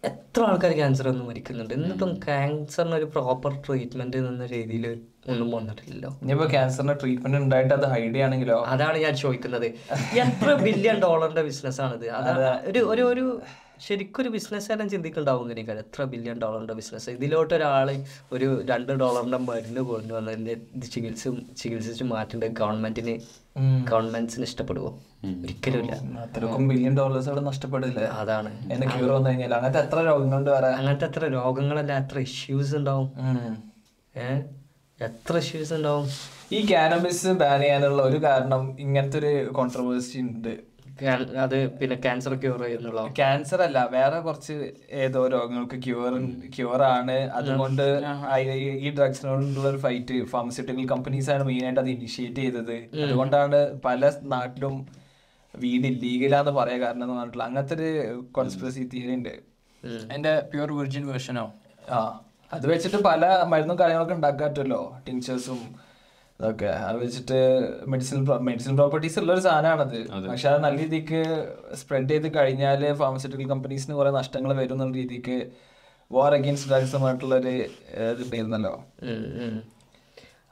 എത്ര 0.05 0.43
ആൾക്കാർ 0.43 0.73
ക്യാൻസർ 0.73 1.09
ഒന്നും 1.09 1.27
മരിക്കുന്നുണ്ട്. 1.27 1.75
എന്നിട്ടും 1.75 2.21
ക്യാൻസറിന് 2.27 2.95
ഒരു 2.95 3.05
പ്രോപ്പർ 3.05 3.55
ട്രീറ്റ്മെന്റ് 3.67 4.17
എന്ന 4.17 4.47
രീതിയിൽ 4.47 4.87
ഒന്നും 5.29 5.51
വന്നിട്ടില്ലല്ലോ. 5.51 6.19
ഇനിയിപ്പോ 6.23 6.47
ക്യാൻസറിന്റെ 6.51 6.95
ട്രീറ്റ്മെന്റ് 6.95 7.39
ഉണ്ടായിട്ട് 7.39 7.75
അത് 7.75 7.87
ഹൈഡ് 7.87 8.13
ചെയ്യണമെങ്കിലോ 8.15 8.59
അതാണ് 8.63 8.99
ഞാൻ 8.99 9.17
ചോദിക്കുന്നത്. 9.17 9.67
എത്ര 10.25 10.55
ബില്യൺ 10.55 10.99
ഡോളറിന്റെ 11.03 11.43
ബിസിനസ് 11.43 11.81
ആണിത് 11.81 12.07
ഒരു 12.71 12.81
ഒരു 12.81 13.41
ശരിക്കൊരു 13.87 14.29
ബിസിനസ് 14.29 14.73
തന്നെ 14.73 14.89
ചിന്തിക്കുന്നുണ്ടാവും 14.89 15.43
ഇങ്ങനെ 15.43 15.79
എത്ര 15.79 16.05
ബില്യൺ 16.05 16.39
ഡോളറിന്റെ 16.39 16.75
ബിസിനസ് 16.75 17.11
ഇതിലോട്ട് 17.11 17.55
ഒരാൾ 17.55 18.05
ഒരു 18.33 18.67
രണ്ട് 18.67 18.93
ഡോളറിന്റെ 18.93 19.37
മരുന്ന് 19.37 19.81
കൊണ്ടു 19.81 20.13
കൊണ്ടുവന്നതിന്റെ 20.15 20.87
ചികിത്സ 20.87 21.29
ചികിത്സിച്ച് 21.57 22.05
മാറ്റേണ്ടത് 22.05 22.49
ഗവൺമെന്റിന് 22.49 23.15
ഗവൺമെന്റ്സിന് 23.91 24.45
ഇഷ്ടപ്പെടുവോ? 24.45 24.91
ഒരിക്കലും 25.43 25.81
ഇല്ല 25.81 25.93
അത്രക്കും 26.21 26.69
ബില്യൺ 26.69 26.97
ഡോളേഴ്സ് 26.97 27.29
അവിടെ 27.29 27.41
നഷ്ടപ്പെടില്ലേ. 27.41 28.05
അതാണ്. 28.05 28.73
എന്നെ 28.73 28.87
ക്യൂർ 28.89 29.11
വന്നു 29.13 29.31
കഴിഞ്ഞാൽ 29.31 29.55
അങ്ങനത്തെ 29.55 29.81
എത്ര 29.81 29.99
രോഗങ്ങളുണ്ട് 30.05 30.51
വരാൻ 30.51 30.73
അങ്ങനത്തെ 30.73 31.07
എത്ര 31.07 31.27
രോഗങ്ങളല്ല 31.27 31.93
എത്ര 31.99 32.19
ഇഷ്യൂസ് 32.19 32.77
ഉണ്ടാവും. 32.77 33.09
എത്ര 35.01 35.37
ഇഷ്യൂസ് 35.37 35.73
ഉണ്ടാവും. 35.75 36.09
ഈ 36.53 36.73
കാനബിസ് 36.73 37.27
ബാൻ 37.27 37.61
ചെയ്യാനുള്ള 37.61 38.03
ഒരു 38.03 38.19
കാരണം 38.23 38.81
ഇങ്ങനത്തെ 38.81 39.19
ഒരു 39.19 39.51
കോൺട്രവേഴ്സി 39.53 40.19
ഉണ്ട്. 40.19 40.70
അത് 41.39 41.79
പിന്നെ 41.79 41.97
ക്യാൻസർ 41.97 42.35
ക്യൂർ 42.35 42.63
ചെയ്യുന്നുള്ള 42.63 43.07
ക്യാൻസർ 43.07 43.63
അല്ല 43.63 43.89
വേറെ 43.91 44.21
കുറച്ച് 44.21 44.73
ഏതോ 44.91 45.29
രോഗങ്ങൾക്ക് 45.29 45.85
ക്യൂർ 45.85 46.13
ക്യൂർ 46.57 46.83
ആണ്. 46.83 47.31
അതുകൊണ്ട് 47.31 47.83
ഈ- 48.81 48.91
ഡ്രഗ്സിനോടുള്ള 48.91 49.69
ഒരു 49.69 49.77
ഫൈറ്റ് 49.77 50.25
ഫാർമസ്യൂട്ടിക്കൽ 50.25 50.89
കമ്പനീസ് 50.89 51.31
ആണ് 51.31 51.45
മെയിൻ 51.45 51.65
ആയിട്ട് 51.65 51.81
അത് 51.81 51.91
ഇനിഷ്യേറ്റ് 51.91 52.37
ചെയ്തത്. 52.37 52.77
അതുകൊണ്ടാണ് 53.03 53.81
പല 53.81 54.13
നാട്ടിലും 54.23 54.87
വീട് 55.59 55.87
ഇല്ലീഗലാന്ന് 55.87 56.51
പറയാ 56.51 56.79
കാരണം 56.79 57.03
എന്ന് 57.03 57.15
പറഞ്ഞിട്ടുള്ള 57.15 57.45
അങ്ങനത്തെ 57.45 57.75
ഒരു 57.75 57.91
കോൺസ്പിറസി 58.33 58.91
തിയറി 58.95 59.15
ഉണ്ട്. 59.15 59.35
എന്റെ 60.15 60.41
പ്യൂർ 60.41 60.73
വെർജിൻ 60.73 61.07
വേർഷനോ 61.07 61.53
ആ 61.91 62.21
അത് 62.53 62.67
വെച്ചിട്ട് 62.67 62.97
പല 62.97 63.43
മരുന്നും 63.43 63.79
കാര്യങ്ങളൊക്കെ 63.79 64.15
ഉണ്ടാക്കാറ്റല്ലോ 64.15 64.97
ടിങ്ചേഴ്സും 65.09 65.90
അതൊക്കെ 66.41 66.67
അത് 66.85 66.97
വെച്ചിട്ട് 66.99 67.39
മെഡിസിൻ 67.89 68.19
മെഡിസിൻ 68.41 68.77
പ്രോപ്പർട്ടീസ് 68.77 69.19
ഉള്ള 69.19 69.33
ഒരു 69.33 69.41
സാധനമാണത് 69.41 69.97
പക്ഷെ 70.29 70.49
അത് 70.49 70.63
നല്ല 70.65 70.79
രീതിക്ക് 70.79 71.21
സ്പ്രെഡ് 71.75 72.09
ചെയ്ത് 72.09 72.35
കഴിഞ്ഞാൽ 72.37 72.93
ഫാർമസ്യൂട്ടിക്കൽ 72.93 73.49
കമ്പനീസിന് 73.51 73.95
കുറെ 73.95 74.11
നഷ്ടങ്ങൾ 74.11 74.53
വരും 74.55 74.73
എന്നുള്ള 74.73 74.95
രീതിക്ക് 74.95 75.37
വാർ 76.11 76.35
അഗെയിൻസ്റ്റ് 76.35 76.71
ഡ്രഗ്സ് 76.71 76.97
പറഞ്ഞിട്ടുള്ള 76.97 77.35
ഒരു 77.35 77.53
ഇതുണ്ടായിരുന്നല്ലോ 78.13 78.73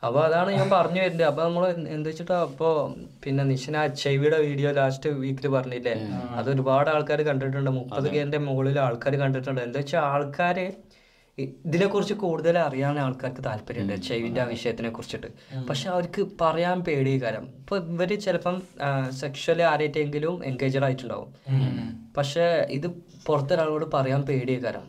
അപ്പൊ 0.03 0.21
അതാണ് 0.21 0.51
ഞാൻ 0.53 0.71
പറഞ്ഞു 0.71 1.01
വരുന്നത്. 1.01 1.27
അപ്പോൾ 1.27 1.43
നമ്മൾ 1.43 1.65
എന്താ 1.89 2.09
വെച്ചിട്ടാ 2.11 2.35
അപ്പോൾ 2.41 2.75
പിന്നെ 3.25 3.55
എച്ച് 3.85 4.09
ഐ 4.09 4.17
വിയുടെ 4.17 4.37
വീഡിയോ 4.39 4.71
ലാസ്റ്റ് 4.73 5.11
വീക്കിൽ 5.15 5.49
പറഞ്ഞില്ലേ? 5.49 5.95
അത് 6.31 6.51
ഒരുപാട് 6.51 6.91
ആൾക്കാർ 6.91 7.23
കണ്ടിട്ടുണ്ട്. 7.23 7.71
മുപ്പത് 7.71 8.09
കേന്റെ 8.11 8.39
മുകളിൽ 8.39 8.81
ആൾക്കാർ 8.81 9.17
കണ്ടിട്ടുണ്ട്. 9.17 9.61
എന്താ 9.61 9.79
വെച്ചാൽ 9.79 10.01
ആൾക്കാര് 10.09 10.67
ഇ- 10.67 10.77
ഇതിനെക്കുറിച്ച് 11.39 12.15
കൂടുതൽ 12.15 12.59
അറിയാൻ 12.59 12.99
ആൾക്കാർക്ക് 12.99 13.45
താല്പര്യമുണ്ട് 13.45 13.93
എച്ച് 13.93 14.13
ഐ 14.13 14.23
വിന്റെ 14.23 14.41
ആ 14.41 14.45
വിഷയത്തിനെ 14.45 14.91
കുറിച്ചിട്ട് 14.91 15.29
പക്ഷെ 15.69 15.89
അവർക്ക് 15.89 16.23
പറയാൻ 16.41 16.81
പേടി 16.81 17.23
കാരണം 17.23 17.47
ഇപ്പൊ 17.61 17.77
ഇവർ 17.77 18.13
ചിലപ്പം 18.19 18.63
സെക്ഷലി 19.21 19.63
ആരായിട്ടെങ്കിലും 19.63 20.45
എൻഗേജഡ് 20.45 20.85
ആയിട്ടുണ്ടാവും. 20.85 21.31
പക്ഷെ 22.17 22.47
ഇത് 22.71 22.87
പുറത്തൊരാളോട് 23.27 23.87
പറയാൻ 23.97 24.23
പേടിയ 24.23 24.59
കാരണം 24.59 24.87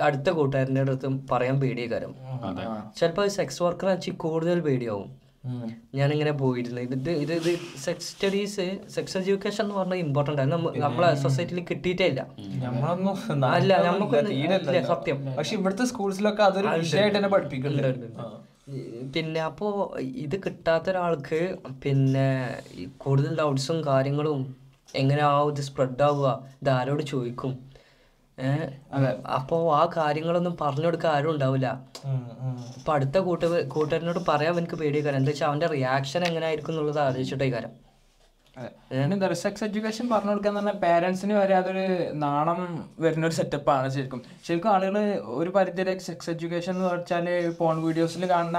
അടുത്ത 0.00 0.28
കൂട്ടുകാരന്റെ 0.30 0.80
അടുത്തും 0.80 1.26
പറയാൻ 1.32 1.60
പേടിയ 1.60 1.86
കാരം 1.86 2.14
ചിലപ്പോൾ 3.00 3.28
സെക്സ് 3.28 3.62
വർക്കർ 3.62 3.88
വെച്ച് 3.88 4.10
കൂടുതൽ 4.10 4.60
പേടിയാവും. 4.60 5.10
ഞാനിങ്ങനെ 5.94 6.32
പോയിരുന്നു 6.32 6.80
ഇത് 6.80 7.10
ഇത് 7.10 7.32
ഇത് 7.32 7.58
സെക്സ് 7.84 8.14
സ്റ്റഡീസ് 8.14 8.78
സെക്സ് 8.90 9.18
എഡ്യൂക്കേഷൻ 9.18 9.64
എന്ന് 9.64 9.76
പറഞ്ഞാൽ 9.76 9.96
ഇമ്പോർട്ടന്റ് 9.96 10.42
ആണ്. 10.42 10.52
നമ്മ- 10.52 10.78
നമ്മളെ 10.78 11.14
സൊസൈറ്റിയിൽ 11.14 11.64
കിട്ടിയിട്ടേ 11.70 12.08
ഇല്ല. 12.08 12.26
അല്ല 13.46 13.82
നമുക്ക് 13.82 14.16
ഇല്ല, 14.32 14.56
സത്യം. 14.86 15.36
പക്ഷെ 15.36 15.56
ഇവിടുത്തെ 15.56 15.84
സ്കൂൾസിലൊക്കെ 15.84 16.42
അതൊരു 16.42 16.66
വിഷയമായിട്ട് 16.80 17.16
തന്നെ 17.16 17.28
പഠിപ്പിക്കുന്നുണ്ട്. 17.28 18.06
പിന്നെ 19.16 19.40
അപ്പോ 19.40 19.96
ഇത് 20.00 20.36
കിട്ടാത്ത 20.36 20.90
ഒരാൾക്ക് 20.90 21.56
പിന്നെ 21.84 22.58
കൂടുതൽ 22.98 23.38
ഡൗട്ട്സും 23.38 23.84
കാര്യങ്ങളും 23.84 24.56
എങ്ങനെയാവും 24.94 25.50
ഇത് 25.50 25.60
സ്പ്രെഡ് 25.60 26.02
ആവുക 26.02 26.48
ഇത് 26.62 26.70
ആരോട് 26.70 27.02
ചോദിക്കും? 27.02 27.69
അപ്പോ 29.38 29.56
ആ 29.80 29.82
കാര്യങ്ങളൊന്നും 29.96 30.56
പറഞ്ഞു 30.62 30.86
കൊടുക്കാൻ 30.86 31.12
ആരും 31.16 31.30
ഉണ്ടാവില്ല. 31.34 31.68
ഇപ്പൊ 32.78 32.92
അടുത്ത 32.96 33.18
കൂട്ട 33.28 33.42
കൂട്ടുകാരനോട് 33.74 34.20
പറയാൻ 34.30 34.58
എനിക്ക് 34.62 34.76
പേടിയ. 34.82 35.00
കാര്യം 35.06 35.20
എന്താ 35.20 35.32
വെച്ചാൽ 35.32 35.48
അവന്റെ 35.50 35.66
റിയാക്ഷൻ 35.76 36.24
എങ്ങനെ 36.30 36.46
ആയിരിക്കും 36.50 36.74
എന്നുള്ളത് 36.74 37.00
ആലോചിച്ചിട്ടേ 37.06 37.48
പറയുക 37.54 37.78
സെക്സ് 39.42 39.64
എഡ്യൂക്കേഷൻ 39.64 40.06
പറഞ്ഞു 40.12 40.32
കൊടുക്കാൻ 40.32 40.54
തന്നെ 40.58 40.72
പേരൻസിന് 40.82 41.34
വരെ 41.40 41.54
അതൊരു 41.58 41.84
നാണം 42.24 42.58
വരുന്ന 43.04 43.28
ഒരു 43.28 43.36
സെറ്റപ്പാണ് 43.38 43.88
ശരിക്കും. 43.96 44.20
ശരിക്കും 44.46 44.70
ആളുകൾ 44.74 44.96
ഒരു 45.40 45.50
പരിധിയിലേക്ക് 45.56 46.04
സെക്സ് 46.08 46.30
എഡ്യൂക്കേഷൻ 46.34 46.74
എന്ന് 46.76 46.88
വെച്ചാൽ 46.94 47.28
ഫോൺ 47.60 47.76
വീഡിയോസിൽ 47.86 48.24
കാണുന്ന 48.34 48.58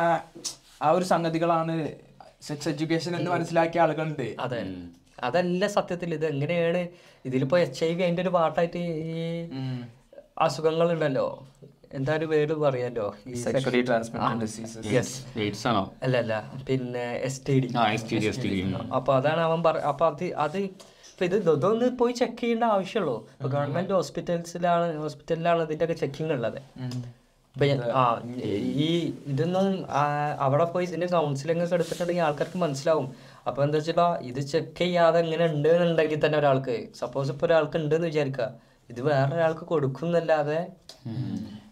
ആ 0.85 0.89
ഒരു 0.97 1.05
സംഗതികളാണ് 1.13 1.75
സെക്സ് 2.47 2.69
എഡ്യൂക്കേഷൻ 2.69 3.11
എന്ന് 3.15 3.31
മനസ്സിലാക്കിയ 3.31 3.81
ആളുകളുണ്ട്. 3.85 4.27
അതെ. 4.45 4.61
അതല്ല 5.27 5.67
സത്യത്തിൽ 5.77 6.09
ഇത് 6.17 6.25
എങ്ങനെയാണ്? 6.33 6.81
ഇതിലിപ്പോ 7.29 7.57
എച്ച് 7.65 7.81
ഐ 7.89 7.91
വി 7.97 8.03
അതിന്റെ 8.07 8.23
ഒരു 8.25 8.33
പാർട്ടായിട്ട് 8.37 8.81
ഈ 9.15 9.17
അസുഖങ്ങൾ 10.45 10.87
ഉണ്ടല്ലോ 10.95 11.27
എന്താ 11.97 12.11
ഒരു 12.19 12.27
പേര് 12.31 12.53
പറയാലോ? 12.63 13.05
അല്ല 16.05 16.15
അല്ല. 16.23 16.33
പിന്നെ 16.67 17.05
എസ് 17.27 17.41
ടി 17.47 17.55
ഡി 17.63 17.69
അപ്പൊ 18.97 19.11
അതാണ് 19.19 19.41
അവൻ 19.47 19.59
പറ 19.67 19.77
അപ്പൊ 19.91 20.05
അത് 20.11 20.25
അത് 20.45 20.59
ഇപ്പൊ 21.11 21.25
ഇത് 21.29 21.35
ഇതൊന്ന് 21.55 21.87
പോയി 22.01 22.13
ചെക്ക് 22.19 22.39
ചെയ്യേണ്ട 22.41 22.65
ആവശ്യമുള്ളൂ. 22.75 23.15
ഇപ്പൊ 23.37 23.49
ഗവൺമെന്റ് 23.55 23.93
ഹോസ്പിറ്റൽസിലാണ് 23.97 24.85
ഹോസ്പിറ്റലിലാണ് 25.01 25.63
ഇതിന്റെ 25.67 25.85
ഒക്കെ 25.87 25.97
ചെക്കിംഗ് 26.03 26.33
ഉള്ളത്. 26.37 26.59
ഇപ്പൊ 27.55 27.65
ആ 28.01 28.03
ഈ 28.85 28.89
ഇതൊന്നും 29.31 29.67
അവിടെ 30.45 30.65
പോയി 30.73 30.85
ഇതിന്റെ 30.89 31.09
കൗൺസിലിംഗ് 31.15 31.63
ഒക്കെ 31.65 31.75
എടുത്തിട്ടുണ്ടെങ്കിൽ 31.79 32.25
ആൾക്കാർക്ക് 32.27 32.59
മനസ്സിലാവും. 32.65 33.07
അപ്പൊ 33.45 33.63
എന്താ 33.63 33.77
വെച്ചാ 33.77 34.07
ഇത് 34.21 34.41
ചെക്ക് 34.41 34.77
ചെയ്യാതെ 34.77 35.19
എങ്ങനെ 35.19 35.45
ഉണ്ട് 35.45 35.69
എന്നുണ്ടെങ്കിൽ 35.69 36.19
തന്നെ 36.25 36.37
ഒരാൾക്ക് 36.37 36.75
സപ്പോസ് 36.93 37.31
ഇപ്പൊ 37.31 37.45
ഒരാൾക്ക് 37.45 37.77
ഉണ്ട് 37.77 37.95
എന്ന് 37.95 38.07
വിചാരിക്കുക 38.07 38.47
ഇത് 38.89 39.01
വേറെ 39.01 39.33
ഒരാൾക്ക് 39.35 39.65
കൊടുക്കുന്നല്ലാതെ 39.65 40.59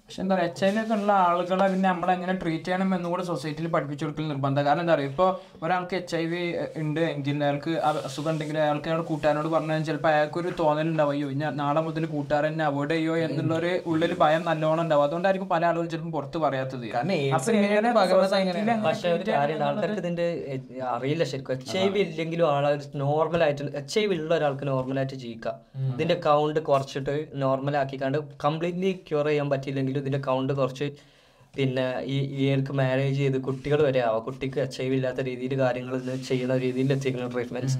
പക്ഷെ 0.09 0.21
എന്താ 0.21 0.35
പറയുക 0.35 0.49
എച്ച് 0.49 0.63
ഐ 0.65 0.69
വി 0.75 0.79
ഒക്കെ 0.81 0.95
ഉള്ള 0.95 1.11
ആളുകളെ 1.25 1.65
പിന്നെ 1.71 1.87
നമ്മളെങ്ങനെ 1.89 2.33
ട്രീറ്റ് 2.41 2.67
ചെയ്യണം 2.67 2.93
എന്നുകൂടെ 2.95 3.23
സൊസൈറ്റിയിൽ 3.27 3.67
പഠിപ്പിച്ചു 3.73 4.03
കൊടുക്കൽ 4.05 4.25
നിർബന്ധം. 4.31 4.63
കാരണം 4.67 4.81
എന്താ 4.83 4.93
പറയുക 4.95 5.11
ഇപ്പോൾ 5.11 5.27
ഒരാൾക്ക് 5.65 5.95
എച്ച് 5.97 6.15
ഐ 6.19 6.23
വി 6.31 6.39
ഉണ്ട് 6.81 7.01
എങ്കിൽ 7.09 7.43
അയാൾക്ക് 7.47 7.71
ആ 7.87 7.89
അസുഖം 8.07 8.29
ഉണ്ടെങ്കിൽ 8.31 8.57
അയാൾക്ക് 8.63 8.89
അയാൾ 8.91 9.01
കൂട്ടുകാരനോട് 9.09 9.49
പറഞ്ഞാൽ 9.55 9.83
ചിലപ്പോൾ 9.89 10.11
അയാൾക്കൊരു 10.13 10.53
തോന്നലുണ്ടാവും 10.61 11.11
അയ്യോ 11.15 11.27
ഞാൻ 11.41 11.51
നാളെ 11.61 11.83
മുതൽ 11.87 12.07
കൂട്ടുകാരനെ 12.13 12.65
അവോയ്ഡ് 12.69 12.95
ചെയ്യോ 12.95 13.17
എന്നുള്ളൊരു 13.25 13.73
ഉള്ളിൽ 13.91 14.15
ഭയം 14.23 14.41
നല്ലോണം 14.49 14.81
ഉണ്ടാവും. 14.85 15.03
അതുകൊണ്ടായിരിക്കും 15.07 15.51
പല 15.53 15.61
ആളുകളും 15.69 15.91
ചിലപ്പോൾ 15.93 16.13
പുറത്ത് 16.17 16.41
പറയാത്തത്. 16.45 16.87
ഇതിന്റെ 20.01 20.27
അറിയില്ല 20.95 21.29
ശരിക്കും. 21.33 21.53
എച്ച് 21.57 21.77
ഐ 21.83 21.85
വി 21.93 22.01
ഇല്ലെങ്കിലും 22.07 22.47
ആളെ 22.55 22.73
നോർമൽ 23.03 23.43
ആയിട്ട് 23.49 23.69
എച്ച് 23.83 23.99
ഐ 24.03 24.05
വി 24.09 24.17
ഉള്ള 24.23 24.33
ഒരാൾക്ക് 24.39 24.67
നോർമൽ 24.73 24.99
ആയിട്ട് 25.03 25.19
ജീവിക്കാം. 25.25 25.55
ഇതിന്റെ 25.93 26.19
കൗണ്ട് 26.27 26.61
കുറച്ചിട്ട് 26.71 27.15
നോർമൽ 27.45 27.77
ആക്കിക്കാണ്ട് 27.83 28.19
കംപ്ലീറ്റ്ലി 28.47 28.93
ക്യൂർ 29.07 29.25
ചെയ്യാൻ 29.31 29.47
ഇതിന്റെ 29.99 30.19
കൗണ്ട് 30.19 30.53
കുറച്ച് 30.53 30.87
പിന്നെ 31.53 31.85
ഈ 32.07 32.17
ഇയർക്ക് 32.39 32.73
മാരേജ് 32.73 33.17
ചെയ്ത് 33.17 33.37
കുട്ടികൾ 33.47 33.79
വരെ 33.83 34.01
ആവാം. 34.01 34.21
കുട്ടിക്ക് 34.27 34.59
ഇല്ലാത്ത 34.91 35.21
രീതിയിൽ 35.29 35.55
കാര്യങ്ങൾ 35.59 35.95
ചെയ്യുന്ന 36.29 36.57
രീതിയിൽ 36.57 36.93
ട്രീറ്റ്മെന്റ്സ് 37.29 37.77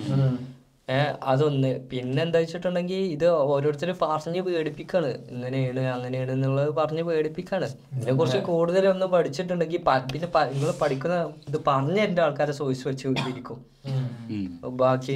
അതൊന്ന്. 1.31 1.71
പിന്നെ 1.91 2.19
എന്താ 2.25 2.39
വെച്ചിട്ടുണ്ടെങ്കിൽ 2.43 3.01
ഇത് 3.15 3.25
ഓരോരുത്തർ 3.53 3.89
പറഞ്ഞ് 4.03 4.41
പേടിപ്പിക്കാണ്. 4.47 5.11
ഇങ്ങനെയാണ് 5.33 5.83
അങ്ങനെയാണ് 5.95 6.31
എന്നുള്ളത് 6.35 6.71
പറഞ്ഞ് 6.79 7.03
പേടിപ്പിക്കാണ്. 7.09 7.67
ഇതിനെ 7.95 8.13
കുറിച്ച് 8.19 8.39
കൂടുതൽ 8.51 8.87
ഒന്ന് 8.93 9.07
പഠിച്ചിട്ടുണ്ടെങ്കിൽ 9.15 9.81
പിന്നെ 10.13 10.29
നിങ്ങൾ 10.53 10.71
പഠിക്കുന്ന 10.83 11.17
ഇത് 11.49 11.57
പറഞ്ഞു 11.69 11.99
തരേണ്ട 12.01 12.21
ആൾക്കാരെ 12.27 12.55
സോയിസ് 12.61 12.85
വെച്ച് 12.89 13.07
ഇരിക്കും. 13.31 13.59
ബാക്കി 14.81 15.15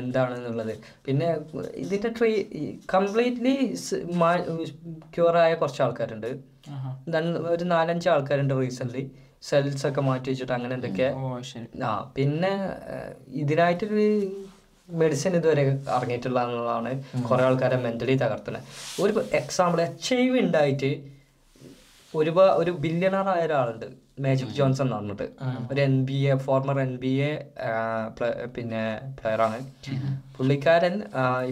എന്താണ് 0.00 0.32
എന്നുള്ളത് 0.38 0.70
എന്താണെന്നുള്ളത്. 0.70 0.74
പിന്നെ 1.06 1.28
ഇതിന്റെ 1.84 2.10
ട്രീ 2.18 2.32
കംപ്ലീറ്റ്ലി 2.94 3.54
ക്യൂറായ 5.14 5.52
കുറച്ച് 5.62 5.82
ആൾക്കാരുണ്ട്. 5.86 6.30
ഒരു 7.54 7.64
നാലഞ്ച് 7.74 8.08
ആൾക്കാരുണ്ട് 8.14 8.54
റീസെന്റ് 8.60 9.02
സെൽസ് 9.48 9.84
ഒക്കെ 9.88 10.02
മാറ്റി 10.06 10.28
വെച്ചിട്ട് 10.30 10.54
അങ്ങനെ 10.56 10.74
എന്തൊക്കെ. 10.78 11.08
ആ 11.88 11.90
പിന്നെ 12.16 12.52
ഇതിനായിട്ടൊരു 13.42 14.06
മെഡിസിൻ 15.00 15.32
ഇതുവരെ 15.36 15.62
ഇറങ്ങിയിട്ടുള്ള 15.96 16.38
എന്നുള്ളതാണ് 16.44 16.92
കുറെ 17.28 17.42
ആൾക്കാരെ 17.44 17.76
മെന്റലി 17.86 18.14
തകർത്തുന്നത് 18.14 18.64
ഒരു 19.02 19.12
എക്സാമ്പിൾ 19.32 19.80
എച്ച് 19.80 20.14
ഐ 20.14 20.28
വി 20.28 20.40
ഉണ്ടായിട്ട് 20.40 20.90
ഒരുപാട് 22.14 22.52
ഒരു 22.60 22.70
ബില്യണർ 22.84 23.28
ആയ 23.28 23.42
ഒരാളുണ്ട്. 23.46 23.86
മാജിക് 24.24 24.54
ജോൺസൺ 24.56 24.84
എന്ന് 24.84 24.96
പറഞ്ഞിട്ട്. 24.96 25.26
ഒരു 25.72 25.80
N 25.80 25.94
B 26.04 26.18
A 26.32 26.34
former 26.46 26.80
N 26.80 26.96
B 26.96 27.12
A 27.28 27.30
പിന്നെ 28.56 28.82
പ്ലെയറാണ് 29.20 29.58
പുള്ളിക്കാരൻ 30.36 30.96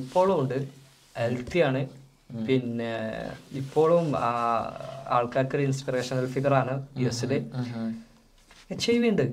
ഇപ്പോഴും 0.01 0.35
ഉണ്ട്. 0.40 0.59
ഹെൽത്തി 1.16 1.59
ആണ്. 1.68 1.83
പിന്നെ 2.48 2.90
ഇപ്പോഴും 3.53 4.07
ആൾക്കാർക്ക് 5.16 5.57
ഒരു 5.57 5.62
ഇൻസ്പിറേഷണൽ 5.62 6.27
ഫിഗർ 6.35 6.55
ആണ് 6.55 6.74
യു 6.98 7.07
എസിൽ. 7.12 7.33
എച്ച് 8.70 8.90
ഐ 8.90 8.98
വി 8.98 9.09
ഉണ്ട് 9.09 9.27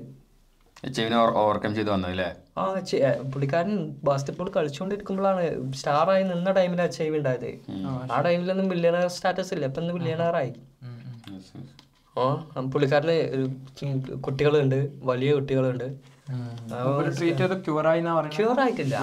ഐ 0.86 1.14
ഓവർകം 1.36 1.74
ചെയ്ത് 1.74 1.90
വന്നതല്ലേ 1.90 2.28
ആ 2.58 2.80
ചെ- 2.80 3.00
ഏ, 3.00 3.30
പുള്ളിക്കാരൻ 3.32 3.72
ബാസ്കറ്റ്ബോൾ 4.04 4.50
കളിച്ചുകൊണ്ടിരിക്കുമ്പോഴാണ് 4.50 5.42
സ്റ്റാറായി 5.74 6.22
നിന്ന 6.22 6.50
ടൈമിൽ 6.50 6.82
എച്ച് 6.82 7.02
ഐ 7.02 7.08
വി 7.08 7.18
ഉണ്ടായത് 7.18 7.48
ആ 8.12 8.20
ടൈമിലൊന്നും 8.20 8.68
ബില്യണർ 8.68 9.06
സ്റ്റാറ്റസ് 9.08 9.54
ഇല്ല. 9.54 9.66
ഇപ്പൊ 9.66 9.80
ബില്യണറായി 9.94 10.52
ആ 12.16 12.26
പുള്ളിക്കാരന് 12.72 13.16
കുട്ടികളുണ്ട്. 14.20 14.78
വലിയ 15.02 15.34
കുട്ടികളുണ്ട്. 15.34 15.88
ക്യൂർ 18.36 18.60
ആയിട്ടില്ല. 18.60 18.94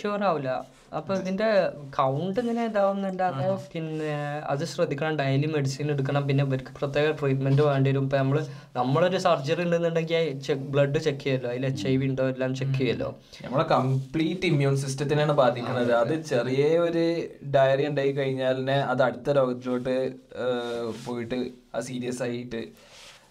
ക്യൂർ 0.00 0.24
ആവില്ല 0.24 0.50
അപ്പൊ 0.98 1.12
ഇതിന്റെ 1.20 1.48
കൗണ്ട് 1.96 2.38
ഇങ്ങനെ 2.42 2.62
ഇതാവുന്നുണ്ടാകെ 2.68 3.48
പിന്നെ 3.72 4.12
അത് 4.52 4.62
ശ്രദ്ധിക്കണം. 4.72 5.16
ഡെയിലി 5.20 5.48
മെഡിസിൻ 5.54 5.86
എടുക്കണം. 5.94 6.22
പിന്നെ 6.28 6.42
ഇവർക്ക് 6.48 6.72
പ്രത്യേക 6.78 7.08
ട്രീറ്റ്മെന്റ് 7.20 7.62
വേണ്ടി 7.68 7.88
വരും 7.90 8.04
ഇപ്പൊ 8.08 8.18
നമ്മൾ 8.22 8.38
നമ്മളൊരു 8.78 9.18
സർജറി 9.26 9.64
ഉണ്ടെന്നുണ്ടെങ്കിൽ 9.66 10.54
ബ്ലഡ് 10.74 11.00
ചെക്ക് 11.06 11.24
ചെയ്യല്ലോ 11.24 11.50
അതിൽ 11.52 11.66
എച്ച് 11.70 11.84
ഐ 11.92 11.94
വി 12.00 12.06
ഉണ്ടോ 12.10 12.26
എല്ലാം 12.34 12.52
ചെക്ക് 12.60 12.78
ചെയ്യല്ലോ 12.80 13.10
നമ്മളെ 13.44 13.66
കംപ്ലീറ്റ് 13.74 14.46
ഇമ്മ്യൂൺ 14.50 14.76
സിസ്റ്റത്തിനാണ് 14.84 15.34
ബാധിക്കുന്നത്. 15.42 15.92
അത്. 16.02 16.14
ചെറിയ 16.30 16.62
ഒരു 16.86 17.04
ഡയറി 17.56 17.86
ഉണ്ടായി 17.90 18.14
കഴിഞ്ഞാൽ 18.20 18.58
അത് 18.92 19.02
അടുത്ത 19.08 19.36
രോഗത്തിലോട്ട് 19.40 19.96
പോയിട്ട് 21.06 21.38
അത് 21.74 21.84
സീരിയസ് 21.90 22.22
ആയിട്ട് 22.28 22.62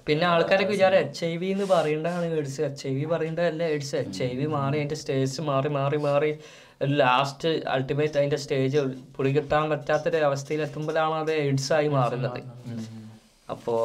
പിന്നെ 0.08 0.26
ആൾക്കാരൊക്കെ 0.34 0.74
വിചാരം 0.76 1.00
എച്ച് 1.06 1.22
ഐ 1.26 1.34
വി 1.39 1.48
എന്ന് 1.54 1.65
പറയേണ്ടതാണ് 1.74 2.28
എയ്ഡ്സ് 2.36 2.62
എച്ച് 2.67 2.84
ഐ 2.89 2.93
വി 2.98 3.06
പറയേണ്ടതല്ല 3.13 3.63
എയ്ഡ്സ് 3.74 3.96
എച്ച് 4.02 4.20
ഐ 4.28 4.32
വി 4.39 4.46
മാറി 4.54 4.78
അതിന്റെ 4.80 4.98
സ്റ്റേജ് 5.02 5.43
മാറി 5.50 5.70
മാറി 5.78 5.98
മാറി. 6.06 6.32
ലാസ്റ്റ് 6.82 7.68
അൾട്ടിമേറ്റ് 7.68 8.18
അതിന്റെ 8.18 8.38
സ്റ്റേജ് 8.38 8.78
പുളി 9.18 9.36
കിട്ടാൻ 9.36 9.70
പറ്റാത്തൊരു 9.70 10.18
അവസ്ഥയിൽ 10.18 10.62
എത്തുമ്പോഴാണ് 10.62 11.13
അത് 11.13 11.32
എയ്ഡ്സ് 11.32 11.74
ആയി 11.74 11.88
മാറുന്നത്. 11.88 12.40
അപ്പോ 13.52 13.76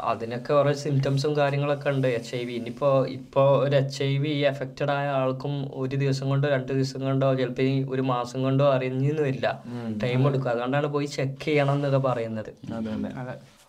അതിനൊക്കെ 0.00 0.54
കുറേ 0.54 0.72
സിംറ്റംസും 0.72 1.36
കാര്യങ്ങളൊക്കെ 1.36 1.90
ഉണ്ട്. 1.90 2.08
എച്ച് 2.08 2.36
ഐ 2.36 2.44
വി 2.44 2.52
ഇനിയിപ്പോ 2.52 3.06
ഇപ്പോ 3.06 3.58
ഒരു 3.58 3.76
എച്ച് 3.76 4.02
ഐ 4.02 4.18
വി 4.18 4.28
എഫക്റ്റഡ് 4.28 4.90
ആയ 4.90 5.08
ആൾക്കും 5.08 5.70
ഒരു 5.74 5.96
ദിവസം 5.96 6.28
കൊണ്ടോ 6.28 6.48
രണ്ട് 6.48 6.72
ദിവസം 6.72 7.00
കൊണ്ടോ 7.00 7.34
ചിലപ്പോൾ 7.34 7.94
ഒരു 7.94 8.02
മാസം 8.02 8.42
കൊണ്ടോ 8.42 8.72
അറിയുന്നില്ല 8.72 9.62
ടൈം 10.02 10.28
എടുക്കും. 10.28 10.50
അതുകൊണ്ടാണ് 10.50 10.86
പോയി 10.86 11.06
ചെക്ക് 11.06 11.44
ചെയ്യണം 11.44 11.72
എന്നൊക്കെ 11.72 11.98
പറയുന്നത്. 11.98 12.52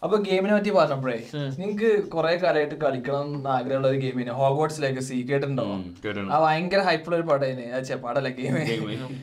അപ്പൊ 0.04 0.16
ഗെയിമിനെ 0.26 0.54
പറ്റി 0.56 0.72
പറഞ്ഞപ്പോഴേ 0.78 1.16
നിങ്ങക്ക് 1.62 1.90
കുറെ 2.14 2.30
കാലമായിട്ട് 2.44 2.76
കളിക്കണം 2.84 3.24
എന്ന് 3.38 3.50
ആഗ്രഹമുള്ള 3.56 3.88
ഒരു 3.88 3.98
ഗെയിമിന് 4.04 4.34
ഹോഗോട്സ് 4.40 4.80
ലെഗസി 4.84 5.16
കേട്ടിട്ടുണ്ടോ? 5.30 5.66
കേട്ടിട്ടുണ്ട്. 6.04 6.32
ആ 6.34 6.38
ഭയങ്കര 6.46 6.82
ഹൈപ്പുള്ള 6.88 7.16
ഒരു 7.20 7.26
പടേന് 7.32 7.66
ചേ 7.90 7.96
പടല്ല 8.06 8.30
ഗെയിം? 8.38 8.56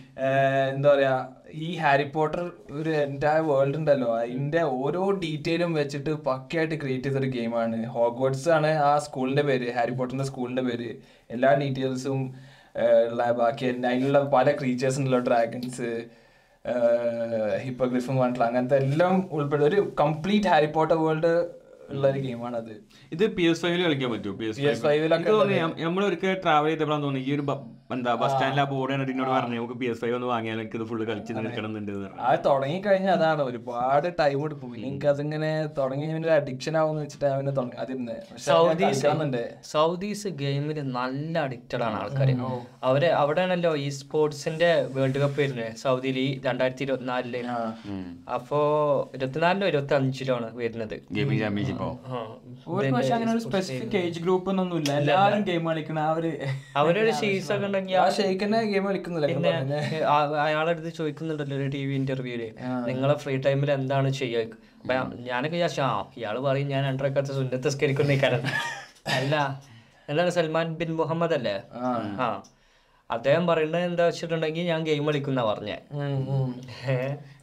എന്താ 0.72 0.88
പറയാ 0.92 1.14
ഈ 1.66 1.68
ഹാരി 1.82 2.06
പോട്ടർ 2.16 2.42
ഒരു 2.78 2.90
എന്റയർ 3.04 3.42
വേൾഡ് 3.48 3.78
ഉണ്ടല്ലോ. 3.80 4.10
അതിന്റെ 4.18 4.62
ഓരോ 4.80 5.02
ഡീറ്റെയിലും 5.22 5.72
വെച്ചിട്ട് 5.80 6.12
പക്കയായിട്ട് 6.28 6.76
ക്രിയേറ്റ് 6.82 7.08
ചെയ്തൊരു 7.08 7.30
ഗെയിമാണ്. 7.36 7.78
ഹോഗോട്സ് 7.96 8.48
ആണ് 8.56 8.72
ആ 8.88 8.92
സ്കൂളിന്റെ 9.06 9.44
പേര് 9.50 9.68
ഹാരി 9.78 9.94
പോട്ടറിന്റെ 10.00 10.28
സ്കൂളിന്റെ 10.32 10.64
പേര്. 10.68 10.90
എല്ലാ 11.30 11.52
ഡീറ്റെയിൽസും 11.62 12.20
ഉള്ള 13.10 13.24
ബാക്കി 13.40 13.66
അതിനുള്ള 13.90 14.18
പല 14.36 14.48
ക്രീച്ചേഴ്സ് 14.60 14.98
ഉണ്ടല്ലോ 15.00 15.20
ഡ്രാഗൺസ് 15.28 15.90
ഹിപ്പോഗ്രിഫും 17.58 18.16
പറഞ്ഞിട്ടുള്ള 18.16 18.46
അങ്ങനത്തെ 18.46 18.76
എല്ലാം 18.76 19.14
ഉൾപ്പെടെ 19.32 19.64
ഒരു 19.64 19.80
കംപ്ലീറ്റ് 20.00 20.46
ഹാരി 20.46 20.66
പോട്ടർ 20.66 20.98
വേൾഡ് 20.98 21.32
ഉള്ള 21.92 22.04
ഒരു 22.12 22.20
ഗെയിമാണ് 22.26 22.56
അത് 22.62 22.74
ഇത് 23.14 23.24
പി 23.36 23.44
എസ് 23.50 23.62
ഫൈവിൽ 23.64 23.82
കളിക്കാൻ 23.86 24.10
പറ്റുമോ? 24.14 24.34
പി 24.40 24.46
എസ് 24.50 24.58
PS5 24.60 25.08
ലൊക്കെ 25.12 25.32
നമ്മൾ 25.86 26.02
ഒരിക്കൽ 26.10 26.36
ട്രാവൽ 26.44 26.70
ചെയ്തപ്പോഴാണ് 26.70 27.04
തോന്നി 27.06 27.22
ഈ 27.28 27.32
ഒരു 27.38 27.44
എന്താ 27.94 28.12
ബസ് 28.20 28.32
സ്റ്റാൻഡിൽ 28.32 28.60
ആ 28.60 28.64
ബോർഡ് 28.70 28.92
കണ്ടിട്ട് 28.92 29.12
എന്നോട് 29.14 29.30
പറഞ്ഞു 29.32 29.56
നമുക്ക് 29.58 29.76
പി 29.80 29.86
എസ് 29.90 30.00
ഫൈവ് 30.02 30.14
ഒന്ന് 30.16 30.28
വാങ്ങിയാൽ 30.30 30.58
എനിക്ക് 30.62 30.76
ഇത് 30.78 30.84
ഫുള്ള് 30.90 31.04
കളിച്ച് 31.10 31.32
നിൽക്കണമെന്നുണ്ട് 31.36 31.90
പറഞ്ഞു. 31.92 32.22
ആ 32.28 32.30
തുടങ്ങി 32.46 32.78
കഴിഞ്ഞാൽ 32.86 33.12
അതാണ് 33.18 33.42
ഒരുപാട് 33.50 34.08
ടൈം 34.20 34.40
എടുക്കും. 34.46 34.70
എനിക്ക് 34.80 35.08
അതിങ്ങനെ 35.12 35.50
തുടങ്ങി 35.76 36.06
ഒരു 36.20 36.32
അഡിക്ഷൻ 36.38 36.76
ആവുമെന്ന് 36.80 37.02
വെച്ചിട്ട് 37.04 37.26
അവന് 37.34 37.52
തുടങ്ങി 37.58 37.78
അതിരുന്ന്. 37.84 38.16
സൗദീസ് 38.48 39.04
സൗദീസ് 39.74 40.32
ഗെയിമിൽ 40.42 40.80
നല്ല 40.98 41.34
അഡിക്റ്റഡ് 41.46 41.84
ആണ് 41.88 41.96
ആൾക്കാർ 42.02 42.32
അവർ 42.88 43.04
അവിടെയാണല്ലോ 43.22 43.72
ഈ 43.84 43.86
സ്പോർട്സിന്റെ 44.00 44.72
വേൾഡ് 44.96 45.22
കപ്പ് 45.24 45.38
വരുന്നത് 45.42 45.78
സൗദിയിൽ 45.84 46.18
ഈ 46.26 46.28
രണ്ടായിരത്തി 46.48 46.84
ഇരുപത്തിനാലിൽ. 46.86 47.36
അപ്പോ 48.38 48.60
ഇരുപത്തിനാലിലോ 49.18 49.68
ഇരുപത്തി 49.72 49.96
അഞ്ചിലോ 50.00 50.34
ആണ് 50.40 50.50
വരുന്നത്. 50.62 50.96
ഗെയിമിംഗ് 51.16 51.40
ചാമ്പ്യൻഷിപ്പോ 51.44 51.75
പക്ഷെ 52.90 53.12
അങ്ങനെ 53.16 53.30
ഒരു 53.32 53.42
സ്പെസിഫിക് 53.44 53.96
ഏജ് 54.00 54.20
ഗ്രൂപ്പ് 54.24 54.48
ഒന്നുമില്ല 54.52 54.90
എല്ലാവരും 55.00 55.42
ഗെയിം 55.48 55.64
കളിക്കണ 55.68 55.98
ആ 56.02 56.12
ഒരു 56.18 56.30
അവരൊരു 56.76 57.12
സീസ് 57.18 57.50
ഒക്കെ 57.54 57.66
ഉണ്ടെങ്കിൽ 57.68 57.96
ആ 57.96 58.06
ഷെയ്ക്കന്നെ 58.16 58.60
ഗെയിം 58.70 58.86
കളിക്കുന്നില്ല 58.88 59.52
അയാളടുത്ത് 60.44 60.92
ചോദിക്കുന്നുണ്ടല്ലോ 60.98 61.56
ഒരു 61.58 61.68
ടി 61.74 61.82
വി 61.88 61.94
ഇന്റർവ്യൂൽ 62.00 62.42
നിങ്ങളെ 62.88 63.16
ഫ്രീ 63.22 63.36
ടൈമിൽ 63.46 63.72
എന്താണ് 63.76 64.10
ചെയ്യുക? 64.18 64.56
ഞാനൊക്കെ 65.26 65.56
വിചാരിച്ചു 65.56 65.82
ആ 65.84 65.92
ഇയാൾ 66.16 66.36
പറയും 66.44 66.68
ഞാൻ 66.68 66.82
രണ്ടരക്കാലത്ത് 66.88 67.34
സുന്നത്ത് 67.38 67.70
സ്കരിക്കുന്ന 67.74 68.18
കാരണം 68.22 68.52
അല്ല 69.16 69.34
എന്താണ് 70.08 70.30
സൽമാൻ 70.34 70.66
ബിൻ 70.78 70.90
മുഹമ്മദ് 70.98 71.34
അല്ലേ? 71.36 71.54
ആ. 72.18 72.26
അദ്ദേഹം 73.10 73.44
പറയുന്നത് 73.46 73.82
എന്താ 73.88 74.04
വെച്ചിട്ടുണ്ടെങ്കിൽ 74.06 74.64
ഞാൻ 74.70 74.80
ഗെയിം 74.86 75.02
കളിക്കുന്ന 75.08 75.42
പറഞ്ഞേ. 75.48 75.76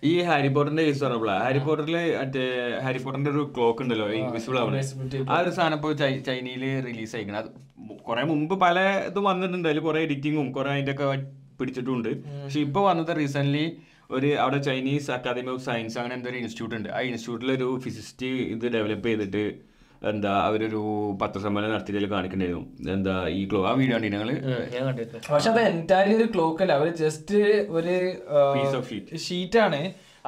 ഈ 0.09 0.13
ഹാരി 0.29 0.49
പോട്ടറിന്റെ 0.55 0.83
കേസ് 0.87 1.03
പറഞ്ഞപ്പോഴാ 1.03 1.35
ഹാരി 1.43 1.59
പോട്ടറിൽ 1.67 1.95
മറ്റേ 2.21 2.43
ഹാരി 2.85 2.99
പോട്ടറിന്റെ 3.03 3.31
ഒരു 3.31 3.43
ക്ലോക്ക് 3.57 3.81
ഉണ്ടല്ലോ 3.83 4.07
ഇൻവിസിബിൾ 4.21 4.57
ആവുന്നത് 4.59 5.29
ആ 5.31 5.37
ഒരു 5.43 5.49
സാധനം 5.49 5.77
ഇപ്പോൾ 5.79 5.93
ചൈനയിൽ 6.27 6.65
റിലീസ് 6.87 7.15
ആയിക്കണം. 7.15 7.39
അത് 7.43 7.49
കുറെ 8.07 8.23
മുമ്പ് 8.31 8.55
പല 8.65 8.79
ഇത് 9.09 9.19
വന്നിട്ടുണ്ട്. 9.29 9.67
അതിൽ 9.69 9.81
കുറെ 9.87 9.99
എഡിറ്റിങ്ങും 10.07 10.47
കുറെ 10.51 10.71
അതിന്റെ 10.75 10.91
ഒക്കെ 10.91 11.05
പിടിച്ചിട്ടുണ്ട്. 11.59 12.11
പക്ഷെ 12.43 12.59
ഇപ്പൊ 12.67 12.81
വന്നത് 12.89 13.11
റീസെന്റ് 13.17 13.65
ഒരു 14.11 14.29
അവിടെ 14.43 14.57
ചൈനീസ് 14.61 15.11
അക്കാദമി 15.11 15.49
ഓഫ് 15.49 15.63
സയൻസ് 15.65 15.95
അങ്ങനെ 15.99 16.15
എന്തൊരു 16.15 16.37
ഇൻസ്റ്റിറ്റ്യൂട്ട് 16.41 16.75
ഉണ്ട്. 16.79 16.89
ആ 16.89 16.99
ഇൻസ്റ്റിറ്റ്യൂട്ടിൽ 17.09 17.51
ഒരു 17.57 17.67
ഫിസിസ്റ്റ് 17.83 18.25
ഇത് 18.25 18.65
ഡെവലപ്പ് 18.73 19.07
ചെയ്തിട്ട് 19.07 19.43
എന്താ 20.11 20.31
അവരൊരു 20.45 20.81
പത്രസമ്മേളനം 21.21 21.73
നടത്തിയതിൽ 21.73 22.05
കാണിക്കണ്ടായിരുന്നു. 22.13 22.63
എന്താ 22.95 23.13
ഈ 23.39 23.41
ക്ലോ 23.49 23.59
ആ 23.69 23.73
വീഡിയോ 23.81 23.97
ഞാൻ 23.99 24.15
കണ്ടിരുന്നു 24.87 25.19
പക്ഷെ 25.33 25.49
അത് 25.53 25.61
എന്റയർലി 25.73 26.15
ഒരു 26.21 26.27
ക്ലോക്ക് 26.33 26.63
അല്ല. 26.63 26.73
അവർ 26.79 26.89
ജസ്റ്റ് 27.03 27.37
ഒരു 27.77 27.93
ഷീറ്റ് 28.89 29.11
ആണ്. 29.11 29.21
ഷീറ്റാണ് 29.27 29.79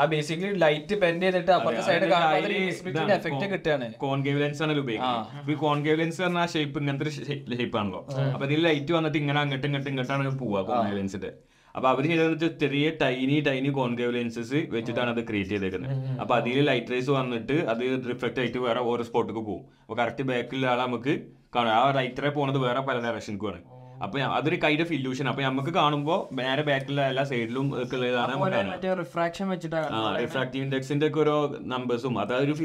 ആ 0.01 0.05
ബേസിക്കലി 0.11 0.53
ലൈറ്റ് 0.63 0.95
ബെൻഡ് 1.01 1.25
ചെയ്തിട്ട് 1.25 1.51
അപ്പുറത്തെ 1.55 1.83
സൈഡ് 1.89 2.05
എഫക്റ്റ് 3.17 3.45
കിട്ടുകയാണ്. 3.53 3.87
കോൺകേവ് 4.05 4.39
ലെൻസ് 4.43 4.61
ആണ് 4.65 4.79
ഉപയോഗിക്കുന്നത് 4.85 5.51
ഈ 5.51 5.55
കോൺകേവ് 5.65 5.97
ലെൻസ് 6.01 6.19
പറഞ്ഞ 6.23 6.39
ആ 6.45 6.47
ഷേപ്പ് 6.53 6.79
ഇങ്ങനത്തെ 6.81 7.11
ഷേപ്പ് 7.59 7.77
ആണല്ലോ. 7.81 8.01
അപ്പൊ 8.33 8.45
ഇതിൽ 8.49 8.63
ലൈറ്റ് 8.69 8.93
വന്നിട്ട് 8.97 9.19
ഇങ്ങനെ 9.23 9.39
അങ്ങോട്ടും 9.43 9.67
ഇങ്ങോട്ടും 9.69 9.91
ഇങ്ങോട്ടാണ് 9.93 10.33
പോവുക 10.43 10.63
കോൺകേവ് 10.71 10.97
ലെൻസിന്റെ 11.01 11.31
അപ്പൊ 11.75 11.87
അവർ 11.89 12.03
ചെയ്തത് 12.09 12.33
ചെറിയ 12.59 12.89
ടൈനി 13.01 13.37
ടൈനി 13.47 13.69
കോൺകേവ് 13.75 14.11
ലെൻസസ് 14.15 14.59
വെച്ചിട്ടാണ് 14.71 15.09
അത് 15.09 15.21
ക്രിയേറ്റ് 15.27 15.53
ചെയ്തേക്കുന്നത് 15.53 15.93
അപ്പൊ 16.21 16.33
അതിൽ 16.37 16.59
ലൈറ്റ് 16.65 16.91
റേസ് 16.91 17.11
വന്നിട്ട് 17.15 17.57
അത് 17.71 17.81
റിഫ്ലക്ട് 18.09 18.39
ആയിട്ട് 18.39 18.59
വേറെ 18.65 18.83
ഓരോ 18.89 19.05
സ്പോട്ടിലേക്ക് 19.07 19.43
പോകും 19.47 19.63
അപ്പൊ 19.81 19.95
കറക്റ്റ് 19.95 20.25
ബാക്കിലുള്ള 20.29 20.67
ആളെ 20.67 20.83
നമുക്ക് 20.83 21.15
കാണാം. 21.55 21.73
ആ 21.77 21.89
ലൈറ്റ് 21.97 22.23
റേ 22.23 22.29
പോണത് 22.35 22.59
വേറെ 22.63 22.81
പല 22.87 22.97
ഡയറക്ഷനിക്കുമാണ് 23.03 23.61
അപ്പൊ 24.01 24.17
അതൊരു 24.37 24.57
കൈൻഡ് 24.63 24.83
ഓഫ് 24.83 24.93
ഇല്യൂഷൻ 24.93 25.25
അപ്പൊ 25.29 25.41
നമുക്ക് 25.43 25.71
കാണുമ്പോൾ 25.73 26.17
നേരെ 26.39 26.63
ബാക്കിലുള്ള 26.69 27.03
എല്ലാ 27.07 27.23
സൈഡിലും 27.29 27.67
ഉള്ളതാണ് 27.75 28.33
മറ്റേ 28.65 28.91
റിഫ്രാക്ഷൻ 28.99 29.45
വെച്ചിട്ടാണ് 29.49 30.01
റിഫ്രാക്റ്റീവ് 30.17 30.63
ഇൻഡെക്സിന്റെ 30.65 31.07
ഒക്കെ 31.09 31.21
ഓരോ 31.21 31.35
നമ്പേഴ്സും 31.73 32.17
അതൊരു 32.21 32.55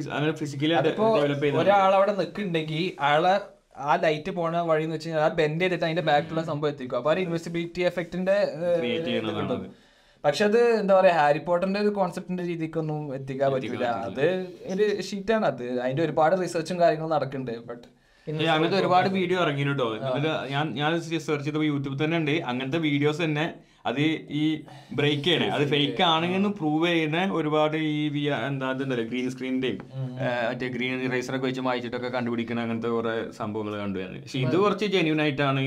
ഫിസിക്കലി 0.41 0.75
ഡെവലപ്പ് 0.89 1.45
ചെയ്ത 1.45 1.61
ഒരാൾ 1.63 1.95
അവിടെ 1.95 2.15
നിൽക്കുന്നുണ്ടെങ്കിൽ 2.19 2.83
അയാളെ 3.03 3.35
ആ 3.89 3.95
ലൈറ്റ് 4.05 4.31
പോണ 4.39 4.61
വഴി 4.71 4.85
എന്ന് 4.87 4.97
വെച്ച് 4.97 5.09
കഴിഞ്ഞാൽ 5.09 5.25
ആ 5.27 5.31
ബെൻഡ് 5.41 5.63
ചെയ്തിട്ട് 5.63 5.85
അതിന്റെ 5.87 6.05
ബാക്കിലുള്ള 6.11 6.43
സംഭവം 6.51 6.71
എത്തിക്കും. 6.73 6.97
അപ്പൊ 7.01 7.11
ആ 7.13 7.15
ഇൻവെസിബിലിറ്റി 7.25 7.83
എഫക്റ്റിന്റെ 7.91 8.37
പക്ഷെ 10.25 10.43
അത് 10.49 10.59
എന്താ 10.81 10.95
പറയാ 10.99 11.15
ഹാരി 11.19 11.41
പോട്ടറിന്റെ 11.47 11.81
ഒരു 11.85 11.93
കോൺസെപ്റ്റിന്റെ 11.99 12.45
രീതിക്കൊന്നും 12.51 12.99
എത്തിക്കാൻ 13.19 13.49
പറ്റില്ല 13.55 13.87
അത് 14.09 14.27
ഒരു 14.73 14.87
ഷീറ്റാണ് 15.09 15.47
അത്. 15.53 15.65
അതിന്റെ 15.85 16.03
ഒരുപാട് 16.07 16.35
റിസർച്ചും 16.43 16.79
കാര്യങ്ങളും 16.83 17.13
നടക്കുന്നുണ്ട് 17.17 17.55
ബട്ട് 17.71 17.87
അങ്ങനത്തെ 18.55 18.79
ഒരുപാട് 18.83 19.09
വീഡിയോ 19.19 19.39
ഇറങ്ങിയിട്ടോ 19.45 19.87
ഞാൻ 20.55 20.67
ഞാൻ 20.81 20.91
സെർച്ച് 21.07 21.47
ചെയ്തപ്പോൾ 21.47 21.69
യൂട്യൂബിൽ 21.71 21.99
തന്നെ 22.05 22.17
ഉണ്ട്. 22.23 22.35
അങ്ങനത്തെ 22.51 22.81
വീഡിയോസ് 22.89 23.21
തന്നെ 23.27 23.47
അത് 23.85 24.01
ഈ 24.41 24.43
ബ്രേക്ക് 24.99 25.25
ചെയ്യണേ. 25.27 25.47
അത് 25.57 25.65
ഫേക്ക് 25.73 26.03
ആണെന്ന് 26.13 26.51
പ്രൂവ് 26.59 26.89
ചെയ്യുന്ന 26.93 27.21
ഒരുപാട് 27.39 27.77
ഈ 27.93 28.01
വി 28.15 28.23
എന്താ 28.49 28.67
അതുണ്ടല്ലോ 28.73 29.05
ഗ്രീൻ 29.11 29.29
സ്ക്രീനിന്റെയും 29.35 29.79
മറ്റേ 30.49 30.67
ഗ്രീൻ 30.75 30.99
റേസറൊക്കെ 31.15 31.47
വെച്ച് 31.51 31.63
വായിച്ചിട്ടൊക്കെ 31.69 32.11
കണ്ടുപിടിക്കണ 32.17 32.61
അങ്ങനത്തെ 32.65 32.91
കുറെ 32.97 33.15
സംഭവങ്ങൾ 33.39 33.75
കണ്ടുവരുന്നത് 33.85 34.25
പക്ഷെ 34.27 34.43
ഇത് 34.47 34.57
കുറച്ച് 34.65 34.89
ജെന്യൂൻ 34.97 35.21
ആയിട്ടാണ് 35.27 35.65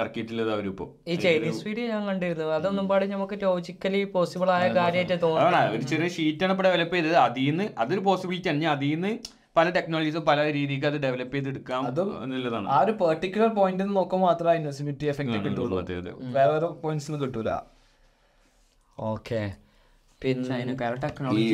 ഇറക്കിയിട്ടുള്ളത് 0.00 0.50
അവരിപ്പോ 0.56 0.84
ഈ 1.12 1.14
ചൈനീസ് 1.24 1.62
വീഡിയോ 1.66 1.86
ഞാൻ 1.94 2.02
കണ്ടിരുന്നു. 2.10 2.46
അതൊന്നും 2.58 2.86
പാടി 2.90 3.06
നമുക്ക് 3.14 3.36
ലോജിക്കലി 3.42 4.00
പോസിബിൾ 4.14 4.50
ആയ 4.56 4.66
കാര്യമായിട്ട് 4.78 5.16
തോന്നുന്നു 5.24 5.74
ഒരു 5.76 5.84
ചെറിയ 5.90 6.08
ഷീറ്റാണ് 6.16 6.52
ഇപ്പൊ 6.54 6.64
ഡെവലപ്പ് 6.68 6.96
ചെയ്തത്. 6.96 7.16
അതിൽ 7.26 7.44
നിന്ന് 7.50 7.66
അതൊരു 7.84 8.02
പോസിബിലിറ്റി 8.08 8.50
ആണ്. 8.52 8.66
അതിൽ 8.74 8.92
നിന്ന് 8.94 9.12
പല 9.56 9.66
ടെക്നോളജീസും 9.76 10.22
പല 10.28 10.38
രീതിക്ക് 10.56 10.86
അത് 10.90 10.98
ഡെവലപ്പ് 11.04 11.34
ചെയ്തെടുക്കാം 11.36 11.82
എന്നുള്ളതാണ്. 12.24 12.66
ആ 12.74 12.78
ഒരു 12.84 12.92
പെർട്ടിക്കുലർ 13.02 13.50
പോയിന്റ് 13.58 13.84
നോക്കുമ്പോൾ 13.98 14.26
മാത്രമേ 14.28 14.54
ഇൻവെസ്റ്റിബിലിറ്റി 14.60 15.06
എഫക്റ്റ് 15.12 15.38
കിട്ടുള്ളൂ. 15.46 15.76
വേറെ 16.36 16.50
വേറെ 16.54 16.68
പോയിന്റ്സ് 16.84 17.20
കിട്ടൂല. 17.24 17.52
ഓക്കെ. 19.12 19.42
പിന്നെ 20.22 20.74
ടെക്നോളജി 21.04 21.46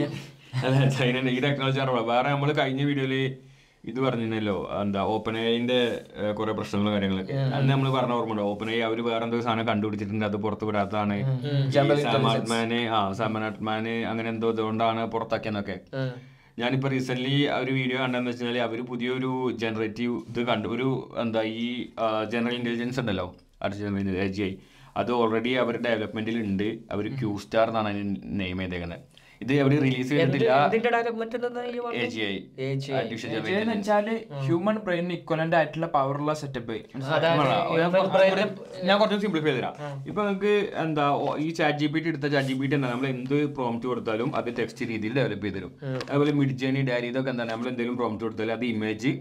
അല്ല 0.67 0.77
ചൈനന്റെ 0.97 1.33
ഈ 1.37 1.41
ടെക്നോളജി 1.47 1.79
അറിയാം 1.83 2.09
വേറെ 2.15 2.29
നമ്മൾ 2.35 2.51
കഴിഞ്ഞ 2.61 2.83
വീഡിയോയിൽ 2.91 3.15
ഇത് 3.91 3.99
പറഞ്ഞിരുന്നല്ലോ 4.05 4.55
എന്താ 4.83 5.01
ഓപ്പൺ 5.15 5.35
ഐന്റെ 5.51 5.81
കുറെ 6.39 6.53
പ്രശ്നങ്ങളും 6.59 6.93
കാര്യങ്ങളൊക്കെ. 6.95 7.35
അന്ന് 7.57 7.71
നമ്മൾ 7.73 7.89
പറഞ്ഞ 7.97 8.15
ഓർമ്മ 8.21 8.41
ഓപ്പൺ 8.53 8.69
ഐ 8.77 8.79
അവർ 8.87 8.99
വേറെ 9.11 9.23
എന്തോ 9.27 9.39
സാധനം 9.47 9.67
കണ്ടുപിടിച്ചിട്ടുണ്ട് 9.71 10.27
അത് 10.31 10.37
പുറത്ത് 10.45 10.65
വിടാത്തതാണ്. 10.69 11.19
സമനാട്ട്മാന് 11.77 12.81
ആ 12.97 12.99
സാമാനാത്മാന് 13.21 13.95
അങ്ങനെ 14.11 14.29
എന്തോ 14.35 14.51
ഇതുകൊണ്ടാണ് 14.55 15.05
പുറത്താക്കിയെന്നൊക്കെ. 15.15 15.77
ഞാനിപ്പോ 16.59 16.89
റീസെന്റ് 16.89 17.33
ഒരു 17.59 17.73
വീഡിയോ 17.73 17.99
കണ്ടെന്ന് 18.01 18.31
വെച്ചാൽ 18.31 18.59
അവർ 18.59 18.79
പുതിയൊരു 18.87 19.31
ജനറേറ്റീവ് 19.63 20.17
ഇത് 20.31 20.41
കണ്ടു 20.47 20.69
ഒരു 20.69 20.89
എന്താ 21.21 21.43
ഈ 21.59 21.69
ജനറൽ 22.33 22.55
ഇന്റലിജൻസ് 22.55 23.01
ഉണ്ടല്ലോ 23.01 23.27
ആർട്ടിഫിഷ്യൽ 23.63 24.29
ജി 24.31 24.43
ഐ 24.43 24.53
അത് 24.97 25.11
ഓൾറെഡി 25.13 25.53
അവർ 25.63 25.75
ഡെവലപ്മെന്റിൽ 25.83 26.37
ഉണ്ട്. 26.43 26.69
അവർ 26.91 27.05
ക്യൂ 27.19 27.31
സ്റ്റാർ 27.45 27.67
എന്നാണ് 27.69 27.89
അതിന് 27.89 28.05
നെയിം 28.41 28.59
ചെയ്തേക്കുന്നത് 28.59 29.05
ഇത് 29.45 29.53
അവർ 29.63 29.73
റിലീസ് 29.85 30.09
ചെയ്തിട്ടില്ല. 30.13 30.53
ഹ്യൂമൻ 34.47 34.77
ബ്രെയിനിന് 34.87 35.15
ഇക്വലന്റ് 35.19 35.57
ആയിട്ടുള്ള 35.59 35.89
പവറുള്ള 35.97 36.33
സെറ്റപ്പ് 36.41 36.77
ഞാൻ 38.89 38.97
കുറച്ച് 39.03 39.19
സിംപ്ലിഫൈ 39.25 39.53
തരാം 39.59 39.75
ഇപ്പൊ 40.11 40.21
നമുക്ക് 40.29 40.53
എന്താ 40.85 41.05
ഈ 41.45 41.49
ചാറ്റ് 41.59 41.79
ജി 41.83 41.89
പി 41.95 42.01
ടി 42.05 42.09
എടുത്ത 42.13 42.27
ചാറ്റ് 42.35 42.49
ജി 42.51 42.57
പി 42.61 42.67
ടി 42.71 42.77
എന്താ? 42.79 42.91
നമ്മൾ 42.95 43.09
എന്ത് 43.15 43.37
പ്രോംപ്റ്റ് 43.59 43.89
കൊടുത്താലും 43.93 44.31
അത് 44.41 44.51
ടെക്സ്റ്റ് 44.59 44.89
രീതിയിൽ 44.93 45.15
ഡെവലപ്പ് 45.21 45.47
ചെയ്ത് 45.47 45.59
തരും 45.59 45.73
അതുപോലെ 46.11 46.35
മിഡ് 46.41 46.57
ജേണി 46.63 46.83
ഡയറി 46.91 47.09
ഇതൊക്കെ 47.13 47.33
എന്താണ്? 47.35 47.51
നമ്മൾ 47.55 47.69
എന്തെങ്കിലും 47.73 47.99
പ്രോംപ്റ്റ് 48.03 48.27
കൊടുത്താലും 48.27 48.55
അത് 48.59 48.67
ഇമേജ് 48.73 49.13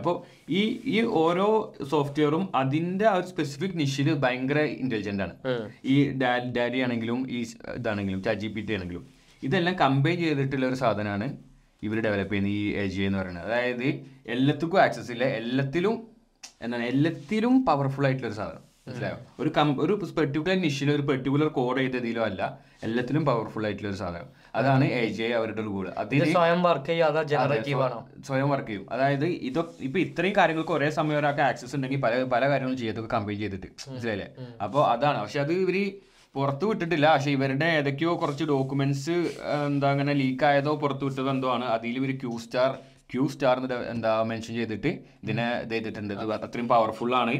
അപ്പോൾ 0.00 0.16
ഈ 0.60 0.62
ഈ 0.96 0.98
ഓരോ 1.24 1.48
സോഫ്റ്റ്വെയറും 1.94 2.44
അതിന്റെ 2.62 3.06
ആ 3.12 3.14
ഒരു 3.20 3.28
സ്പെസിഫിക് 3.32 3.78
നിഷിൽ 3.82 4.10
ഭയങ്കര 4.26 4.58
ഇന്റലിജന്റ് 4.82 5.24
ആണ്. 5.26 5.34
ഈ 5.94 5.96
ഡാരി 6.58 6.80
ആണെങ്കിലും 6.88 7.18
ഈ 7.36 7.40
ഇതാണെങ്കിലും 7.78 8.20
ചാറ്റ് 8.28 8.42
ജി 8.44 8.50
പി 8.56 8.62
ടി 8.68 8.74
ആണെങ്കിലും. 8.78 9.04
ഇതെല്ലാം 9.42 9.76
കമ്പൈൻ 9.78 10.18
ചെയ്തിട്ടുള്ള 10.18 10.66
ഒരു 10.66 10.74
സാധനമാണ് 10.74 11.36
ഇവർ 11.82 11.98
ഡെവലപ്പ് 12.00 12.32
ചെയ്യുന്ന 12.32 12.48
ഈ 12.48 12.72
എ 12.72 12.86
ജി 12.86 13.02
എന്ന് 13.02 13.18
പറയുന്നത്. 13.18 13.46
അതായത് 13.46 13.86
എല്ലാത്തിക്കും 14.26 14.82
ആക്സസ് 14.82 15.12
ഇല്ല. 15.12 15.24
എല്ലാത്തിലും 15.24 15.94
എന്താണ് 16.62 16.82
എല്ലാത്തിലും 16.82 17.64
പവർഫുൾ 17.64 18.04
ആയിട്ടുള്ള 18.06 18.28
ഒരു 18.28 18.36
സാധനം. 18.36 18.64
മനസ്സിലായോ? 18.88 19.16
ഒരു 19.40 19.52
കം 19.56 19.68
ഒരു 19.80 19.94
പെർട്ടിക്കുലർ 20.18 20.56
നിഷിലോ 20.60 20.94
ഒരു 20.94 21.02
പെർട്ടിക്കുലർ 21.02 21.48
കോഡ് 21.48 21.78
ചെയ്തതിലോ 21.80 22.22
അല്ല. 22.22 22.58
എല്ലാത്തിലും 22.82 23.24
പവർഫുൾ 23.26 23.64
ആയിട്ടുള്ള 23.66 23.88
ഒരു 23.88 23.96
സാധനം. 23.96 24.28
അതാണ് 24.54 24.84
എ 24.84 25.02
ജെ 25.18 25.28
അവരുടെ 25.38 25.62
ഒരു 25.62 25.72
ഇത് 25.80 25.98
അതിന് 26.02 26.30
സ്വയം 26.32 26.62
വർക്ക് 26.62 26.92
ആണോ? 27.86 27.98
സ്വയം 28.28 28.48
വർക്ക് 28.50 28.68
ചെയ്യും. 28.68 28.86
അതായത് 28.92 29.26
ഇതൊക്കെ 29.48 29.84
ഇപ്പൊ 29.84 29.98
ഇത്രയും 30.00 30.36
കാര്യങ്ങൾക്ക് 30.36 30.72
ഒരേ 30.72 30.90
സമയം 30.90 31.18
ഒരാൾക്ക് 31.18 31.40
ആക്സസ് 31.40 31.76
ഉണ്ടെങ്കിൽ 31.76 32.00
പല 32.00 32.22
പല 32.22 32.42
കാര്യങ്ങളും 32.48 32.78
ചെയ്തൊക്കെ 32.78 33.16
കമ്പൈൻ 33.16 33.38
ചെയ്തിട്ട്. 33.38 33.66
മനസ്സിലായില്ലേ? 33.90 34.28
അപ്പോൾ 34.66 34.84
അതാണ്. 34.94 35.20
പക്ഷെ 35.20 35.40
അത് 35.40 35.52
ഇവർ 35.52 35.78
പുറത്ത് 36.36 36.64
വിട്ടിട്ടില്ല. 36.70 37.06
പക്ഷെ 37.14 37.30
ഇവരുടെ 37.36 37.68
ഏതൊക്കെയോ 37.78 38.12
കുറച്ച് 38.22 38.44
ഡോക്യുമെന്റ്സ് 38.44 39.16
എന്താ 39.66 39.88
അങ്ങനെ 39.94 40.12
ലീക്ക് 40.20 40.44
ആയതോ 40.50 40.72
പുറത്ത് 40.82 41.04
വിട്ടതോ 41.04 41.30
എന്തോ 41.30 41.48
ആണ്. 41.54 41.66
അതിൽ 41.76 41.96
ഇവർ 42.00 42.10
ക്യൂ 42.22 42.34
സ്റ്റാർ 42.44 42.70
ക്യൂ 43.12 43.24
സ്റ്റാർ 43.34 43.58
എന്താ 43.94 44.12
മെൻഷൻ 44.30 44.54
ചെയ്തിട്ട് 44.58 44.90
ഇതിനെ 45.24 45.46
ഇത് 45.64 45.74
ചെയ്തിട്ടുണ്ട്. 45.74 46.14
അത്രയും 46.46 46.68
പവർഫുൾ 46.74 47.12
ആണ്. 47.22 47.34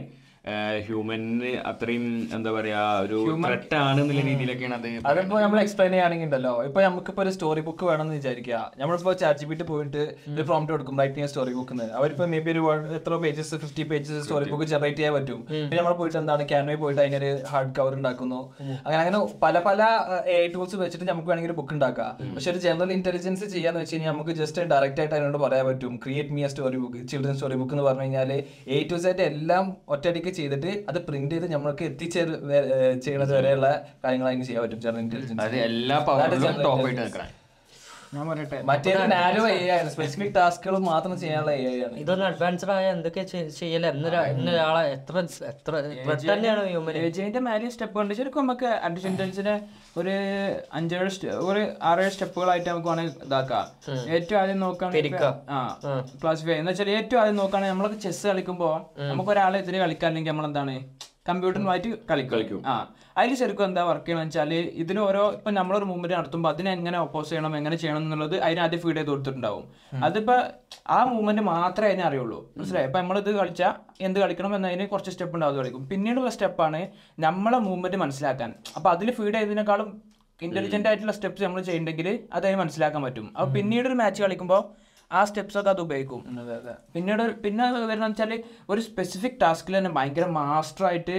ഹ്യൂമന് 0.85 1.49
അത്രയും 1.71 2.05
എന്താ 2.37 2.51
പറയാ 2.57 2.83
ഒരു 3.05 3.17
ത്രെറ്റ് 3.47 3.77
ആണ് 3.87 3.99
എന്നുള്ള 4.03 4.23
രീതിയിലൊക്കെയാണ് 4.29 4.77
അത് 4.79 4.87
അതിപ്പോ 5.11 5.41
നമ്മൾ 5.45 5.59
എക്സ്പ്ലെയിൻ 5.63 5.91
ചെയ്യുകയാണെങ്കിൽ 5.93 6.27
ഉണ്ടല്ലോ 6.29 6.53
ഇപ്പൊ 6.69 6.81
നമുക്കിപ്പോ 6.87 7.23
ഒരു 7.25 7.33
സ്റ്റോറി 7.35 7.63
ബുക്ക് 7.67 7.85
വേണമെന്ന് 7.91 8.15
വിചാരിക്കുക. 8.21 8.59
നമ്മളിപ്പോ 8.81 9.13
ചാറ്റ് 9.23 9.41
ജിപിട്ട് 9.43 9.65
പോയിട്ട് 9.71 10.03
ഒരു 10.35 10.45
പ്രോംപ്റ്റ് 10.51 10.73
കൊടുക്കും 10.75 11.01
റൈറ്റിംഗ് 11.03 11.29
സ്റ്റോറി 11.33 11.53
ബുക്ക് 11.59 11.89
അവരിപ്പോ 11.99 12.27
മേ 12.35 12.41
ബി 12.47 12.51
ഒരു 12.55 12.63
എത്ര 13.01 13.19
pages 13.25 13.59
fifty 13.65 13.85
pages 13.91 14.21
story 14.25 14.49
book 14.53 14.69
generate 14.73 14.99
ചെയ്യാൻ 15.01 15.15
പറ്റും. 15.17 15.43
പിന്നെ 15.51 15.79
നമ്മൾ 15.81 15.97
പോയിട്ട് 16.01 16.19
എന്താണ് 16.23 16.47
ക്യാൻവേ 16.53 16.77
പോയിട്ട് 16.85 17.01
അതിനൊരു 17.05 17.31
ഹാർഡ് 17.53 17.75
കവർ 17.81 17.95
ഉണ്ടാക്കുന്നു. 17.99 18.41
അങ്ങനെ 18.87 19.01
അങ്ങനെ 19.03 19.21
പല 19.45 19.59
പല 19.69 19.83
എ 20.37 20.39
ടൂൾസ് 20.55 20.81
വെച്ചിട്ട് 20.85 21.07
നമുക്ക് 21.13 21.29
വേണമെങ്കിൽ 21.33 21.53
ഒരു 21.53 21.59
ബുക്ക് 21.61 21.75
ഉണ്ടാക്കാം. 21.79 22.11
പക്ഷെ 22.35 22.51
ഒരു 22.55 22.63
ജനറൽ 22.67 22.93
ഇന്റലിജൻസ് 22.99 23.53
ചെയ്യാന്ന് 23.57 23.83
വെച്ച് 23.85 23.95
കഴിഞ്ഞാൽ 23.95 24.13
നമുക്ക് 24.15 24.35
ജസ്റ്റ് 24.41 24.67
ഡയറക്റ്റ് 24.75 25.03
ആയിട്ട് 25.05 25.15
അതിനോട് 25.19 25.39
പറയാൻ 25.45 25.67
പറ്റും. 25.71 25.95
Create 26.07 26.35
me 26.39 26.49
story 26.55 26.81
book 26.87 27.07
children 27.13 27.37
story 27.39 27.59
book 27.63 27.75
എന്ന് 27.77 27.87
പറഞ്ഞു 27.91 28.07
കഴിഞ്ഞാൽ 28.07 28.33
എ 28.79 28.81
ടു 28.93 28.99
സെറ്റ് 29.07 29.25
എല്ലാം 29.31 29.65
ഒറ്റയടിക്ക് 29.95 30.30
ചെയ്തിട്ട് 30.39 30.73
അത് 30.89 30.99
പ്രിന്റ് 31.07 31.35
ചെയ്ത് 31.35 31.53
നമ്മൾക്ക് 31.53 31.85
എത്തിച്ചേർ 31.85 32.29
ചെയ്യുന്നത് 33.05 33.35
വരെയുള്ള 33.37 33.69
കാര്യങ്ങൾ 34.05 34.29
അതിന് 34.29 34.45
ചെയ്യാൻ 34.45 34.65
പറ്റും. 34.65 34.81
ജനറൽ 34.81 34.99
ഇന്റലിജൻസ് 34.99 35.61
എല്ലാ 35.71 35.99
പവറിലും 36.09 36.63
ടോപ്പ് 36.63 36.87
ആയിട്ട് 36.87 37.03
നിൽക്കണം. 37.03 37.29
ഞാൻ 38.15 38.25
പറയട്ടെ. 38.29 38.59
മറ്റേ 38.69 38.93
നാരോ 39.13 39.43
ആണ്. 39.75 39.91
സ്പെസിഫിക് 39.95 40.33
ടാസ്കുകൾ 40.37 40.77
മാത്രം 40.87 41.13
ചെയ്യാനുള്ള 41.21 41.53
എ 41.65 41.69
ആണ്. 41.87 41.97
ഇതൊന്ന് 42.03 42.25
അഡ്വാൻസ്ഡ് 42.25 42.73
ആയ 42.77 42.87
എന്തൊക്കെ 42.95 43.23
ചെയ്യല? 43.59 43.85
എന്നൊരാളെ 44.31 44.83
എത്ര 44.97 45.23
എത്ര 45.51 45.73
തന്നെയാണ് 46.33 46.63
ഹ്യൂമൻ 46.71 46.97
ഏജിന്റെ 47.03 47.41
മേലെ 47.47 47.71
സ്റ്റെപ്പ് 47.75 48.01
ഉണ്ട് 48.01 48.15
ശരിക്കും 48.15 48.43
നമുക്ക് 48.45 48.71
ഇന്റലിജൻസിനെ 48.87 49.55
ഒരു 49.97 50.15
അഞ്ചേഴ് 50.73 51.29
ഒരു 51.51 51.63
ആറേഴ് 51.83 52.11
സ്റ്റെപ്പുകളായിട്ട് 52.11 52.69
നമുക്ക് 52.71 52.89
വേണമെങ്കിൽ 52.89 53.25
ഇതാക്കാം. 53.27 53.67
ഏറ്റവും 54.17 54.41
ആദ്യം 54.41 54.61
നോക്കുകയാണെങ്കിൽ 54.61 55.17
ക്ലാസിഫൈ 56.23 56.53
എന്ന് 56.53 56.73
വെച്ചാൽ 56.73 56.91
ഏറ്റവും 56.91 57.21
ആദ്യം 57.21 57.37
നോക്കുകയാണെങ്കിൽ 57.37 57.75
നമ്മളൊക്കെ 57.75 58.01
ചെസ് 58.07 58.27
കളിക്കുമ്പോൾ 58.27 58.75
നമുക്ക് 59.11 59.31
ഒരാളെ 59.31 59.59
എതിരെ 59.59 59.79
കളിക്കാനെങ്കിൽ 59.79 60.31
നമ്മൾ 60.31 60.47
എന്താണ് 60.47 60.75
കമ്പ്യൂട്ടറുമായിട്ട് 61.29 61.89
കളിക്കും. 62.11 62.63
ആ. 62.67 62.75
അതിൽ 63.19 63.35
ശരിക്കും 63.35 63.65
എന്താ 63.65 63.85
വർക്ക് 63.85 64.07
ചെയ്യണം 64.07 64.23
വെച്ചാൽ 64.23 64.55
ഇതിന് 64.55 64.99
ഓരോ 64.99 65.33
ഇപ്പൊ 65.33 65.51
നമ്മളൊരു 65.51 65.85
മൂവ്മെന്റ് 65.85 66.17
നടത്തുമ്പോൾ 66.17 66.49
അതിനെ 66.49 66.73
എങ്ങനെ 66.73 66.99
ഓപ്പോസ് 66.99 67.31
ചെയ്യണം 67.31 67.57
എങ്ങനെ 67.57 67.77
ചെയ്യണം 67.77 67.99
എന്നുള്ളത് 67.99 68.41
അതിന് 68.41 68.61
ആദ്യം 68.61 68.81
ഫീഡ് 68.81 68.97
ചെയ്ത് 68.97 69.11
കൊടുത്തിട്ടുണ്ടാവും. 69.11 69.65
അതിപ്പോൾ 70.05 70.39
ആ 70.89 71.05
മൂവ്മെന്റ് 71.05 71.43
മാത്രമേ 71.43 71.89
അതിനെ 71.89 72.05
അറിയുള്ളൂ. 72.05 72.51
മനസ്സിലായി? 72.57 72.87
ഇപ്പൊ 72.87 73.01
നമ്മളിത് 73.01 73.31
കളിച്ചാൽ 73.31 73.75
എന്ത് 74.01 74.21
കളിക്കണം 74.21 74.55
എന്നതിന് 74.57 74.89
കുറച്ച് 74.89 75.11
സ്റ്റെപ്പ് 75.11 75.35
ഉണ്ടാവും 75.35 75.53
അത് 75.53 75.61
കളിക്കും. 75.61 75.89
പിന്നീടുള്ള 75.89 76.31
സ്റ്റെപ്പാണ് 76.31 76.89
നമ്മളെ 77.21 77.59
മൂവ്മെന്റ് 77.59 77.97
മനസ്സിലാക്കാൻ. 77.97 78.55
അപ്പൊ 78.77 78.91
അതിൽ 78.91 79.11
ഫീഡ് 79.11 79.35
ചെയ്തതിനേക്കാളും 79.35 79.91
ഇന്റലിജന്റ് 80.43 80.89
ആയിട്ടുള്ള 80.89 81.13
സ്റ്റെപ്സ് 81.13 81.43
നമ്മൾ 81.43 81.61
ചെയ്യണ്ടെങ്കിൽ 81.61 82.07
അത് 82.33 82.47
അതിന് 82.47 82.61
മനസ്സിലാക്കാൻ 82.61 83.03
പറ്റും. 83.03 83.33
അപ്പൊ 83.37 83.55
പിന്നീട് 83.55 83.89
ഒരു 83.89 83.95
മാച്ച് 83.95 84.23
കളിക്കുമ്പോൾ 84.23 84.90
ആ 85.19 85.21
സ്റ്റെപ്സ് 85.29 85.59
ഒക്കെ 85.61 85.71
അത് 85.75 85.81
ഉപയോഗിക്കും. 85.85 86.21
പിന്നീട് 86.95 87.23
പിന്നെ 87.45 87.65
വരുന്ന 87.91 88.09
വെച്ചാൽ 88.11 88.33
ഒരു 88.73 88.81
സ്പെസിഫിക് 88.89 89.39
ടാസ്കിൽ 89.43 89.77
തന്നെ 89.79 89.93
ഭയങ്കര 89.97 90.27
മാസ്റ്റർ 90.39 90.85
ആയിട്ട് 90.91 91.17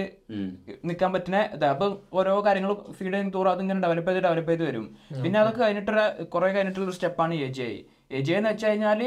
നിൽക്കാൻ 0.88 1.10
പറ്റുന്ന 1.16 1.40
ഇതാ. 1.56 1.70
അപ്പൊ 1.74 1.86
ഓരോ 2.20 2.34
കാര്യങ്ങളും 2.46 2.78
ഫീഡ് 2.98 3.12
ചെയ്യുന്ന 3.14 3.34
തോറും 3.36 3.52
അതിങ്ങനെ 3.54 3.80
ഡെവലപ്പ് 3.86 4.10
ചെയ്ത് 4.10 4.22
ഡെവലപ്പ് 4.28 4.50
ചെയ്ത് 4.52 4.64
വരും. 4.68 4.86
പിന്നെ 5.24 5.38
അതൊക്കെ 5.42 5.62
കഴിഞ്ഞിട്ടുള്ള 5.64 6.04
കുറെ 6.34 6.50
കഴിഞ്ഞിട്ടുള്ള 6.56 6.86
ഒരു 6.88 6.96
സ്റ്റെപ്പാണ് 6.98 7.40
A 7.46 7.50
G 7.58 7.64
I 7.70 7.74
A 8.18 8.22
G 8.26 8.32
I 8.34 8.38
എന്ന് 8.40 8.52
വെച്ച് 8.52 8.66
കഴിഞ്ഞാൽ 8.68 9.02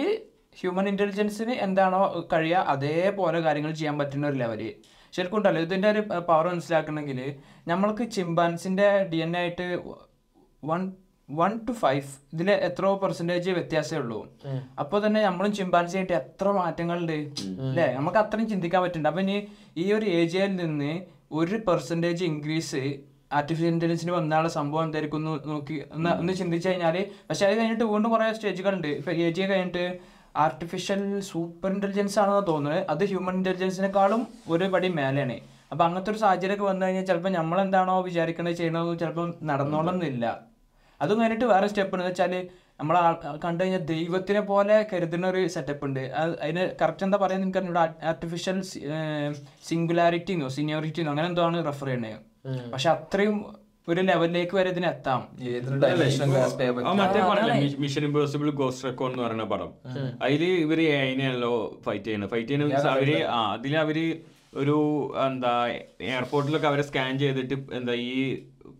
ഹ്യൂമൻ 0.59 0.85
ഇന്റലിജൻസിന് 0.91 1.55
എന്താണോ 1.65 2.01
കഴിയുക 2.33 2.59
അതേപോലെ 2.73 3.39
കാര്യങ്ങൾ 3.47 3.71
ചെയ്യാൻ 3.79 3.95
പറ്റുന്ന 4.01 4.29
ഒരു 4.31 4.39
ലെവൽ 4.43 4.61
ശരിക്കും 5.13 5.37
ഉണ്ടല്ലോ 5.39 5.61
ഇതിന്റെ 5.65 5.87
ഒരു 5.93 6.01
പവർ 6.29 6.45
മനസ്സിലാക്കണമെങ്കിൽ 6.51 7.19
നമ്മൾക്ക് 7.71 8.05
ചിമ്പാൻസിന്റെ 8.15 8.87
ഡി 9.11 9.19
എൻ 9.25 9.33
എ 9.37 9.41
ആയിട്ട് 9.41 9.65
വൺ 10.63 10.81
വൺ 11.29 11.51
ടു 11.67 11.73
ഫൈവ് 11.81 12.07
ഇതിൽ 12.33 12.49
എത്രയോ 12.67 12.91
പെർസെന്റേജ് 13.03 13.55
വ്യത്യാസമേ 13.57 13.97
ഉള്ളൂ. 14.01 14.19
അപ്പോൾ 14.81 14.99
തന്നെ 15.05 15.21
നമ്മളും 15.27 15.51
ചിമ്പാൻസി 15.59 15.95
ആയിട്ട് 15.99 16.15
എത്ര 16.21 16.47
മാറ്റങ്ങളുണ്ട്? 16.59 17.17
അല്ലേ? 17.69 17.87
നമുക്ക് 17.97 18.19
അത്രയും 18.23 18.47
ചിന്തിക്കാൻ 18.53 18.81
പറ്റുന്നുണ്ട്. 18.83 19.09
അപ്പം 19.11 19.23
ഇനി 19.25 19.37
ഈ 19.83 19.85
ഒരു 19.97 20.07
ഏജിയയിൽ 20.19 20.53
നിന്ന് 20.61 20.91
ഒരു 21.39 21.57
പെർസെന്റേജ് 21.69 22.23
ഇൻക്രീസ് 22.31 22.83
ആർട്ടിഫിഷ്യൽ 23.37 23.69
ഇന്റലിജൻസിന് 23.73 24.13
വന്നാലുള്ള 24.17 24.49
സംഭവം 24.57 24.83
എന്തായിരിക്കും 24.87 25.19
എന്ന് 25.21 25.31
നോക്കി 25.51 25.77
ഒന്ന് 25.95 26.09
ഒന്ന് 26.21 26.33
ചിന്തിച്ചു 26.41 26.67
കഴിഞ്ഞാൽ 26.69 26.97
പക്ഷെ 27.29 27.43
അത് 27.47 27.55
കഴിഞ്ഞിട്ട് 27.59 27.85
വീണ്ടും 27.93 28.09
കുറേ 28.13 28.27
സ്റ്റേജുകളുണ്ട് 28.37 28.89
ഇപ്പൊ 28.99 29.11
എ 29.25 29.29
ജി 29.37 29.45
കഴിഞ്ഞിട്ട് 29.51 29.85
ആർട്ടിഫിഷ്യൽ 30.45 31.01
സൂപ്പർ 31.31 31.69
ഇന്റലിജൻസ് 31.75 32.17
ആണെന്ന് 32.21 32.45
തോന്നുന്നത്. 32.51 32.79
അത് 32.93 33.03
ഹ്യൂമൻ 33.11 33.35
ഇന്റലിജൻസിനെക്കാളും 33.39 34.21
ഒരു 34.53 34.65
പടി 34.73 34.89
മേലെയാണ്. 34.99 35.37
അപ്പൊ 35.71 35.83
അങ്ങനത്തെ 35.85 36.11
ഒരു 36.13 36.19
സാഹചര്യമൊക്കെ 36.23 36.65
വന്നു 36.71 36.83
കഴിഞ്ഞാൽ 36.85 37.05
ചിലപ്പോൾ 37.09 37.33
നമ്മൾ 37.39 37.57
എന്താണോ 37.65 37.95
വിചാരിക്കണത് 38.09 38.57
ചെയ്യണമെന്ന് 38.59 38.99
ചിലപ്പോൾ 39.03 39.29
നടന്നോളന്നില്ല. 39.51 40.25
അതും 41.01 41.19
കഴിഞ്ഞിട്ട് 41.21 41.47
വേറെ 41.53 41.67
സ്റ്റെപ്പ് 41.71 41.93
എന്ന് 41.95 42.07
വെച്ചാൽ 42.09 42.33
നമ്മൾ 42.79 42.95
കണ്ടു 43.43 43.59
കഴിഞ്ഞാൽ 43.61 43.83
ദൈവത്തിനെ 43.91 44.41
പോലെ 44.51 44.77
കരുതുന്ന 44.91 45.25
ഒരു 45.33 45.41
സെറ്റപ്പ് 45.55 45.83
ഉണ്ട്. 45.87 46.01
അത് 46.21 46.31
അതിന് 46.43 46.63
കറക്റ്റ് 46.81 47.05
എന്താ 47.07 47.17
പറയുക 47.23 47.41
നിങ്ങൾക്ക് 47.43 47.69
ഇവിടെ 47.71 47.83
ആർട്ടിഫിഷ്യൽ 48.11 48.57
സിംഗുലാരിറ്റിന്നോ 49.69 50.47
സീനിയോറിറ്റിന്നോ 50.55 51.11
അങ്ങനെ 51.13 51.27
എന്തോ 51.31 51.43
ആണ് 51.49 51.59
റെഫർ 51.69 51.89
ചെയ്യണത് 51.91 52.17
പക്ഷെ 52.73 52.89
അത്രയും 52.95 53.37
ഒരു 53.91 54.01
ലെവലിലേക്ക് 54.09 54.55
വരെ 54.57 54.69
ഇതിന് 54.73 54.87
എത്താം. 54.93 55.21
മറ്റേ 57.01 57.19
മിഷൻ 57.83 58.03
ഇമ്പോസിബിൾ 58.07 58.49
ഗോസ്റ്റ് 58.61 58.85
റെക്കോർഡ് 58.87 59.13
എന്ന് 59.13 59.25
പറയുന്ന 59.25 59.45
പടം. 59.51 59.69
അതിൽ 60.25 60.43
ഇവർ 60.63 60.79
അതിനെയാണല്ലോ 60.85 61.51
ഫൈറ്റ് 61.85 62.05
ചെയ്യുന്നത്. 62.07 62.31
ഫൈറ്റ് 62.33 62.49
ചെയ്യുന്ന 62.51 62.89
അവർ 62.95 63.11
ആ 63.35 63.39
അതിൽ 63.57 63.75
അവർ 63.83 63.99
ഒരു 64.61 64.77
എന്താ 65.27 65.53
എയർപോർട്ടിലൊക്കെ 66.11 66.67
അവരെ 66.71 66.85
സ്കാൻ 66.89 67.13
ചെയ്തിട്ട് 67.23 67.55
എന്താ 67.79 67.95
ഈ 68.09 68.11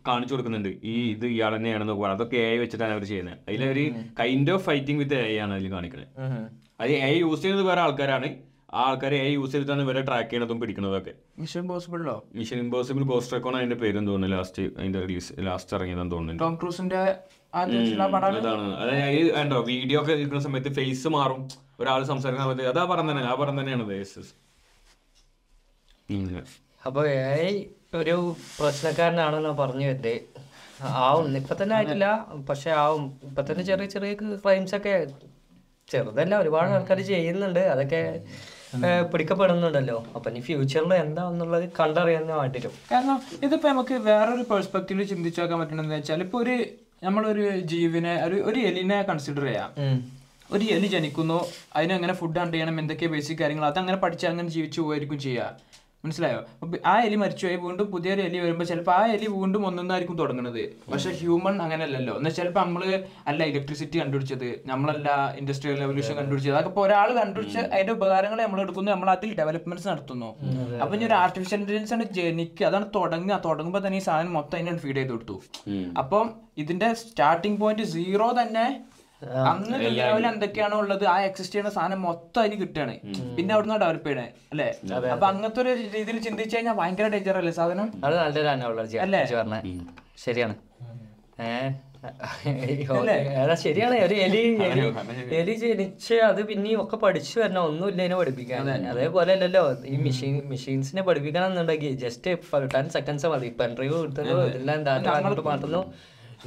കാണിച്ചു 0.07 0.33
കൊടുക്കുന്നുണ്ട്. 0.33 0.71
ഈ 0.93 0.95
ഇത് 1.13 1.25
ഇയാൾ 1.35 1.51
തന്നെയാണെന്ന് 1.57 1.93
പറയുന്നത് 1.93 2.17
അതൊക്കെ 2.17 2.37
എ 2.47 2.57
വെച്ചിട്ടാണ് 2.63 2.93
അവർ 2.97 3.05
ചെയ്യുന്നത്. 3.11 3.37
അതിലൊരു 3.47 3.85
kind 4.19 4.51
of 4.55 4.65
fighting 4.65 4.99
with 5.03 5.19
A 5.29 5.37
ആണ് 5.45 5.53
അതിൽ 5.57 5.71
കാണിക്കുന്നത് 5.75 6.09
അത് 6.81 6.91
എ 6.91 7.11
യൂസ് 7.23 7.41
ചെയ്യുന്നത് 7.41 7.67
വേറെ 7.69 7.81
ആൾക്കാരാണ്. 7.85 8.29
ആ 8.73 8.81
ആൾക്കാരെ 8.89 9.17
എ 9.25 9.27
യൂസ് 9.33 9.51
ചെയ്തിട്ടാണ് 9.51 9.81
ഇവരെ 9.87 10.01
ട്രാക്ക് 10.07 10.29
ചെയ്യണതും 10.29 10.57
പിടിക്കുന്നതൊക്കെ 10.61 11.13
മിഷൻ 11.39 11.59
ഇമ്പോസിബിളോ 11.59 12.15
മിഷൻ 12.35 12.57
ഇമ്പോസിബിൾ 12.63 13.03
ഗോസ്റ്റ് 13.11 13.33
റെക്കോർഡ് 13.35 13.57
അതിന്റെ 13.59 13.77
പേരും 13.83 14.07
തോന്നുന്നു? 14.07 14.35
ലാസ്റ്റ് 14.35 14.63
അതിന്റെ 14.79 15.01
റിലീസ് 15.05 15.33
ലാസ്റ്റ് 15.47 15.75
ഇറങ്ങിയതെന്ന് 15.77 16.13
തോന്നുന്നു. 16.15 16.41
ടോം 16.43 16.55
ക്രൂസിന്റെ 16.61 17.01
അതാണ്. 17.59 18.63
അതായത് 18.81 19.29
കണ്ടോ 19.35 19.59
വീഡിയോ 19.69 19.97
ഒക്കെ 20.01 20.13
നിൽക്കുന്ന 20.19 20.41
സമയത്ത് 20.47 20.71
ഫേസ് 20.79 21.07
മാറും. 21.15 21.41
ഒരാൾ 21.79 22.01
സംസാരിക്കുന്ന 22.11 22.47
സമയത്ത് 22.47 22.67
അതാ 22.71 22.83
പറഞ്ഞ 22.91 23.09
തന്നെ 23.11 23.23
ആ 23.31 23.35
പറഞ്ഞ 23.41 23.59
തന്നെയാണ് 23.59 23.85
അപ്പൊ 26.87 27.01
ഒരു 28.01 28.15
പ്രശ്നക്കാരനാണെന്നാ 28.59 29.51
പറഞ്ഞു 29.61 29.85
വരുന്നത് 29.89 30.15
ആവും 31.07 31.25
ഇപ്പൊ 31.41 31.53
തന്നെ 31.61 31.73
ആയിട്ടില്ല. 31.75 32.07
പക്ഷെ 32.49 32.69
ആവും. 32.83 33.05
ഇപ്പൊ 33.27 33.41
തന്നെ 33.49 33.63
ചെറിയ 33.69 33.87
ചെറിയ 33.93 34.13
ക്രൈംസ് 34.43 34.75
ഒക്കെ 34.77 34.93
ചെറുതല്ല 35.87 36.35
ഒരുപാട് 36.43 36.71
ആൾക്കാർ 36.77 36.99
ചെയ്യുന്നുണ്ട്. 37.11 37.61
അതൊക്കെ 37.73 38.01
പിടിക്കപ്പെടുന്നുണ്ടല്ലോ. 39.11 39.97
അപ്പൊ 40.15 40.27
ഇനി 40.31 40.41
ഫ്യൂച്ചറിൽ 40.47 40.93
എന്താന്നുള്ളത് 41.03 41.65
കണ്ടറിയാൻ 41.79 42.25
വേണ്ടിരും 42.39 42.73
കാരണം 42.91 43.19
ഇതിപ്പോ 43.45 43.67
നമുക്ക് 43.73 43.97
വേറൊരു 44.09 44.43
പെർസ്പെക്റ്റീവിൽ 44.51 45.07
ചിന്തിച്ചു 45.11 45.41
നോക്കാൻ 45.41 45.59
പറ്റണെന്ന് 45.61 45.95
വെച്ചാൽ 45.95 46.23
ഇപ്പൊ 46.25 46.39
ഒരു 46.43 46.55
നമ്മളൊരു 47.05 47.45
ജീവിനെ 47.71 48.13
ഒരു 48.27 48.37
ഒരു 48.49 48.59
എലിനെ 48.69 48.99
കൺസിഡർ 49.09 49.45
ചെയ്യാം. 49.49 49.71
ഒരു 50.55 50.65
എലി 50.75 50.87
ജനിക്കുന്നു 50.95 51.39
അതിനെങ്ങനെ 51.77 52.13
ഫുഡ് 52.19 52.39
ഹണ്ട് 52.41 52.55
ചെയ്യണം 52.55 52.75
എന്തൊക്കെ 52.81 53.07
ബേസിക് 53.13 53.39
കാര്യങ്ങൾ 53.41 53.65
അതങ്ങനെ 53.71 53.97
പഠിച്ച് 54.03 54.25
അങ്ങനെ 54.31 54.49
ജീവിച്ചു 54.55 54.81
പോയിരിക്കും 54.81 55.19
ചെയ്യുക 55.19 55.47
മനസ്സിലായോ? 56.05 56.39
അപ്പൊ 56.63 56.75
ആ 56.91 56.95
എലി 57.07 57.17
മരിച്ചുപോയി 57.23 57.57
വീണ്ടും 57.65 57.87
പുതിയൊരു 57.93 58.21
എലി 58.27 58.39
വരുമ്പോൾ 58.45 58.67
ചിലപ്പോൾ 58.71 58.93
ആ 58.99 59.01
എലി 59.15 59.27
വീണ്ടും 59.37 59.61
ഒന്നൊന്നായിരിക്കും 59.69 60.17
തുടങ്ങുന്നത് 60.21 60.61
പക്ഷെ 60.91 61.11
ഹ്യൂമൺ 61.19 61.55
അങ്ങനെയല്ലല്ലോ. 61.65 62.15
എന്നാൽ 62.19 62.33
ചിലപ്പോൾ 62.39 62.63
നമ്മൾ 62.65 62.83
അല്ല 63.29 63.41
ഇലക്ട്രിസിറ്റി 63.51 63.97
കണ്ടുപിടിച്ചത് 64.01 64.47
നമ്മളല്ല 64.71 65.09
ഇൻഡസ്ട്രിയൽ 65.41 65.77
റെവല്യൂഷൻ 65.83 66.15
കണ്ടുപിടിച്ചത്. 66.21 66.53
അതൊക്കെ 66.55 66.71
ഇപ്പോൾ 66.73 66.85
ഒരാൾ 66.87 67.09
കണ്ടുപിടിച്ച് 67.19 67.59
അതിന്റെ 67.73 67.93
ഉപകാരങ്ങൾ 67.97 68.39
നമ്മൾ 68.45 68.61
എടുക്കുന്നു 68.65 68.91
നമ്മൾ 68.95 69.11
അതിൽ 69.15 69.31
ഡെവലപ്മെന്റ്സ് 69.41 69.87
നടത്തുന്നു. 69.91 70.31
അപ്പൊ 70.81 70.91
ഇനി 70.97 71.05
ഒരു 71.09 71.17
ആർട്ടിഫിഷ്യൽ 71.23 71.59
ഇന്റലിജൻസ് 71.61 71.95
ആണ് 71.97 72.05
ജനിക്കുക 72.19 72.67
അതാണ് 72.71 72.87
തുടങ്ങുക. 72.97 73.37
തുടങ്ങുമ്പോൾ 73.47 73.83
തന്നെ 73.87 73.99
ഈ 74.01 74.05
സാധനം 74.09 74.33
മൊത്തം 74.39 74.57
അതിനാണ് 74.59 74.81
ഫീഡ് 74.85 74.97
ചെയ്ത് 74.99 75.13
കൊടുത്തു. 75.15 75.37
അപ്പം 76.03 76.27
ഇതിന്റെ 76.63 76.89
സ്റ്റാർട്ടിംഗ് 77.03 77.59
പോയിന്റ് 77.63 77.85
സീറോ 77.95 78.27
തന്നെ 78.41 78.65
അന്ന് 79.51 79.77
ലെവൽ 79.99 80.25
എന്തൊക്കെയാണോ 80.31 80.77
ഉള്ളത് 80.83 81.05
ആ 81.13 81.15
എക്സിസ്റ്റ് 81.27 81.55
ചെയ്യുന്ന 81.55 81.71
സാധനം 81.77 82.01
മൊത്തം 82.07 82.39
അതിന് 82.41 82.57
കിട്ടുകയാണ്. 82.61 82.95
പിന്നെ 83.37 83.51
അവിടുന്ന് 83.55 83.77
ഡെവലപ്പ് 83.83 84.07
ചെയ്യണേ 84.09 84.27
അല്ലേ? 84.53 84.67
അപ്പൊ 85.15 85.25
അങ്ങനത്തെ 85.31 85.61
ഒരു 85.63 85.71
രീതിയിൽ 85.95 86.19
ചിന്തിച്ചു 86.27 86.55
കഴിഞ്ഞാൽ 86.55 86.75
ഭയങ്കര 86.81 87.07
ഡേഞ്ചർ 87.15 87.37
അല്ലേ 87.41 87.53
സാധനം? 87.59 87.89
അത് 88.05 88.15
നല്ലൊരു 88.21 88.51
അനോളജി 88.55 88.99
അല്ലേ? 89.05 89.21
പറഞ്ഞ 89.39 89.57
ശരിയാണ്. 90.25 90.55
ഏഹ് 91.47 91.71
ശരിയാണ്. 93.63 93.95
ഒരു 94.07 94.15
എലി 94.25 94.41
എലി 95.39 95.53
ജനിച്ച് 95.61 96.15
അത് 96.27 96.41
പിന്നെ 96.49 96.75
ഒക്കെ 96.83 96.97
പഠിച്ചു 97.03 97.35
വരണം. 97.41 97.61
ഒന്നുമില്ല 97.69 98.01
ഇതിനെ 98.03 98.17
പഠിപ്പിക്കാൻ. 98.19 98.67
അതേപോലെ 98.91 99.31
അല്ലല്ലോ 99.35 99.63
ഈ 99.93 99.95
മെഷീൻ 100.07 100.35
മെഷീൻസിനെ 100.51 101.03
പഠിപ്പിക്കണം 101.07 101.47
എന്നുണ്ടെങ്കിൽ 101.51 101.95
ജസ്റ്റ് 102.03 102.35
ടെൻ 102.75 102.89
സെക്കൻഡ്സ് 102.97 103.31
മതി. 103.33 103.49
പെൻഡ്രൈവ് 103.61 103.95
കൊടുത്തല്ലോ 104.01 104.37
എല്ലാം 104.59 104.83
ഡാറ്റ 104.89 105.09
അങ്ങോട്ട് 105.15 105.45
മാറ്റുന്നു 105.49 105.81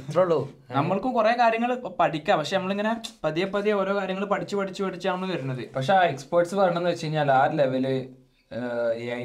ഇത്രേ 0.07 0.21
ഉള്ളൂ. 0.23 0.39
നമ്മൾക്കും 0.71 1.13
കുറെ 1.13 1.33
കാര്യങ്ങൾ 1.39 1.71
പഠിക്കാം. 1.99 2.37
പക്ഷെ 2.39 2.55
നമ്മളിങ്ങനെ 2.57 2.93
പതിയെ 3.23 3.45
പതിയെ 3.45 3.73
ഓരോ 3.73 3.95
കാര്യങ്ങൾ 3.95 4.25
പഠിച്ചു 4.25 4.55
പഠിച്ച് 4.55 4.83
പഠിച്ചാണ് 4.83 5.31
വരുന്നത്. 5.31 5.63
പക്ഷെ 5.75 5.93
ആ 5.93 6.01
എക്സ്പേർട്സ് 6.13 6.55
പറഞ്ഞെന്ന് 6.55 6.89
വെച്ച് 6.89 7.05
കഴിഞ്ഞാൽ 7.05 7.31
ആ 7.31 7.43
ലെവൽ 7.53 7.87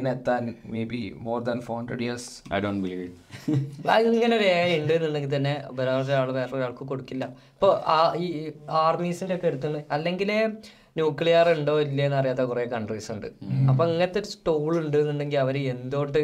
എത്താൻ 0.09 0.55
maybe 0.85 1.15
more 1.17 1.43
than 1.43 1.61
four 1.61 1.77
hundred 1.81 2.03
years 2.03 2.55
I 2.55 2.61
don't 2.61 2.83
believe 2.89 3.03
ഇങ്ങനെ 4.15 4.37
ഒരു 4.37 4.45
AI 4.45 4.81
ഉണ്ട് 4.81 4.93
എന്നുണ്ടെങ്കിൽ 4.93 5.37
തന്നെ 5.37 5.55
വേറൊരാൾ 5.73 6.33
വേറൊരാൾക്ക് 6.33 6.85
കൊടുക്കില്ല. 6.93 7.25
ഇപ്പോൾ 7.25 7.73
ഈ 8.17 8.53
ആർമീസിന്റെ 8.71 9.35
ഒക്കെ 9.35 9.47
എടുത്തുണ്ട് 9.47 9.85
അല്ലെങ്കിൽ 9.91 10.33
ന്യൂക്ലിയർ 10.99 11.49
ഉണ്ടോ 11.51 11.81
ഇല്ലേന്ന് 11.81 12.17
അറിയാത്ത 12.17 12.41
കുറെ 12.41 12.65
കൺട്രീസ് 12.65 13.13
ഉണ്ട്. 13.13 13.27
അപ്പൊ 13.71 13.85
അങ്ങനത്തെ 13.85 14.19
ഒരു 14.19 14.27
സ്റ്റോൾ 14.27 14.73
ഉണ്ട് 14.79 14.97
എന്നുണ്ടെങ്കിൽ 14.97 15.39
അവർ 15.39 15.57
എന്തോട്ട് 15.71 16.23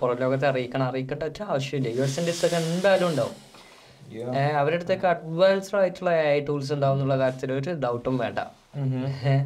പുറം 0.00 0.16
ലോകത്തെ 0.20 0.46
അറിയിക്കണം? 0.48 0.84
അറിയിക്കട്ടെ 0.84 1.24
ഒറ്റ 1.24 1.42
ആവശ്യമില്ല. 1.42 1.88
യു 1.98 2.02
എസ് 2.02 2.46
ഒക്കെ 2.46 2.56
എന്തായാലും 2.56 3.08
ഉണ്ടാവും. 3.08 3.45
അവരുടെ 4.58 4.76
അടുത്തേക്ക് 4.78 5.06
അഡ്വാൻസ്ഡ് 5.12 5.78
ആയിട്ടുള്ള 5.80 6.12
എ 6.28 6.38
ടൂൾസ് 6.48 6.72
ഉണ്ടാവും 6.76 6.96
എന്നുള്ള 6.96 7.16
കാര്യത്തിൽ 7.22 7.52
ഒരു 7.52 7.72
ഡൗട്ടും 7.84 8.16
വേണ്ട. 8.22 8.40
ഏഹ് 8.78 9.38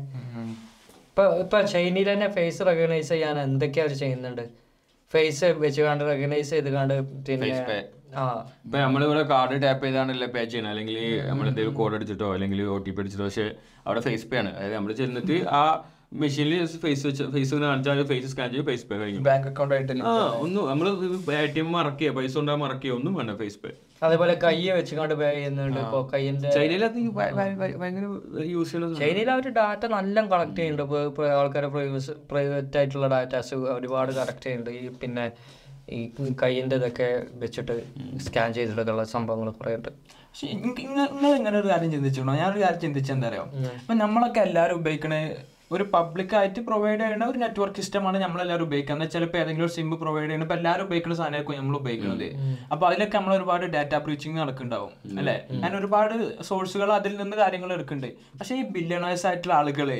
ഇപ്പൊ 1.10 1.24
ഇപ്പൊ 1.42 1.58
ചൈനയിൽ 1.72 2.08
തന്നെ 2.12 2.28
ഫേസ് 2.36 2.66
റെക്കഗ്നൈസ് 2.68 3.10
ചെയ്യാൻ 3.14 3.38
എന്തൊക്കെയാ 3.46 3.84
അവർ 3.86 3.94
ചെയ്യുന്നുണ്ട്? 4.02 4.44
ഫേസ് 5.12 5.46
വെച്ച് 5.62 5.80
കണ്ട് 5.86 6.04
റെക്കഗ്നൈസ് 6.10 6.50
ചെയ്ത് 6.50 6.70
കണ്ട് 6.74 6.94
പിന്നെ 7.28 7.48
ഇപ്പൊ 8.64 8.76
നമ്മളിവിടെ 8.78 9.22
കാർഡ് 9.32 9.56
ടാപ്പ് 9.62 9.84
ചെയ്താണല്ലേ 9.86 10.28
പേ 10.34 10.42
ചെയ്യണം 10.52 10.70
അല്ലെങ്കിൽ 10.72 10.96
നമ്മൾ 11.28 11.44
എന്തെങ്കിലും 11.50 11.74
കോഡ് 11.80 11.94
അടിച്ചിട്ടോ 11.96 12.28
അല്ലെങ്കിൽ 12.36 12.60
ഒ 12.74 12.76
ടി 12.86 12.90
പി 12.90 13.00
അടിച്ചിട്ടോ 13.02 13.24
പക്ഷെ 13.24 13.46
അവിടെ 13.86 14.00
ഫേസ് 14.06 14.26
പേ 14.30 14.36
ആണ്. 14.38 14.50
അതായത് 14.56 14.74
നമ്മൾ 14.76 14.92
ചെന്നിട്ട് 15.00 15.36
ആ 15.58 15.62
മെഷീനിൽ 16.12 16.52
ഫേസ് 16.82 17.04
വെച്ച് 17.08 17.24
ഫേസ് 17.34 17.58
കാണിച്ചാൽ 17.64 18.00
ഫേസ് 18.10 18.28
സ്കാൻ 18.32 18.46
ചെയ്ത് 18.52 18.64
ഫേസ് 18.68 18.84
പേ 18.88 18.96
കഴിഞ്ഞു. 19.00 19.20
ബാങ്ക് 19.28 19.46
അക്കൗണ്ട് 19.50 19.74
ആയിട്ട് 19.76 20.02
ആ 20.10 20.14
ഒന്നും 20.44 20.62
നമ്മൾ 20.70 20.86
എ 21.42 21.44
ടി 21.54 21.60
എം 21.62 21.68
മറക്കുക 21.76 22.10
പൈസ 22.16 22.34
ഉണ്ടാ 22.42 22.54
മറക്കുക 22.62 22.90
ഒന്നും 22.98 23.12
വേണ്ട 23.18 23.34
ഫേസ് 23.42 23.58
പേ 23.62 23.70
അതേപോലെ 24.06 24.34
കൈ 24.44 24.56
വെച്ച് 24.78 24.94
കണ്ട് 24.98 25.14
പേ 25.20 25.28
ചെയ്യുന്നുണ്ട് 25.36 25.78
ഇപ്പൊ 25.84 25.98
കൈയിന്റെ 26.12 26.50
ചൈനയിൽ 26.56 26.84
അത് 26.86 26.98
ഭയങ്കര 27.80 28.04
യൂസ് 28.54 28.76
അവർ 29.34 29.46
ഡാറ്റ 29.60 29.84
നല്ല 29.96 30.24
കളക്ട് 30.32 30.56
ചെയ്യുന്നുണ്ട്. 30.60 31.20
ആൾക്കാരെ 31.40 31.68
പ്രൈവസ് 31.74 32.14
പ്രൈവറ്റ് 32.30 32.78
ആയിട്ടുള്ള 32.80 33.08
ഡാറ്റാസ് 33.14 33.54
ഒരുപാട് 33.76 34.12
കളക്ട് 34.20 34.44
ചെയ്യുന്നുണ്ട്. 34.46 34.72
ഈ 34.80 34.88
പിന്നെ 35.02 35.26
ഈ 35.96 36.00
കൈയിന്റെ 36.42 36.76
ഇതൊക്കെ 36.80 37.08
വെച്ചിട്ട് 37.44 37.76
സ്കാൻ 38.26 38.48
ചെയ്തിട്ടുള്ള 38.56 39.04
സംഭവങ്ങൾ 39.14 39.50
കുറേ 39.60 39.72
ഉണ്ട്. 39.78 39.90
പക്ഷെ 40.32 40.48
നിങ്ങൾ 40.80 41.30
ഇങ്ങനെ 41.38 41.56
ഒരു 41.62 41.68
കാര്യം 41.72 41.90
ചിന്തിച്ചിട്ടുണ്ടോ 41.94 42.34
ഞാനൊരു 42.42 42.60
കാര്യം 42.64 42.82
ചിന്തിച്ചെന്താ 42.86 43.28
അറിയാം 43.30 43.48
ഇപ്പൊ 43.80 43.94
നമ്മളൊക്കെ 44.04 44.40
എല്ലാവരും 44.48 44.76
ഉപയോഗിക്കണ 44.80 45.14
ഒരു 45.74 45.84
പബ്ലിക് 45.94 46.32
ആയിട്ട് 46.38 46.60
പ്രൊവൈഡ് 46.68 47.00
ചെയ്യുന്ന 47.02 47.24
ഒരു 47.32 47.38
നെറ്റ്വർക്ക് 47.42 47.80
സിസ്റ്റമാണ് 47.80 48.18
നമ്മളെല്ലാവരും 48.22 48.64
ഉപയോഗിക്കുക. 48.68 48.94
എന്നാൽ 48.94 49.08
ചിലപ്പോൾ 49.14 49.38
ഏതെങ്കിലും 49.42 49.66
ഒരു 49.66 49.74
സിം 49.76 49.90
പ്രൊവൈഡ് 50.02 50.24
ചെയ്യുന്ന 50.24 50.46
ഇപ്പൊ 50.46 50.56
എല്ലാവരും 50.58 50.84
ഉപയോഗിക്കുന്ന 50.88 51.16
സാധനമായിരിക്കും 51.20 51.60
നമ്മൾ 51.62 51.76
ഉപയോഗിക്കുന്നത്. 51.80 52.28
അപ്പൊ 52.72 52.84
അതിലൊക്കെ 52.88 53.16
നമ്മൾ 53.18 53.34
ഒരുപാട് 53.38 53.64
ഡാറ്റ 53.74 53.94
ബ്രീച്ചിങ് 54.06 54.38
നടക്കുന്നുണ്ടാവും 54.42 54.92
അല്ലെ? 55.22 55.36
ഞാൻ 55.62 55.72
ഒരുപാട് 55.80 56.14
സോഴ്സുകൾ 56.48 56.90
അതിൽ 56.98 57.14
നിന്ന് 57.22 57.38
കാര്യങ്ങൾ 57.42 57.72
എടുക്കുന്നുണ്ട്. 57.76 58.18
പക്ഷെ 58.40 58.54
ഈ 58.60 58.64
ബില്യണേഴ്സ് 58.76 59.26
ആയിട്ടുള്ള 59.30 59.54
ആളുകൾ 59.60 59.90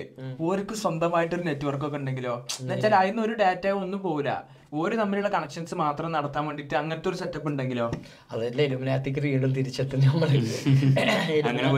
ഓർക്ക് 0.49 0.77
സ്വന്തമായിട്ടൊരു 0.85 1.45
നെറ്റ്വർക്ക് 1.51 1.87
ഒക്കെ 1.89 2.01
ഉണ്ടെങ്കിലോ? 2.03 2.35
എന്നുവെച്ചാൽ 2.61 2.97
അതിന് 3.03 3.23
ഒരു 3.27 3.37
ഡാറ്റ 3.43 3.67
ഒന്നും 3.83 4.01
പോരാ 4.09 4.39
ഓര് 4.81 4.95
തമ്മിലുള്ള 4.99 5.29
കണക്ഷൻസ് 5.37 5.75
മാത്രം 5.85 6.11
നടത്താൻ 6.17 6.43
വേണ്ടിട്ട് 6.49 6.75
അങ്ങനത്തെ 6.81 7.09
ഒരു 7.11 7.19
സെറ്റപ്പ് 7.23 7.49
ഉണ്ടെങ്കിലോ? 7.51 7.87
അതല്ലേ 8.33 8.65
ഇലുമിനാത്തിക്ക് 8.69 9.21
വീണ്ടും 9.29 9.53
തിരിച്ചെത്തും 9.59 10.01
നമ്മൾ 10.07 10.31
അങ്ങനെ 11.51 11.71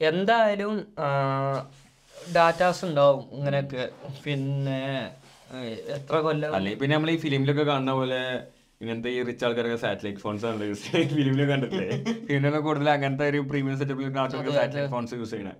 എന്തായാലും 0.00 0.72
ഡാറ്റാസ് 2.34 2.84
ഉണ്ടാവും 2.84 3.28
ഇങ്ങനെയൊക്കെ. 3.32 3.84
പിന്നെ 4.24 4.78
എത്ര 5.94 6.16
കൊല്ലം? 6.16 6.54
അല്ലെങ്കിൽ 6.54 6.78
പിന്നെ 6.78 6.96
നമ്മൾ 6.96 7.10
ഈ 7.10 7.16
ഫിലിമിലൊക്കെ 7.16 7.62
കാണുന്ന 7.62 7.92
പോലെ 7.92 8.20
ഇങ്ങനത്തെ 8.80 9.08
ഈ 9.08 9.22
റിച്ച് 9.22 9.44
ആൾക്കാരൊക്കെ 9.44 9.76
സാറ്റലൈറ്റ് 9.76 10.18
ഫോൺസ് 10.18 10.46
ആണ് 10.46 10.64
യൂസ് 10.64 10.92
ചെയ്യുന്നത്. 10.92 11.16
ഫിലിമിൽ 11.18 11.48
കണ്ടിട്ടില്ലേ? 11.48 11.88
ഫിലിമിലൊക്കെ 12.28 12.58
കൂടുതൽ 12.60 12.90
അങ്ങനത്തെ 12.90 13.28
ഒരു 13.28 13.38
പ്രീമിയം 13.42 13.78
സെറ്റപ്പിൽ 13.78 14.18
ആൾക്കാർക്ക് 14.18 14.50
സാറ്റലൈറ്റ് 14.50 14.90
ഫോൺസ് 14.90 15.14
യൂസ് 15.14 15.30
ചെയ്യണേ. 15.30 15.54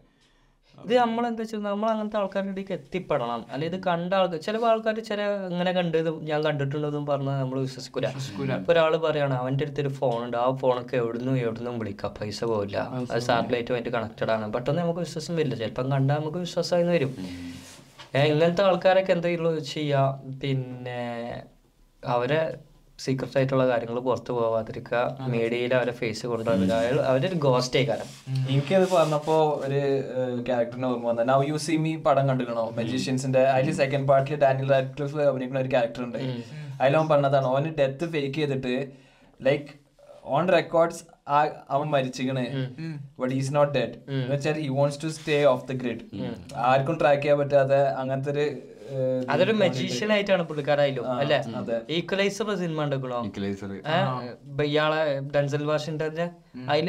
ഇത് 0.85 0.95
നമ്മൾ 1.03 1.25
എന്താ 1.29 1.43
വെച്ചാൽ 1.43 1.61
നമ്മൾ 1.69 1.89
അങ്ങനത്തെ 1.93 2.19
ആൾക്കാരുടെ 2.21 2.53
ഇടയ്ക്ക് 2.55 2.75
എത്തിപ്പെടണം. 2.79 3.41
അല്ലെങ്കിൽ 3.53 3.77
ഇത് 3.77 3.85
കണ്ട 3.89 4.11
ആൾക്കാർ 4.21 4.41
ചില 4.47 4.57
ആൾക്കാർ 4.71 4.97
ചില 5.11 5.21
ഇങ്ങനെ 5.53 5.73
കണ്ടത് 5.79 6.11
ഞാൻ 6.31 6.41
കണ്ടിട്ടുള്ളതും 6.47 7.05
പറഞ്ഞാൽ 7.11 7.37
നമ്മൾ 7.43 7.59
വിശ്വസിക്കൂല. 7.67 8.09
ഇപ്പൊ 8.59 8.73
ഒരാൾ 8.75 8.97
പറയാണ് 9.07 9.35
അവന്റെ 9.43 9.65
അടുത്ത് 9.67 9.83
ഒരു 9.85 9.93
ഫോൺ 10.01 10.19
ഉണ്ട് 10.27 10.37
ആ 10.43 10.47
ഫോണൊക്കെ 10.63 10.97
എവിടുന്നും 11.03 11.37
എവിടുന്നും 11.45 11.79
വിളിക്കാം. 11.79 12.13
പൈസ 12.21 12.41
പോകില്ല 12.53 12.79
അത് 13.13 13.23
സാറ്റലൈറ്റുമായിട്ട് 13.29 13.93
കണക്റ്റഡ് 13.99 14.33
ആണ്. 14.37 14.53
പെട്ടെന്ന് 14.53 14.83
നമുക്ക് 14.83 15.01
വിശ്വാസം 15.07 15.37
വരില്ല. 15.41 15.59
ചിലപ്പം 15.63 15.91
കണ്ടാൽ 15.97 16.19
നമുക്ക് 16.21 16.43
വിശ്വാസമായി 16.47 16.89
വരും. 16.95 17.15
ഇങ്ങനത്തെ 18.31 18.63
ആൾക്കാരൊക്കെ 18.69 19.13
എന്തെങ്കിലും 19.13 19.65
ചെയ്യാം? 19.75 20.09
പിന്നെ 20.43 21.01
അവരെ 22.03 22.43
സീക്രട്ട് 23.05 23.37
ആയിട്ടുള്ള 23.39 23.65
കാര്യങ്ങൾ 23.71 23.99
പുറത്തു 24.09 24.33
പോവാതിരിക്കുക. 24.39 25.03
മീഡിയയിൽ 25.35 25.73
അവരെ 25.79 25.95
ഫേസ് 26.01 26.25
കൊണ്ടുവരിക 26.33 26.73
അവരൊരു 27.11 27.39
ഗോസ്റ്റ് 27.47 27.77
ആയിക്കാരം 27.81 28.09
എനിക്കത് 28.53 28.87
പറഞ്ഞപ്പോ 28.95 29.37
ഒരു 29.67 29.81
ക്യാരക്ടറിന് 30.49 30.89
ഓർമ്മ 30.91 31.09
വന്നത്. 31.11 31.29
നൗ 31.33 31.39
യു 31.51 31.61
സി 31.67 31.77
മീ 31.85 31.93
പടം 32.09 32.27
കണ്ടിരിക്കണോ 32.31 32.65
മെജീഷ്യൻസിന്റെ 32.81 33.45
അതിൽ 33.57 33.77
സെക്കൻഡ് 33.83 34.09
പാർട്ടിൽ 34.11 34.41
ഡാനിയൽ 34.45 34.69
റാഡ്ക്ലിഫ് 34.75 35.21
അഭിനയിക്കുന്ന 35.29 35.65
ഒരു 35.65 35.73
ക്യാരക്ടർ 35.77 36.03
ഉണ്ട്. 36.09 36.21
അതിലവൻ 36.81 37.09
പറഞ്ഞതാണ് 37.15 37.49
ഓന് 37.55 37.73
ഡെത്ത് 37.81 38.05
ഫേക്ക് 38.17 38.37
ചെയ്തിട്ട് 38.41 38.75
ലൈക്ക് 39.49 39.69
ഓൺ 40.37 40.45
റെക്കോർഡ്സ് 40.57 41.03
അവൻ 41.75 41.87
മരിച്ചിരിക്കണേ. 41.95 42.45
ബട്ട് 43.21 43.35
ഈസ് 43.41 43.51
നോട്ട് 43.57 43.73
ഡെഡ് 43.77 43.97
വെച്ചാൽ 44.31 44.57
he 44.65 44.69
wants 44.79 44.99
to 45.03 45.09
stay 45.17 45.37
off 45.53 45.65
the 45.69 45.75
grid 45.83 46.05
ആർക്കും 46.71 46.97
ട്രാക്ക് 47.01 47.23
ചെയ്യാൻ 47.23 47.39
പറ്റാതെ 47.41 47.81
അങ്ങനത്തെ 48.01 48.31
ഒരു 48.35 48.47
അതൊരു 49.33 49.55
മജീഷ്യൻ 49.63 50.11
ആയിട്ടാണ് 50.15 50.45
പുള്ളിക്കാരായാലും 50.51 51.07
അല്ലെ? 51.23 51.39
അതെ. 51.61 51.77
ഈക്വലൈസർ 51.99 52.49
സിനിമ 52.63 52.79
ഉണ്ടാക്കണോ 52.87 53.19
Equalizer. 53.31 53.71
ഇയാളെ 54.71 55.03
ഡൻസൽ 55.35 55.65
വാഷിന്റെ 55.73 56.09
അതിൽ 56.73 56.89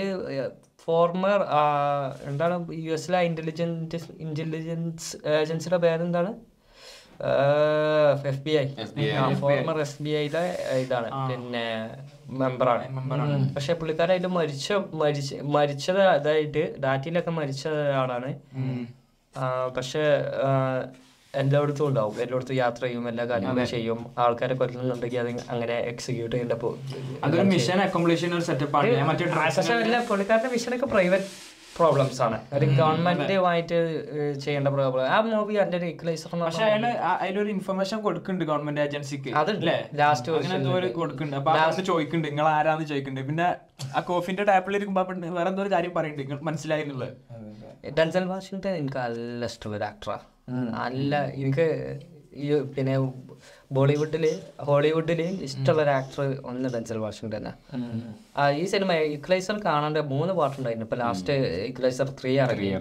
ഫോർമർ 0.85 1.39
എന്താണ് 2.29 2.55
യു 2.85 2.93
എസിലെ 2.99 3.19
ഇന്റലിജൻസ് 3.27 4.09
ഇന്റലിജൻസ് 4.25 5.11
ഏജൻസിയുടെ 5.41 5.79
പേരെന്താണ്? 5.85 6.31
F 8.29 8.41
B 8.45 8.53
I 8.61 8.65
former 9.41 9.77
F 9.83 10.01
B 10.05 10.11
ഐയിലെ 10.21 10.41
ഇതാണ്. 10.83 11.09
പിന്നെ 11.29 11.65
മെമ്പറാണ് 12.41 12.83
പക്ഷെ 13.55 13.73
പുള്ളിക്കാരായിട്ട് 13.81 14.29
മരിച്ച 14.37 14.79
മരിച്ച 15.01 15.39
മരിച്ചത് 15.57 16.01
അതായിട്ട് 16.15 16.63
ഡാറ്റയിലൊക്കെ 16.85 17.33
മരിച്ച 17.39 17.63
ഒരാളാണ്. 17.83 18.31
പക്ഷെ 19.77 20.03
എല്ലായിടത്തും 21.41 21.85
ഉണ്ടാവും. 21.89 22.15
എല്ലായിടത്തും 22.23 22.55
യാത്ര 22.55 22.81
ചെയ്യും 22.85 23.05
എല്ലാ 23.11 23.23
കാര്യങ്ങളും 23.31 23.67
ചെയ്യും. 23.67 23.99
ആൾക്കാരെ 24.23 24.55
കൊല്ലുന്നുണ്ടെങ്കിൽ 24.59 25.19
അത് 25.19 25.31
അങ്ങനെ 25.53 25.77
എക്സിക്യൂട്ട് 25.91 26.35
ചെയ്യേണ്ട 26.35 26.53
അതൊരു 27.23 27.45
മിഷൻ 27.53 27.79
അക്കോംപ്ലിഷൻ 27.87 28.35
ഒരു 28.37 28.45
സെറ്റപ്പ് 28.49 28.77
ആണ്. 28.77 28.91
ഞാൻ 28.99 29.07
മറ്റേ 29.07 29.25
അല്ല 29.79 30.05
പുള്ളിക്കാരുടെ 30.11 30.51
മിഷനൊക്കെ 30.53 30.85
പ്രൈവറ്റ് 30.85 31.29
പ്രോബ്ലംസ് 31.77 32.19
ആണ്. 32.21 32.37
ഒരു 32.55 32.65
ഗവൺമെന്റുമായിട്ട് 32.79 33.77
ചെയ്യേണ്ട 34.43 34.67
പ്രോബ്ലം 34.75 35.05
ആ 35.13 35.19
മൂവി 35.21 35.55
അതിന്റെ 35.61 35.77
ഒരു 35.77 35.85
എന്ന് 36.33 36.45
പക്ഷെ 36.45 36.63
അയാൾ 36.65 36.83
അതിലൊരു 36.85 37.49
ഇൻഫർമേഷൻ 37.49 38.01
കൊടുക്കുന്നുണ്ട് 38.01 38.51
ഗവൺമെന്റ് 38.51 38.81
ഏജൻസിക്ക് 38.81 39.31
അതല്ലേ 39.41 39.77
ലാസ്റ്റ് 40.01 40.31
കൊടുക്കുന്നുണ്ട്. 40.31 41.35
അപ്പൊ 41.35 41.51
അത് 41.51 41.81
ചോദിക്കുന്നുണ്ട്. 41.83 42.27
നിങ്ങൾ 42.27 42.49
ആരാന്ന് 42.57 42.85
ചോദിക്കുന്നുണ്ട്. 42.91 43.29
പിന്നെ 43.29 43.47
ആ 43.97 44.01
കോഫിന്റെ 44.11 44.43
ടാപ്പിൽ 44.51 44.77
ഇരിക്കുമ്പോ 44.79 45.01
വേറെന്തോ 45.01 45.33
വേറെ 45.39 45.49
എന്തോ 45.53 45.63
ഒരു 45.63 45.71
കാര്യം 45.75 45.93
പറയുന്നുണ്ട്. 45.97 46.43
എന്നുള്ളത്. 46.83 47.13
ഡൻസൽ 47.99 48.27
വാഷിംഗ്ടൺ 48.33 48.75
എനിക്ക് 48.81 48.97
നല്ല 48.97 49.45
ഇഷ്ടമുള്ള 49.45 49.77
ഒരു 49.77 49.87
ആക്ടറാണ് 49.91 50.32
നല്ല 50.77 51.15
എനിക്ക് 51.41 51.67
ഈ 52.43 52.47
പിന്നെ 52.75 52.93
ബോളിവുഡിൽ 53.75 54.25
ഹോളിവുഡിൽ 54.67 55.21
ഇഷ്ടമുള്ള 55.47 55.81
ഒരു 55.83 55.91
ആക്ടർ 55.97 56.21
ഒന്ന് 56.49 56.69
ഡെൻസൽ 56.75 56.99
വാഷിംഗ്ടൺ 57.03 57.45
ആ 58.39 58.43
ഈ 58.61 58.63
സിനിമ 58.73 58.91
ഇക്ലൈസർ 59.17 59.57
കാണാണ്ട് 59.67 59.99
മൂന്ന് 60.13 60.33
പാട്ടുണ്ടായിരുന്നു. 60.39 60.87
ഇപ്പൊ 60.89 60.99
ലാസ്റ്റ് 61.03 61.33
ഇക്ലൈസർ 61.69 62.09
ത്രീ 62.19 62.33
ഇറങ്ങി. 62.45 62.71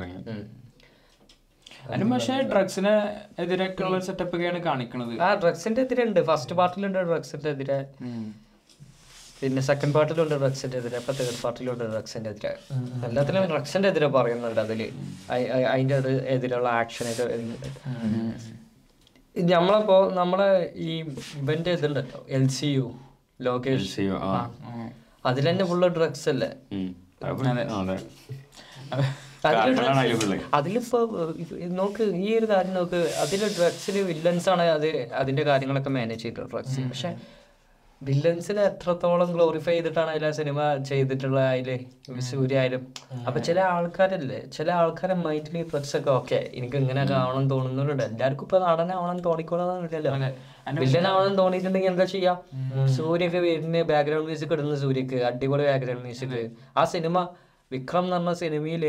അതിന് 1.86 2.08
പക്ഷേ 2.12 2.34
ഡ്രഗ്സിന് 2.52 2.94
സെറ്റപ്പ് 4.08 4.34
ഒക്കെയാണ് 4.36 4.60
കാണിക്കുന്നത് 4.68 5.14
ആ 5.26 5.28
ഡ്രഗ്സിന്റെ 5.42 5.82
എതിരെ 5.86 6.04
ഉണ്ട്. 6.08 6.20
ഫസ്റ്റ് 6.30 6.56
പാർട്ടിലുണ്ട് 6.60 7.00
ഡ്രഗ്സിന്റെ 7.10 7.50
എതിരെ. 7.56 7.78
പിന്നെ 9.42 9.62
സെക്കൻഡ് 9.68 9.94
പാർട്ടിലുണ്ട് 9.96 10.34
ഡ്രഗ്സിന്റെ 10.42 10.76
എതിരെ 10.80 10.96
അപ്പൊ 11.00 11.12
തേർഡ് 11.18 11.38
പാർട്ടിലുണ്ട് 11.44 11.84
ഡ്രഗ്സിന്റെ 11.92 12.30
എതിരെ 12.30 12.52
എല്ലാത്തിലും 13.08 13.46
ഡ്രഗ്സിന്റെ 13.52 13.88
എതിരെ 13.92 14.08
പറയുന്നുണ്ട് 14.16 14.60
അതിൽ. 14.60 14.80
അതിന്റെ 15.72 15.96
ഒരു 16.02 16.12
എതിരുള്ള 16.34 16.68
ആക്ഷൻ 16.82 17.06
നമ്മളപ്പോ 19.34 19.96
നമ്മളെ 20.20 20.48
ഈ 20.86 20.90
ഇവന്റെ 21.40 21.72
ഇതുണ്ടല്ലോ 21.78 22.20
എൽ 22.38 22.46
സി 22.56 22.68
യു 22.76 22.86
ലോകേഷ്. 23.40 23.86
അതിൽ 25.24 25.44
തന്നെ 25.50 25.64
ഫുള്ള് 25.70 25.88
ഡ്രഗ്സ് 25.98 26.28
അല്ലേ. 26.32 26.50
അതിലിപ്പോ 30.54 30.98
നോക്ക് 31.80 32.04
ഈ 32.24 32.38
ഒരു 32.38 32.46
കാര്യം 32.46 32.74
നോക്ക് 32.74 33.00
അതിൽ 33.22 33.40
ഡ്രഗ്സിൽ 33.58 33.96
വില്ലൻസ് 34.10 34.48
ആണ് 34.48 34.64
അത് 34.76 34.88
അതിന്റെ 35.20 35.42
കാര്യങ്ങളൊക്കെ 35.42 35.90
മാനേജ് 35.90 36.22
ചെയ്തത് 36.22 36.50
ഡ്രഗ്സ് 36.52 36.80
പക്ഷെ 36.90 37.10
വില്ലൻസിനെ 38.06 38.62
എത്രത്തോളം 38.68 39.28
ഗ്ലോറിഫൈ 39.34 39.74
ചെയ്തിട്ടാണ് 39.74 40.10
അതിലെ 40.12 40.30
സിനിമ 40.38 40.58
ചെയ്തിട്ടുള്ള 40.88 41.40
അതിൽ 41.50 41.68
സൂര്യ 42.28 42.56
ആയാലും. 42.62 42.82
അപ്പൊ 43.26 43.38
ചില 43.48 43.58
ആൾക്കാരല്ലേ 43.74 44.38
ചില 44.56 44.68
ആൾക്കാരെ 44.80 45.14
മൈൻഡിൽ 45.24 45.56
ഡ്രഗ്സ് 45.70 45.94
ഒക്കെ 45.98 46.10
ഓക്കെ 46.18 46.38
എനിക്ക് 46.58 46.76
ഇങ്ങനെ 46.82 47.02
ആവണം 47.20 47.44
തോന്നുന്നുണ്ട് 47.52 48.04
എല്ലാവർക്കും 48.08 48.46
ഇപ്പൊ 48.48 48.60
നടനാവണം 48.66 49.18
തോന്നിക്കോളന്നില്ലല്ലോ 49.26 50.12
വില്ലൻ 50.82 51.06
ആവണം 51.12 51.34
തോന്നിയിട്ടുണ്ടെങ്കിൽ 51.40 51.90
എന്താ 51.92 52.06
ചെയ്യാം? 52.14 52.38
സൂര്യക്ക് 52.96 53.40
വീടിന് 53.46 53.82
ബാക്ക്ഗ്രൗണ്ട് 53.90 54.28
മ്യൂസിക് 54.30 54.54
ഇടുന്ന 54.56 54.76
സൂര്യക്ക് 54.84 55.20
അടിപൊളി 55.30 55.66
ബാക്ക്ഗ്രൗണ്ട് 55.70 56.04
മ്യൂസിക് 56.06 56.40
ആ 56.80 56.84
സിനിമ 56.94 57.16
വിക്രം 57.70 58.04
എന്ന് 58.06 58.16
പറഞ്ഞ 58.16 58.34
സിനിമയിൽ 58.42 58.84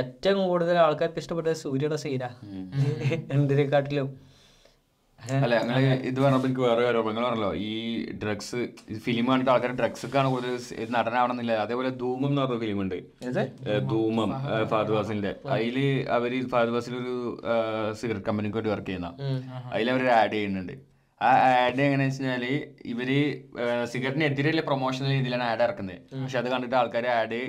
ഏറ്റവും 0.00 0.42
കൂടുതൽ 0.50 0.76
ആൾക്കാർക്ക് 0.84 1.20
ഇഷ്ടപ്പെട്ട 1.22 1.52
സൂര്യയുടെ 1.62 1.98
സീനാ 2.04 2.28
എന്തിനെക്കാട്ടിലും. 3.36 4.08
അല്ല 5.44 5.54
അങ്ങനെ 5.62 5.94
ഇത് 6.10 6.18
പറഞ്ഞപ്പോ 6.22 6.46
എനിക്ക് 6.48 6.62
വേറെ 6.66 6.82
കാര്യം 6.84 7.08
നിങ്ങൾ 7.08 7.24
പറഞ്ഞല്ലോ 7.26 7.50
ഈ 7.68 7.72
ഡ്രഗ്സ് 8.22 8.60
ഫിലിം 9.04 9.26
കണ്ടിട്ട് 9.30 9.52
ആൾക്കാർ 9.52 9.72
ഡ്രഗ്സ് 9.80 10.08
ആണ് 10.20 10.28
കൂടുതൽ 10.32 10.54
നടനാവണമെന്നില്ല. 10.96 11.52
അതേപോലെ 11.64 11.90
ധൂമം 12.02 12.28
എന്ന് 12.28 12.42
പറഞ്ഞ 12.42 12.58
ഫിലിം 12.64 12.80
ഉണ്ട് 12.84 12.96
ധൂമം 13.92 14.30
ഫാദർ 14.72 14.92
ഫഹദ് 14.94 15.12
അതിൽ 15.12 15.26
അതിൽ 15.56 15.78
അവർ 16.16 16.34
ഫാദർ 16.54 16.72
ഫാസിൽ 16.76 16.96
ഒരു 17.02 17.14
സിഗരറ്റ് 18.00 18.26
കമ്പനിക്ക് 18.30 18.58
വേണ്ടി 18.58 18.72
വർക്ക് 18.74 18.88
ചെയ്യുന്ന. 18.90 19.10
അതിൽ 19.74 19.90
അവർ 19.94 20.04
ആഡ് 20.20 20.34
ചെയ്യുന്നുണ്ട്. 20.36 20.74
ആ 21.20 21.32
ആഡ് 21.64 21.82
എങ്ങനെയാ 21.88 22.10
വെച്ചാൽ 22.12 22.44
ഇവർ 22.92 23.10
സിഗരറ്റിനെതിരെയുള്ള 23.92 24.62
പ്രൊമോഷണൽ 24.70 25.10
രീതിയിലാണ് 25.16 25.44
ആഡ് 25.50 25.62
ഇറക്കുന്നത്. 25.66 25.98
പക്ഷെ 26.22 26.38
അത് 26.40 26.48
കണ്ടിട്ട് 26.54 26.76
ആൾക്കാർ 26.80 27.06
ആഡ് 27.18 27.42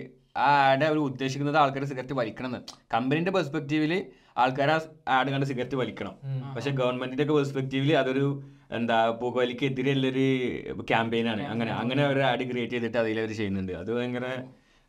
ആ 0.46 0.50
ആഡ് 0.70 0.86
അവർ 0.90 0.98
ഉദ്ദേശിക്കുന്നത് 1.10 1.58
ആൾക്കാർ 1.62 1.84
സിഗരറ്റ് 1.90 2.16
വലിക്കണം 2.20 2.50
എന്ന് 2.50 2.60
കമ്പനിന്റെ 2.94 3.32
പെർസ്പെക്റ്റീവിൽ 3.32 3.94
ആൾക്കാർ 4.38 4.70
ആ 4.76 4.78
ആഡ് 5.16 5.30
കണ്ട് 5.34 5.46
സിഗരറ്റ് 5.52 5.78
വലിക്കണം. 5.82 6.16
പക്ഷെ 6.56 6.72
ഗവൺമെന്റിന്റെ 6.82 7.24
ഒക്കെ 7.26 7.36
പെർസ്പെക്റ്റീവിൽ 7.40 7.92
അതൊരു 8.02 8.26
എന്താ 8.78 8.98
പുകവലിക്കെതിരെയുള്ളൊരു 9.22 10.28
ക്യാമ്പയിനാണ്. 10.92 11.44
അങ്ങനെ 11.54 11.72
അങ്ങനെ 11.82 12.04
ഒരു 12.14 12.22
ആഡ് 12.32 12.46
ക്രിയേറ്റ് 12.52 12.76
ചെയ്തിട്ട് 12.76 13.00
അതിൽ 13.04 13.20
അവർ 13.24 13.32
ചെയ്യുന്നുണ്ട്. 13.40 13.74
അത് 13.82 13.90
ഭയങ്കര 13.98 14.28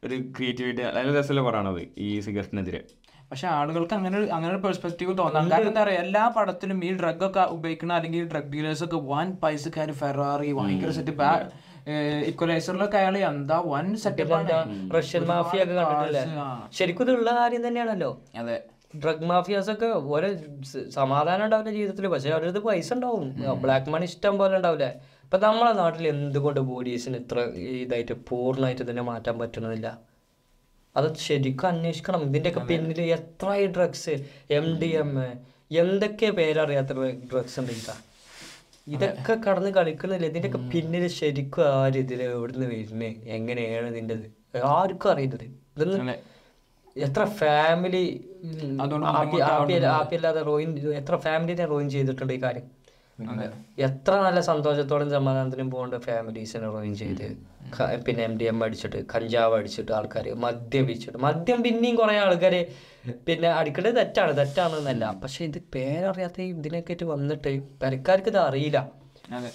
ഒരു 0.03 0.16
ക്രിയേറ്റിവിറ്റി 0.36 0.82
അതായത് 0.90 1.16
രസമല്ല 1.18 1.42
പറയണത് 1.49 1.82
ഈ 2.07 2.09
സിഗരറ്റിനെതിരെ. 2.26 2.80
പക്ഷെ 3.30 3.47
ആളുകൾക്ക് 3.59 3.95
അങ്ങനെ 3.99 4.16
ഒരു 4.20 4.26
അങ്ങനെ 4.36 4.51
ഒരു 4.55 4.62
പെർസ്പെക്റ്റീവ് 4.64 5.12
തോന്നാം. 5.20 5.47
കാരണം 5.53 5.68
എന്താ 5.70 5.82
പറയാ 5.84 6.01
എല്ലാ 6.07 6.24
പടത്തിലും 6.36 6.78
ഈ 6.88 6.90
ഡ്രഗ് 7.01 7.24
ഒക്കെ 7.28 7.45
ഉപയോഗിക്കുന്ന 7.57 7.92
അല്ലെങ്കിൽ 7.99 8.26
ഡ്രഗ് 8.32 8.51
ഡീലേഴ്സ് 8.55 8.84
ഒക്കെ 8.86 8.99
വൻ 9.12 9.28
പൈസക്കാർ 9.45 9.90
ഫെറാറി 10.01 10.51
ഭയങ്കര 10.59 10.90
സെറ്റപ്പ്. 10.99 11.30
ഇക്വലൈസറിലൊക്കെ 12.30 12.99
അയാൾ 13.01 13.16
എന്താ 13.30 13.57
വൺ 13.72 13.86
സെറ്റപ്പ് 14.05 14.36
റഷ്യൻ 14.97 15.24
മാഫിയ 15.30 15.64
ഒക്കെ 15.64 15.74
കണ്ടിട്ടില്ലേ? 15.80 16.22
ശരിക്കും 16.78 17.05
ഇതുള്ള 17.07 17.32
കാര്യം 17.40 17.64
തന്നെയാണല്ലോ. 17.66 18.11
അതെ. 18.42 18.57
ഡ്രഗ് 19.03 19.26
മാഫിയാസ് 19.30 19.70
ഒക്കെ 19.74 19.88
ഓരോ 20.14 20.28
സമാധാനം 20.99 21.45
ഉണ്ടാവില്ല 21.47 21.70
ജീവിതത്തിൽ 21.78 22.05
പക്ഷെ 22.14 22.30
അവരത് 22.36 22.61
പൈസ 22.66 22.88
ഉണ്ടാവും. 22.97 23.26
ബ്ലാക്ക് 23.64 23.90
മണി 23.95 24.07
ഇഷ്ടം 24.11 24.34
പോലെ 24.40 24.55
ഉണ്ടാവില്ല? 24.61 24.88
ഇപ്പൊ 25.26 25.38
നമ്മളെ 25.47 25.72
നാട്ടിൽ 25.82 26.05
എന്തുകൊണ്ട് 26.14 26.61
പോലീസിന് 26.70 27.18
ഇത്ര 27.22 27.38
ഇതായിട്ട് 27.82 28.14
പൂർണമായിട്ട് 28.28 28.82
ഇതിനെ 28.86 29.05
മാറ്റാൻ 29.11 29.36
പറ്റുന്നില്ല 29.42 29.88
അത് 30.97 31.07
ശരിക്കും 31.26 31.68
അന്വേഷിക്കണം. 31.72 32.22
ഇതിന്റെയൊക്കെ 32.30 32.62
പിന്നിൽ 32.70 33.01
എത്ര 33.18 33.49
ഡ്രഗ്സ് 33.76 34.14
എം 34.59 34.66
ഡി 34.82 34.90
എം 35.03 35.11
എന്തൊക്കെ 35.82 36.28
പേരറിയാത്ത 36.38 36.92
ഡ്രഗ്സ് 37.30 37.57
ഉണ്ട് 37.61 37.72
ഇതാ? 37.78 37.95
ഇതൊക്കെ 38.95 39.34
കടന്ന് 39.47 39.70
കളിക്കുന്നില്ല 39.78 40.26
ഇതിന്റെയൊക്കെ 40.30 40.61
പിന്നിൽ 40.72 41.05
ശരിക്കും 41.18 41.64
ആര് 41.76 41.99
ഇതിൽ 42.05 42.20
എവിടുന്ന് 42.28 42.66
വരുന്നത് 42.72 43.30
എങ്ങനെയാണ് 43.36 43.88
ഇതിന്റെ 43.95 44.16
ആർക്കും 44.76 45.11
അറിയുന്നത് 45.12 45.45
ഇതൊന്നും 45.74 46.11
എത്ര 46.97 47.22
ഫാമിലി 47.40 48.05
അതുകൊണ്ട് 48.82 49.07
റോയിൻ 50.49 50.70
എത്ര 51.01 51.14
ഫാമിലിനെ 51.26 51.64
റോയിൻ 51.72 51.88
ചെയ്തിട്ടുണ്ട് 51.95 52.32
ഈ 52.32 52.40
കാര്യം? 52.45 52.66
എത്ര 53.86 54.12
നല്ല 54.26 54.40
സന്തോഷത്തോടും 54.51 55.09
സമാധാനത്തിനും 55.16 55.68
പോകേണ്ട 55.74 55.99
ഫാമിലീസിനെ 56.07 56.68
റോയിൻ 56.76 56.95
ചെയ്ത്. 57.03 57.26
പിന്നെ 58.07 58.22
എം 58.28 58.34
ഡി 58.38 58.47
എം 58.51 58.59
അടിച്ചിട്ട് 58.64 58.99
കഞ്ചാവ് 59.12 59.55
അടിച്ചിട്ട് 59.59 59.92
ആൾക്കാർ 59.99 60.26
മദ്യപിച്ചിട്ട്. 60.45 61.18
മദ്യം 61.26 61.61
പിന്നെയും 61.66 61.97
കുറേ 62.01 62.16
ആൾക്കാർ 62.24 62.55
പിന്നെ 63.28 63.49
അടിക്കേണ്ടത് 63.61 63.97
തെറ്റാണ്. 64.01 64.32
തെറ്റാണെന്നല്ല. 64.40 65.05
പക്ഷെ 65.22 65.40
ഇത് 65.51 65.59
പേരറിയാത്ത 65.76 66.40
ഇതിനൊക്കെ 66.53 67.05
വന്നിട്ട് 67.14 67.53
പെരക്കാർക്ക് 67.82 68.30
ഇത് 68.34 68.40
അറിയില്ല. 68.49 68.80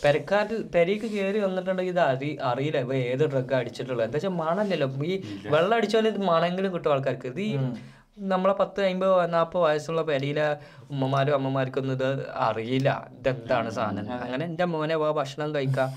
പെരക്കാർ 0.03 0.47
പെരയ്ക്ക് 0.75 1.07
കയറി 1.15 1.39
വന്നിട്ടുണ്ടെങ്കിൽ 1.45 1.93
ഇത് 1.95 2.01
അറി 2.11 2.29
അറിയില്ല. 2.51 2.79
ഇപ്പൊ 2.85 2.95
ഏത് 3.11 3.23
ഡ്രഗ് 3.33 3.55
അടിച്ചിട്ടുള്ളത്? 3.59 4.05
എന്താ 4.07 4.17
വെച്ചാൽ 4.17 4.35
മണല്ലല്ലോ 4.43 4.87
ഈ 5.11 5.15
വെള്ളം 5.55 5.75
അടിച്ചാലും 5.77 6.09
ഇത് 6.13 6.21
മണെങ്കിലും 6.31 6.73
കിട്ടും 6.75 6.91
ആൾക്കാർക്ക്. 6.93 7.27
ഇത് 7.33 7.41
ഈ 7.49 7.51
നമ്മളെ 8.31 8.53
പത്ത് 8.61 8.79
അമ്പത് 8.85 9.33
നാൽപ്പത് 9.33 9.63
വയസ്സുള്ള 9.63 10.01
പെരയിലെ 10.01 10.47
ഉമ്മമാരും 10.93 11.35
അമ്മമാർക്കൊന്നും 11.39 11.93
ഇത് 11.93 12.09
അറിയില്ല. 12.47 12.89
ഇതെന്താണ് 13.19 13.69
സാധനം? 13.77 14.11
അങ്ങനെ 14.25 14.43
എന്റെ 14.45 14.65
മോനെ 14.73 14.97
പോവാ 15.01 15.11
ഭക്ഷണം 15.21 15.55
കഴിക്കാം. 15.55 15.91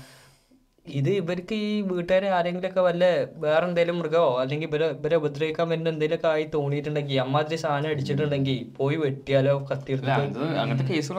ഇത് 0.85 1.09
ഇവർക്ക് 1.09 1.55
ഈ 1.65 1.81
വീട്ടുകാരെ 1.89 2.29
ആരെങ്കിലുമൊക്കെ 2.37 2.81
വല്ല 2.87 3.03
വേറെ 3.43 3.65
എന്തെങ്കിലും 3.67 3.97
മൃഗമോ 3.99 4.31
അല്ലെങ്കിൽ 4.41 4.67
ഇവരെ 4.69 4.87
ഇവരെ 4.95 5.15
ഉപദ്രവിക്കാൻ 5.21 5.69
വേണ്ടി 5.71 5.89
എന്തെങ്കിലുമൊക്കെ 5.91 6.27
ആയി 6.27 6.45
തോന്നിയിട്ടുണ്ടെങ്കിൽ 6.55 7.19
അമ്മാതിരി 7.25 7.57
സാധനം 7.61 7.89
അടിച്ചിട്ടുണ്ടെങ്കിൽ 7.89 8.57
പോയി 8.77 8.95
വെട്ടിയാലോ 8.95 9.53
കത്തിയെടുത്തിട്ട് 9.69 10.23
അങ്ങനത്തെ 10.63 10.85
കേസുകൾ. 10.89 11.17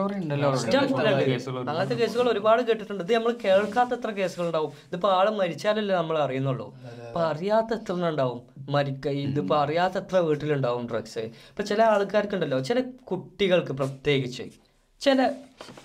അങ്ങനത്തെ 1.71 1.95
കേസുകൾ 2.01 2.27
ഒരുപാട് 2.33 2.61
കേട്ടിട്ടുണ്ട്. 2.67 3.03
ഇത് 3.03 3.13
നമ്മൾ 3.15 3.33
കേൾക്കാത്ത 3.45 3.93
എത്ര 3.93 4.11
കേസുകൾ 4.19 4.45
ഉണ്ടാവും 4.45 4.71
ഇതിപ്പോ 4.89 5.09
ആൾ 5.17 5.29
മരിച്ചാലല്ലേ 5.39 5.95
നമ്മൾ 5.95 6.17
അറിയുന്നുള്ളൂ. 6.25 6.67
അപ്പൊ 7.07 7.21
അറിയാത്ത 7.31 7.73
എത്ര 7.79 7.95
ഉണ്ടാവും. 8.11 8.41
മരിക്ക 8.75 9.07
ഇതിപ്പോ 9.23 9.55
അറിയാത്ത 9.63 9.97
എത്ര 10.03 10.17
വീട്ടിലുണ്ടാവും 10.27 10.85
ഡ്രഗ്സ് 10.91 11.23
ഇപ്പൊ 11.49 11.63
ചില 11.63 11.81
ആൾക്കാർക്കുണ്ടല്ലോ 11.95 12.59
ചില 12.69 12.79
കുട്ടികൾക്ക് 13.11 13.73
പ്രത്യേകിച്ച് 13.81 14.45
ചില 15.05 15.31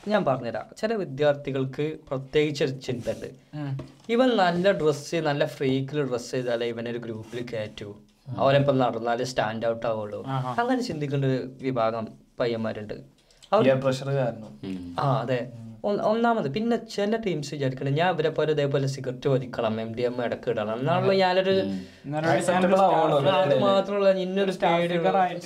ഞാൻ 0.09 0.25
പറഞ്ഞുതരാം. 0.25 0.67
ചില 0.79 0.95
വിദ്യാർത്ഥികൾക്ക് 0.95 1.97
പ്രത്യേകിച്ച് 2.09 2.65
ഒരു 2.65 2.71
ചിന്ത 2.71 3.11
ഉണ്ട് 3.11 3.31
ഇവൻ 4.09 4.29
നല്ല 4.37 4.71
ഡ്രസ്സ് 4.71 5.17
നല്ല 5.17 5.47
ഫ്രീക്കിൽ 5.47 6.09
ഡ്രസ്സ് 6.09 6.31
ചെയ്താലേ 6.31 6.67
ഇവനൊരു 6.67 6.99
ഗ്രൂപ്പിൽ 6.99 7.47
കയറ്റൂ. 7.53 7.97
അവരെപ്പം 8.39 8.79
നടന്നാലേ 8.79 9.25
സ്റ്റാൻഡ് 9.25 9.67
ഔട്ട് 9.67 9.87
ആവുള്ളൂ. 9.87 10.27
അങ്ങനെ 10.61 10.83
ചിന്തിക്കേണ്ട 10.83 11.25
ഒരു 11.25 11.51
വിഭാഗം 11.63 12.09
പയ്യന്മാരുണ്ട്. 12.41 12.95
ആ 15.01 15.13
അതെ. 15.21 15.53
ഒന്നാമത് 15.85 16.49
പിന്നെ 16.55 16.77
ചില 16.95 17.17
ടീംസ് 17.27 17.51
വിചാരിക്കണം 17.55 17.95
ഞാൻ 18.01 18.09
ഇവരെ 18.15 18.31
പോലെ 18.37 18.51
ഇതേപോലെ 18.57 18.87
സിഗരറ്റ് 18.95 19.29
വലിക്കണം 19.29 19.75
എം 19.81 19.91
ഡി 19.97 20.03
എം 20.09 20.17
ഇടയ്ക്ക് 20.27 20.49
ഇടണം. 20.53 20.77
എന്നാണല്ലോ 20.81 21.15
ഞാനൊരു 21.23 21.55
അത് 23.39 23.55
മാത്രമല്ല 23.65 24.11
ഇന്നൊരു 24.27 24.53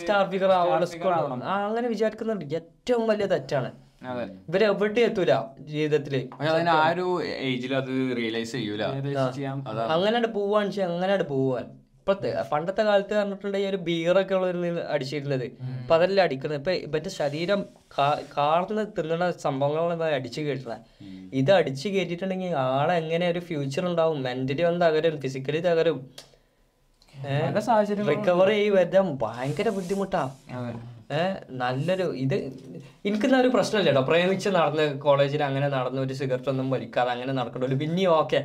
സ്റ്റാർ 0.01 0.24
ഫിഗർ 0.32 0.53
ആവണം 0.59 1.43
അങ്ങനെ 1.68 1.89
വിചാരിക്കുന്നുണ്ട്. 1.95 2.45
ഏറ്റവും 2.61 3.07
വലിയ 3.12 3.26
തെറ്റാണ്. 3.35 3.70
ഇവരെ 4.49 4.64
എവിടെ 4.72 5.01
എത്തൂല 5.09 5.35
ജീവിതത്തിൽ. 5.72 6.14
ആ 6.43 6.89
ഒരു 6.95 7.07
ഏജിൽ 7.49 7.72
അത് 7.82 7.93
റിയലൈസ് 8.18 8.53
ചെയ്യൂല. 8.57 8.82
അങ്ങനെ 9.95 10.26
വെച്ചാൽ 10.26 10.85
അങ്ങനെ 10.91 11.24
പോവാൻ. 11.30 11.66
ഇപ്പത്തെ 12.05 12.30
പണ്ടത്തെ 12.50 12.82
കാലത്ത് 12.86 13.14
പറഞ്ഞിട്ടുണ്ടെങ്കിൽ 13.18 13.68
ഒരു 13.70 13.78
ബീറൊക്കെ 13.86 14.34
ഉള്ള 14.38 14.48
അടിച്ചിരുന്നത് 14.94 15.44
ഇപ്പൊ 15.44 15.94
അതല്ല 15.96 16.18
അടിക്കുന്നത്. 16.26 16.59
ഇപ്പൊ 16.61 16.72
ഇവന്റെ 16.86 17.11
ശരീരം 17.20 17.61
കാറിൽ 18.34 18.78
തിന്നണ 18.96 19.28
സംഭവങ്ങളാണ് 19.44 20.11
അടിച്ചു 20.18 20.40
കയറ്റുന്നത് 20.46 20.82
ഇത് 21.40 21.50
അടിച്ചു 21.59 21.86
കയറ്റിട്ടുണ്ടെങ്കിൽ 21.94 22.52
ആളെ 22.64 22.94
എങ്ങനെ 23.02 23.28
ഒരു 23.32 23.40
ഫ്യൂച്ചർ 23.48 23.84
ഉണ്ടാവും? 23.90 24.18
മെന്റലി 24.26 24.64
ഒന്ന് 24.70 24.82
തകരും 24.86 25.16
ഫിസിക്കലി 25.22 25.62
തകരും. 25.68 25.98
റിക്കവർ 28.11 28.50
ചെയ്ത് 28.57 28.74
വരാൻ 28.76 29.09
ഭയങ്കര 29.24 29.68
ബുദ്ധിമുട്ടാ. 29.78 30.22
നല്ലൊരു 31.62 32.09
ഇത് 32.26 32.36
എനിക്ക് 33.09 33.34
ഒരു 33.42 33.50
പ്രശ്നമില്ല 33.57 33.88
കേട്ടോ. 33.90 34.05
പ്രേമിച്ച് 34.11 34.52
നടന്ന് 34.59 34.86
കോളേജിൽ 35.07 35.44
അങ്ങനെ 35.48 35.70
നടന്ന് 35.78 36.02
ഒരു 36.07 36.16
സിഗരറ്റ് 36.20 36.52
ഒന്നും 36.55 36.68
വലിക്കാതെ 36.76 37.12
അങ്ങനെ 37.16 37.34
നടക്കണ്ടല്ലോ 37.40 37.80
പിന്നെയും 37.84 38.12
ഓക്കെ. 38.20 38.42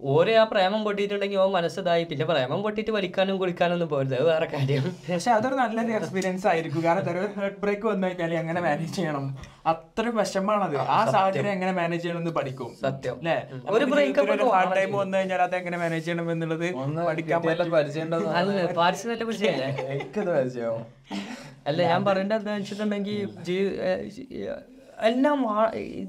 ഓരോ 0.00 0.32
ആ 0.40 0.44
പ്രേമം 0.44 0.84
പൊട്ടിയിട്ടുണ്ടെങ്കിൽ 0.84 1.38
ഓ 1.38 1.50
മനസ്സിതായി. 1.50 2.04
പിന്നെ 2.04 2.24
പ്രേമം 2.24 2.62
പൊട്ടിയിട്ട് 2.62 2.90
വലിക്കാനും 2.90 3.38
കുളിക്കാനും 3.38 3.72
ഒന്നും 3.72 3.88
പോരുത്. 3.88 4.14
അത് 4.14 4.24
വേറെ 4.24 4.46
കാര്യം. 4.46 4.96
പക്ഷെ 5.12 5.30
അതൊരു 5.30 5.54
നല്ലൊരു 5.54 5.92
എക്സ്പീരിയൻസ് 5.92 6.46
ആയിരിക്കും. 6.46 6.84
കാരണം 6.84 7.10
ഒരു 7.10 7.40
ഹെഡ് 7.40 7.56
ബ്രേക്ക് 7.60 7.86
വന്നു 7.86 8.06
കഴിഞ്ഞാൽ 8.06 8.34
എങ്ങനെ 8.34 8.60
മാനേജ് 8.60 8.94
ചെയ്യണം? 8.94 9.38
അത്ര 9.66 10.08
വിഷമാണത് 10.08 10.76
ആ 10.76 11.10
സാഹചര്യം 11.12 11.50
എങ്ങനെ 11.52 11.72
മാനേജ് 11.72 12.02
ചെയ്യണം 12.02 12.18
എന്ന് 12.18 12.30
പഠിക്കും. 12.30 12.74
സത്യം. 12.82 13.16
അല്ലേ? 13.18 13.48
ഒരു 13.70 13.84
ബ്രേക്ക് 13.84 14.20
ഒക്കെ 14.20 14.44
ഹാർഡ് 14.44 14.76
ടൈം 14.76 14.92
വന്നു 14.92 15.18
കഴിഞ്ഞാൽ 15.18 15.42
അത് 15.42 15.56
എങ്ങനെ 15.56 15.78
മാനേജ് 15.78 16.04
ചെയ്യണം 16.04 16.32
എന്നുള്ളത് 16.32 16.74
പഠിക്കാൻ 17.06 17.42
പരിചയം 17.42 18.14
അല്ല 21.66 21.82
ഞാൻ 21.82 22.04
പറയേണ്ടത് 22.04 22.38
എന്താ 22.38 22.54
വെച്ചിട്ടുണ്ടെങ്കിൽ 22.54 23.28
എല്ലാം 25.02 25.46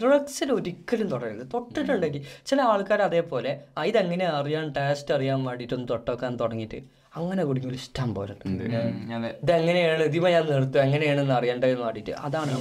ഡ്രഗ്സിൽ 0.04 0.52
ഒരിക്കലും 0.52 1.08
തുടരരുത്. 1.08 1.48
തൊട്ടിട്ടുണ്ടെങ്കിൽ 1.54 2.22
ചില 2.46 2.62
ആൾക്കാർ 2.62 3.02
അതേപോലെ 3.02 3.62
ഇതെങ്ങനെ 3.86 4.26
അറിയാൻ 4.26 4.74
ടേസ്റ്റ് 4.78 5.14
അറിയാൻ 5.14 5.44
വേണ്ടിയിട്ടൊന്ന് 5.44 5.88
തൊട്ടോക്കാൻ 5.90 6.36
തുടങ്ങിയിട്ട്? 6.36 6.98
അങ്ങനെ 7.16 7.44
കുടിക്കുമ്പോൾ 7.44 7.78
ഇഷ്ടം 7.78 8.16
പോലെ 8.16 8.34
ഇതെങ്ങനെയാണ്? 9.44 10.04
ഇതിമ 10.04 10.30
ഞാൻ 10.30 10.46
നിർത്തും 10.52 10.82
എങ്ങനെയാണെന്ന് 10.82 11.34
അറിയേണ്ടതെന്ന് 11.34 11.84
വേണ്ടിയിട്ട്. 11.84 12.12
അതാണ് 12.12 12.52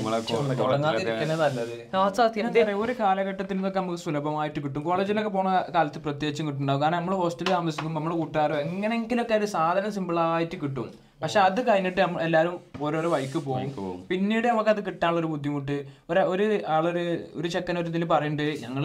ഒരു 2.84 2.94
കാലഘട്ടത്തിൽ 3.00 3.54
നിന്നൊക്കെ 3.54 3.80
നമുക്ക് 3.80 3.98
സുലഭമായിട്ട് 3.98 4.60
കിട്ടും. 4.64 4.82
കോളേജിലൊക്കെ 4.82 5.30
പോണ 5.30 5.64
കാലത്ത് 5.74 5.98
പ്രത്യേകിച്ചും 5.98 6.46
കിട്ടുന്നുണ്ടാവും. 6.46 6.82
കാരണം 6.82 6.98
നമ്മൾ 6.98 7.14
ഹോസ്റ്റലിൽ 7.14 7.50
താമസിക്കുമ്പോൾ 7.50 8.00
നമ്മൾ 8.00 8.14
കൂട്ടുകാരോ 8.14 8.56
എങ്ങനെയെങ്കിലൊക്കെ 8.56 9.34
ഒരു 9.34 9.46
സാധനം 9.46 9.92
സിമ്പിൾ 9.92 10.18
ആയിട്ട് 10.18 10.56
കിട്ടും. 10.62 11.05
പക്ഷെ 11.20 11.38
അത് 11.40 11.60
കഴിഞ്ഞിട്ട് 11.68 12.00
നമ്മൾ 12.00 12.20
എല്ലാവരും 12.22 12.54
ഓരോരോ 12.86 13.08
വഴിക്ക് 13.14 13.38
പോകും. 13.46 14.00
പിന്നീട് 14.10 14.46
നമുക്ക് 14.48 14.70
അത് 14.74 14.80
കിട്ടാനുള്ള 14.86 15.20
ഒരു 15.20 15.28
ബുദ്ധിമുട്ട്. 15.34 15.76
ഒരു 16.10 16.20
ഒരു 16.32 16.46
ആളൊരു 16.74 17.04
ഒരു 17.38 17.48
ചെക്കൻ 17.54 17.78
ഒരു 17.82 17.90
ഇതിൽ 17.92 18.04
പറയുന്നുണ്ട് 18.12 18.48
ഞങ്ങൾ 18.64 18.84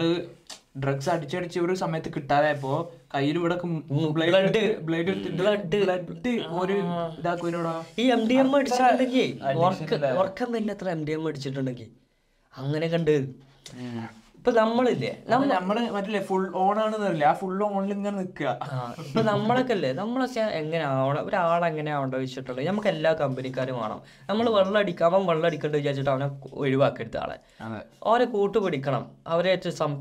ഡ്രഗ്സ് 0.82 1.10
അടിച്ചടിച്ച് 1.14 1.58
ഒരു 1.60 1.74
സമയത്ത് 1.80 2.10
കിട്ടാതായപ്പോ 2.14 2.74
കയ്യിൽ 3.14 3.36
ഇവിടെ 3.40 3.56
ബ്ലഡ് 4.18 4.62
ബ്ലഡ് 4.88 5.14
ബ്ലഡ് 5.40 6.32
ഒരു 6.62 6.76
ഇതാക്കൂലോടാ 7.20 7.74
ഈ 8.02 8.06
എം 8.16 8.22
ഡി 8.30 8.38
എം 8.42 8.50
അടിച്ചിട്ടുണ്ടെങ്കിൽ 8.58 9.28
ഉറക്കം 10.22 10.48
വരുന്നത്ര 10.54 10.88
എം 10.96 11.02
ഡി 11.08 11.14
എം 11.18 11.26
അടിച്ചിട്ടുണ്ടെങ്കിൽ. 11.30 11.90
അങ്ങനെ 12.54 12.88
കണ്ട്. 12.94 13.14
ഇപ്പൊ 14.42 14.52
നമ്മളില്ലേ? 14.52 15.10
നമ്മ 15.28 15.44
നമ്മൾ 15.48 15.76
മറ്റേ 15.96 16.20
ഫുൾ 16.28 16.44
ഓൺ 16.62 16.76
ആണെന്നറിയില്ല 16.84 17.24
ആ 17.24 17.32
ഫുൾ 17.32 17.58
ഓണിൽ 17.66 17.92
ഇങ്ങനെ 17.92 18.16
നിക്കുക 18.16 18.48
ആ, 18.66 18.94
ഇപ്പൊ 19.02 19.20
നമ്മളൊക്കെ 19.22 19.72
അല്ലേ 19.72 19.90
നമ്മളൊക്കെ 19.92 20.40
എങ്ങനെ 20.60 20.84
ആവണം? 20.84 21.26
ഒരാളെങ്ങനെ 21.26 21.90
ആവണ്ട 21.90 22.14
വെച്ചിട്ടുള്ളത്? 22.14 22.66
നമുക്ക് 22.68 22.88
എല്ലാ 22.88 23.12
കമ്പനിക്കാരും 23.12 23.76
വേണം. 23.82 24.00
നമ്മൾ 24.28 24.50
വെള്ളം 24.56 24.78
അടിക്കാൻ 24.78 25.08
അവൻ 25.10 25.26
വെള്ളം 25.26 25.46
അടിക്കണ്ട 25.46 25.74
വിചാരിച്ചിട്ട് 25.76 26.10
അവനെ 26.10 26.28
ഒഴിവാക്കരുത് 26.54 27.16
ആളെ. 27.16 27.36
അവരെ 28.06 28.24
കൂട്ടുപിടിക്കണം 28.34 29.04
അവരെ 29.26 29.54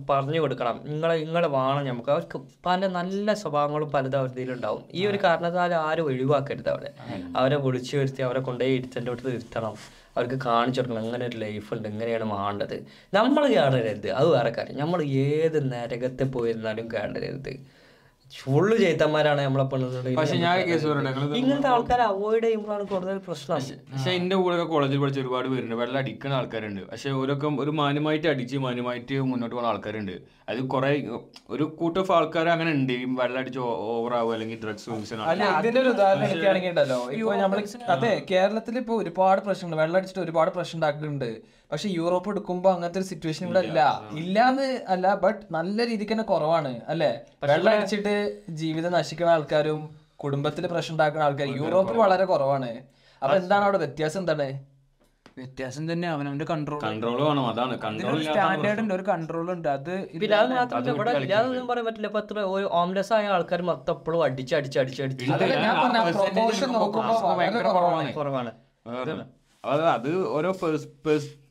പറഞ്ഞു 0.10 0.39
കൊടുക്കണം. 0.39 0.82
നിങ്ങളെ 0.89 1.16
നിങ്ങളെ 1.26 1.48
വേണം 1.58 1.86
നമുക്ക് 1.86 2.12
അവർക്ക് 2.16 2.38
പല 2.66 2.88
നല്ല 2.98 3.34
സ്വഭാവങ്ങളും 3.44 3.92
പലതും 3.92 4.20
അവരുടെയിലുണ്ടാവും 4.20 4.84
ഈ 4.94 5.06
ഒരു 5.06 5.18
കാരണത്താൽ 5.28 5.74
ആരും 5.86 6.06
ഒഴിവാക്കരുത് 6.06 6.70
അവരെ. 6.70 6.92
അവരെ 7.38 7.60
വിളിച്ചു 7.68 7.98
വരുത്തി 7.98 8.24
അവരെ 8.30 8.39
കൊണ്ടുപോയി 8.50 8.76
ഇരുത്തേണ്ട 8.76 9.10
അടുത്ത് 9.10 9.34
ഇരുത്തണം. 9.38 9.76
അവർക്ക് 10.18 10.39
കാണിച്ചു 10.45 10.82
കൊടുക്കണം 10.82 11.03
അങ്ങനെ 11.03 11.26
ഒരു 11.26 11.38
ലൈഫ് 11.38 11.74
ഉണ്ട്. 11.74 11.88
ഇങ്ങനെയാണ് 11.88 12.24
വേണ്ടത് 12.34 12.86
നമ്മൾ 13.14 13.55
കാണരുത്. 13.55 14.09
അത് 14.09 14.28
വേറെ 14.28 14.49
കാര്യം. 14.49 14.78
നമ്മൾ 14.78 15.03
ഏത് 15.03 15.72
നരകത്തെ 15.72 16.24
പോയിരുന്നാലും 16.24 16.89
കേടരുത് 16.93 17.80
ഫുള്ള് 18.39 18.75
ചേത്തന്മാരാണ് 18.82 19.41
നമ്മളെ 19.47 19.65
പക്ഷെ 20.17 20.36
ഞാൻ 20.43 20.57
കേസ് 20.67 20.86
പറയട്ടെ 20.89 21.38
ഇങ്ങനത്തെ 21.39 21.69
ആൾക്കാരെ 21.73 22.03
അവോയ്ഡ് 22.11 22.43
ചെയ്യുമ്പോഴാണ് 22.45 22.86
കൂടുതൽ 22.91 23.17
പ്രശ്നം. 23.27 23.63
പക്ഷെ 23.93 24.11
എന്റെ 24.19 24.36
കൂടെ 24.41 24.65
കോളേജിൽ 24.71 24.99
പഠിച്ച 25.03 25.19
ഒരുപാട് 25.23 25.47
പേരുണ്ട്. 25.53 25.75
വെള്ളം 25.82 25.99
അടിക്കുന്ന 26.01 26.38
ആൾക്കാരുണ്ട്. 26.39 26.82
പക്ഷെ 26.91 27.11
ഓരോക്കെ 27.21 27.47
ഒരു 27.63 27.71
മാന്യമായിട്ട് 27.79 28.27
അടിച്ച് 28.34 28.57
മാന്യമായിട്ട് 28.65 29.15
മുന്നോട്ട് 29.32 29.55
പോകുന്ന 29.55 29.71
ആൾക്കാരുണ്ട്. 29.73 30.15
അത് 30.51 30.59
കുറെ 30.73 30.91
ഒരു 31.55 31.67
കൂട്ടം 31.79 32.13
ആൾക്കാർ 32.17 32.47
അങ്ങനെ 32.55 32.71
ഉണ്ട്. 32.79 32.93
ഈ 33.03 33.05
വെള്ളം 33.21 33.39
അടിച്ച് 33.43 33.61
ഓവർ 33.93 34.13
ആവുക 34.19 34.34
അല്ലെങ്കിൽ 34.38 34.59
ഡ്രഗ്സ് 34.65 34.89
യൂസ് 34.91 35.21
അല്ല 35.34 35.43
ഇതിന്റെ 35.61 35.82
ഒരു 35.86 35.91
ഉദാഹരണം 35.95 36.27
എനിക്കാണെങ്കിൽ 36.29 36.71
ഉണ്ടല്ലോ. 36.73 36.99
ഇപ്പൊ 37.17 37.36
നമ്മൾ 37.45 37.59
അതെ 37.95 38.13
കേരളത്തിൽ 38.34 38.77
ഇപ്പൊ 38.84 38.95
ഒരുപാട് 39.03 39.41
പ്രശ്നങ്ങൾ 39.47 39.77
വെള്ളം 39.84 39.97
അടിച്ചിട്ട് 39.99 40.23
ഒരുപാട് 40.27 40.51
പ്രശ്നം 40.59 40.77
ഉണ്ടാക്കുന്നുണ്ട്. 40.79 41.32
പക്ഷെ 41.72 41.89
യൂറോപ്പ് 41.97 42.30
എടുക്കുമ്പോ 42.32 42.69
അങ്ങനത്തെ 42.76 42.99
ഒരു 43.01 43.07
സിറ്റുവേഷൻ 43.11 43.43
ഇവിടെ 43.47 43.61
ഇല്ല. 43.67 43.82
ഇല്ലാന്ന് 44.22 44.65
അല്ല 44.93 45.13
ബട്ട് 45.24 45.41
നല്ല 45.57 45.86
രീതിക്ക് 45.89 46.13
തന്നെ 46.13 46.26
കുറവാണ് 46.32 46.72
അല്ലെ? 46.93 47.11
വെള്ളം 47.51 47.72
അടിച്ചിട്ട് 47.76 48.15
ജീവിതം 48.61 48.91
നശിക്കുന്ന 48.97 49.32
ആൾക്കാരും 49.36 49.80
കുടുംബത്തിൽ 50.24 50.65
പ്രശ്നം 50.74 50.93
ഉണ്ടാക്കുന്ന 50.95 51.28
ആൾക്കാരും 51.28 51.55
യൂറോപ്പിൽ 51.61 51.97
വളരെ 52.03 52.26
കുറവാണ്. 52.32 52.72
അപ്പൊ 53.22 53.36
എന്താണ് 53.41 53.63
അവിടെ 53.67 53.80
വ്യത്യാസം 53.86 54.19
എന്താണ്? 54.24 54.47
വ്യത്യാസം 55.39 55.84
തന്നെ 55.91 56.07
അവനവന്റെ 56.13 56.45
കൺട്രോൾ 56.49 56.80
കൺട്രോൾ 56.86 57.19
വേണം 57.28 57.45
അതാണ്. 57.51 57.76
കൺട്രോൾ 57.86 58.17
സ്റ്റാൻഡേർഡ് 58.26 58.82
ഉണ്ട് 58.84 58.93
ഒരു 58.97 59.05
കൺട്രോൾ 59.11 59.47
ഉണ്ട്. 59.53 59.67
അത് 59.78 59.91
പിന്നെ 60.22 60.36
അത് 60.41 60.51
മാത്രമല്ല 60.57 60.89
ഇവിടെ 60.95 61.11
ഇല്ലാതൊന്നും 61.22 61.67
പറയാൻ 61.69 61.86
പറ്റില്ല. 61.88 62.07
ഇപ്പൊ 62.11 62.22
അത്ര 62.24 62.39
ഒരു 62.55 62.65
ഓംലെസ് 62.80 63.13
ആയ 63.17 63.32
ആൾക്കാർ 63.36 63.61
മൊത്തം 63.69 63.93
എപ്പോഴും 63.97 64.24
അടിച്ച് 64.28 64.55
അടിച്ച് 64.59 64.80
അടിച്ച് 64.84 65.01
അടിച്ച് 65.05 65.26
ഞാൻ 65.65 65.76
പറഞ്ഞ 65.84 66.01
പ്രൊപ്പോർഷൻ 66.19 66.69
നോക്കുമ്പോ 66.80 67.15
വളരെ 67.30 67.61
കുറവാണ്. 68.19 68.51
അത് 69.95 70.11
ഓരോ 70.38 70.51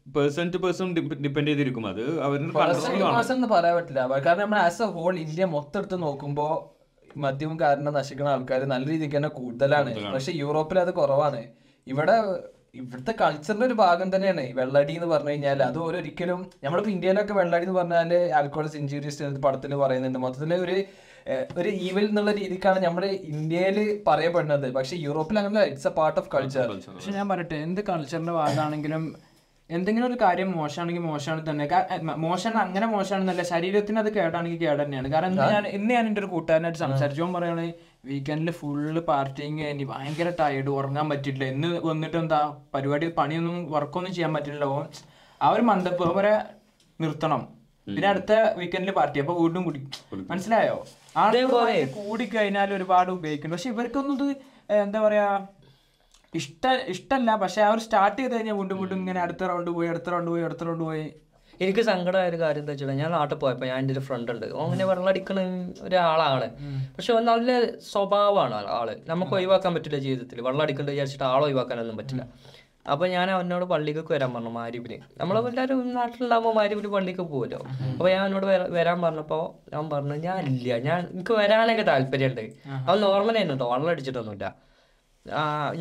പേഴ്സൺ 0.07 0.51
ടു 0.51 0.59
പേഴ്സൺ 0.65 0.89
ഡിപ്പെൻഡ് 1.25 1.49
ചെയ്തിരിക്കും. 1.51 1.87
അത് 1.87 2.05
അവരുടെ 2.27 3.47
പറയാൻ 3.55 3.75
പറ്റില്ല. 3.77 4.01
കാരണം 4.27 4.41
നമ്മൾ 4.41 4.59
ആസ് 4.59 4.83
എ 4.83 4.87
ഹോൾ 4.87 5.19
ഇന്ത്യ 5.19 5.45
മൊത്തം 5.57 5.79
എടുത്ത് 5.81 6.03
നോക്കുമ്പോ 6.03 6.47
മദ്യവും 7.25 7.61
കാരണം 7.61 7.93
നശിക്കുന്ന 7.95 8.31
ആൾക്കാർ 8.31 8.65
നല്ല 8.73 8.89
രീതിക്ക് 8.91 9.17
തന്നെ 9.17 9.29
കൂടുതലാണ്. 9.29 9.93
പക്ഷെ 10.15 10.33
യൂറോപ്പിൽ 10.43 10.79
അത് 10.79 10.93
കുറവാണ്. 10.95 11.43
ഇവിടെ 11.87 12.17
ഇവിടുത്തെ 12.81 13.15
കൾച്ചറിന്റെ 13.21 13.67
ഒരു 13.67 13.75
ഭാഗം 13.75 14.17
തന്നെയാണ്. 14.17 14.43
വെള്ളടി 14.59 14.93
എന്ന് 14.93 15.07
പറഞ്ഞു 15.07 15.31
കഴിഞ്ഞാൽ 15.31 15.63
അത് 15.63 15.79
ഒരിക്കലും 15.79 16.51
നമ്മളിപ്പോ 16.65 16.91
ഇന്ത്യയിലൊക്കെ 16.91 17.35
വെള്ളടി 17.35 17.65
എന്ന് 17.67 17.77
പറഞ്ഞാൽ 17.79 18.13
ആൽക്കോഹോൾ 18.39 18.69
ഇഞ്ചുറീസ് 18.83 19.31
പടത്തിൽ 19.47 19.75
പറയുന്നുണ്ട്. 19.75 20.19
മൊത്തത്തിൽ 20.19 20.55
ഒരു 20.55 20.77
ഒരു 21.61 21.69
ഈവൽ 21.69 22.05
എന്നുള്ള 22.09 22.33
രീതിക്കാണ് 22.33 22.79
നമ്മുടെ 22.85 23.07
ഇന്ത്യയിൽ 23.07 24.03
പറയപ്പെടുന്നത്. 24.07 24.73
പക്ഷെ 24.77 24.97
യൂറോപ്പിൽ 25.07 25.39
അങ്ങനെ 25.39 25.65
it's 25.71 25.87
a 25.87 25.91
part 25.91 26.21
of 26.21 26.31
culture 26.35 26.69
പക്ഷെ 26.95 27.13
ഞാൻ 27.19 27.29
പറയട്ടെ 27.29 27.59
എന്ത് 27.67 27.81
കൾച്ചറിന്റെ 27.91 28.33
ഭാഗമാണെങ്കിലും 28.33 29.05
എന്തെങ്കിലും 29.77 30.07
ഒരു 30.11 30.17
കാര്യം 30.23 30.49
മോശമാണെങ്കിൽ 30.59 31.05
മോശമാണ് 31.11 31.43
തന്നെ. 31.49 31.65
മോശം 31.67 32.17
മോശമാണ് 32.25 32.61
അങ്ങനെ 32.67 32.87
മോശമാണെന്നല്ല 32.95 33.43
ശരീരത്തിന് 33.53 33.99
അത് 34.03 34.11
കേടാണെങ്കിൽ 34.17 34.61
കേട് 34.65 34.81
തന്നെയാണ്. 34.83 35.09
കാരണം 35.15 35.31
ഇന്ന് 35.35 35.47
ഞാൻ 35.55 35.67
ഇന്ന് 35.79 35.93
ഞാൻ 35.97 36.05
എന്റെ 36.11 36.21
ഒരു 36.23 36.29
കൂട്ടുകാരനായിട്ട് 36.35 36.81
സംസാരിച്ചു. 36.85 37.23
അവൻ 37.25 37.33
പറയണേ 37.37 37.67
വീക്കെൻഡിൽ 38.09 38.51
ഫുള്ള് 38.61 39.01
പാർട്ടിങ് 39.11 39.65
ഇനി 39.75 39.87
ഭയങ്കര 39.93 40.29
ടയർഡ് 40.41 40.71
ഉറങ്ങാൻ 40.79 41.07
പറ്റില്ല 41.13 41.45
ഇന്ന് 41.55 41.71
വന്നിട്ട് 41.91 42.19
എന്താ 42.23 42.41
പരിപാടി 42.75 43.09
പണിയൊന്നും 43.21 43.57
വർക്കൊന്നും 43.77 44.13
ചെയ്യാൻ 44.19 44.35
പറ്റില്ല 44.39 44.67
ആ 45.41 45.49
ഒരു 45.55 45.65
മന്ദപ്പ് 45.71 46.05
അവരെ 46.13 46.35
നിർത്തണം. 47.05 47.43
പിന്നെ 47.87 48.09
അടുത്ത 48.13 48.33
വീക്കെൻഡിൽ 48.59 48.93
പാർട്ടി 48.99 49.19
അപ്പൊ 49.23 49.35
വീണ്ടും 49.43 49.63
കുടി 49.69 49.81
മനസ്സിലായോ? 50.33 50.77
ആ 51.21 51.23
കൂടി 51.97 52.25
കഴിഞ്ഞാൽ 52.35 52.71
ഒരുപാട് 52.79 53.11
ഉപയോഗിക്കുന്നു 53.19 53.55
പക്ഷെ 53.57 53.71
ഇവർക്കൊന്നും 53.75 54.15
ഇത് 54.19 54.29
എന്താ 54.85 54.99
പറയാ 55.07 55.27
ഇഷ്ട 56.35 56.67
ഇഷ്ടല്ല. 56.87 57.37
പക്ഷെ 57.37 57.63
അവർ 57.63 57.79
സ്റ്റാർട്ട് 57.79 58.23
ചെയ്ത് 58.23 58.35
കഴിഞ്ഞാൽ 58.35 58.55
വീണ്ടും 58.55 58.79
വീണ്ടും 58.79 58.97
ഇങ്ങനെ 58.97 59.21
അടുത്ത 59.21 59.45
റൗണ്ട് 59.45 59.71
പോയി 59.71 59.89
അടുത്ത 59.89 60.11
റൗണ്ട് 60.11 60.31
പോയി 60.31 60.43
അടുത്ത 60.43 60.65
റൗണ്ട് 60.65 60.85
പോയി. 60.85 61.13
എനിക്ക് 61.61 61.81
സങ്കടമായ 61.81 62.29
ഒരു 62.29 62.37
കാര്യം 62.37 62.61
എന്താ 62.61 62.73
വെച്ചാൽ 62.73 62.91
ഞാൻ 62.91 63.11
നാട്ടിൽ 63.11 63.35
പോയപ്പോൾ 63.37 63.67
ഞാൻ 63.67 63.79
എന്റെ 63.79 63.93
ഒരു 63.93 64.01
ഫ്രണ്ട് 64.01 64.33
ഉണ്ട്. 64.33 64.47
അങ്ങനെ 64.47 64.65
അങ്ങനെ 64.65 64.85
വെള്ളമടിക്കണ 64.85 65.41
ഒരാളാണ്. 65.83 66.47
പക്ഷെ 66.97 67.13
നല്ല 67.13 67.71
സ്വഭാവമാണ് 67.79 68.55
ആൾ. 68.55 68.97
നമുക്ക് 69.07 69.33
ഒഴിവാക്കാൻ 69.33 69.75
പറ്റില്ല 69.75 69.97
ജീവിതത്തിൽ 69.99 70.41
വെള്ളം 70.41 70.63
അടിക്കണ്ട 70.63 70.91
വിചാരിച്ചിട്ട് 70.91 71.25
ആളെ 71.25 71.45
ഒഴിവാക്കാനൊന്നും 71.45 71.97
പറ്റില്ല. 71.97 72.23
അപ്പൊ 72.91 73.07
ഞാൻ 73.07 73.31
അവനോട് 73.31 73.65
പള്ളിക്ക് 73.65 74.13
വരാൻ 74.13 74.35
പറഞ്ഞു 74.35 74.49
മാരിബിന്. 74.49 75.21
നമ്മളെല്ലാവരും 75.21 75.95
നാട്ടിലുണ്ടാകുമ്പോൾ 75.95 76.55
മാരിപിന് 76.55 76.89
പള്ളിക്ക് 76.89 77.21
പോകുമല്ലോ 77.21 77.59
അപ്പൊ 77.93 78.09
ഞാൻ 78.09 78.21
അവനോട് 78.21 78.47
വര- 78.47 78.71
വരാൻ 78.71 79.03
പറഞ്ഞപ്പോ 79.03 79.61
ഞാൻ 79.73 79.91
പറഞ്ഞു 79.91 80.15
ഞാൻ 80.15 80.39
ഇല്ല 80.39 80.79
ഞാൻ 80.79 81.09
എനിക്ക് 81.13 81.33
വരാനൊക്കെ 81.33 81.83
താല്പര്യമുണ്ട് 81.83 82.41
അവൻ 82.89 83.01
നോർമൽ 83.01 83.37
തന്നെ 83.39 83.51
കേട്ടോ 83.51 83.73
വെള്ളം 83.73 83.89
അടിച്ചിട്ടൊന്നുമില്ല. 83.89 84.45
ആ 84.45 84.55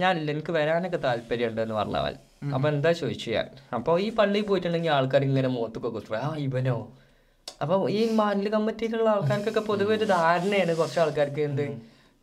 ഞാനില്ല 0.01 0.29
എനിക്ക് 0.35 0.53
വരാനൊക്കെ 0.57 0.99
താല്പര്യമുണ്ട് 1.05 1.61
എന്ന് 1.65 1.75
പറഞ്ഞവൻ 1.81 2.15
അപ്പൊ 2.55 2.65
എന്താ 2.73 2.91
ചോദിച്ചു? 3.01 3.29
ഞാൻ 3.35 3.47
അപ്പൊ 3.77 3.91
ഈ 4.05 4.09
പള്ളിയിൽ 4.17 4.45
പോയിട്ടുണ്ടെങ്കിൽ 4.49 4.91
ആൾക്കാർ 4.97 5.23
ഇങ്ങനെ 5.29 5.49
മുഖത്തൊക്കെ 5.55 5.89
കുത്തുക 5.95 6.17
ആ 6.25 6.29
ഇവനോ? 6.45 6.75
അപ്പൊ 7.63 7.75
ഈ 7.99 8.01
മാലിന്യ 8.19 8.51
കമ്മിറ്റിയിലുള്ള 8.55 9.09
ആൾക്കാർക്കൊക്കെ 9.15 9.63
പൊതുവെ 9.69 9.93
ഒരു 9.99 10.05
ധാരണയാണ് 10.15 10.73
കുറച്ച് 10.79 10.99
ആൾക്കാർക്ക് 11.03 11.41
എന്ത്? 11.49 11.65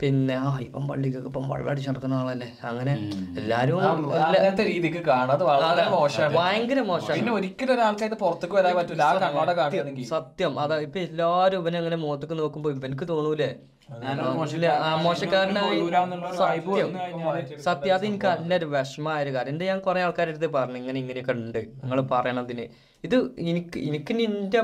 പിന്നെ 0.01 0.35
ആ 0.47 0.49
ഇപ്പം 0.65 0.85
പള്ളിക്കൊക്കെ 0.91 1.29
ഇപ്പം 1.31 1.45
വെള്ളം 1.53 1.69
അടിച്ച് 1.73 1.89
നടക്കുന്ന 1.91 2.17
ആളല്ലേ? 2.23 2.49
അങ്ങനെ 2.71 2.95
എല്ലാരും 3.41 3.79
അങ്ങനത്തെ 3.85 4.65
രീതിക്ക് 4.71 5.01
കാണാതെ 5.11 5.45
വളരെ 5.51 5.85
മോശമാണ്. 5.95 6.35
ഭയങ്കര 6.41 6.81
മോശമാണ്. 6.91 7.19
പിന്നെ 7.21 7.33
ഒരിക്കലും 7.39 7.73
ഒരാൾക്കായിട്ട് 7.77 8.19
പുറത്തേക്ക് 8.25 8.57
വരാൻ 8.59 8.75
പറ്റില്ല 8.81 9.05
ആ 9.11 9.15
കണ്ണോടെ 9.25 9.55
സത്യം. 10.15 10.53
അതാ 10.65 10.79
ഇപ്പൊ 10.89 11.01
എല്ലാരും 11.09 11.61
ഇവനെ 11.63 11.79
അങ്ങനെ 11.83 11.99
മുഖത്തൊക്കെ 12.05 12.39
നോക്കുമ്പോ 12.43 12.71
ഇവനക്ക് 12.77 13.07
തോന്നൂലേ? 13.13 13.51
മോശക്കാരനായി 15.03 15.81
സത്യം 17.61 17.95
അത് 17.95 18.07
എനിക്ക് 18.07 18.27
നല്ലൊരു 18.27 18.65
വിഷമമായ 18.65 19.23
ഒരു 19.23 19.33
കാര്യം. 19.35 19.49
എന്റെ 19.49 19.67
ഞാൻ 19.67 19.79
കുറെ 19.81 20.03
ആൾക്കാരുടെ 20.03 20.37
അടുത്ത് 20.37 20.53
പറഞ്ഞു. 20.55 20.77
ഇങ്ങനെ 20.77 21.01
ഇങ്ങനെയൊക്കെ 21.01 21.33
ഉണ്ട്. 21.33 21.59
നിങ്ങൾ 21.59 22.01
പറയണതിന്. 22.01 22.67
ഇത് 23.05 23.17
എനിക്ക് 23.39 23.79
എനിക്ക് 23.79 24.13
നിന്റെ 24.19 24.61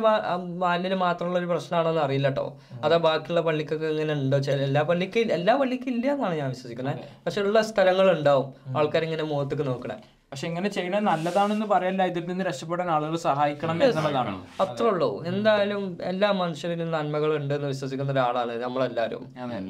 മാലിന് 0.62 0.94
മാത്രമുള്ള 0.94 1.38
ഒരു 1.38 1.46
പ്രശ്നമാണെന്ന് 1.46 2.00
അറിയില്ല 2.00 2.28
കേട്ടോ 2.28 2.46
അതാ 2.84 2.96
ബാക്കിയുള്ള 2.96 3.40
പള്ളിക്കൊക്കെ 3.40 3.86
ഇങ്ങനെ 3.86 4.12
ഉണ്ടോ? 4.12 4.38
ചില 4.38 4.62
എല്ലാ 4.62 4.82
പള്ളിക്കും 4.82 5.32
എല്ലാ 5.32 5.56
പള്ളിക്കും 5.56 5.92
ഇല്ല 5.94 6.12
എന്നാണ് 6.12 6.34
ഞാൻ 6.34 6.48
വിശ്വസിക്കുന്നത്. 6.48 6.96
പക്ഷെ 7.26 7.40
ഉള്ള 7.42 7.62
സ്ഥലങ്ങളുണ്ടാവും. 7.62 8.48
ആൾക്കാർ 8.76 9.04
ഇങ്ങനെ 9.04 9.22
മുഖത്തേക്ക് 9.22 9.66
നോക്കണേ. 9.66 9.96
പക്ഷെ 10.32 10.46
ഇങ്ങനെ 10.48 10.68
ചെയ്യണത് 10.74 11.04
നല്ലതാണെന്ന് 11.08 11.66
പറയല്ല 11.72 12.02
ഇതിൽ 12.10 12.22
നിന്ന് 12.28 12.44
രക്ഷപ്പെടാൻ 12.48 12.90
ആളുകൾ 12.90 13.16
സഹായിക്കണം 13.24 13.74
എന്നുള്ളതാണ്. 13.86 14.32
അത്രേ 14.64 14.86
ഉള്ളൂ. 14.90 15.08
എന്തായാലും 15.30 15.82
എല്ലാ 16.10 16.28
മനുഷ്യരിലും 16.38 16.88
നന്മകൾ 16.94 17.30
ഉണ്ടെന്ന് 17.38 17.68
വിശ്വസിക്കുന്ന 17.72 18.14
ഒരാളാണ് 18.14 18.54
നമ്മളെല്ലാരും 18.62 19.24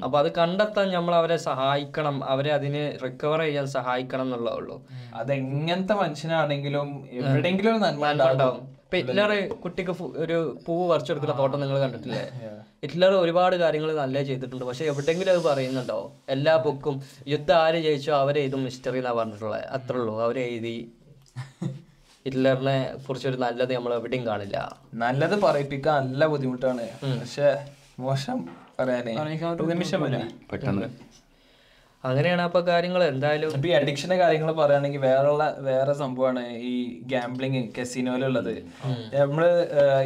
അപ്പൊ 0.04 0.18
അത് 0.20 0.28
കണ്ടെത്താൻ 0.38 0.86
നമ്മൾ 0.96 1.14
അവരെ 1.20 1.38
സഹായിക്കണം 1.48 2.18
അവരെ 2.34 2.52
അതിന് 2.58 2.82
റിക്കവർ 3.04 3.42
ചെയ്യാൻ 3.46 3.66
സഹായിക്കണം 3.76 4.26
എന്നുള്ളതേ 4.28 4.58
ഉള്ളൂ. 4.60 4.76
അതെങ്ങനത്തെ 5.22 5.96
മനുഷ്യനാണെങ്കിലും 6.02 6.88
എവിടെയെങ്കിലും 7.18 7.82
നന്മ 7.86 8.12
ഉണ്ടാവും. 8.12 8.62
ഹിറ്റ്ലർ 8.96 9.30
കുട്ടിക്ക് 9.64 9.92
ഒരു 10.24 10.36
പൂവ് 10.66 10.84
പറിച്ചെടുക്കുന്ന 10.90 11.34
ഫോട്ടോ 11.40 11.56
നിങ്ങൾ 11.58 11.78
കണ്ടിട്ടില്ലേ? 11.78 12.22
ഹിറ്റ്ലർ 12.82 13.12
ഒരുപാട് 13.24 13.56
കാര്യങ്ങൾ 13.56 13.90
നല്ല 13.96 14.22
ചെയ്തിട്ടുണ്ട്. 14.28 14.64
പക്ഷെ 14.64 14.84
എവിടെയെങ്കിലും 14.84 15.32
അത് 15.32 15.42
പറയുന്നുണ്ടോ? 15.44 15.98
എല്ലാ 16.28 16.56
ബുക്കും 16.66 16.96
യുദ്ധം 17.28 17.56
ആര് 17.56 17.80
ജയിച്ചോ 17.86 18.14
അവരെ 18.16 18.40
എഴുതും 18.40 18.64
മിസ്റ്ററി 18.64 19.00
എന്നാ 19.02 19.12
പറഞ്ഞിട്ടുള്ളത് 19.20 19.64
അത്രേ 19.76 19.98
ഉള്ളൂ. 20.00 20.14
അവരെ 20.26 20.42
എഴുതി 20.52 20.76
ഹിറ്റ്ലറിനെ 22.26 22.76
കുറിച്ചൊരു 23.06 23.36
നല്ലത് 23.36 23.72
നമ്മൾ 23.74 23.94
എവിടെയും 23.94 24.26
കാണില്ല. 24.26 24.58
നല്ലത് 24.94 25.36
പറയിപ്പിക്കാൻ 25.42 26.00
നല്ല 26.10 26.26
ബുദ്ധിമുട്ടാണ്. 26.32 26.84
പക്ഷെ 27.20 27.48
മോശം 28.04 28.38
പറയാനേ. 28.80 29.14
പെട്ടെന്ന്. 30.52 30.86
അങ്ങനെയാണ് 32.08 32.42
അപ്പൊ 32.46 32.60
കാര്യങ്ങൾ 32.68 33.02
എന്തായാലും 33.10 33.50
ഈ 33.68 33.72
അഡിക്ഷന്റെ 33.78 34.16
കാര്യങ്ങൾ 34.20 34.48
പറയുകയാണെങ്കിൽ 34.60 35.00
വേറെയുള്ള 35.06 35.44
വേറെ 35.66 35.92
സംഭവമാണ് 36.00 36.42
ഈ 36.70 36.72
ഗാംബ്ലിങ് 37.12 37.60
കസിനോയിലുള്ളത് 37.76 38.54
നമ്മൾ 39.20 39.44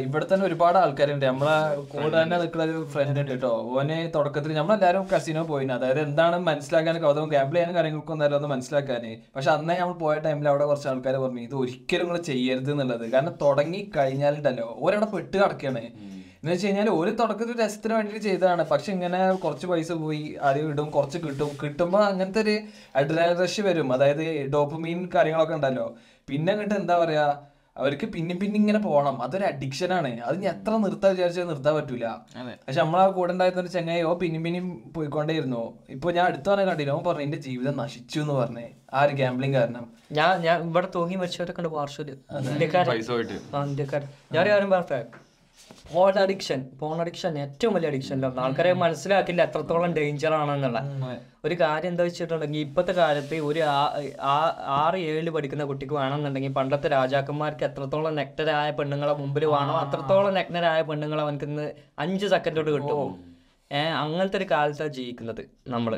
ഇവിടെ 0.05 0.25
തന്നെ 0.31 0.45
ഒരുപാട് 0.49 0.77
ആൾക്കാരുണ്ട്. 0.81 1.25
നമ്മളെ 1.31 1.55
കൂടെ 1.93 2.15
തന്നെ 2.21 2.37
നിൽക്കുന്ന 2.41 2.65
ഒരു 2.69 2.81
ഫ്രണ്ട് 2.93 3.19
ഉണ്ട് 3.21 3.31
കേട്ടോ 3.31 3.53
ഓനെ 3.77 3.97
തുടക്കത്തിൽ 4.15 4.53
നമ്മളെല്ലാരും 4.59 5.07
കസിനോ 5.13 5.43
പോയിന്. 5.51 5.73
അതായത് 5.77 6.01
എന്താണ് 6.07 6.39
മനസ്സിലാക്കാൻ 6.49 6.99
കൗതുകം 7.05 7.31
ഗാംബിൾ 7.35 7.57
ചെയ്യാനും 7.57 7.77
കാര്യങ്ങൾക്കും 7.79 8.15
എന്തായാലും 8.17 8.37
ഒന്ന് 8.39 8.51
മനസ്സിലാക്കാന്. 8.55 9.13
പക്ഷെ 9.37 9.51
അന്നേ 9.55 9.77
നമ്മൾ 9.81 9.97
പോയ 10.03 10.15
ടൈമിൽ 10.27 10.49
അവിടെ 10.53 10.67
കുറച്ച് 10.71 10.89
ആൾക്കാർ 10.93 11.17
പറഞ്ഞു 11.25 11.43
ഇത് 11.47 11.55
ഒരിക്കലും 11.63 12.05
നിങ്ങൾ 12.07 12.21
ചെയ്യരുത് 12.31 12.71
എന്നുള്ളത്. 12.75 13.07
കാരണം 13.15 13.35
തുടങ്ങി 13.45 13.81
കഴിഞ്ഞാലുണ്ടല്ലോ 13.97 14.69
ഓരവിടെ 14.85 15.09
പെട്ട് 15.15 15.35
കിടക്കുകയാണ് 15.37 15.83
എന്ന് 16.47 16.55
വെച്ച് 16.55 16.67
കഴിഞ്ഞാൽ 16.67 16.89
ഒരു 16.99 17.11
തുടക്കത്തിൽ 17.19 17.55
രസത്തിന് 17.61 17.93
വേണ്ടി 17.95 18.19
ചെയ്തതാണ്. 18.25 18.63
പക്ഷെ 18.69 18.89
ഇങ്ങനെ 18.95 19.17
കുറച്ച് 19.43 19.65
പൈസ 19.71 19.91
പോയി 20.03 20.21
ആദ്യം 20.47 20.67
ഇടും 20.71 20.87
കുറച്ച് 20.95 21.19
കിട്ടും. 21.23 21.49
കിട്ടുമ്പോൾ 21.61 22.01
അങ്ങനത്തെ 22.09 22.39
ഒരു 22.45 22.53
അഡ്രിനൽ 22.99 23.33
റഷ് 23.41 23.61
വരും. 23.67 23.87
അതായത് 23.95 24.23
ഡോപ്പുമീൻ 24.53 24.99
കാര്യങ്ങളൊക്കെ 25.15 25.55
ഉണ്ടല്ലോ. 25.57 25.85
പിന്നെ 26.29 26.51
അങ്ങോട്ട് 26.53 26.75
എന്താ 26.81 26.95
പറയാ 27.01 27.25
അവർക്ക് 27.81 28.07
പിന്നെ 28.13 28.35
പിന്നെ 28.41 28.57
ഇങ്ങനെ 28.61 28.79
പോകണം 28.85 29.17
അതൊരു 29.25 29.45
അഡിക്ഷൻ 29.49 29.91
ആണ്. 29.97 30.11
അത് 30.27 30.35
ഇനി 30.37 30.47
എത്ര 30.53 30.71
നിർത്താൻ 30.85 31.11
വിചാരിച്ചാൽ 31.15 31.47
നിർത്താൻ 31.51 31.73
പറ്റൂല. 31.79 32.05
പക്ഷെ 32.65 32.79
നമ്മളെ 32.83 33.11
കൂടെ 33.19 33.31
ഉണ്ടായിരുന്ന 33.35 33.63
ഒരു 33.65 33.71
ചങ്ങായി 33.75 34.07
ഓ 34.09 34.13
പിന്നെയും 34.23 34.43
പിന്നെയും 34.47 34.69
പോയിക്കൊണ്ടേയിരുന്നു. 34.95 35.63
ഇപ്പൊ 35.95 36.07
ഞാൻ 36.17 36.25
അടുത്ത 36.29 36.47
പറഞ്ഞ 36.53 36.65
കണ്ടില്ല 36.71 36.95
ഓൻ 36.97 37.03
പറഞ്ഞു 37.09 37.25
എന്റെ 37.27 37.41
ജീവിതം 37.47 37.77
നശിച്ചു 37.83 38.19
എന്ന് 38.23 38.35
പറഞ്ഞു. 38.41 38.65
ആ 38.95 39.05
ഒരു 39.07 39.15
ഗാംബ്ലിംഗ് 39.21 39.57
കാരണം. 39.59 39.85
ഞാൻ 40.19 40.33
ഞാൻ 40.47 40.57
ഇവിടെ 40.71 40.89
തൂങ്ങി 40.97 41.17
മരിച്ചവരൊക്കെ 41.21 41.61
ഉണ്ട് 41.63 41.73
പാർശ്വര് 41.77 42.15
ഇന്ത്യക്കാരൻ 42.55 42.91
ഞാൻ 44.33 44.41
ഒരു 44.43 44.51
കാര്യം 44.55 44.71
പറയട്ടെ 44.75 45.01
ഫോൺ 45.91 46.13
അഡിക്ഷൻ 46.23 46.59
ഫോൺ 46.79 46.95
അഡിക്ഷൻ 47.03 47.33
ഏറ്റവും 47.43 47.73
വലിയ 47.75 47.89
അഡിക്ഷൻ 47.91 48.17
ആൾക്കാരെ 48.43 48.71
മനസ്സിലാക്കില്ല 48.83 49.41
എത്രത്തോളം 49.47 49.91
ഡേഞ്ചർ 49.97 50.33
ആണെന്നുള്ള 50.39 50.79
ഒരു 51.45 51.55
കാര്യം 51.61 51.89
എന്താ 51.91 52.03
വെച്ചിട്ടുണ്ടെങ്കിൽ 52.07 52.61
ഇപ്പോഴത്തെ 52.65 52.93
കാലത്ത് 52.99 53.37
ഒരു 53.49 53.61
ആറ് 54.77 54.99
ഏഴിൽ 55.09 55.27
പഠിക്കുന്ന 55.35 55.65
കുട്ടിക്ക് 55.71 55.95
വേണമെന്നുണ്ടെങ്കിൽ 55.99 56.53
പണ്ടത്തെ 56.59 56.89
രാജാക്കന്മാർക്ക് 56.97 57.65
എത്രത്തോളം 57.69 58.15
നെക്ടരായ 58.21 58.71
പെണ്ണുങ്ങളെ 58.79 59.13
മുമ്പിൽ 59.21 59.45
വേണോ 59.55 59.75
അത്രത്തോളം 59.83 60.35
നെക്ടരായ 60.39 60.81
പെണ്ണുങ്ങളെ 60.89 61.23
അവനക്ക് 61.27 61.47
ഇന്ന് 61.51 61.67
അഞ്ച് 62.05 62.27
സെക്കൻഡോട് 62.35 62.71
കിട്ടും. 62.75 63.13
ഏഹ് 63.71 63.95
അങ്ങനത്തെ 64.03 64.37
ഒരു 64.41 64.47
കാലത്താണ് 64.53 64.93
ജീവിക്കുന്നത് 64.99 65.41
നമ്മൾ. 65.75 65.93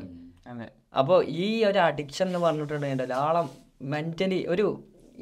അതെ 0.51 0.67
അപ്പോൾ 0.99 1.19
ഈ 1.45 1.49
ഒരു 1.69 1.79
അഡിക്ഷൻ 1.87 2.27
എന്ന് 2.29 2.39
പറഞ്ഞിട്ടുണ്ടെങ്കിൽ 2.45 3.09
ധാരാളം 3.15 3.49
മെന്റലി 3.93 4.39
ഒരു 4.53 4.67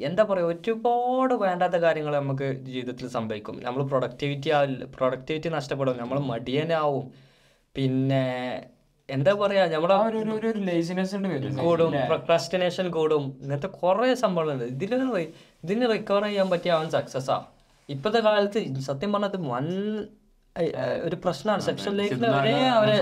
എന്താ 0.00 0.24
പറയുക 0.24 0.46
ഒരുപാട് 0.46 1.34
വേണ്ടാത്ത 1.34 1.76
കാര്യങ്ങൾ 1.76 2.16
നമുക്ക് 2.16 2.52
ജീവിതത്തിൽ 2.66 3.08
സംഭവിക്കും. 3.08 3.60
നമ്മൾ 3.64 3.82
പ്രൊഡക്ടിവിറ്റി 3.82 4.48
ആവില്ല 4.50 4.84
പ്രൊഡക്ടിവിറ്റി 4.96 5.48
നഷ്ടപ്പെടും. 5.48 5.98
നമ്മൾ 5.98 6.18
മടിയനാവും 6.20 7.06
പിന്നെ 7.74 8.24
എന്താ 9.08 9.32
പറയാ 9.34 9.66
നമ്മളെ 9.66 9.94
കൂടും 11.62 11.92
പ്രക്രാസ്റ്റിനേഷൻ 12.08 12.90
കൂടും. 12.90 13.36
ഇങ്ങനത്തെ 13.42 13.66
കുറേ 13.66 14.14
സംഭവങ്ങളുണ്ട്. 14.14 14.64
ഇതിന് 14.64 14.96
ഇതിന് 15.64 15.90
റിക്കവർ 15.92 16.24
ചെയ്യാൻ 16.24 16.50
പറ്റിയ 16.50 16.72
അവൻ 16.72 16.90
സക്സസ് 16.90 17.30
ആ. 17.30 17.38
ഇപ്പോഴത്തെ 17.88 18.18
കാലത്ത് 18.18 18.80
സത്യം 18.80 19.12
പറഞ്ഞത് 19.12 19.38
ഏ, 20.56 20.64
ഒരു 21.02 21.16
പ്രശ്നമാണ്. 21.16 21.60
സെക്ഷൽ 21.60 21.96
ലൈഫിന് 21.96 22.26
ഒരേ 22.26 22.52
അവരെ 22.68 22.92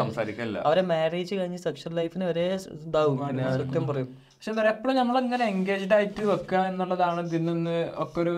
അവരെ 0.59 0.83
മാരേജ് 0.83 1.35
കഴിഞ്ഞ് 1.35 1.59
സെക്ഷൽ 1.59 1.95
ലൈഫിന് 1.95 2.25
ഒരേ 2.25 2.55
ഇതാവും. 2.55 3.19
സത്യം 3.59 3.87
പറയും. 3.87 4.09
പക്ഷെ 4.37 4.51
എന്താ 4.53 4.63
പറയുക 4.63 4.75
എപ്പോഴും 4.77 4.97
നമ്മളിങ്ങനെ 5.01 5.45
എൻഗേജ്ഡ് 5.53 5.95
ആയിട്ട് 5.97 6.23
വെക്കുക 6.33 6.59
എന്നുള്ളതാണ് 6.71 7.21
ഇതിൽ 7.27 7.45
നിന്ന് 7.51 7.77
ഒക്കെ 8.05 8.19
ഒരു 8.25 8.35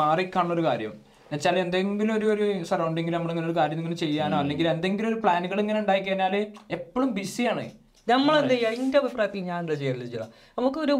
മാറിക്കാണുന്ന 0.00 0.54
ഒരു 0.56 0.64
കാര്യം. 0.68 0.92
എന്നുവെച്ചാൽ 1.24 1.58
എന്തെങ്കിലും 1.64 2.12
ഒരു 2.18 2.26
ഒരു 2.34 2.46
സറൗണ്ടിങ്ങിൽ 2.70 3.14
നമ്മളിങ്ങനെ 3.16 3.46
ഒരു 3.50 3.56
കാര്യം 3.58 3.78
ഇങ്ങനെ 3.82 3.98
ചെയ്യാനോ 4.04 4.36
അല്ലെങ്കിൽ 4.42 4.66
എന്തെങ്കിലും 4.74 5.08
ഒരു 5.12 5.18
പ്ലാനുകൾ 5.24 5.58
ഇങ്ങനെ 5.64 5.78
ഉണ്ടാക്കി 5.82 6.06
കഴിഞ്ഞാൽ 6.08 6.34
എപ്പോഴും 6.76 7.10
ബിസിയാണ്. 7.18 7.64
നമ്മളെന്ത് 8.12 8.54
ചെയ്യുക 8.54 8.72
എന്റെ 8.80 8.98
അഭിപ്രായത്തിൽ 9.02 9.44
ഞാൻ 9.50 9.60
എന്താ 9.64 9.74
ചെയ്യൽ 9.82 10.00
ചെയ്യാം 10.06 10.30
നമുക്കൊരു 10.58 10.94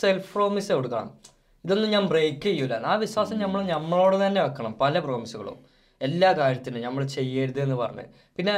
സെൽഫ് 0.00 0.28
പ്രോമിസ് 0.34 0.72
കൊടുക്കണം. 0.78 1.08
ഇതൊന്നും 1.64 1.90
ഞാൻ 1.96 2.04
ബ്രേക്ക് 2.12 2.44
ചെയ്യൂല. 2.48 2.74
ആ 2.90 2.94
വിശ്വാസം 3.04 3.36
നമ്മൾ 3.44 3.60
നമ്മളോട് 3.74 4.16
തന്നെ 4.26 4.40
വെക്കണം 4.46 4.72
പല 4.84 4.98
പ്രോമിസുകളും 5.06 5.58
എല്ലാ 6.00 6.30
കാര്യത്തിനും 6.40 6.82
നമ്മൾ 6.86 7.02
ചെയ്യരുത് 7.18 7.60
എന്ന് 7.66 7.76
പറഞ്ഞ്. 7.82 8.06
പിന്നെ 8.36 8.54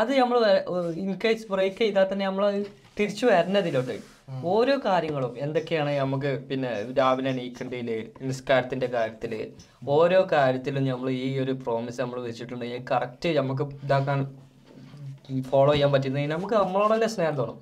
അത് 0.00 0.12
നമ്മൾ 0.22 0.38
ഇൻ 1.02 1.10
കേസ് 1.24 1.46
ബ്രേക്ക് 1.52 1.78
ചെയ്താൽ 1.82 2.06
തന്നെ 2.12 2.24
നമ്മൾ 2.30 2.44
തിരിച്ചു 2.98 3.24
വരണതിലോട്ട്. 3.26 3.96
ഓരോ 4.50 4.74
കാര്യങ്ങളും 4.84 5.32
എന്തൊക്കെയാണ് 5.38 5.92
നമുക്ക് 5.98 6.30
പിന്നെ 6.48 6.70
രാവിലെ 6.98 7.30
എണീക്കേണ്ടതിൽ 7.30 7.90
നിസ്കാരത്തിന്റെ 8.28 8.88
കാര്യത്തിൽ 8.94 9.32
ഓരോ 9.94 10.20
കാര്യത്തിലും 10.32 10.84
നമ്മൾ 10.86 11.10
ഈ 11.20 11.28
ഒരു 11.38 11.54
പ്രോമിസ് 11.62 12.00
നമ്മൾ 12.00 12.20
വെച്ചിട്ടുണ്ടെങ്കിൽ 12.20 12.84
കറക്റ്റ് 12.92 13.32
നമുക്ക് 13.38 13.66
ഇതാക്കാൻ 13.84 14.20
ഫോളോ 15.50 15.72
ചെയ്യാൻ 15.72 15.90
പറ്റുന്ന 15.92 16.24
നമുക്ക് 16.32 16.56
നമ്മളോട് 16.56 16.94
തന്നെ 16.94 17.08
സ്നേഹം 17.08 17.36
തോന്നും. 17.36 17.58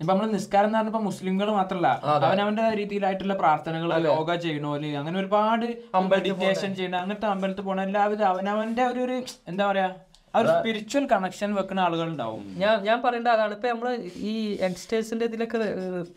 ഇപ്പൊ 0.00 0.12
നമ്മൾ 0.12 0.26
നിസ്കാരം 0.30 0.66
എന്ന് 0.66 0.78
പറഞ്ഞപ്പോ 0.78 1.00
മുസ്ലിംകൾ 1.00 1.48
മാത്രല്ല 1.52 1.88
അവനവന്റെ 2.22 2.64
രീതിയിലായിട്ടുള്ള 2.74 3.34
പ്രാർത്ഥനകൾ 3.34 3.90
യോഗ 4.08 4.34
ചെയ്യണോൽ 4.36 4.84
അങ്ങനെ 4.96 5.16
ഒരുപാട് 5.18 5.66
അമ്പലത്തിൽ 5.94 6.32
ചെയ്യണ 6.72 6.96
അങ്ങനത്തെ 7.02 7.28
അമ്പലത്തിൽ 7.28 7.64
പോണ 7.64 7.82
എല്ലാവരും 7.82 8.26
അവനവന്റെ 8.26 8.84
ഒരു 9.04 9.16
എന്താ 9.48 9.66
പറയാ 9.70 9.88
ഒരു 10.36 10.48
സ്പിരിച്വൽ 10.58 11.06
കണക്ഷൻ 11.06 11.54
വെക്കുന്ന 11.54 11.80
ആളുകൾ 11.80 12.08
ഉണ്ടാവും 12.08 12.54
ഞാൻ 12.58 12.82
ഞാൻ 12.82 13.02
പറയേണ്ട 13.02 13.28
അതാണ്. 13.28 13.54
ഇപ്പൊ 13.54 13.68
നമ്മൾ 13.68 13.98
ഈ 14.16 14.58
യങ്സ്റ്റേഴ്സിന്റെ 14.60 15.24
ഇതിലൊക്കെ 15.24 15.58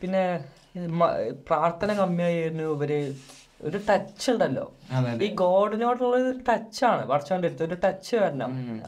പിന്നെ 0.01 0.45
പ്രാർത്ഥന 1.47 1.93
കമ്മിയായിരുന്നു. 1.93 2.63
ഇവർ 2.63 3.15
ഒരു 3.61 3.80
ടച്ച് 3.89 4.32
ഉണ്ടല്ലോ. 4.32 4.72
ഈ 5.24 5.34
ഗോഡിനോടുള്ള 5.34 6.15
ഒരു 6.15 6.39
ടച്ചാണ് 6.49 7.05
വർഷോന്റെ 7.07 7.47
അടുത്ത് 7.47 7.63
ഒരു 7.63 7.78
ടച്ച് 7.84 8.15
വരണം. 8.15 8.82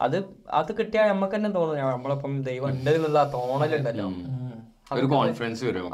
അത്. 0.00 0.24
അത് 0.50 0.78
കിട്ടിയാൽ 0.78 1.08
നമുക്ക് 1.08 1.34
തന്നെ 1.34 1.50
തോന്നും. 1.50 1.76
"ഞാൻ 1.76 1.86
നമ്മളിപ്പം 1.86 2.42
ദൈവം 2.42 2.68
ഉണ്ട് 2.68 2.90
എന്നുള്ള 2.90 3.30
തോന്നലുണ്ടല്ലോ. 3.32 4.12
ഒരു 4.92 5.06
കോൺഫിഡൻസ് 5.06 5.64
വരും. 5.64 5.90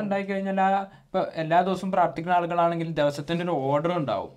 ഉണ്ടായി 0.00 0.22
കഴിഞ്ഞാൽ 0.22 0.60
ആ 0.60 0.80
ഇപ്പൊ 0.80 1.26
എല്ലാ 1.34 1.60
ദിവസവും 1.60 1.92
പ്രാർത്ഥിക്കുന്ന 1.92 2.36
ആളുകളാണെങ്കിലും 2.36 2.94
ദിവസത്തിന്റെ 2.94 3.44
ഒരു 3.44 3.50
ഓർഡർ 3.50 3.92
ഉണ്ടാവും. 3.96 4.30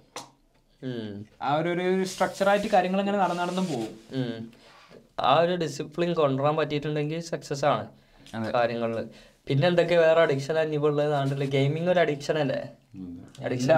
ആ 1.41 1.51
ഒരു 1.59 1.69
ഒരു 1.69 2.03
സ്ട്രക്ചറായിട്ട് 2.11 2.67
കാര്യങ്ങൾ 2.73 2.99
ഇങ്ങനെ 3.03 3.17
നടന്നു 3.17 3.43
നടന്നും 3.43 3.65
പോകും. 3.65 3.93
ആ 5.19 5.31
ഒരു 5.43 5.55
ഡിസിപ്ലിൻ 5.63 6.11
കൊണ്ടുവരാൻ 6.13 6.55
പറ്റിയിട്ടുണ്ടെങ്കിൽ 6.55 7.21
സക്സസ് 7.31 7.65
ആണ് 7.65 7.85
കാര്യങ്ങളിൽ 8.55 9.07
പിന്നെ 9.47 9.65
എന്തൊക്കെ 9.67 9.95
വേറെ 9.95 10.21
അഡിക്ഷൻ 10.21 10.55
അന്യമുള്ളത് 10.59 11.09
നാട്ടിൽ? 11.13 11.43
ഗെയിമിംഗ് 11.49 11.89
ഒരു 11.89 11.99
അഡിക്ഷൻ 11.99 12.37
അല്ലേ? 12.43 12.61
അഡിക്ഷൻ 13.45 13.71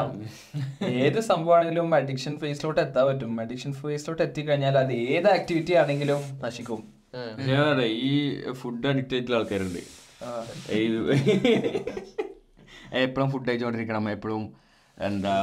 ഏത് 1.06 1.20
സംഭവമാണെങ്കിലും 1.30 1.96
അഡിക്ഷൻ 1.96 2.34
ഫേസിലോട്ട് 2.44 2.82
എത്താൻ 2.82 3.04
പറ്റും. 3.08 3.42
അഡിക്ഷൻ 3.42 3.72
ഫേസിലോട്ട് 3.82 4.24
എത്തിക്കഴിഞ്ഞാൽ 4.28 4.78
അത് 4.78 4.94
ഏത് 4.94 5.28
ആക്ടിവിറ്റി 5.36 5.74
ആണെങ്കിലും 5.82 6.22
നശിക്കും. 6.46 6.82
ഈ 8.12 8.14
ഫുഡ് 8.62 8.88
അഡിക്റ്റ് 8.88 9.14
ആയിട്ടുള്ള 9.14 9.38
ആൾക്കാരുണ്ട്. 9.40 9.82
എപ്പോഴും 13.04 13.30
ഫുഡ് 13.32 13.48
കഴിച്ചുകൊണ്ടിരിക്കണം. 13.50 14.10
എപ്പോഴും 14.16 14.44
എന്താ 15.08 15.34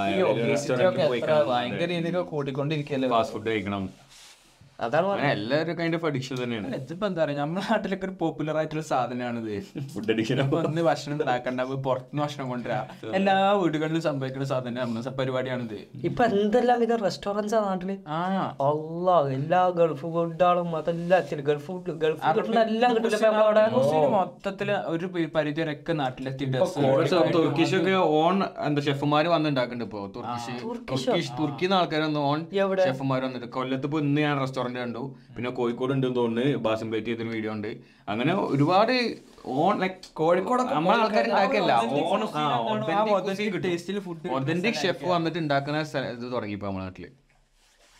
റെസ്റ്റോറന്റിൽ 0.48 1.07
പോയി 1.11 1.20
ഭയങ്കര 1.50 1.88
രീതിയിൽ 1.94 2.16
കൂട്ടിക്കൊണ്ടിരിക്കല്ലേ 2.32 3.09
ഫാസ്റ്റ് 3.14 3.34
ഫുഡ് 3.34 3.48
കഴിക്കണം. 3.52 3.84
അതാണ് 4.84 5.26
എല്ലാവരും 5.34 5.74
കൈൻഡ് 5.78 5.96
ഓഫ് 5.98 6.06
അഡിക്ഷൻ 6.08 6.36
തന്നെയാണ്. 6.42 6.70
ഇതിപ്പോ 6.76 7.06
എന്താ 7.06 7.20
പറയാ 7.24 7.36
നമ്മുടെ 7.40 7.62
നാട്ടിലൊക്കെ 7.70 8.06
ഒരു 8.06 8.14
പോപ്പുലർ 8.22 8.56
ആയിട്ടുള്ള 8.60 8.82
സാധനമാണിത്. 8.90 9.52
ഫുഡ് 9.92 10.10
അഡിക്ഷൻ 10.14 10.40
ഒന്ന് 10.58 10.82
ഭക്ഷണം 10.88 11.14
ഉണ്ടാക്കണ്ട 11.16 11.60
പുറത്തുനിന്ന് 11.86 12.22
ഭക്ഷണം 12.24 12.48
കൊണ്ടുവരാ. 12.52 12.80
എല്ലാ 13.18 13.36
വീടുകളിലും 13.62 14.02
സംഭവിക്കുന്ന 14.08 14.46
സാധനം 14.52 14.80
നമ്മുടെ 14.82 15.12
പരിപാടിയാണിത്. 15.20 15.78
ഇപ്പൊ 16.08 16.24
എന്തെല്ലാം 16.24 16.80
വിധ 16.80 16.96
റെസ്റ്റോറന്റ്സാ 17.04 17.60
നാട്ടിൽ? 17.68 17.92
ആ. 18.18 18.20
അല്ലാ 18.68 19.16
എല്ലാ 19.38 19.62
ഗൾഫ് 19.78 20.00
ഫുഡാളും 20.16 20.76
അതെല്ലാം 20.80 21.42
ഗൾഫ് 21.48 21.66
ഫുഡ് 21.66 21.94
ഗൾഫ് 22.04 22.20
എല്ലാം 22.66 22.94
കിട്ടില്ല 22.96 23.30
മൊത്തത്തിൽ 24.16 24.70
ഒരു 24.94 25.06
പരിധി 25.36 25.60
വരെയൊക്കെ 25.60 25.92
നാട്ടിലെത്തിയിട്ടുണ്ട്. 26.02 27.32
തുർക്കിഷ് 27.38 27.76
ഒക്കെ 27.80 27.96
ഓൺ 28.20 28.36
എന്താ 28.66 28.82
ഷെഫുമാര് 28.90 29.28
വന്നുണ്ടാക്കുന്നുണ്ട് 29.34 29.88
ഇപ്പൊ. 29.90 30.02
തുർക്കിഷ് 30.16 30.54
തുർക്കിഷ് 30.62 31.32
തുർക്കിന്ന് 31.40 31.76
ആൾക്കാരൊന്നും 31.80 32.22
ഓൺ 32.30 32.38
ഷെഫുമാർ 32.86 33.20
വന്നിട്ട്. 33.26 33.50
കൊല്ലത്ത് 33.58 33.86
ഇപ്പൊ 33.90 34.00
ഇന്ന് 34.06 34.20
ഞാൻ 34.26 34.36
റെസ്റ്റോറന്റ് 34.66 34.78
കണ്ടു. 34.78 35.02
പിന്നെ 35.36 35.50
കോഴിക്കോട് 35.50 35.92
ഉണ്ട് 35.92 36.16
തോന്നുന്നു. 36.16 36.58
ബാസിം 36.58 36.88
പ്ലേറ്റ് 36.88 37.06
ചെയ്തൊരു 37.06 37.28
വീഡിയോ 37.28 37.52
ഉണ്ട്. 37.52 37.70
അങ്ങനെ 38.08 38.34
ഒരുപാട് 38.46 38.92
ഓൺ 39.58 39.80
ലൈക് 39.80 39.92
കോഴിക്കോട് 40.14 40.62
നമ്മളെ 40.70 40.96
ആൾക്കാർ 40.96 41.24
ഉണ്ടാക്കിയല്ല 41.26 41.72
ഓൺ 42.12 42.20
ടേസ്റ്റിൽ 43.66 44.00
ഫുഡ് 44.00 44.28
ഒതന്റിക് 44.30 44.74
ഷെഫ് 44.82 45.04
വന്നിട്ട് 45.08 45.38
ഉണ്ടാക്കുന്ന 45.38 45.84
സ്ഥല- 45.84 46.10
ഇത് 46.16 46.32
തുടങ്ങി 46.32 46.54
ഇപ്പൊ 46.54 46.66
നമ്മുടെ 46.66 46.84
നാട്ടിൽ. 46.84 47.06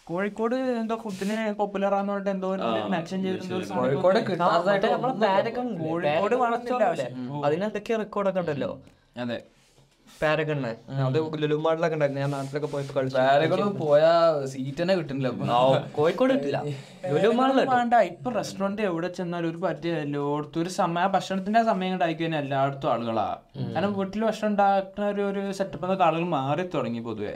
കോഴിക്കോട് 0.07 0.55
എന്തോ 0.81 0.97
ഫുഡിന് 0.97 1.55
പോപ്പുലർ 1.55 1.95
ആന്ന് 1.95 2.13
പറഞ്ഞിട്ട് 2.13 2.31
എന്തോ 2.31 2.49
മെൻഷൻ 2.89 3.23
ചെയ്തിട്ടുണ്ട് 3.23 3.55
കോഴിക്കോട് 3.79 4.19
കോഴിക്കോട് 6.03 6.35
വളർത്തില്ല 6.43 6.85
അതിനെന്തൊക്കെ 7.47 7.97
റെക്കോർഡൊക്കെ 7.97 8.41
ഉണ്ടല്ലോ. 8.41 8.71
അതെ. 9.17 9.39
പാരഗണ് 10.21 10.71
അത് 11.07 11.17
ലുലുമാളിലൊക്കെ 11.43 11.97
ഉണ്ടായിരുന്നു 11.97 12.23
ഞാൻ 12.25 12.31
നാട്ടിലൊക്കെ 12.37 12.69
പോയപ്പോ 12.75 12.95
കളിച്ചു 12.99 13.17
വേറെകളും 13.19 13.71
പോയാ 13.83 14.13
സീറ്റ് 14.53 14.81
തന്നെ 14.81 14.95
കിട്ടുന്നില്ല 14.99 15.31
കോഴിക്കോട് 15.99 16.33
കിട്ടില്ല. 16.35 16.59
ലുലുമാളിലുണ്ട് 17.15 17.73
വേണ്ട 17.75 17.99
ഇപ്പൊ 18.11 18.31
റെസ്റ്റോറന്റ് 18.39 18.85
എവിടെ 18.91 19.09
ചെന്നാലും 19.19 19.49
ഒരു 19.53 19.59
പറ്റിയ 19.65 19.93
എല്ലായിടത്തും 20.05 20.61
ഒരു 20.65 20.71
സമയം 20.79 21.03
ആ 21.05 21.11
ഭക്ഷണത്തിന്റെ 21.17 21.63
സമയം 21.71 21.93
ഉണ്ടായിരിക്കും 21.97 22.37
എല്ലായിടത്തും 22.43 22.91
ആളുകളാ. 22.95 23.29
കാരണം 23.75 23.93
വീട്ടിൽ 23.99 24.25
ഭക്ഷണം 24.29 24.51
ഉണ്ടാക്കുന്ന 24.53 25.09
ഒരു 25.15 25.23
ഒരു 25.31 25.43
സെറ്റപ്പ് 25.59 25.85
എന്നൊക്കെ 25.89 26.07
ആളുകൾ 26.09 26.27
മാറി 26.37 26.65
തുടങ്ങി 26.77 27.03
പൊതുവെ. 27.09 27.35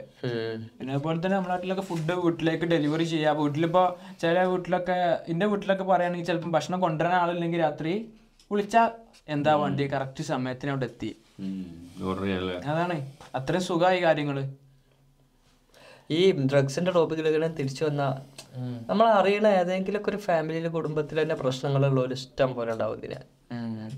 പിന്നെ 0.77 0.91
അതുപോലെ 0.95 1.17
തന്നെ 1.25 1.35
നമ്മുടെ 1.37 1.53
നാട്ടിലൊക്കെ 1.55 1.85
ഫുഡ് 1.91 2.15
വീട്ടിലേക്ക് 2.25 2.67
ഡെലിവറി 2.73 3.07
ചെയ്യാം. 3.13 3.35
വീട്ടിലിപ്പോ 3.43 3.83
ചില 4.23 4.43
വീട്ടിലൊക്കെ 4.53 4.97
എന്റെ 5.33 5.47
വീട്ടിലൊക്കെ 5.53 5.87
പറയുകയാണെങ്കിൽ 5.91 6.29
ചിലപ്പോൾ 6.31 6.53
ഭക്ഷണം 6.57 6.81
കൊണ്ടുവരാൻ 6.85 7.15
ആളില്ലെങ്കിൽ 7.23 7.61
രാത്രി 7.67 7.93
വിളിച്ചാ 8.51 8.83
എന്താ 9.33 9.51
വണ്ടി? 9.59 9.83
കറക്റ്റ് 9.91 10.23
സമയത്തിന് 10.29 10.71
അവിടെ 10.73 10.87
എത്തി. 10.91 11.09
അതാണ്. 12.71 12.97
അത്രയും 13.35 13.61
സുഖമായി 13.61 14.01
കാര്യങ്ങൾ. 14.01 14.39
ഈ 16.09 16.31
ഡ്രഗ്സിന്റെ 16.31 16.91
ടോപ്പിക്കിലൊക്കെ 16.91 17.47
തിരിച്ചു 17.59 17.85
വന്ന 17.85 18.03
നമ്മൾ 18.89 19.05
അറിയണ 19.07 19.47
ഏതെങ്കിലും 19.47 19.99
ഒക്കെ 19.99 20.09
ഒരു 20.09 20.17
ഫാമിലിയിലെ 20.17 20.69
കുടുംബത്തിൽ 20.69 21.21
തന്നെ 21.21 21.35
പ്രശ്നങ്ങളുള്ള 21.35 22.01
ഒരു 22.01 22.13
ഇഷ്ടം 22.13 22.53
പോലെ 22.53 22.71
ഉണ്ടാവും 22.71 22.97
ഇതിന്. 22.97 23.19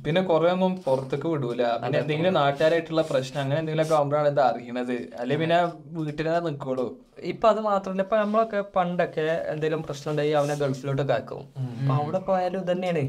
പിന്നെ 0.06 0.22
കുറെ 0.22 0.52
ഒന്നും 0.52 0.82
പുറത്തേക്ക് 0.86 1.28
വിടൂല. 1.28 1.64
പിന്നെ 1.78 2.00
എന്തെങ്കിലും 2.00 2.34
നാട്ടുകാരായിട്ടുള്ള 2.34 3.02
പ്രശ്നം 3.02 3.42
അങ്ങനെ 3.42 3.60
എന്തെങ്കിലും 3.60 3.86
ഒക്കെ 3.86 3.96
ആകുമ്പോഴാണ് 3.96 4.28
ഇത് 4.28 4.40
അറിയണത്. 4.40 4.96
അല്ലെ 5.22 5.36
പിന്നെ 5.38 5.58
വീട്ടിലെ 5.92 6.40
നിൽക്കുള്ളൂ 6.40 6.86
ഇപ്പൊ 7.24 7.50
അത് 7.50 7.60
മാത്രമല്ല 7.60 8.02
ഇപ്പൊ 8.02 8.18
നമ്മളൊക്കെ 8.18 8.62
പണ്ടൊക്കെ 8.76 9.22
എന്തെങ്കിലും 9.22 9.84
പ്രശ്നം 9.84 10.12
ഉണ്ടായി 10.12 10.32
അവനെ 10.32 10.56
ഗൾഫിലോട്ടൊക്കെ 10.56 11.14
കാക്കും. 11.14 11.44
അപ്പൊ 11.82 11.94
അവിടെ 11.96 12.20
പോയാലും 12.20 12.62
ഇത് 12.62 12.72
തന്നെയാണ്. 12.72 13.04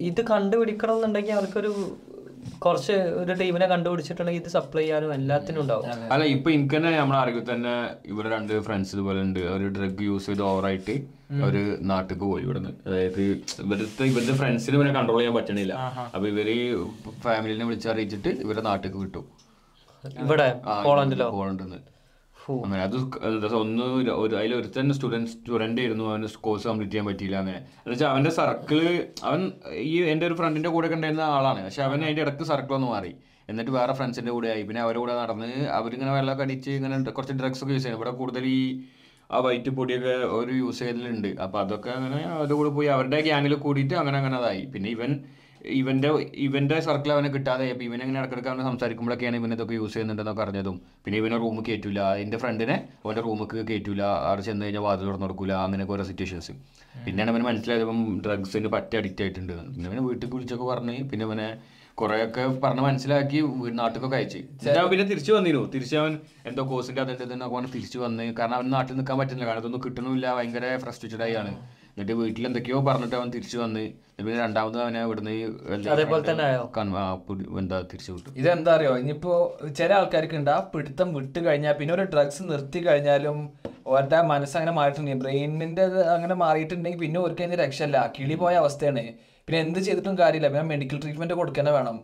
ഇത് 0.00 0.20
കണ്ടുപിടിക്കണം 0.32 0.94
എന്നുണ്ടെങ്കിൽ 0.94 1.32
അവർക്കൊരു 1.32 1.72
കുറച്ച് 2.64 2.96
ഒരു 3.20 3.32
ടീമിനെ 3.40 3.66
കണ്ടുപിടിച്ചിട്ടുണ്ടെങ്കിൽ 3.72 4.42
ഇത് 4.42 4.50
സപ്ലൈ 4.56 4.82
ചെയ്യാനും 4.82 5.10
എല്ലാത്തിനും 5.18 5.60
ഉണ്ടാവും. 5.62 5.84
അല്ല 6.14 6.24
ഇപ്പൊ 6.34 6.48
എനിക്ക് 6.56 6.74
തന്നെ 6.76 6.90
നമ്മളെ 7.00 7.18
അറിവിൽ 7.22 7.44
തന്നെ 7.52 7.74
ഇവരെ 8.12 8.30
രണ്ട് 8.36 8.52
ഫ്രണ്ട്സ് 8.66 8.92
ഇതുപോലെ 8.96 9.20
ഉണ്ട്. 9.26 9.40
ഒരു 9.56 9.68
ഡ്രഗ് 9.76 10.08
യൂസ് 10.08 10.26
ചെയ്ത് 10.30 10.42
ഓവറായിട്ട് 10.50 10.96
അവർ 11.44 11.54
നാട്ടിലേക്ക് 11.90 12.26
പോയി 12.32 12.42
ഇവിടുന്ന്. 12.46 12.72
അതായത് 12.86 13.22
ഇവരുടെ 13.66 14.08
ഇവരുടെ 14.10 14.34
ഫ്രണ്ട്സിന് 14.40 14.76
ഇവരെ 14.80 14.92
കൺട്രോൾ 14.98 15.18
ചെയ്യാൻ 15.20 15.36
പറ്റണില്ല. 15.38 15.74
അപ്പൊ 16.14 16.26
ഇവർ 16.32 16.50
ഫാമിലിനെ 17.26 17.66
വിളിച്ചറിയിച്ചിട്ട് 17.70 18.32
ഇവരെ 18.46 18.64
നാട്ടിലേക്ക് 18.70 19.00
വിട്ടു. 19.04 19.22
ഇവിടെ? 20.24 20.48
പോളണ്ടിലോ? 20.86 21.28
പോളണ്ടിന്ന്. 21.38 21.80
അങ്ങനെ 22.50 22.82
അത് 22.82 23.54
ഒന്ന് 23.54 23.82
ഒരു- 23.82 24.12
ഒരു 24.12 24.34
തന്നെ 24.34 24.64
സ്റ്റുഡൻസ് 24.64 24.94
സ്റ്റുഡന്റ് 24.94 25.30
സ്റ്റുഡന്റ് 25.30 25.80
ആയിരുന്നു. 25.80 26.04
അവന് 26.04 26.28
കോഴ്സ് 26.40 26.68
കംപ്ലീറ്റ് 26.68 26.92
ചെയ്യാൻ 26.92 27.06
പറ്റിയില്ല 27.06 27.36
അങ്ങനെ. 27.36 27.56
എന്ന് 27.56 27.90
വെച്ചാൽ 27.90 28.08
അവന്റെ 28.08 28.30
സർക്കിൾ 28.30 29.04
അവൻ 29.24 29.52
ഈ 29.72 30.02
എന്റെ 30.02 30.26
ഒരു 30.26 30.34
ഫ്രണ്ടിന്റെ 30.34 30.68
കൂടെ 30.68 30.86
ഒക്കെ 30.86 30.96
ഉണ്ടായിരുന്ന 30.96 31.22
ആളാണ്. 31.22 31.64
പക്ഷെ 31.64 31.82
അവൻ 31.82 32.04
അതിന്റെ 32.04 32.22
ഇടയ്ക്ക് 32.22 32.42
സർക്കിൾ 32.42 32.74
ഒന്ന് 32.74 32.86
മാറി. 32.86 33.14
എന്നിട്ട് 33.48 33.70
വേറെ 33.70 33.92
ഫ്രണ്ട്സിന്റെ 33.92 34.32
കൂടെ 34.32 34.48
ആയി. 34.48 34.62
പിന്നെ 34.62 34.82
അവരുടെ 34.82 34.98
കൂടെ 34.98 35.22
നടന്ന് 35.22 35.66
അവരിങ്ങനെ 35.66 36.12
വെള്ളമൊക്കെ 36.12 36.42
അടിച്ച് 36.42 36.70
ഇങ്ങനെ 36.70 37.10
കുറച്ച് 37.10 37.34
ഡ്രഗ്സ് 37.34 37.62
ഒക്കെ 37.62 37.72
യൂസ് 37.72 37.84
ചെയ്യുന്നത് 37.84 38.06
ഇവിടെ 38.06 38.18
കൂടുതൽ 38.18 38.44
ഈ 38.44 38.80
ആ 39.30 39.38
വൈറ്റ് 39.38 39.70
പൊടിയൊക്കെ 39.70 40.08
ഒരു 40.08 40.52
യൂസ് 40.52 40.78
ചെയ്യലുണ്ട്. 40.78 41.28
അപ്പോൾ 41.28 41.58
അതൊക്കെ 41.58 41.90
അങ്ങനെ 41.90 42.16
അവരുടെ 42.16 42.54
കൂടെ 42.54 42.68
പോയി 42.68 42.86
അവരുടെ 42.86 43.20
ഗ്യാങ്ങിൽ 43.20 43.54
കൂടിയിട്ട് 43.54 43.94
അങ്ങനെ 43.94 44.18
അങ്ങനെ 44.18 44.36
അതായി. 44.36 44.64
പിന്നെ 44.64 44.90
ഇവൻ 44.90 45.24
ഇവന്റെ 45.78 46.08
ഇവന്റെ 46.44 46.76
സർക്കിൾ 46.86 47.10
അവനെ 47.14 47.28
കിട്ടാതെ 47.34 47.66
അപ്പൊ 47.72 47.84
ഇവൻ 47.88 47.98
എങ്ങനെ 48.04 48.18
ഇടക്കിടക്ക് 48.20 48.50
അവനെ 48.52 48.64
സംസാരിക്കുമ്പോഴൊക്കെയാണ് 48.68 49.36
ഇവൻ 49.40 49.52
ഇതൊക്കെ 49.56 49.74
യൂസ് 49.74 49.92
ചെയ്യുന്നുണ്ടെന്നൊക്കെ 49.94 50.42
അറിഞ്ഞതും. 50.44 50.76
പിന്നെ 51.04 51.18
ഇവനെ 51.22 51.36
റൂം 51.42 51.58
കയറ്റൂല 51.68 52.00
എന്റെ 52.22 52.38
ഫ്രണ്ടിനെ 52.42 52.76
അവന്റെ 53.04 53.22
റൂമിൽ 53.26 53.64
കയറ്റൂല 53.70 54.02
അവിടെ 54.28 54.42
ചെന്ന് 54.48 54.64
കഴിഞ്ഞാൽ 54.66 54.84
വാതിൽ 54.86 55.06
തുറന്നു 55.08 55.26
കൊടുക്കൂല. 55.26 55.52
അങ്ങനെയൊക്കെ 55.66 55.94
ഓരോ 55.96 56.06
സിറ്റുവേഷൻസ് 56.10 56.54
പിന്നെയാണ് 57.04 57.30
അവന് 57.32 57.44
മനസ്സിലായത് 57.50 57.84
ഇപ്പം 57.86 58.00
ഡ്രഗ്സിന് 58.24 58.70
പറ്റി 58.74 58.96
അഡിക്റ്റ് 59.00 59.22
ആയിട്ടുണ്ട്. 59.26 59.54
പിന്നെ 59.74 59.88
അവനെ 59.90 60.02
വീട്ടിൽ 60.08 60.28
വിളിച്ചൊക്കെ 60.34 60.66
പറഞ്ഞ് 60.72 60.96
പിന്നെ 61.12 61.26
അവനെ 61.28 61.48
കുറെയൊക്കെ 62.00 62.44
പറഞ്ഞ് 62.64 62.82
മനസ്സിലാക്കി 62.88 63.40
നാട്ടിലൊക്കെ 63.80 64.16
അയച്ചു. 64.18 64.38
അവൻ 64.80 64.88
പിന്നെ 64.92 65.04
തിരിച്ചു 65.12 65.32
വന്നിരുന്നു 65.32 65.66
തിരിച്ച് 65.74 65.96
അവൻ 66.02 66.12
എന്തോ 66.50 66.62
കോഴ്സിന്റെ 66.70 67.02
അതിന്റെ 67.04 67.26
തന്നെ 67.32 67.46
അവൻ 67.48 67.66
തിരിച്ചു 67.76 67.98
വന്ന്. 68.04 68.26
കാരണം 68.38 68.56
അവൻ 68.58 68.68
നാട്ടിൽ 68.76 68.96
നിൽക്കാൻ 69.00 69.18
പറ്റുന്നില്ല. 69.20 69.48
കാരണം 69.50 69.62
ഇതൊന്നും 69.64 69.82
കിട്ടണില്ല 69.86 70.34
ഭയങ്കര 70.38 70.76
ഫ്രസ്ട്രേറ്റഡ് 70.84 71.24
ആയാണ് 71.28 71.52
എന്നിട്ട് 71.96 72.14
വീട്ടിൽ 72.20 72.44
എന്തൊക്കെയോ 72.48 72.78
പറഞ്ഞിട്ട് 72.88 73.16
അവൻ 73.16 73.28
തിരിച്ചു 73.34 73.56
വന്ന് 73.62 73.82
പിന്നെ 74.16 74.36
രണ്ടാമത് 74.44 74.76
അവനെ 74.82 75.00
ഇവിടുന്ന് 75.06 75.32
അതേപോലെ 75.94 76.22
തന്നെ 76.28 76.44
ആയോ? 76.50 76.62
എന്താ 77.62 77.78
തിരിച്ചു 77.90 78.12
വിട്ടു. 78.12 78.30
ഇതെന്താ 78.40 78.72
അറിയോ 78.76 78.92
ഇനിയിപ്പോ 79.02 79.32
ചില 79.78 79.90
ആൾക്കാർക്ക് 79.98 80.36
ഉണ്ട് 80.40 80.50
ആ 80.54 80.58
പിടുത്തം 80.74 81.08
വിട്ട് 81.16 81.40
കഴിഞ്ഞാൽ 81.46 81.74
പിന്നെ 81.80 81.94
ഒരു 81.96 82.04
ഡ്രഗ്സ് 82.14 82.42
നിർത്തി 82.50 82.80
കഴിഞ്ഞാലും 82.86 83.38
അവരുടെ 83.88 84.18
മനസ്സ് 84.32 84.54
അങ്ങനെ 84.58 84.74
മാറിയിട്ടുണ്ടെങ്കിൽ 84.78 85.22
ബ്രെയിനിന്റെ 85.24 85.84
അങ്ങനെ 86.14 86.34
മാറിയിട്ടുണ്ടെങ്കിൽ 86.44 87.00
പിന്നെ 87.04 87.18
അവർക്ക് 87.22 87.42
അതിന് 87.46 87.58
രക്ഷയില്ല. 87.64 87.98
കിളി 88.16 88.36
പോയ 88.42 88.54
അവസ്ഥയാണ്. 88.62 89.04
പിന്നെ 89.48 89.58
എന്ത് 89.66 89.80
ചെയ്തിട്ടും 89.86 90.16
കാര്യമില്ല. 90.22 90.48
പിന്നെ 90.54 90.66
മെഡിക്കൽ 90.72 90.98
ട്രീറ്റ്മെന്റ് 91.04 91.36
കൊടുക്കേണ്ട 91.40 91.70
വേണം. 91.78 91.96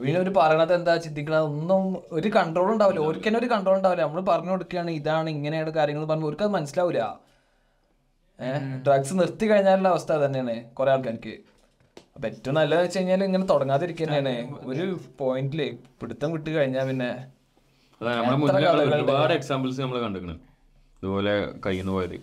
പിന്നെ 0.00 0.18
ഒരു 0.24 0.32
പറയണത് 0.38 0.72
എന്താ 0.78 0.94
ചിന്തിക്കണത്? 1.04 1.44
ഒന്നും 1.50 1.82
ഒരു 2.16 2.28
കൺട്രോൾ 2.38 2.68
ഉണ്ടാവില്ല. 2.72 3.02
ഒരിക്കലും 3.10 3.38
ഒരു 3.42 3.48
കൺട്രോൾ 3.54 3.76
ഉണ്ടാവില്ല. 3.80 4.02
നമ്മൾ 4.08 4.24
പറഞ്ഞു 4.32 4.52
കൊടുക്കുകയാണ് 4.54 4.90
ഇതാണ് 5.00 5.28
ഇങ്ങനെയാണ് 5.36 5.72
കാര്യങ്ങൾ 5.78 6.04
പറഞ്ഞു. 6.10 6.26
അവർക്ക് 6.30 6.46
അത് 6.48 6.54
മനസ്സിലാവില്ല 6.58 7.02
ഡ്രഗ്സ് 8.86 9.14
നിർത്തി 9.20 9.44
കഴിഞ്ഞാലുള്ള 9.50 9.88
അവസ്ഥ 9.94 10.10
അത് 10.16 10.24
തന്നെയാണ് 10.26 10.56
കുറെ 10.78 10.90
ആൾക്കാർക്ക്. 10.94 11.34
അപ്പൊ 12.16 12.26
ഏറ്റവും 12.30 12.54
നല്ലത് 12.58 12.80
വെച്ച് 12.84 12.98
കഴിഞ്ഞാൽ 12.98 13.24
ഇങ്ങനെ 13.28 13.46
തുടങ്ങാതിരിക്കുന്നതാണ് 13.52 14.34
ഒരു 14.70 14.84
പോയിന്റിൽ 15.20 15.60
പിടുത്തം 16.00 16.30
വിട്ട് 16.34 16.50
കഴിഞ്ഞാൽ 16.56 16.86
പിന്നെ 16.90 17.10
ഒരുപാട് 18.94 19.34
എക്സാമ്പിൾസ് 19.40 19.78
നമ്മൾ 19.84 19.98
കണ്ടിരിക്കണം 20.04 20.40
ഇതുപോലെ 20.98 21.34
പോയത്. 21.94 22.16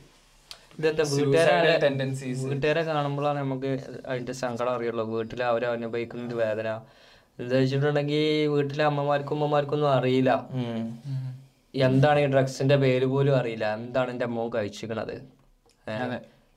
വീട്ടുകാരെ 2.50 2.82
കാണുമ്പോഴാണ് 2.90 3.38
നമുക്ക് 3.44 3.72
അതിന്റെ 4.12 4.34
സങ്കടം 4.42 4.72
അറിയുള്ളൂ. 4.78 5.04
വീട്ടിൽ 5.16 5.42
അവർ 5.52 5.64
അനുഭവിക്കുന്ന 5.74 6.24
ഒരു 6.30 6.38
വേദന. 6.44 6.68
എന്താ 7.42 7.56
വെച്ചിട്ടുണ്ടെങ്കിൽ 7.62 8.24
വീട്ടിലെ 8.56 8.84
അമ്മമാർക്കും 8.90 9.36
ഉമ്മമാർക്കും 9.38 9.76
ഒന്നും 9.78 9.92
അറിയില്ല. 9.98 10.32
എന്താണ് 11.88 12.20
ഈ 12.24 12.28
ഡ്രഗ്സിന്റെ 12.34 12.76
പേര് 12.84 13.06
പോലും 13.14 13.36
അറിയില്ല. 13.42 13.68
എന്താണ് 13.80 14.10
എന്റെ 14.14 14.26
അമ്മ 14.30 14.48
കഴിച്ചിരിക്കണത്? 14.56 15.06
അതെ 15.06 15.18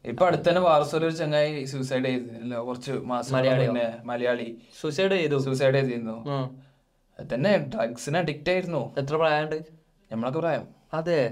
ഇപ്പൊ 0.04 0.26
അടുത്തന്നെ 0.26 0.60
വാർസോല 0.60 1.04
ഒരു 1.04 1.12
ചങ്ങായി 1.12 1.64
സൂസൈഡ് 1.64 2.04
ചെയ്തില്ല 2.04 2.58
കുറച്ച് 2.58 2.92
മാസം 2.92 3.36
മലയാളി 4.04 4.58
സൂസൈഡ് 4.80 5.12
ചെയ്തു. 5.12 5.38
സൂസൈഡ് 5.38 5.74
ചെയ്തിരുന്നു. 5.74 6.24
തന്നെ 7.34 7.70
ഡ്രഗ്സിന് 7.74 8.18
അഡിക്റ്റ് 8.18 8.50
ആയിരുന്നു. 8.50 8.94
എത്ര 8.98 9.16
പ്രായമുണ്ട്? 9.16 9.62
നമ്മളൊക്കെ 10.12 10.38
പ്രായം. 10.38 10.66
അതെ. 10.94 11.28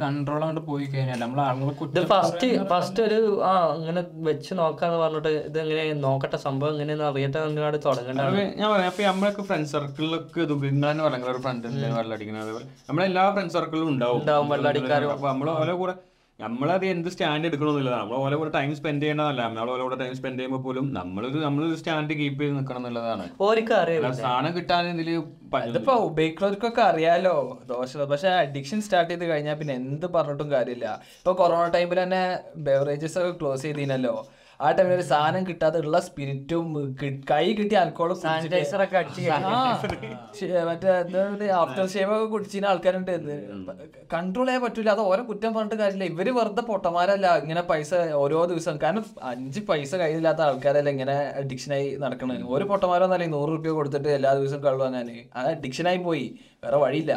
കൺട്രോൾ 0.00 0.40
അങ്ങോട്ട് 0.40 0.62
പോയി 0.66 0.86
കഴിഞ്ഞാൽ 0.86 1.18
നമ്മൾ 1.18 1.40
ആളുകളെ 1.42 2.02
ഫസ്റ്റ് 2.10 2.48
ഫസ്റ്റ് 2.70 3.00
ഒരു 3.06 3.18
ആ 3.44 3.52
ഇങ്ങനെ 3.74 4.00
വെച്ച് 4.22 4.52
നോക്കാന്ന് 4.58 4.98
പറഞ്ഞിട്ട് 4.98 5.32
ഇത് 5.46 5.58
എങ്ങനെ 5.62 5.84
നോക്കട്ടെ? 6.02 6.38
സംഭവം 6.44 6.72
എങ്ങനെയെന്ന് 6.74 7.06
അറിയട്ടെ 7.08 7.38
അങ്ങോട്ട് 7.42 7.80
തുടങ്ങേണ്ടത് 7.86 8.38
ഞാൻ 8.60 8.68
പറയാം 8.72 8.90
അപ്പൊ 8.90 9.04
നമ്മളൊക്കെ 9.04 9.42
ഫ്രണ്ട് 9.42 9.70
സർക്കിളിലൊക്കെ 9.72 10.40
ഇത് 10.40 10.54
നിങ്ങളെന്ന് 10.66 11.04
പറഞ്ഞ 11.04 11.18
ഫ്രണ്ട് 11.40 11.66
ഉണ്ട് 11.68 11.88
വെള്ളടിക്കുന്നത് 11.98 12.52
നമ്മളെല്ലാ 12.88 13.24
ഫ്രണ്ട് 13.32 13.52
സർക്കിളിലും 13.52 13.90
ഉണ്ടാവും. 13.94 14.22
വെള്ളം 14.52 14.70
അടിക്കാറ് 14.70 15.06
നമ്മൾ 15.26 15.50
ഓരോ 15.56 15.74
കൂടെ 15.76 15.94
നമ്മളത് 16.42 16.84
എന്ത് 16.92 17.08
സ്റ്റാൻഡ് 17.14 17.46
എടുക്കണമെന്നുള്ളതാണ് 17.48 18.02
നമ്മൾ 18.02 18.16
ഓരോ 18.24 18.36
കൂടെ 18.40 18.50
ടൈം 18.56 18.70
സ്പെൻഡ് 18.78 19.02
ചെയ്യണതല്ല. 19.02 19.40
നമ്മൾ 19.48 19.70
ഓരോ 19.74 19.82
കൂടെ 19.86 19.98
ടൈം 20.02 20.12
സ്പെൻഡ് 20.18 20.38
ചെയ്യുമ്പോൾ 20.38 20.62
പോലും 20.66 20.86
നമ്മളൊരു 20.98 21.38
നമ്മളൊരു 21.46 21.76
സ്റ്റാൻഡ് 21.80 22.16
കീപ്പ് 22.20 22.40
ചെയ്ത് 22.42 22.54
നിൽക്കണം 22.58 22.80
എന്നുള്ളതാണ്. 22.80 23.26
ഓർക്ക് 23.46 23.74
അറിയാം 23.80 24.00
അല്ലാതെ 24.00 24.22
സാധനം 24.26 24.52
കിട്ടാൻ 24.58 24.88
ഇതിൽ 24.94 25.10
ഇതിപ്പോ 25.70 25.94
ഉപയോഗിക്കുന്നവർക്കൊക്കെ 26.10 26.82
അറിയാലോ. 26.90 27.36
ദോഷം 27.70 28.08
പക്ഷെ 28.12 28.28
അഡിക്ഷൻ 28.42 28.80
സ്റ്റാർട്ട് 28.86 29.10
ചെയ്ത് 29.12 29.24
കഴിഞ്ഞാൽ 29.30 29.56
പിന്നെ 29.62 29.74
എന്ത് 29.82 30.06
പറഞ്ഞിട്ടും 30.16 30.50
കാര്യമില്ല. 30.56 30.88
ഇപ്പൊ 31.20 31.32
കൊറോണ 31.40 31.64
ടൈമിൽ 31.76 31.98
തന്നെ 32.02 32.22
ബെവറേജസ് 32.68 33.18
ഒക്കെ 33.22 33.32
ക്ലോസ് 33.40 33.62
ചെയ്തിനല്ലോ. 33.62 34.14
ആ 34.66 34.68
ടൈമിൽ 34.76 34.92
ഒരു 34.94 35.04
സാധനം 35.10 35.42
കിട്ടാത്തുള്ള 35.48 35.86
ഉള്ള 35.86 35.98
സ്പിരിറ്റും 36.06 36.66
കൈ 37.30 37.44
കിട്ടിയ 37.58 37.78
ആൽക്കോളും 37.82 38.16
സാനിറ്റൈസർ 38.24 38.80
ഒക്കെ 38.84 38.96
അടിച്ച് 39.00 39.22
മറ്റേ 40.68 41.48
ആഫ്റ്റർ 41.60 41.84
ഷേവ് 41.94 42.12
ഒക്കെ 42.16 42.26
കുടിച്ചിന് 42.34 42.66
ആൾക്കാരുണ്ട്. 42.72 43.12
കൺട്രോൾ 44.14 44.46
ചെയ്യാൻ 44.48 44.62
പറ്റൂല. 44.64 44.90
അത് 44.96 45.02
ഓരോ 45.12 45.22
കുറ്റം 45.30 45.54
പറഞ്ഞിട്ട് 45.54 45.78
കാര്യമില്ല. 45.82 46.08
ഇവർ 46.14 46.28
വെറുതെ 46.38 46.64
പൊട്ടന്മാരല്ല. 46.70 47.26
ഇങ്ങനെ 47.44 47.62
പൈസ 47.70 47.94
ഓരോ 48.22 48.40
ദിവസം. 48.52 48.76
കാരണം 48.84 49.04
അഞ്ച് 49.32 49.62
പൈസ 49.70 49.94
കയ്യിലില്ലാത്ത 50.02 50.42
ആൾക്കാരല്ല 50.48 50.90
ഇങ്ങനെ 50.96 51.16
അഡിക്ഷനായി 51.42 51.88
നടക്കണത് 52.04 52.44
ഒരു 52.56 52.64
പൊട്ടന്മാരൊന്നല്ല 52.72 53.28
നൂറ് 53.36 53.50
റുപ്യ 53.56 53.74
കൊടുത്തിട്ട് 53.78 54.10
എല്ലാ 54.18 54.32
ദിവസവും 54.40 54.62
കള്ളു 54.68 54.82
വാങ്ങാന്. 54.84 55.16
അത് 55.36 55.48
അഡിക്ഷനായി 55.56 56.00
പോയി. 56.08 56.26
വേറെ 56.64 56.76
വഴിയില്ല. 56.84 57.14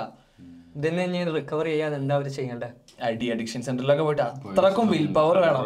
ഇതിൽ 0.78 0.96
നിന്ന് 0.98 1.36
റിക്കവർ 1.36 1.66
ചെയ്യാൻ 1.72 1.92
എന്താ 1.96 2.16
അവർ 2.20 2.28
ചെയ്യണ്ടേ? 2.38 2.70
അടി 3.00 3.28
അഡിക്ഷൻ 3.32 3.62
സെന്ററിലൊക്കെ 3.62 4.04
പോയിട്ട് 4.04 4.24
അത്രക്കും 4.24 4.86
വിൽ 4.92 5.06
പവർ 5.16 5.38
വേണം. 5.40 5.64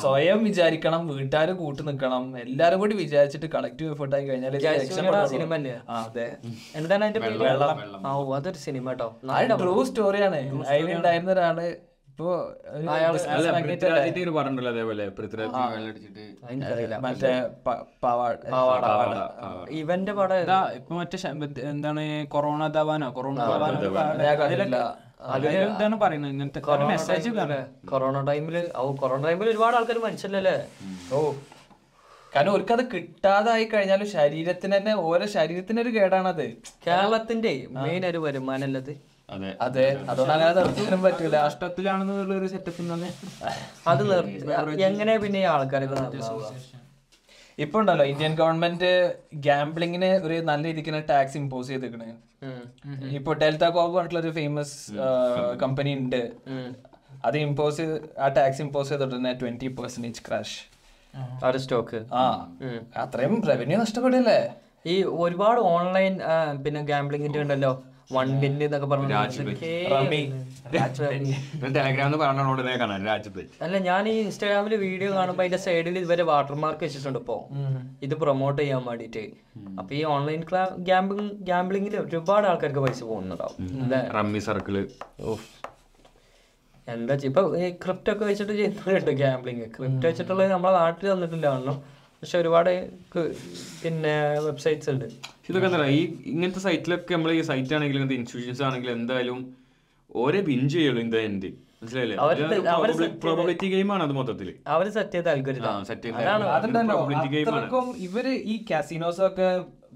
സ്വയം 0.00 0.38
വിചാരിക്കണം 0.44 1.02
വീട്ടുകാർ 1.10 1.50
കൂട്ടു 1.60 1.82
നിൽക്കണം 1.82 2.24
എല്ലാരും 2.42 2.80
കൂടി 2.80 2.94
വിചാരിച്ചിട്ട് 3.00 3.48
കളക്റ്റീവ് 3.54 3.92
എഫേർട്ട് 3.94 4.16
ആയി 4.16 4.26
കഴിഞ്ഞാൽ 4.28 4.56
സിനിമ 5.30 5.52
അല്ലേ 5.54 5.74
അതെ. 5.98 6.26
എന്താണ് 6.76 7.02
അതിന്റെ 7.04 7.22
പേര്? 7.22 7.38
ഓ 8.10 8.34
അതൊരു 8.36 8.60
സിനിമ 8.62 8.86
കേട്ടോ 8.90 9.08
ട്രൂ 9.62 9.76
സ്റ്റോറിയാണ് 9.84 10.40
അതിലുണ്ടായിരുന്ന 10.74 11.32
ഒരാൾ 11.32 11.58
ഇപ്പോ 12.08 12.30
പറഞ്ഞിട്ടുണ്ടല്ലോ 14.34 14.70
അതേപോലെ. 14.72 15.04
മറ്റേ. 17.04 17.30
ഇവന്റെ 19.78 20.12
പടം 20.18 20.36
ഇപ്പൊ 20.76 20.94
മറ്റേ 20.96 21.18
എന്താണ് 21.70 22.02
കൊറോണ 22.28 22.66
ധവാനോ? 22.70 23.08
കൊറോണ 23.12 23.38
ധവാനോ 23.46 23.80
ഞാൻ 24.20 24.36
എന്താണ് 25.60 25.96
പറയുന്നത്? 26.00 26.32
ഇങ്ങനത്തെ 26.32 26.60
മെസ്സേജ് 26.90 27.30
കൊറോണ 27.86 28.16
ടൈമിൽ 28.26 28.56
ഓ 28.76 28.84
കൊറോണ 28.96 29.20
ടൈമിൽ 29.26 29.48
ഒരുപാട് 29.48 29.76
ആൾക്കാർ 29.76 29.98
മനുഷ്യല്ലേ 30.04 30.56
ഓ. 31.12 31.20
കാരണം 32.32 32.50
അവർക്കത് 32.50 32.82
കിട്ടാതായി 32.92 33.64
കഴിഞ്ഞാലും 33.64 34.06
ശരീരത്തിന് 34.10 34.74
തന്നെ 34.76 34.92
ഓരോ 35.06 35.26
ശരീരത്തിന് 35.34 35.80
ഒരു 35.80 35.90
കേടാണത്. 35.96 36.46
കേരളത്തിന്റെ 36.86 37.52
മെയിൻ 37.78 38.04
ഒരു 38.06 38.18
വരുമാനം 38.18 38.66
അല്ലത് 38.68 38.92
അതെ. 39.66 39.84
അതുകൊണ്ട് 40.10 40.32
അങ്ങനെ 40.34 40.52
നിർത്താനും 40.58 41.02
പറ്റൂല. 41.02 41.30
രാഷ്ട്രത്തിലാണെന്നുള്ള 41.36 42.34
ഒരു 42.34 42.48
സെറ്റപ്പ് 42.48 42.82
തന്നെ. 42.88 43.10
അത് 43.86 44.02
നിർത്തി. 44.10 44.38
എങ്ങനെ 44.88 45.14
പിന്നെ 45.22 45.40
ആൾക്കാരെ 45.48 45.86
ആൾക്കാരൊക്കെ? 45.94 46.80
ഇപ്പൊ 47.58 47.80
ഉണ്ടല്ലോ 47.80 48.04
ഇന്ത്യൻ 48.04 48.34
ഗവൺമെന്റ് 48.34 48.90
ഗാംബ്ലിങ്ങിന് 49.34 50.10
ഒരു 50.26 50.34
നല്ല 50.40 50.64
രീതിക്ക് 50.64 51.08
ടാക്സ് 51.10 51.36
ഇമ്പോസ് 51.36 51.68
ചെയ്തേക്കണ്. 51.68 52.08
ഇപ്പൊ 53.18 53.32
ഡെൽറ്റ 53.32 53.64
കോബ് 53.64 53.92
പറഞ്ഞിട്ടുള്ള 53.96 54.22
ഒരു 54.24 54.30
ഫേമസ് 54.30 54.74
കമ്പനി 55.62 55.94
ഉണ്ട്. 55.94 56.22
അത് 57.24 57.36
ഇമ്പോസ് 57.38 57.84
ആ 58.18 58.28
ടാക്സ് 58.28 58.62
ഇമ്പോസ് 58.62 58.88
ചെയ്തിട്ടുണ്ട് 58.88 59.40
ട്വന്റി 59.40 59.66
പെർസെന്റേജ് 59.66 60.22
ക്രാഷ് 60.28 60.58
സ്റ്റോക്ക് 61.64 61.98
ആ. 62.12 62.24
അത്രയും 62.96 63.34
റവന്യൂ 63.50 63.78
നഷ്ടപ്പെടില്ലേ? 63.84 64.40
ഈ 64.86 65.02
ഒരുപാട് 65.02 65.60
ഓൺലൈൻ 65.60 66.20
പിന്നെ 66.64 66.82
ഗാംബ്ലിങ്ങിന്റെ 66.82 67.40
ഉണ്ടല്ലോ. 67.40 67.72
വൺ 68.16 68.28
ബിൻ 68.42 68.52
എന്നൊക്കെ 68.66 68.88
പറഞ്ഞു. 68.92 69.08
ടെലഗ്രാമിൽ 71.76 72.16
പറഞ്ഞ 72.22 72.40
ഉടനെ 72.52 72.74
കാണാൻ 72.82 73.08
അല്ല 73.66 73.76
ഞാൻ 73.88 74.02
ഈ 74.12 74.14
ഇൻസ്റ്റാഗ്രാമിൽ 74.24 74.74
വീഡിയോ 74.86 75.10
കാണുമ്പോൾ 75.18 75.44
അതിന്റെ 75.44 75.60
സൈഡിൽ 75.66 75.96
ഇതുവരെ 76.02 76.24
വാട്ടർമാർക്ക് 76.32 76.84
വെച്ചിട്ടുണ്ട് 76.86 77.20
ഇപ്പോ. 77.22 77.36
ഇത് 78.06 78.14
പ്രൊമോട്ട് 78.22 78.60
ചെയ്യാൻ 78.62 78.82
വേണ്ടിട്ട് 78.90 79.24
അപ്പൊ 79.80 79.90
ഈ 80.00 80.02
ഓൺലൈൻ 80.14 80.42
ഗ്യാമ്പിംഗ് 80.90 81.26
ഗാംബ്ലിംഗിൽ 81.50 81.96
ഒരുപാട് 82.04 82.46
ആൾക്കാർക്ക് 82.52 82.84
പൈസ 82.86 83.00
പോകുന്നുണ്ടാവും. 83.10 83.58
റമ്മി 84.18 84.42
സർക്കിൾ 84.48 84.76
എന്താ 86.88 87.14
ഇപ്പൊ 87.28 87.42
ക്രിപ്റ്റോ 87.82 88.12
ഒക്കെ 88.12 88.24
വെച്ചിട്ട് 88.28 88.54
ചെയ്യുന്നുണ്ട് 88.60 89.10
ഗ്യാമ്പിളിങ് 89.20 89.66
ക്രിപ്റ്റോ 89.76 90.06
വെച്ചിട്ടുള്ളത് 90.08 90.48
നമ്മളെ 90.54 90.72
നാട്ടിൽ 90.78 91.06
തന്നിട്ടില്ല 91.12 91.46
കാണണം 91.52 91.76
പക്ഷെ 92.22 92.36
ഒരുപാട് 92.42 92.70
പിന്നെ 93.82 94.12
വെബ്സൈറ്റ്സ് 94.44 94.90
ഉണ്ട്. 94.92 95.06
ഇതൊക്കെ 95.48 95.66
എന്താ 95.68 95.86
ഈ 95.96 96.00
ഇങ്ങനത്തെ 96.32 96.60
സൈറ്റിലൊക്കെ 96.66 97.12
നമ്മൾ 97.16 97.30
ഈ 97.38 97.40
സൈറ്റ് 97.50 97.74
ആണെങ്കിലും 97.76 97.98
ഇങ്ങനത്തെ 98.00 98.18
ഇൻസ്റ്റിറ്റ്യൂഷൻസ് 98.20 98.62
ആണെങ്കിലും 98.68 98.94
എന്തായാലും 99.00 99.38
ഓരോ 100.24 100.40
ബിഞ്ച് 100.48 100.74
ചെയ്യുള്ളൂ 100.76 101.02
എന്താ 101.06 101.20
എന്ത് 101.30 101.50
അവർ 104.74 104.86
സെറ്റ് 104.96 105.14
ചെയ്ത 105.14 105.28
അത്രക്കും 107.46 107.86
ഇവർ 108.06 108.26
ഈ 108.52 108.56
കാസിനോസ് 108.70 109.22
ഒക്കെ 109.28 109.48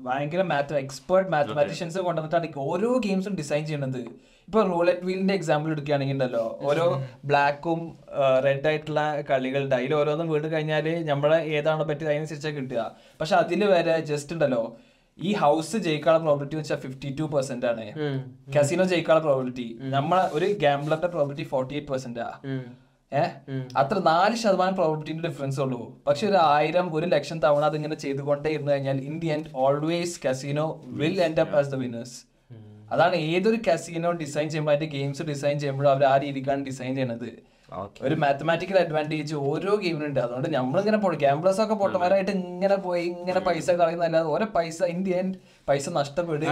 ഭയങ്കര 0.07 0.43
മാത്ത് 0.53 0.75
എക്സ്പേർട്ട് 0.85 1.31
മാത്തമാറ്റീഷ്യൻസ് 1.35 1.99
കൊണ്ടുവന്നിട്ടാണ് 2.09 2.49
ഓരോ 2.71 2.91
ഗെയിംസും 3.07 3.37
ഡിസൈൻ 3.43 3.65
ചെയ്യുന്നത്. 3.71 4.01
ഇപ്പൊ 4.49 4.61
റൂലറ്റ് 4.71 5.05
വീലിന്റെ 5.09 5.35
എക്സാമ്പിൾ 5.39 5.71
എടുക്കുകയാണെങ്കിൽ 5.75 6.17
ഉണ്ടല്ലോ 6.17 6.43
ഓരോ 6.69 6.85
ബ്ലാക്കും 7.31 7.81
റെഡ് 8.45 8.69
ആയിട്ടുള്ള 8.71 9.01
കളികളുണ്ട്. 9.31 9.75
അതിൽ 9.79 9.95
ഓരോന്നും 10.01 10.29
വീട് 10.33 10.47
കഴിഞ്ഞാൽ 10.53 10.87
നമ്മളെ 11.11 11.39
ഏതാണോ 11.57 11.85
പറ്റിയത് 11.89 12.11
അതിനനുസരിച്ചാണ് 12.13 12.57
കിട്ടുക. 12.59 12.83
പക്ഷെ 13.21 13.35
അതിൽ 13.43 13.63
വരെ 13.73 13.97
ജസ്റ്റ് 14.11 14.35
ഉണ്ടല്ലോ. 14.37 14.63
ഈ 15.19 15.31
ഹൗസ് 15.43 15.77
ജയിക്കാനുള്ള 15.87 16.25
പ്രോബിലിറ്റി 16.25 16.57
വെച്ചാൽ 16.61 16.79
ഫിഫ്റ്റി 16.85 17.11
ടു 17.19 17.27
പെർസെന്റ് 17.35 17.67
ആണ്. 17.71 17.87
കസിനോ 18.57 18.85
ജയിക്കാനുള്ള 18.93 19.25
പ്രോബിലിറ്റി 19.27 19.67
നമ്മളെ 19.95 20.25
ഒരു 20.39 20.49
ഗാംബ്ലറിന്റെ 20.65 21.11
പ്രോബിലിറ്റി 21.15 21.47
ഫോർട്ടി 21.53 21.75
എയ്റ്റ് 21.77 21.91
പെർസെന്റാ 21.93 22.29
ഏഹ് 23.13 23.33
അത്ര 23.81 23.97
നാല് 24.11 24.37
ശതമാനം 24.43 24.75
പ്രോബിലിറ്റിന്റെ 24.79 25.23
ഡിഫറൻസ് 25.29 25.61
ഉള്ളൂ. 25.65 25.83
പക്ഷെ 26.07 26.25
ഒരു 26.31 26.39
ആയിരം 26.55 26.87
ഒരു 26.97 27.07
ലക്ഷം 27.15 27.39
തവണ 27.45 27.65
അതിങ്ങനെ 27.71 27.97
ചെയ്തുകൊണ്ടേ 28.05 28.51
ഇരുന്ന് 28.57 28.73
കഴിഞ്ഞാൽ 28.73 29.01
in 29.11 29.15
the 29.25 29.29
end 29.37 29.51
always 29.65 30.17
casino 30.25 30.69
will 31.01 31.19
end 31.29 31.43
up 31.45 31.57
as 31.61 31.71
the 31.75 31.79
winners 31.85 32.17
അതാണ് 32.91 33.17
ഏതൊരു 33.17 33.59
കസീനോ 33.69 34.13
ഡിസൈൻ 34.13 34.49
ചെയ്യുമ്പോൾ 34.49 34.73
അതിന്റെ 34.73 34.97
ഗെയിംസ് 34.97 35.23
ഡിസൈൻ 35.23 35.59
ചെയ്യുമ്പോഴും 35.59 35.91
അവർ 35.91 36.05
ആ 36.05 36.17
രീതിക്കാണ് 36.17 36.65
ഡിസൈൻ 36.65 36.95
ചെയ്യണത്. 36.95 37.29
ഒരു 38.03 38.15
മാത്തമാറ്റിക്കൽ 38.15 38.79
അഡ്വാന്റേജ് 38.79 39.35
ഓരോ 39.35 39.75
ഗെയിമിനുണ്ട് 39.77 40.21
അതുകൊണ്ട് 40.21 40.49
നമ്മളിങ്ങനെ 40.55 40.99
പോയി 40.99 41.17
ഗാംബ്ലേഴ്സ് 41.17 41.61
ഒക്കെ 41.61 41.75
പൊട്ടന്മാരായിട്ട് 41.75 42.31
ഇങ്ങനെ 42.31 42.77
പോയി 42.77 43.03
ഇങ്ങനെ 43.03 43.41
പൈസ 43.41 43.71
കളയുന്നതല്ലാതെ 43.71 44.27
ഓരോ 44.27 44.47
പൈസ 44.55 44.83
ഇൻ 44.85 45.05
ദി 45.05 45.11
എൻഡ് 45.11 45.35
പൈസ 45.69 45.91
നഷ്ടപ്പെടുക 45.97 46.51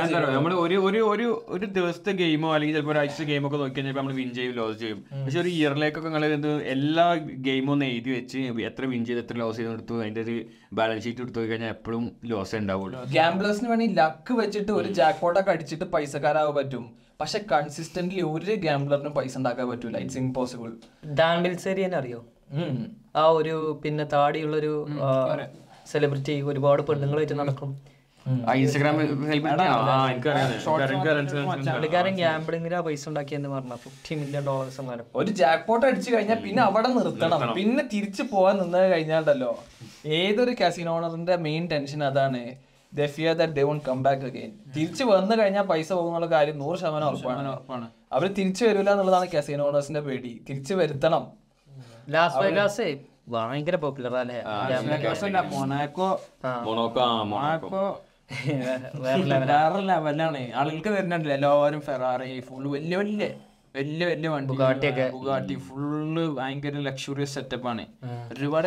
ഒരു 0.65 0.77
ഒരു 0.87 1.01
ഒരു 1.11 1.27
ഒരു 1.55 1.67
ദിവസത്തെ 1.77 2.13
ഗെയിമോ 2.21 2.49
അല്ലെങ്കിൽ 2.55 2.77
ചിലപ്പോൾ 2.77 2.95
ഒരാഴ്ച 2.95 3.25
ഗെയിമോ 3.29 3.47
ഒക്കെ 3.49 3.59
നോക്കി 3.61 3.75
കഴിഞ്ഞാൽ 3.77 3.95
നമ്മൾ 3.99 4.15
വിൻ 4.21 4.31
ചെയ്യും 4.39 4.55
ലോസ് 4.59 4.79
ചെയ്യും. 4.81 5.01
പക്ഷെ 5.25 5.39
ഒരു 5.43 5.51
ഇയറിലേക്കൊക്കെ 5.57 6.09
നിങ്ങൾ 6.09 6.25
എന്ത് 6.39 6.51
എല്ലാ 6.75 7.07
ഗെയിമും 7.47 7.73
ഒന്ന് 7.75 7.87
എഴുതി 7.93 8.11
വെച്ച് 8.17 8.41
എത്ര 8.71 8.85
വിൻ 8.93 9.05
ചെയ്ത് 9.09 9.21
എത്ര 9.25 9.37
ലോസ് 9.43 9.59
ചെയ്ത് 9.61 9.73
എടുത്തു 9.77 9.95
അതിന്റെ 10.03 10.23
ഒരു 10.27 10.37
ബാലൻസ് 10.79 11.05
ഷീറ്റ് 11.07 11.23
എടുത്തു 11.27 11.47
കഴിഞ്ഞാൽ 11.51 11.73
എപ്പോഴും 11.77 12.05
ലോസ് 12.33 12.57
ഉണ്ടാവുള്ളൂ. 12.63 13.05
ഗാംബ്ലേഴ്സിന് 13.19 13.71
വേണ്ടി 13.75 13.89
ലക്ക് 14.01 14.35
വെച്ചിട്ട് 14.43 14.73
ഒരു 14.81 14.91
ജാക്ക്പോട്ടൊക്കെ 15.01 15.55
അടിച്ചിട്ട് 15.55 15.89
പൈസക്കാരാവാൻ 15.95 16.55
പറ്റും. 16.59 16.85
പക്ഷെ 17.23 17.39
കൺസിസ്റ്റന്റ്ലി 17.55 18.23
ഒരു 18.35 18.55
ഗാംബ്ലറിനും 18.67 19.17
പൈസ 19.21 19.35
ഉണ്ടാക്കാൻ 19.43 19.67
പറ്റൂല. 19.73 19.97
ഇറ്റ്സ് 20.05 20.21
ഇമ്പോസിബിൾ 20.27 20.71
ഡാൻ 21.23 21.37
ബിൽസേരിയൻ 21.47 21.95
അറിയോ? 22.03 22.21
ആ 23.21 23.25
ഒരു 23.39 23.57
പിന്നെ 23.83 24.05
താടിയുള്ളൊരു 24.15 24.75
സെലിബ്രിറ്റി 25.93 26.35
ഒരുപാട് 26.51 26.83
പെണ്ണുങ്ങളായിട്ട് 26.89 27.37
നടക്കും. 27.41 27.71
ഒരു 35.17 35.31
ജാക്ക്പോട്ട് 35.41 35.87
അടിച്ചു 35.87 36.15
കഴിഞ്ഞാൽ 36.15 36.39
പിന്നെ 36.45 36.63
അവിടെ 36.63 36.89
നിർത്തണം. 36.89 37.55
പിന്നെ 37.55 37.85
തിരിച്ചു 37.93 38.23
പോവാൻ 38.23 38.57
നിന്ന് 38.63 38.79
കഴിഞ്ഞാണ്ടല്ലോ. 38.93 39.51
ഏതൊരു 40.07 40.55
കാസിനോ 40.61 40.93
ഓണറിന്റെ 40.97 41.37
മെയിൻ 41.37 41.69
ടെൻഷൻ 41.73 42.05
അതാണ്. 42.05 42.43
The 42.95 43.07
fear 43.07 43.35
that 43.37 43.53
they 43.53 43.63
won't 43.63 43.85
come 43.85 44.03
back 44.03 44.23
again 44.23 44.53
തിരിച്ചു 44.77 45.05
വന്നു 45.05 45.37
കഴിഞ്ഞാൽ 45.43 45.63
പൈസ 45.63 45.93
പോകുന്നുള്ള 45.93 46.27
കാര്യം 46.27 46.59
നൂറ് 46.59 46.79
ശതമാനം 46.79 47.09
ഉറപ്പാണ്. 47.09 47.89
അവർ 48.13 48.27
തിരിച്ചു 48.33 48.65
വരില്ല 48.65 48.91
എന്നുള്ളതാണ് 48.91 49.29
കാസിനോ 49.35 49.67
ഓണേഴ്സിന്റെ 49.67 50.01
പേടി. 50.01 50.45
തിരിച്ചു 50.51 50.75
വരുത്തണം. 50.75 51.27
ലാസ് 52.09 52.37
വേഗാസ് 52.37 52.89
ഭയങ്കര 53.29 53.77
പോപ്പുലർ 53.77 54.17
അല്ലേ? 54.17 54.43
മൊണോക്കോ 56.65 57.07
മൊണാക്കോ 57.25 57.85
വേറെ 59.01 59.81
ലെവലാണ് 59.85 60.43
ആളുകൾക്ക് 60.55 60.91
തരുന്നുണ്ട് 60.91 61.29
എല്ലാവരും 61.29 61.81
ഫെറാറി 61.81 62.31
ഫുൾ 62.41 62.65
വലിയ 62.69 62.97
വലിയ 62.97 63.29
വലിയ 63.75 64.05
വലിയ 64.09 64.29
വണ്ടി. 64.33 64.49
ബുഗാട്ടി 65.15 65.55
ഫുള്ള് 65.65 66.25
ഭയങ്കര 66.37 66.81
ലക്ഷറിയസ് 66.87 67.35
സെറ്റപ്പ് 67.37 67.67
ആണ്. 67.71 67.85
ഒരുപാട്. 68.33 68.67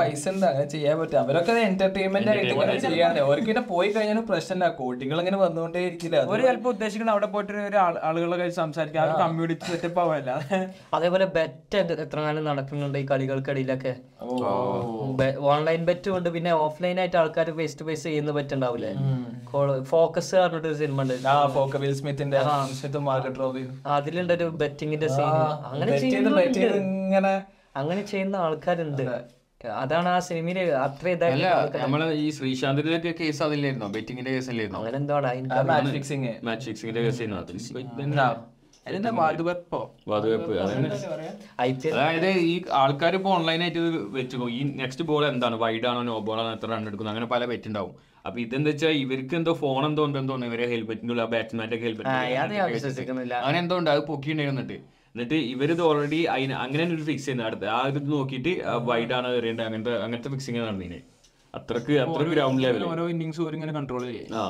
പൈസ 0.00 0.24
എന്താ 0.32 0.46
അങ്ങനെ 0.50 0.68
ചെയ്യാൻ 0.74 0.96
പറ്റും 1.00 1.18
അവരൊക്കെ 1.22 1.54
എന്റർടൈൻമെന്റ് 1.68 2.30
ആയിട്ട് 2.32 2.44
ഇങ്ങനെ 2.48 2.76
ചെയ്യാണ്ട് 2.86 3.20
അവർക്ക് 3.24 3.48
പിന്നെ 3.48 3.62
പോയി 3.72 3.90
കഴിഞ്ഞാൽ 3.94 4.20
പ്രശ്നമില്ല. 4.30 4.68
കോട്ടികൾ 4.78 5.18
ഇങ്ങനെ 5.22 5.38
വന്നുകൊണ്ടേ 5.42 5.82
ഇരിക്കില്ല. 5.88 6.18
ഒരു 6.26 6.42
ചിലപ്പോ 6.46 6.70
ഉദ്ദേശിക്കുന്നത് 6.74 7.14
അവിടെ 7.16 7.28
പോയിട്ട് 7.34 7.52
ഒരു 7.64 7.78
ആളുകളൊക്കെ 8.08 8.48
സംസാരിക്കാൻ 8.60 9.02
ആ 9.02 9.08
ഒരു 9.08 9.16
കമ്മ്യൂണിറ്റി 9.22 9.66
സെറ്റപ്പ് 9.72 10.00
ആവല്ല. 10.04 10.30
അതേപോലെ 10.98 11.26
ബെറ്റ് 11.36 11.78
എത്ര 12.04 12.18
കാലം 12.18 12.44
നടക്കുന്നുണ്ട് 12.44 12.98
ഈ 12.98 13.06
കളികൾക്കിടയിലൊക്കെ? 13.10 13.94
ഓൺലൈൻ 15.50 15.82
ബെറ്റ് 15.88 16.08
ഉണ്ട് 16.16 16.28
പിന്നെ 16.34 16.52
ഓഫ്ലൈൻ 16.64 16.96
ആയിട്ട് 17.02 17.18
ആൾക്കാർ 17.20 17.50
ഫേസ് 17.58 17.76
ടു 17.80 17.84
ഫേസ് 17.84 18.04
ചെയ്യുന്ന 18.08 18.30
ബെറ്റ് 18.38 18.54
ഉണ്ടാവില്ലേ 18.54 18.92
ഫോക്കസ് 19.90 20.34
പറഞ്ഞിട്ട് 20.36 20.68
ഒരു 20.68 20.78
സിനിമ 20.80 20.98
ഉണ്ട് 21.04 21.14
ആ. 23.86 23.94
അതിലുണ്ട് 24.28 24.44
ഒരു 24.44 24.46
ബെറ്റിങ്ങിന്റെ 24.62 25.08
സീൻ 25.08 25.34
അങ്ങനെ 25.70 25.92
ഇങ്ങനെ 26.76 27.32
അങ്ങനെ 27.76 28.02
ചെയ്യുന്ന 28.06 28.36
ആൾക്കാരുണ്ട്. 28.36 29.02
അതാണ് 29.82 30.08
ആ 30.08 30.18
സിനിമയിലെ 30.18 30.62
അത്ര 30.76 31.08
ഇതായിട്ട് 31.08 31.78
നമ്മളെ 31.78 32.06
ഈ 32.24 32.30
ശ്രീശാന്തിന്റെ 32.30 33.14
കേസ് 33.20 33.42
അതില്ലായിരുന്നോ? 33.42 33.88
ബെറ്റിങ്ങിന്റെ 33.88 34.32
കേസ് 34.34 34.50
അല്ലായിരുന്നോ 34.50 34.80
അങ്ങനെ 34.80 34.96
എന്തോടാ 34.96 35.32
മാച്ച് 35.70 35.92
ഫിക്സിംഗ് 35.92 36.34
മാച്ച് 36.44 36.66
ഫിക്സിംഗിന്റെ 36.66 37.02
കേസ് 37.02 37.22
അതായത് 41.94 42.28
ഈ 42.50 42.64
ആൾക്കാർ 42.72 43.14
ഇപ്പോൾ 43.14 43.28
ഓൺലൈനായിട്ട് 43.28 43.78
വെച്ചു 44.18 44.36
ഈ 44.50 44.60
നെക്സ്റ്റ് 44.76 45.04
ബോൾ 45.04 45.26
എന്താണ്? 45.26 45.56
വൈഡ് 45.56 45.86
ആണോ? 45.86 46.02
നോ 46.02 46.18
ബോൾ 46.18 46.40
ആണോ? 46.40 46.52
എത്ര 46.52 46.68
റൺ 46.70 46.86
എടുക്കുന്നു? 46.86 47.10
അങ്ങനെ 47.12 47.26
പല 47.26 47.44
ബെറ്റ് 47.44 47.68
ഉണ്ടാവും. 47.68 48.07
അപ്പൊ 48.24 48.38
ഇതെന്താ 48.40 48.70
വെച്ചാൽ 48.70 48.94
ഇവർക്ക് 49.02 49.34
എന്തോ 49.36 49.52
ഫോൺ 49.60 49.80
എന്തോ 49.86 50.02
ഉണ്ടെന്ന് 50.04 50.30
തോന്നുന്നു. 50.30 50.52
ഇവരെ 50.52 50.66
ഹെൽമെറ്റിനുള്ള 50.72 51.24
ബാറ്റ്സ്മാന്റെ. 51.32 51.78
ഹെൽമെറ്റ് 51.78 52.10
അങ്ങനെ 53.38 53.58
എന്തോ 53.58 53.76
ഉണ്ട്. 53.80 53.90
അത് 53.90 54.02
പൊക്കിണ്ടായിരുന്നിട്ട് 54.08 54.78
എന്നിട്ട്. 55.14 55.38
ഇവരിത് 55.52 55.82
ഓൾറെഡി 55.82 56.20
അതിന് 56.26 56.54
അങ്ങനെ 56.64 56.82
ഒരു 56.90 57.04
ഫിക്സ് 57.04 57.24
ചെയ്യുന്നത് 57.24 57.48
അടുത്ത് 57.48 57.68
ആ 57.74 57.78
ഇത് 57.90 58.00
നോക്കിയിട്ട് 58.12 58.52
വൈഡ് 58.90 59.14
ആണ് 59.18 59.28
എറിയേണ്ടത് 59.38 59.66
അങ്ങനത്തെ 59.68 59.94
അങ്ങനത്തെ 60.04 60.30
ഫിക്സിങ് 60.34 60.60
നടന്നീനെ. 60.62 61.00
അത്രയ്ക്ക് 61.54 61.94
അത്ര 62.00 62.24
ഗ്രൗണ്ട് 62.32 62.62
ലെവൽ 62.64 62.82
ഓരോ 62.84 63.04
ഇന്നിങ്സ് 63.08 63.46
ഇങ്ങനെ 63.54 63.74
കൺട്രോൾ 63.74 64.02
ചെയ്യും. 64.08 64.34
ആ. 64.34 64.44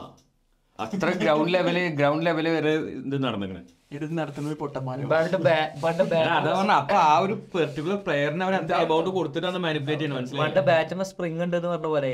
അത്ര 0.79 1.11
ഗ്രൗണ്ട് 1.21 1.51
ലെവൽ 1.55 1.77
ഗ്രൗണ്ട് 1.99 2.25
ലെവൽ 2.27 2.47
വരെ 2.49 2.73
ഇത് 3.01 3.17
നടന്നിങ്ങനെ 3.25 3.63
ഇത് 3.97 4.13
നടത്തുന്ന 4.19 4.49
ഒരു 4.49 4.59
പൊട്ടന്മാരും 4.61 5.13
അതാ 5.13 6.51
പറഞ്ഞ 6.51 6.75
അപ്പൊ 6.75 6.97
ആ 7.05 7.15
ഒരു 7.19 7.35
പെർട്ടിക്കുലർ 7.55 7.99
പ്ലെയറിന് 8.07 8.45
അവർ 8.47 8.55
എന്താ 8.59 8.77
എമൗണ്ട് 8.85 9.11
കൊടുത്തിട്ടാണ് 9.11 9.59
മാനിപ്പുലേറ്റ് 9.65 10.01
ചെയ്യുന്നത് 10.01 10.21
മനസ്സിലായി? 10.21 10.43
പണ്ട് 10.45 10.61
ബാറ്റുമ്പോ 10.69 11.07
സ്പ്രിങ് 11.11 11.43
ഉണ്ട് 11.47 11.57
എന്ന് 11.57 11.69
പറഞ്ഞ 11.69 11.89
പോലെ. 11.95 12.13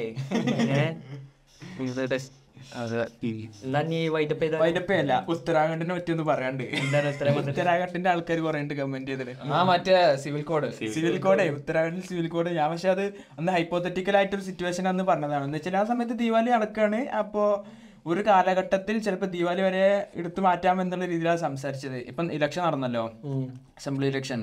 ഏ? 2.09 2.19
പറ്റി 3.05 3.31
ഒന്ന് 3.66 4.61
വൈദപ്പയല്ല 4.62 5.12
ഉത്തരാഖണ്ഡിനെ 5.28 5.95
പറ്റിയൊന്ന് 5.95 6.24
പറയാണ്ട്? 6.24 6.62
ഉത്തരാഖണ്ഡിന്റെ 7.51 8.11
ആൾക്കാർ 8.11 8.41
കുറെ 8.41 8.61
ഉണ്ട് 8.61 8.74
കമന്റ് 8.74 9.11
ചെയ്തിട്ട്. 9.11 9.35
ആ 9.53 9.62
മറ്റേ 9.62 9.95
സിവിൽ 10.16 10.43
കോഡ് 10.43 10.69
സിവിൽ 10.95 11.19
കോഡേ 11.19 11.49
ഉത്തരാഖണ്ഡിൽ 11.49 12.03
സിവിൽ 12.03 12.28
കോഡ് 12.28 12.51
ഞാൻ 12.51 12.70
പക്ഷെ 12.70 12.89
അത് 12.89 13.05
അന്ന് 13.39 13.53
ഹൈപ്പോത്തറ്റിക്കൽ 13.53 14.16
ആയിട്ടൊരു 14.16 14.43
സിറ്റുവേഷൻ 14.43 14.89
അന്ന് 14.89 15.05
പറഞ്ഞതാണ്. 15.05 15.45
എന്ന് 15.45 15.59
വെച്ചാൽ 15.59 15.77
ആ 15.77 15.85
സമയത്ത് 15.85 16.19
ദീപാവലി 16.19 16.51
നടക്കുകയാണ് 16.51 17.09
അപ്പോ 17.20 17.45
ഒരു 18.07 18.20
കാലഘട്ടത്തിൽ 18.20 18.99
ചിലപ്പോൾ 18.99 19.27
ദീപാവലി 19.27 19.62
വരെ 19.62 19.85
എടുത്തു 20.15 20.41
മാറ്റാം 20.41 20.82
എന്നുള്ള 20.82 21.07
രീതിയിലാണ് 21.07 21.39
സംസാരിച്ചത്. 21.39 21.97
ഇപ്പം 22.11 22.32
ഇലക്ഷൻ 22.32 22.62
നടന്നല്ലോ. 22.62 23.05
അസംബ്ലി 23.78 24.07
ഇലക്ഷൻ 24.07 24.41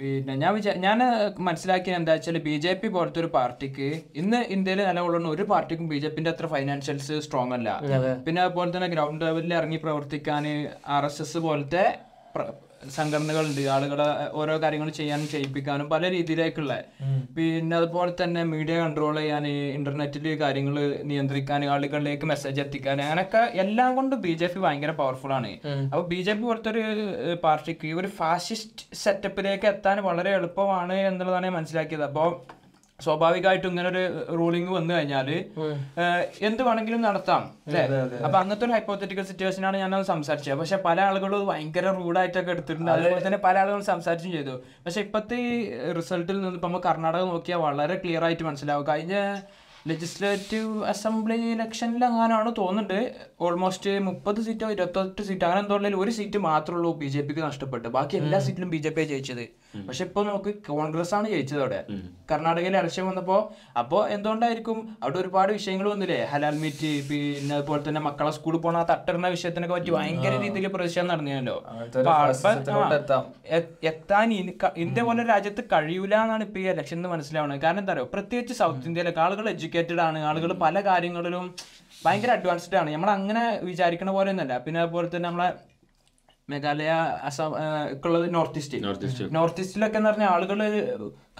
പിന്നെ 0.00 0.34
ഞാൻ 0.36 0.52
വിചാ 0.54 0.72
ഞാൻ 0.78 0.98
മനസ്സിലാക്കിയത് 1.46 1.96
എന്താ 1.96 2.12
വെച്ചാൽ 2.14 2.36
ബി 2.44 2.52
ജെ 2.58 2.72
പി 2.74 2.88
പോലത്തെ 2.88 3.18
ഒരു 3.20 3.30
പാർട്ടിക്ക് 3.32 3.88
ഇന്ന് 4.16 4.40
ഇന്ത്യയിൽ 4.54 4.80
നിലകൊള്ളുന്ന 4.82 5.28
ഒരു 5.28 5.44
പാർട്ടിക്കും 5.48 5.86
ബി 5.88 5.98
ജെ 5.98 6.10
പിന്റെ 6.10 6.30
അത്ര 6.32 6.46
ഫൈനാൻഷ്യൽസ് 6.52 7.16
സ്ട്രോങ് 7.24 7.54
അല്ല. 7.56 7.68
പിന്നെ 8.26 8.40
അതുപോലെ 8.44 8.70
തന്നെ 8.70 8.88
ഗ്രൗണ്ട് 8.94 9.24
ലെവലിൽ 9.24 9.54
ഇറങ്ങി 9.54 9.78
പ്രവർത്തിക്കാൻ 9.84 10.44
ആർ 10.96 11.06
എസ് 11.06 11.22
എസ് 11.22 11.40
പോലത്തെ 11.46 11.84
സംഘടനകളുണ്ട്. 12.96 13.60
ആളുകളെ 13.74 14.06
ഓരോ 14.40 14.54
കാര്യങ്ങൾ 14.64 14.88
ചെയ്യാനും 14.98 15.28
ചെയ്യിപ്പിക്കാനും 15.34 15.86
പല 15.92 16.10
രീതിയിലേക്കുള്ള. 16.16 16.74
പിന്നെ 17.36 17.74
അതുപോലെ 17.80 18.12
തന്നെ 18.22 18.42
മീഡിയ 18.52 18.76
കൺട്രോൾ 18.82 19.16
ചെയ്യാൻ 19.20 19.46
ഇന്റർനെറ്റിൽ 19.78 20.26
കാര്യങ്ങൾ 20.44 20.76
നിയന്ത്രിക്കാൻ 21.10 21.64
ആളുകളിലേക്ക് 21.74 22.26
മെസ്സേജ് 22.32 22.62
എത്തിക്കാൻ 22.64 22.96
അങ്ങനെയൊക്കെ 23.06 23.42
എല്ലാം 23.64 23.90
കൊണ്ടും 24.00 24.20
ബി 24.26 24.34
ജെ 24.42 24.50
പി 24.54 24.60
ഭയങ്കര 24.66 24.94
പവർഫുൾ 25.02 25.34
ആണ്. 25.38 25.52
അപ്പൊ 25.92 26.04
ബി 26.12 26.20
ജെ 26.28 26.34
പി 26.38 26.44
പോലത്തെ 26.50 26.70
ഒരു 26.74 26.84
പാർട്ടിക്ക് 27.46 27.66
പാർട്ടിക്ക് 27.68 27.88
ഒരു 28.00 28.08
ഫാസിസ്റ്റ് 28.20 28.84
സെറ്റപ്പിലേക്ക് 29.02 29.66
എത്താൻ 29.72 29.96
വളരെ 30.08 30.30
എളുപ്പമാണ് 30.38 30.96
എന്നുള്ളതാണ് 31.08 31.46
ഞാൻ 31.48 31.54
മനസ്സിലാക്കിയത്. 31.58 32.04
അപ്പോൾ 32.10 32.28
സ്വാഭാവികമായിട്ടും 33.04 33.70
ഇങ്ങനെ 33.72 33.88
ഒരു 33.92 34.00
റൂളിംഗ് 34.38 34.72
വന്നു 34.76 34.92
കഴിഞ്ഞാൽ 34.94 35.28
എന്ത് 36.48 36.62
വേണമെങ്കിലും 36.68 37.00
നടത്താം 37.06 37.42
അല്ലേ? 37.66 37.82
അപ്പൊ 38.26 38.36
അങ്ങനത്തെ 38.40 38.64
ഒരു 38.66 38.74
ഹൈപ്പോത്തറ്റിക്കൽ 38.76 39.26
സിറ്റുവേഷൻ 39.28 39.64
ആണ് 39.68 39.76
ഞാൻ 39.82 39.92
സംസാരിച്ചത്. 40.10 40.58
പക്ഷെ 40.62 40.78
പല 40.86 40.98
ആളുകളും 41.08 41.44
ഭയങ്കര 41.50 41.92
റൂഡായിട്ടൊക്കെ 42.00 42.52
എടുത്തിട്ടുണ്ട്. 42.54 42.90
അതുപോലെ 42.94 43.22
തന്നെ 43.26 43.40
പല 43.46 43.54
ആളുകളും 43.62 43.84
സംസാരിച്ചും 43.92 44.32
ചെയ്തു. 44.36 44.54
പക്ഷെ 44.86 45.00
ഇപ്പത്തെ 45.06 45.38
ഈ 45.50 45.54
റിസൾട്ടിൽ 46.00 46.36
നിന്ന് 46.40 46.58
ഇപ്പൊ 46.58 46.68
നമ്മൾ 46.68 46.82
കർണാടക 46.88 47.24
നോക്കിയാൽ 47.32 47.62
വളരെ 47.68 47.96
ക്ലിയർ 48.04 48.24
ആയിട്ട് 48.28 48.44
മനസ്സിലാവും. 48.50 48.86
കഴിഞ്ഞ 48.90 49.14
ലെജിസ്ലേറ്റീവ് 49.90 50.72
അസംബ്ലി 50.92 51.36
ഇലക്ഷനിൽ 51.52 52.02
അങ്ങനെയാണ് 52.08 52.50
തോന്നുന്നുണ്ട്. 52.58 52.98
ഓൾമോസ്റ്റ് 53.46 53.92
മുപ്പത് 54.08 54.40
സീറ്റോ 54.46 54.68
ഇരുപത്തെട്ട് 54.74 55.22
സീറ്റോ 55.28 55.46
അങ്ങനെ 55.48 55.62
എന്തോ 55.64 56.00
ഒരു 56.04 56.12
സീറ്റ് 56.18 56.38
മാത്രമേ 56.48 56.78
ഉള്ളൂ 56.78 56.90
ബി 57.02 57.08
ജെ 57.14 57.22
പിക്ക് 57.28 57.42
നഷ്ടപ്പെട്ടു 57.48 57.88
ബാക്കി 57.98 58.16
എല്ലാ 58.22 58.40
സീറ്റിലും 58.46 58.70
ബി 58.74 58.80
ജെ 58.86 58.92
പി 58.96 59.04
ജയിച്ചത്. 59.12 59.44
പക്ഷെ 59.88 60.02
ഇപ്പൊ 60.08 60.20
നമുക്ക് 60.28 60.50
കോൺഗ്രസ് 60.68 61.12
ആണ് 61.16 61.26
ജയിച്ചത് 61.34 61.60
അവിടെ. 61.64 61.80
കർണാടകയിൽ 62.30 62.74
ഇലക്ഷൻ 62.80 63.04
വന്നപ്പോ 63.10 63.38
അപ്പോൾ 63.80 64.02
എന്തുകൊണ്ടായിരിക്കും? 64.14 64.78
അവിടെ 65.02 65.18
ഒരുപാട് 65.22 65.50
വിഷയങ്ങൾ 65.58 65.86
വന്നില്ലേ? 65.94 66.20
ഹലാൽ 66.32 66.56
മീറ്റ് 66.62 66.92
പിന്നെ 67.10 67.54
അതുപോലെ 67.58 67.82
തന്നെ 67.88 68.02
മക്കളെ 68.08 68.32
സ്കൂളിൽ 68.38 68.60
പോണ 68.66 68.76
തട്ടറിന 68.92 69.18
തട്ടിടുന്ന 69.18 69.28
വിഷയത്തിനൊക്കെ 69.34 69.74
പറ്റി 69.74 69.90
ഭയങ്കര 69.96 70.32
രീതിയിൽ 70.42 70.66
പ്രതിഷേധം 70.74 71.08
നടന്നിരുന്നല്ലോ. 71.10 71.56
എത്താൻ 73.90 74.28
ഇന്ത്യ 74.84 75.02
പോലെ 75.08 75.22
രാജ്യത്ത് 75.32 75.62
കഴിയൂല 75.72 76.14
എന്നാണ് 76.24 76.44
ഇപ്പൊ 76.48 76.58
ഈ 76.62 76.66
ഇലക്ഷൻ 76.72 77.06
മനസ്സിലാവുന്നത് 77.14 77.60
കാരണം 77.64 77.80
എന്താ 77.82 77.92
പറയുക 77.92 78.10
പ്രത്യേകിച്ച് 78.14 78.54
സൗത്ത് 78.60 78.86
ഇന്ത്യയിലൊക്കെ 78.90 79.22
ആളുകൾ 79.26 79.46
എഡ്യൂക്കേറ്റഡ് 79.68 80.02
ആണ്. 80.08 80.18
ആളുകൾ 80.28 80.50
പല 80.66 80.80
കാര്യങ്ങളിലും 80.90 81.46
ഭയങ്കര 82.04 82.30
അഡ്വാൻസ്ഡ് 82.38 82.76
ആണ്. 82.80 82.90
നമ്മൾ 82.94 83.10
അങ്ങനെ 83.18 83.42
വിചാരിക്കണ 83.70 84.10
പോലെ 84.18 84.30
ഒന്നല്ല 84.34 84.54
പിന്നെ 84.66 84.78
അതുപോലെ 84.84 85.08
തന്നെ 85.14 85.26
നമ്മളെ 85.28 85.48
മേഘാലയ 86.48 86.92
അസം 87.28 87.54
ഉള്ളത് 88.06 88.26
നോർത്ത് 88.34 88.58
ഈസ്റ്റ് 88.60 88.78
നോർത്ത് 89.36 89.62
ഈസ്റ്റിലൊക്കെ 89.62 89.98
എന്ന് 90.00 90.10
പറഞ്ഞാൽ 90.10 90.30
ആളുകൾ 90.34 90.60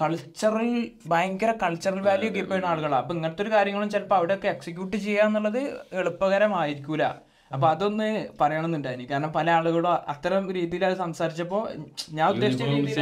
കൾച്ചറൽ 0.00 0.68
ഭയങ്കര 1.12 1.50
കൾച്ചറൽ 1.62 2.00
വാല്യൂ 2.08 2.28
കീപ്പ് 2.34 2.50
ചെയ്യുന്ന 2.50 2.72
ആളുകളാണ് 2.72 3.00
അപ്പൊ 3.02 3.14
ഇങ്ങനത്തെ 3.16 3.42
ഒരു 3.44 3.52
കാര്യങ്ങളും 3.54 3.88
ചിലപ്പോൾ 3.94 4.16
അവിടെയൊക്കെ 4.18 4.48
എക്സിക്യൂട്ട് 4.54 4.96
ചെയ്യുക 5.04 5.28
എന്നുള്ളത് 5.28 5.60
എളുപ്പകരമായിരിക്കൂല. 6.00 7.04
അപ്പൊ 7.50 7.66
അതൊന്ന് 7.68 8.06
പറയണമെന്നുണ്ടായി 8.40 9.04
കാരണം 9.10 9.30
പല 9.32 9.48
ആളുകളും 9.50 9.92
അത്തരം 10.08 10.42
രീതിയിൽ 10.52 10.82
അത് 10.84 10.96
സംസാരിച്ചപ്പോ 10.96 11.58
ഞാൻ 12.12 12.26
ഉദ്ദേശിച്ച 12.30 12.64
രീതിയിൽ 12.64 12.98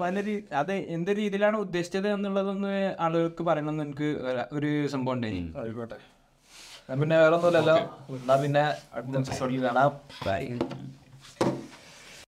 പല 0.00 0.14
അത് 0.56 0.72
എന്ത് 0.90 1.10
രീതിയിലാണ് 1.16 1.58
ഉദ്ദേശിച്ചത് 1.64 2.08
എന്നുള്ളതൊന്ന് 2.08 2.74
ആളുകൾക്ക് 3.00 3.44
പറയണമെന്ന് 3.44 3.84
എനിക്ക് 3.84 4.10
ഒരു- 4.52 4.88
സംഭവം 4.88 5.16
ഉണ്ടായി 5.16 5.40
പിന്നെ 6.94 7.16
വേറെ 7.16 7.34
ഒന്നുമില്ലല്ലോ 7.36 7.76
എന്നാ 8.16 8.36
പിന്നെ 8.42 8.60
അടുത്ത 8.94 9.14
എപ്പിസോഡിൽ 9.20 9.62
കാണാം. 9.64 9.92
ബൈ 10.26 10.42